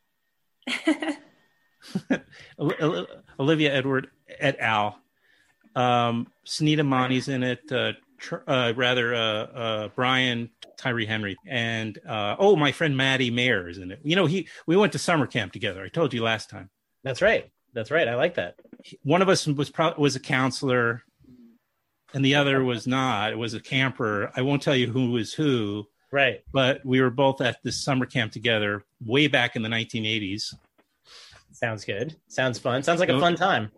Ol- 2.57 2.73
Ol- 2.81 3.07
Olivia 3.39 3.73
Edward 3.73 4.07
et 4.39 4.57
al. 4.59 4.97
Um, 5.75 6.27
Sunita 6.45 6.87
Mani's 6.87 7.27
in 7.27 7.43
it. 7.43 7.71
Uh, 7.71 7.93
tr- 8.17 8.47
uh, 8.47 8.73
rather, 8.75 9.13
uh, 9.13 9.19
uh, 9.19 9.89
Brian 9.95 10.49
Tyree 10.77 11.05
Henry, 11.05 11.35
and 11.45 11.99
uh, 12.07 12.35
oh, 12.39 12.55
my 12.55 12.71
friend 12.71 12.95
Matty 12.97 13.29
Maher 13.29 13.67
is 13.69 13.77
in 13.77 13.91
it. 13.91 13.99
You 14.03 14.15
know, 14.15 14.25
he 14.25 14.47
we 14.65 14.75
went 14.75 14.93
to 14.93 14.99
summer 14.99 15.27
camp 15.27 15.53
together. 15.53 15.83
I 15.83 15.89
told 15.89 16.13
you 16.13 16.23
last 16.23 16.49
time. 16.49 16.69
That's 17.03 17.21
right. 17.21 17.51
That's 17.73 17.91
right. 17.91 18.07
I 18.07 18.15
like 18.15 18.35
that. 18.35 18.55
One 19.03 19.21
of 19.21 19.29
us 19.29 19.45
was 19.47 19.69
pro- 19.69 19.95
was 19.97 20.15
a 20.15 20.19
counselor, 20.19 21.03
and 22.13 22.23
the 22.23 22.35
other 22.35 22.63
was 22.63 22.85
not. 22.87 23.31
It 23.31 23.37
was 23.37 23.53
a 23.53 23.59
camper. 23.59 24.31
I 24.35 24.41
won't 24.41 24.61
tell 24.61 24.75
you 24.75 24.87
who 24.87 25.11
was 25.11 25.33
who. 25.33 25.87
Right. 26.11 26.41
But 26.51 26.85
we 26.85 27.01
were 27.01 27.09
both 27.09 27.41
at 27.41 27.61
this 27.63 27.83
summer 27.83 28.05
camp 28.05 28.31
together 28.31 28.83
way 29.03 29.27
back 29.27 29.55
in 29.55 29.63
the 29.63 29.69
1980s. 29.69 30.53
Sounds 31.51 31.85
good. 31.85 32.15
Sounds 32.27 32.59
fun. 32.59 32.83
Sounds 32.83 32.99
like 32.99 33.09
a 33.09 33.19
fun 33.19 33.35
time. 33.35 33.71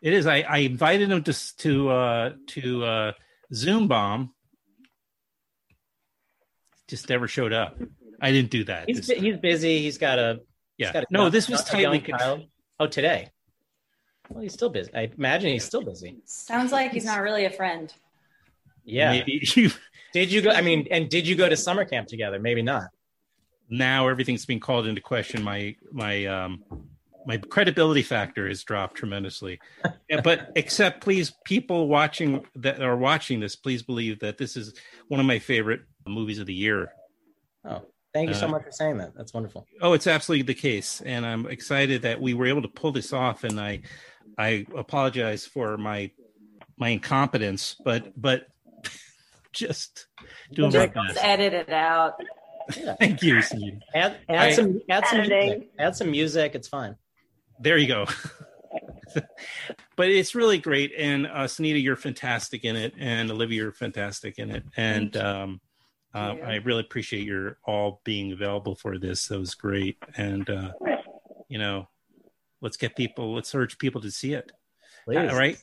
It 0.00 0.12
is. 0.12 0.26
I, 0.26 0.40
I 0.42 0.58
invited 0.58 1.10
him 1.10 1.22
to 1.24 1.56
to 1.58 1.90
uh, 1.90 2.32
to 2.48 2.84
uh, 2.84 3.12
Zoom 3.52 3.88
bomb. 3.88 4.32
Just 6.86 7.08
never 7.08 7.28
showed 7.28 7.52
up. 7.52 7.76
I 8.20 8.32
didn't 8.32 8.50
do 8.50 8.64
that. 8.64 8.88
He's 8.88 9.06
bu- 9.06 9.20
he's 9.20 9.36
busy. 9.36 9.80
He's 9.80 9.98
got 9.98 10.18
a 10.18 10.40
Yeah. 10.76 10.86
He's 10.86 10.92
got 10.92 11.02
a 11.04 11.06
No, 11.10 11.30
this 11.30 11.48
was 11.48 11.64
tightly 11.64 12.00
con- 12.00 12.46
Oh, 12.80 12.86
today. 12.86 13.30
Well, 14.30 14.42
he's 14.42 14.52
still 14.52 14.68
busy. 14.68 14.90
I 14.94 15.10
imagine 15.16 15.52
he's 15.52 15.64
still 15.64 15.82
busy. 15.82 16.16
Sounds 16.24 16.72
like 16.72 16.92
he's 16.92 17.04
not 17.04 17.22
really 17.22 17.44
a 17.44 17.50
friend. 17.50 17.92
Yeah. 18.84 19.10
Maybe 19.12 19.40
you. 19.54 19.70
Did 20.12 20.32
you 20.32 20.40
go? 20.42 20.50
I 20.50 20.62
mean, 20.62 20.88
and 20.90 21.10
did 21.10 21.26
you 21.28 21.36
go 21.36 21.48
to 21.50 21.56
summer 21.56 21.84
camp 21.84 22.08
together? 22.08 22.38
Maybe 22.38 22.62
not. 22.62 22.84
now 23.68 24.08
everything's 24.08 24.46
being 24.46 24.58
called 24.60 24.86
into 24.86 25.02
question. 25.02 25.42
My 25.42 25.76
my 25.92 26.24
um 26.24 26.64
my 27.26 27.36
credibility 27.36 28.00
factor 28.02 28.48
has 28.48 28.62
dropped 28.64 28.94
tremendously. 28.96 29.60
Yeah, 30.08 30.22
but 30.22 30.50
except 30.56 31.02
please, 31.02 31.34
people 31.44 31.88
watching 31.88 32.42
that 32.56 32.80
are 32.80 32.96
watching 32.96 33.40
this, 33.40 33.54
please 33.56 33.82
believe 33.82 34.20
that 34.20 34.38
this 34.38 34.56
is 34.56 34.72
one 35.08 35.20
of 35.20 35.26
my 35.26 35.38
favorite 35.38 35.82
movies 36.06 36.38
of 36.38 36.46
the 36.46 36.54
year. 36.54 36.90
Oh, 37.66 37.82
thank 38.14 38.28
you 38.30 38.34
so 38.34 38.46
Uh, 38.46 38.52
much 38.52 38.62
for 38.64 38.72
saying 38.72 38.96
that. 38.96 39.12
That's 39.14 39.34
wonderful. 39.34 39.66
Oh, 39.82 39.92
it's 39.92 40.06
absolutely 40.06 40.44
the 40.44 40.58
case, 40.58 41.02
and 41.02 41.26
I'm 41.26 41.44
excited 41.46 42.00
that 42.02 42.18
we 42.22 42.32
were 42.32 42.46
able 42.46 42.62
to 42.62 42.68
pull 42.68 42.92
this 42.92 43.12
off. 43.12 43.44
And 43.44 43.60
I, 43.60 43.82
I 44.36 44.66
apologize 44.76 45.46
for 45.46 45.76
my 45.76 46.10
my 46.76 46.90
incompetence, 46.90 47.76
but 47.84 48.12
but 48.20 48.46
just 49.52 50.06
doing 50.52 50.72
my 50.72 50.86
Just 50.86 50.94
best. 50.94 51.24
edit 51.24 51.52
it 51.54 51.70
out. 51.70 52.14
Thank 52.98 53.22
you, 53.22 53.40
Steve. 53.42 53.80
Add, 53.94 54.16
add 54.28 54.36
I- 54.38 54.52
some 54.52 54.80
add 54.90 55.06
some 55.06 55.18
music. 55.20 55.70
Add 55.78 55.96
some 55.96 56.10
music. 56.10 56.54
It's 56.54 56.68
fine. 56.68 56.96
There 57.60 57.76
you 57.78 57.88
go. 57.88 58.06
but 59.96 60.08
it's 60.10 60.34
really 60.34 60.58
great, 60.58 60.92
and 60.96 61.26
uh, 61.26 61.44
Sunita, 61.44 61.82
you're 61.82 61.96
fantastic 61.96 62.64
in 62.64 62.76
it, 62.76 62.94
and 62.98 63.30
Olivia, 63.30 63.62
you're 63.62 63.72
fantastic 63.72 64.38
in 64.38 64.50
it, 64.50 64.62
and 64.76 65.16
um, 65.16 65.60
uh, 66.14 66.34
I 66.44 66.54
really 66.56 66.82
appreciate 66.82 67.24
your 67.24 67.58
all 67.66 68.00
being 68.04 68.32
available 68.32 68.74
for 68.74 68.98
this. 68.98 69.28
That 69.28 69.38
was 69.38 69.54
great, 69.54 69.96
and 70.16 70.48
uh, 70.48 70.72
you 71.48 71.58
know, 71.58 71.88
let's 72.60 72.76
get 72.76 72.96
people, 72.96 73.34
let's 73.34 73.54
urge 73.54 73.78
people 73.78 74.00
to 74.02 74.10
see 74.10 74.34
it. 74.34 74.52
Please. 75.04 75.32
Uh, 75.32 75.36
right? 75.36 75.58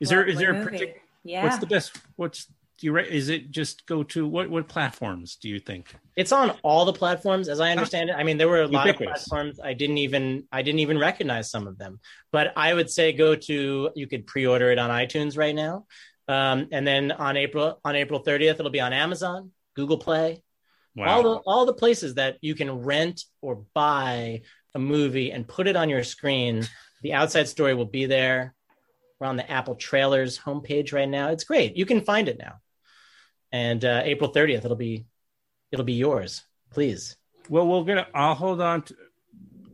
Is 0.00 0.08
there 0.08 0.24
is 0.24 0.38
there 0.38 0.60
a 0.60 0.64
particular? 0.64 0.94
Yeah. 1.24 1.42
What's 1.42 1.58
the 1.58 1.66
best? 1.66 1.96
What's 2.16 2.46
do 2.78 2.86
you? 2.86 2.96
Is 2.96 3.28
it 3.28 3.50
just 3.50 3.86
go 3.86 4.02
to 4.04 4.26
what 4.26 4.48
what 4.48 4.68
platforms 4.68 5.36
do 5.36 5.48
you 5.48 5.58
think? 5.58 5.94
It's 6.16 6.32
on 6.32 6.50
all 6.62 6.84
the 6.84 6.92
platforms, 6.92 7.48
as 7.48 7.60
I 7.60 7.72
understand 7.72 8.10
it. 8.10 8.14
I 8.16 8.22
mean, 8.22 8.38
there 8.38 8.48
were 8.48 8.62
a 8.62 8.68
lot 8.68 8.88
of 8.88 8.96
platforms 8.96 9.58
I 9.62 9.74
didn't 9.74 9.98
even 9.98 10.44
I 10.52 10.62
didn't 10.62 10.78
even 10.80 10.98
recognize 10.98 11.50
some 11.50 11.66
of 11.66 11.76
them. 11.76 12.00
But 12.30 12.52
I 12.56 12.72
would 12.72 12.88
say 12.88 13.12
go 13.12 13.34
to 13.34 13.90
you 13.94 14.06
could 14.06 14.26
pre-order 14.26 14.70
it 14.70 14.78
on 14.78 14.90
iTunes 14.90 15.36
right 15.36 15.54
now, 15.54 15.86
um, 16.28 16.68
and 16.70 16.86
then 16.86 17.10
on 17.10 17.36
April 17.36 17.80
on 17.84 17.96
April 17.96 18.22
30th 18.22 18.60
it'll 18.60 18.70
be 18.70 18.80
on 18.80 18.92
Amazon, 18.92 19.50
Google 19.74 19.98
Play, 19.98 20.42
all 20.96 21.22
the 21.22 21.36
all 21.46 21.66
the 21.66 21.74
places 21.74 22.14
that 22.14 22.38
you 22.40 22.54
can 22.54 22.70
rent 22.70 23.24
or 23.42 23.64
buy 23.74 24.42
a 24.74 24.78
movie 24.78 25.32
and 25.32 25.46
put 25.46 25.66
it 25.66 25.76
on 25.76 25.88
your 25.88 26.02
screen. 26.02 26.66
The 27.02 27.14
Outside 27.14 27.48
Story 27.48 27.74
will 27.74 27.84
be 27.84 28.06
there. 28.06 28.54
We're 29.18 29.26
on 29.26 29.36
the 29.36 29.50
Apple 29.50 29.74
Trailers 29.74 30.38
homepage 30.38 30.92
right 30.92 31.08
now. 31.08 31.28
It's 31.28 31.44
great. 31.44 31.76
You 31.76 31.86
can 31.86 32.02
find 32.02 32.28
it 32.28 32.38
now. 32.38 32.60
And 33.50 33.84
uh, 33.84 34.02
April 34.04 34.32
30th, 34.32 34.64
it'll 34.64 34.76
be 34.76 35.06
it'll 35.72 35.84
be 35.84 35.94
yours. 35.94 36.42
Please. 36.70 37.16
Well, 37.48 37.66
we're 37.66 37.84
gonna. 37.84 38.06
I'll 38.14 38.34
hold 38.34 38.60
on 38.60 38.82
to 38.82 38.96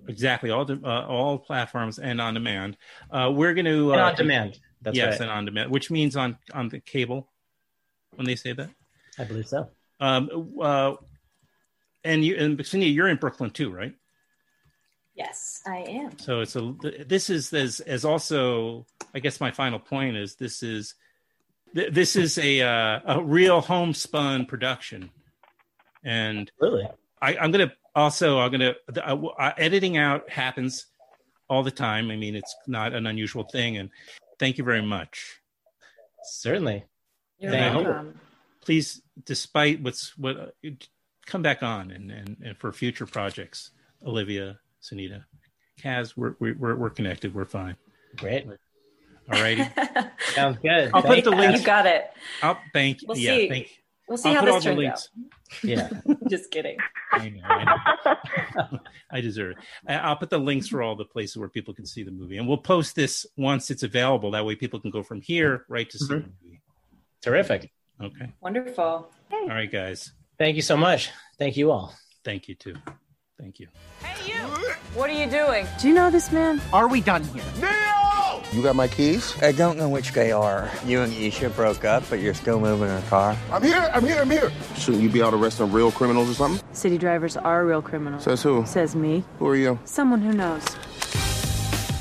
exactly 0.08 0.50
all 0.50 0.64
the 0.64 0.80
uh, 0.84 1.06
all 1.06 1.38
platforms 1.38 1.98
and 1.98 2.20
on 2.20 2.34
demand. 2.34 2.76
Uh, 3.10 3.32
we're 3.34 3.54
going 3.54 3.64
to 3.66 3.94
uh, 3.94 3.98
on 3.98 4.14
demand. 4.14 4.58
That's 4.82 4.96
yes, 4.96 5.12
right. 5.12 5.22
and 5.22 5.30
on 5.30 5.44
demand, 5.44 5.70
which 5.70 5.90
means 5.90 6.16
on 6.16 6.38
on 6.52 6.68
the 6.68 6.80
cable 6.80 7.28
when 8.14 8.26
they 8.26 8.36
say 8.36 8.52
that. 8.52 8.70
I 9.18 9.24
believe 9.24 9.48
so. 9.48 9.68
Um, 10.00 10.52
uh, 10.60 10.94
and 12.04 12.24
you 12.24 12.36
and 12.36 12.64
Cindy, 12.66 12.86
you're 12.86 13.08
in 13.08 13.16
Brooklyn 13.16 13.50
too, 13.50 13.70
right? 13.70 13.94
Yes, 15.14 15.62
I 15.66 15.78
am. 15.78 16.18
So 16.18 16.40
it's 16.40 16.56
a. 16.56 16.74
This 17.06 17.30
is 17.30 17.52
as 17.52 17.80
as 17.80 18.04
also. 18.04 18.86
I 19.14 19.20
guess 19.20 19.40
my 19.40 19.52
final 19.52 19.78
point 19.78 20.16
is 20.16 20.34
this 20.34 20.62
is 20.62 20.94
th- 21.74 21.92
this 21.92 22.16
is 22.16 22.36
a 22.38 22.62
uh, 22.62 23.00
a 23.06 23.22
real 23.22 23.60
homespun 23.60 24.46
production, 24.46 25.10
and 26.04 26.50
Really? 26.60 26.88
I, 27.22 27.36
I'm 27.36 27.52
gonna 27.52 27.72
also 27.94 28.38
I'm 28.40 28.50
gonna 28.50 28.74
the, 28.88 29.08
uh, 29.08 29.16
uh, 29.38 29.52
editing 29.56 29.96
out 29.96 30.28
happens 30.28 30.86
all 31.48 31.62
the 31.62 31.70
time. 31.70 32.10
I 32.10 32.16
mean, 32.16 32.34
it's 32.34 32.56
not 32.66 32.92
an 32.92 33.06
unusual 33.06 33.44
thing, 33.44 33.76
and 33.76 33.90
thank 34.38 34.58
you 34.58 34.64
very 34.64 34.82
much. 34.82 35.40
Certainly. 36.24 36.84
You're 37.38 37.52
welcome. 37.52 38.18
Please, 38.62 39.02
despite 39.24 39.82
what's 39.82 40.16
what, 40.16 40.36
uh, 40.64 40.70
come 41.26 41.42
back 41.42 41.62
on 41.62 41.90
and, 41.90 42.10
and, 42.10 42.36
and 42.42 42.56
for 42.56 42.72
future 42.72 43.06
projects, 43.06 43.70
Olivia, 44.06 44.58
Sunita, 44.84 45.24
Kaz, 45.82 46.14
we're 46.16 46.34
we're 46.40 46.76
we're 46.76 46.90
connected. 46.90 47.34
We're 47.34 47.44
fine. 47.46 47.76
Great. 48.16 48.46
All 49.32 49.40
righty. 49.40 49.64
Sounds 50.34 50.58
good. 50.62 50.90
I'll 50.92 51.02
put 51.02 51.24
the 51.24 51.30
links. 51.30 51.60
You 51.60 51.66
got 51.66 51.86
it. 51.86 52.04
I'll 52.42 52.58
thank. 52.72 52.98
We'll 53.06 53.16
yeah, 53.16 53.36
see. 53.36 53.48
thank. 53.48 53.68
We'll 54.06 54.18
see 54.18 54.28
I'll 54.28 54.34
how 54.34 54.40
put 54.40 54.46
this 54.46 54.54
all 54.54 54.60
the 54.60 54.64
turns 54.66 54.78
links. 54.78 55.08
Yeah. 55.62 55.88
Just 56.28 56.50
kidding. 56.50 56.76
I 57.12 57.30
know, 57.30 57.40
I 57.44 57.64
know. 58.70 58.78
I 59.10 59.20
deserve 59.22 59.52
it. 59.52 59.56
I- 59.88 59.94
I'll 59.96 60.16
put 60.16 60.28
the 60.28 60.36
links 60.38 60.68
for 60.68 60.82
all 60.82 60.94
the 60.94 61.06
places 61.06 61.38
where 61.38 61.48
people 61.48 61.72
can 61.72 61.86
see 61.86 62.02
the 62.02 62.10
movie, 62.10 62.36
and 62.36 62.46
we'll 62.46 62.58
post 62.58 62.94
this 62.96 63.24
once 63.38 63.70
it's 63.70 63.82
available. 63.82 64.32
That 64.32 64.44
way, 64.44 64.56
people 64.56 64.78
can 64.78 64.90
go 64.90 65.02
from 65.02 65.22
here 65.22 65.64
right 65.70 65.88
to 65.88 65.98
see 65.98 66.04
Mhm. 66.04 66.08
the 66.24 66.32
movie. 66.44 66.60
Terrific. 67.22 67.72
Okay. 68.02 68.30
Wonderful. 68.42 69.10
All 69.32 69.48
right, 69.48 69.70
guys. 69.72 70.12
Thank 70.38 70.56
you 70.56 70.62
so 70.62 70.76
much. 70.76 71.10
Thank 71.38 71.56
you 71.56 71.70
all. 71.70 71.94
Thank 72.24 72.48
you 72.48 72.54
too. 72.56 72.74
Thank 73.44 73.60
you. 73.60 73.68
Hey, 74.02 74.32
you! 74.32 74.38
What 74.94 75.10
are 75.10 75.12
you 75.12 75.30
doing? 75.30 75.66
Do 75.78 75.86
you 75.88 75.92
know 75.92 76.10
this 76.10 76.32
man? 76.32 76.62
Are 76.72 76.88
we 76.88 77.02
done 77.02 77.22
here? 77.24 77.44
Neo! 77.60 78.42
You 78.52 78.62
got 78.62 78.74
my 78.74 78.88
keys? 78.88 79.36
I 79.42 79.52
don't 79.52 79.76
know 79.76 79.90
which 79.90 80.12
they 80.12 80.32
are. 80.32 80.70
You 80.86 81.02
and 81.02 81.12
Isha 81.12 81.50
broke 81.50 81.84
up, 81.84 82.04
but 82.08 82.20
you're 82.20 82.32
still 82.32 82.58
moving 82.58 82.88
her 82.88 83.02
car. 83.10 83.36
I'm 83.52 83.62
here, 83.62 83.90
I'm 83.92 84.02
here, 84.02 84.22
I'm 84.22 84.30
here. 84.30 84.50
Shouldn't 84.76 85.02
you 85.02 85.10
be 85.10 85.22
out 85.22 85.34
arresting 85.34 85.70
real 85.72 85.92
criminals 85.92 86.30
or 86.30 86.32
something? 86.32 86.66
City 86.74 86.96
drivers 86.96 87.36
are 87.36 87.66
real 87.66 87.82
criminals. 87.82 88.24
Says 88.24 88.42
who? 88.42 88.64
Says 88.64 88.96
me. 88.96 89.22
Who 89.38 89.46
are 89.48 89.56
you? 89.56 89.78
Someone 89.84 90.22
who 90.22 90.32
knows. 90.32 90.64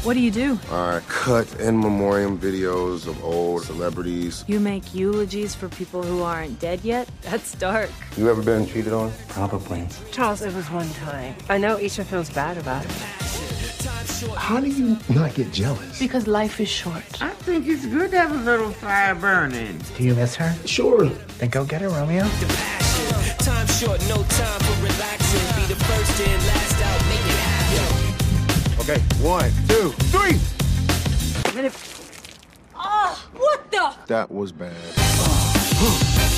What 0.04 0.16
do 0.16 0.20
you 0.20 0.32
do? 0.32 0.60
I 0.70 1.00
cut 1.08 1.62
in 1.62 1.80
memoriam 1.80 2.38
videos 2.38 3.08
of 3.08 3.24
old 3.24 3.64
celebrities. 3.64 4.44
You 4.48 4.60
make 4.60 4.94
eulogies 4.94 5.56
for 5.56 5.70
people 5.70 6.04
who 6.04 6.24
aren't 6.24 6.60
dead 6.60 6.82
yet? 6.84 7.08
That's 7.22 7.56
dark. 7.56 7.90
You 8.18 8.30
ever 8.30 8.42
been 8.42 8.68
cheated 8.68 8.92
on? 8.92 9.14
Probably. 9.30 9.88
Charles, 10.12 10.42
it 10.42 10.54
was 10.54 10.70
one 10.70 10.90
time. 10.90 11.36
I 11.48 11.58
know 11.58 11.80
Isha 11.80 12.04
feels 12.04 12.30
bad 12.30 12.58
about 12.58 12.84
it. 12.84 12.92
How 14.36 14.60
do 14.60 14.68
you 14.68 14.98
not 15.08 15.36
get 15.36 15.54
jealous? 15.54 16.00
Because 16.00 16.28
life 16.28 16.60
is 16.60 16.68
short. 16.68 17.22
I 17.22 17.30
think 17.30 17.66
it's 17.68 17.86
good 17.86 18.12
to 18.12 18.18
have 18.18 18.32
a 18.34 18.44
little 18.44 18.72
fire 18.72 19.16
burning. 19.16 19.80
Do 19.98 20.04
you 20.04 20.16
miss 20.16 20.36
her? 20.36 20.54
Sure. 20.66 21.06
Then 21.38 21.48
go 21.50 21.64
get 21.64 21.82
her, 21.82 21.88
Romeo. 21.88 22.24
Time 23.40 23.68
short, 23.68 24.02
no 24.10 24.16
time 24.16 24.60
for 24.60 24.84
relaxing. 24.84 25.62
Be 25.62 25.74
the 25.74 25.80
first 25.86 26.20
in, 26.20 26.40
last 26.48 26.82
out, 26.84 27.06
make 27.08 27.20
it 27.20 27.40
happen. 27.40 27.43
Okay, 28.84 29.00
one, 29.22 29.50
two, 29.70 29.92
three. 30.12 30.38
Oh, 32.76 33.30
what 33.38 33.72
the? 33.72 33.96
That 34.08 34.30
was 34.30 34.52
bad. 34.52 34.76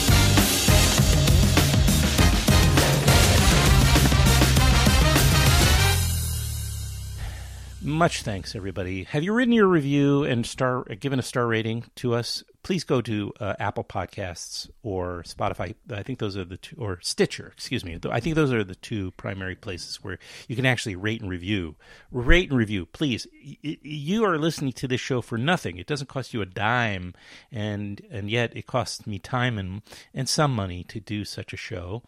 Much 7.85 8.23
thanks, 8.23 8.55
everybody. 8.55 9.03
Have 9.03 9.21
you 9.21 9.31
written 9.31 9.53
your 9.53 9.67
review 9.67 10.23
and 10.23 10.43
star 10.43 10.85
given 10.85 11.19
a 11.19 11.21
star 11.21 11.45
rating 11.45 11.83
to 11.97 12.15
us? 12.15 12.43
Please 12.63 12.83
go 12.83 12.99
to 12.99 13.31
uh, 13.39 13.53
Apple 13.59 13.83
Podcasts 13.83 14.67
or 14.81 15.21
Spotify. 15.21 15.75
I 15.91 16.01
think 16.01 16.17
those 16.17 16.35
are 16.35 16.45
the 16.45 16.57
two, 16.57 16.75
or 16.79 16.97
Stitcher. 17.03 17.51
Excuse 17.55 17.85
me. 17.85 17.99
I 18.09 18.19
think 18.19 18.33
those 18.33 18.51
are 18.51 18.63
the 18.63 18.73
two 18.73 19.11
primary 19.11 19.53
places 19.53 19.97
where 19.97 20.17
you 20.47 20.55
can 20.55 20.65
actually 20.65 20.95
rate 20.95 21.21
and 21.21 21.29
review. 21.29 21.75
Rate 22.09 22.49
and 22.49 22.57
review, 22.57 22.87
please. 22.87 23.27
Y- 23.63 23.77
you 23.83 24.25
are 24.25 24.39
listening 24.39 24.73
to 24.73 24.87
this 24.87 24.99
show 24.99 25.21
for 25.21 25.37
nothing. 25.37 25.77
It 25.77 25.85
doesn't 25.85 26.09
cost 26.09 26.33
you 26.33 26.41
a 26.41 26.47
dime, 26.47 27.13
and 27.51 28.01
and 28.09 28.31
yet 28.31 28.57
it 28.57 28.65
costs 28.65 29.05
me 29.05 29.19
time 29.19 29.59
and 29.59 29.83
and 30.11 30.27
some 30.27 30.55
money 30.55 30.83
to 30.85 30.99
do 30.99 31.23
such 31.23 31.53
a 31.53 31.57
show. 31.57 32.01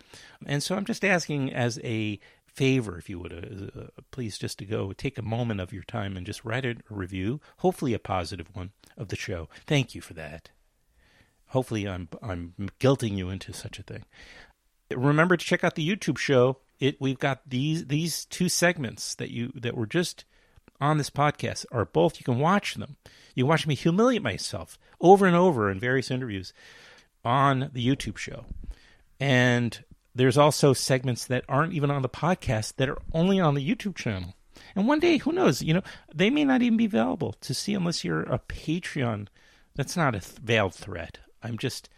And 0.43 0.63
so 0.63 0.75
I'm 0.75 0.85
just 0.85 1.05
asking 1.05 1.53
as 1.53 1.79
a 1.83 2.19
favor, 2.57 2.97
if 2.97 3.07
you 3.07 3.19
would, 3.19 3.31
uh, 3.31 3.79
uh, 3.79 3.88
please 4.09 4.38
just 4.38 4.57
to 4.57 4.65
go 4.65 4.91
take 4.91 5.19
a 5.19 5.21
moment 5.21 5.61
of 5.61 5.71
your 5.71 5.84
time 5.84 6.17
and 6.17 6.25
just 6.25 6.43
write 6.43 6.65
a 6.65 6.75
review, 6.89 7.39
hopefully 7.57 7.93
a 7.93 7.99
positive 7.99 8.47
one 8.53 8.71
of 8.97 9.09
the 9.09 9.15
show. 9.15 9.47
Thank 9.67 9.93
you 9.93 10.01
for 10.01 10.15
that. 10.15 10.49
Hopefully, 11.49 11.88
I'm 11.88 12.09
I'm 12.21 12.53
guilting 12.79 13.15
you 13.15 13.29
into 13.29 13.53
such 13.53 13.77
a 13.79 13.84
thing. 13.84 14.05
Remember 14.93 15.38
to 15.38 15.45
check 15.45 15.63
out 15.63 15.75
the 15.75 15.88
YouTube 15.88 16.17
show. 16.17 16.57
It 16.79 16.99
we've 16.99 17.19
got 17.19 17.47
these 17.47 17.85
these 17.85 18.25
two 18.25 18.49
segments 18.49 19.13
that 19.15 19.29
you 19.29 19.51
that 19.55 19.77
were 19.77 19.85
just 19.85 20.25
on 20.81 20.97
this 20.97 21.09
podcast 21.09 21.65
are 21.71 21.85
both 21.85 22.19
you 22.19 22.23
can 22.23 22.39
watch 22.39 22.73
them. 22.73 22.97
You 23.35 23.45
watch 23.45 23.67
me 23.67 23.75
humiliate 23.75 24.23
myself 24.23 24.79
over 24.99 25.27
and 25.27 25.35
over 25.35 25.69
in 25.69 25.79
various 25.79 26.09
interviews 26.09 26.53
on 27.23 27.69
the 27.71 27.85
YouTube 27.85 28.17
show. 28.17 28.45
And 29.19 29.84
there's 30.18 30.38
also 30.38 30.73
segments 30.73 31.26
that 31.26 31.45
aren't 31.48 31.73
even 31.73 31.91
on 31.91 32.02
the 32.02 32.10
podcast 32.10 32.76
that 32.76 32.89
are 32.89 33.02
only 33.14 33.39
on 33.39 33.53
the 33.53 33.68
YouTube 33.68 33.95
channel. 33.95 34.35
And 34.76 34.88
one 34.88 34.99
day, 34.99 35.18
who 35.18 35.31
knows? 35.31 35.61
You 35.61 35.76
know, 35.76 35.84
they 36.14 36.30
may 36.30 36.44
not 36.44 36.61
even 36.61 36.77
be 36.77 36.85
available 36.85 37.34
to 37.41 37.53
see 37.53 37.73
unless 37.73 38.03
you're 38.03 38.23
a 38.23 38.39
Patreon. 38.39 39.27
That's 39.76 39.95
not 39.95 40.15
a 40.15 40.19
th- 40.19 40.39
veiled 40.39 40.73
threat. 40.73 41.19
I'm 41.44 41.57
just 41.57 41.89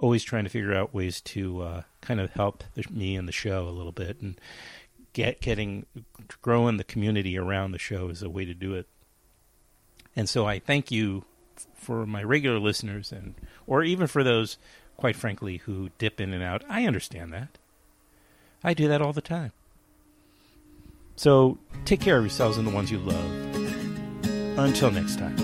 always 0.00 0.24
trying 0.24 0.44
to 0.44 0.50
figure 0.50 0.74
out 0.74 0.94
ways 0.94 1.20
to 1.20 1.62
uh, 1.62 1.82
kind 2.00 2.20
of 2.20 2.32
help 2.32 2.64
the, 2.74 2.84
me 2.90 3.16
and 3.16 3.28
the 3.28 3.32
show 3.32 3.68
a 3.68 3.70
little 3.70 3.92
bit, 3.92 4.20
and 4.20 4.40
get 5.12 5.40
getting 5.40 5.86
growing 6.42 6.78
the 6.78 6.84
community 6.84 7.38
around 7.38 7.72
the 7.72 7.78
show 7.78 8.08
is 8.08 8.22
a 8.22 8.30
way 8.30 8.44
to 8.44 8.54
do 8.54 8.74
it. 8.74 8.88
And 10.16 10.28
so 10.28 10.46
I 10.46 10.58
thank 10.58 10.90
you 10.90 11.24
for 11.74 12.06
my 12.06 12.22
regular 12.22 12.58
listeners, 12.58 13.12
and 13.12 13.34
or 13.66 13.84
even 13.84 14.06
for 14.06 14.24
those 14.24 14.56
quite 14.96 15.16
frankly, 15.16 15.58
who 15.58 15.90
dip 15.98 16.20
in 16.20 16.32
and 16.32 16.42
out. 16.42 16.64
I 16.68 16.86
understand 16.86 17.32
that. 17.32 17.58
I 18.62 18.74
do 18.74 18.88
that 18.88 19.02
all 19.02 19.12
the 19.12 19.20
time. 19.20 19.52
So 21.16 21.58
take 21.84 22.00
care 22.00 22.16
of 22.16 22.24
yourselves 22.24 22.56
and 22.56 22.66
the 22.66 22.72
ones 22.72 22.90
you 22.90 22.98
love. 22.98 23.30
Until 24.58 24.90
next 24.90 25.18
time, 25.18 25.38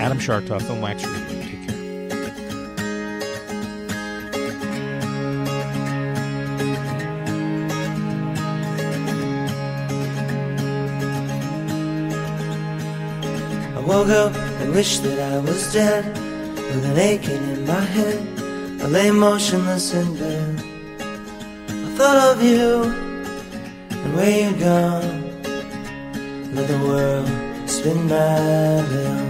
Adam 0.00 0.18
Schartoff, 0.18 0.62
Film 0.62 0.80
Wax 0.80 1.04
Radio. 1.04 1.40
Take 1.40 1.66
care. 1.66 1.74
I 13.76 13.80
woke 13.86 14.08
up 14.08 14.34
and 14.34 14.72
wished 14.72 15.02
that 15.04 15.32
I 15.32 15.38
was 15.38 15.72
dead 15.72 16.04
with 16.56 16.84
an 16.84 16.98
aching 16.98 17.42
in 17.50 17.66
my 17.66 17.80
head. 17.80 18.43
I 18.84 18.86
lay 18.86 19.10
motionless 19.10 19.94
in 19.94 20.14
bed. 20.14 20.62
I 21.70 21.88
thought 21.96 22.36
of 22.36 22.42
you 22.42 22.82
and 22.82 24.14
where 24.14 24.50
you'd 24.50 24.60
gone. 24.60 25.22
Let 26.54 26.68
the 26.68 26.78
world 26.86 27.26
spin 27.66 28.06
by 28.08 28.16
on. 28.16 29.24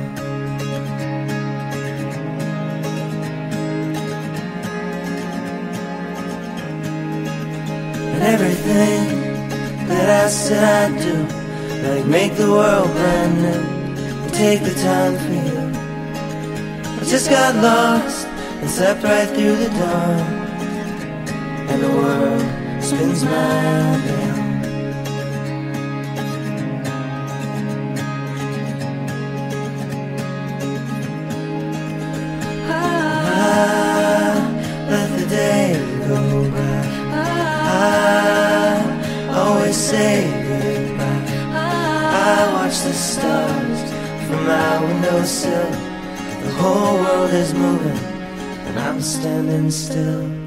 And 8.11 8.23
everything 8.35 9.87
that 9.87 10.25
I 10.25 10.29
said 10.31 10.65
I'd 10.65 11.01
do, 11.01 11.17
like 11.87 12.07
make 12.07 12.35
the 12.35 12.51
world 12.51 12.91
brand 12.91 13.41
new, 13.41 13.63
and 14.25 14.35
take 14.35 14.65
the 14.65 14.75
time 14.75 15.17
for 15.17 15.33
you. 15.49 15.63
I 17.01 17.05
just 17.05 17.31
got 17.31 17.55
lost 17.63 18.24
and 18.65 18.73
slept 18.73 19.05
right 19.05 19.29
through 19.29 19.57
the 19.57 19.69
dawn. 19.69 20.21
And 21.69 21.83
the 21.83 21.89
world 21.89 22.41
spins 22.83 23.23
ah, 23.27 23.95
go 36.09 36.21
by. 36.51 36.85
I 37.67 38.81
always 39.41 39.77
say 39.77 40.15
goodbye. 40.49 41.25
I 41.53 42.53
watch 42.55 42.77
the 42.81 42.95
stars 42.95 43.81
from 44.27 44.41
my 44.47 44.73
windowsill. 44.85 45.71
The 46.45 46.51
whole 46.61 46.95
world 47.03 47.31
is 47.31 47.53
moving, 47.55 48.04
I'm 48.95 49.03
standing 49.03 49.73
still. 49.73 50.44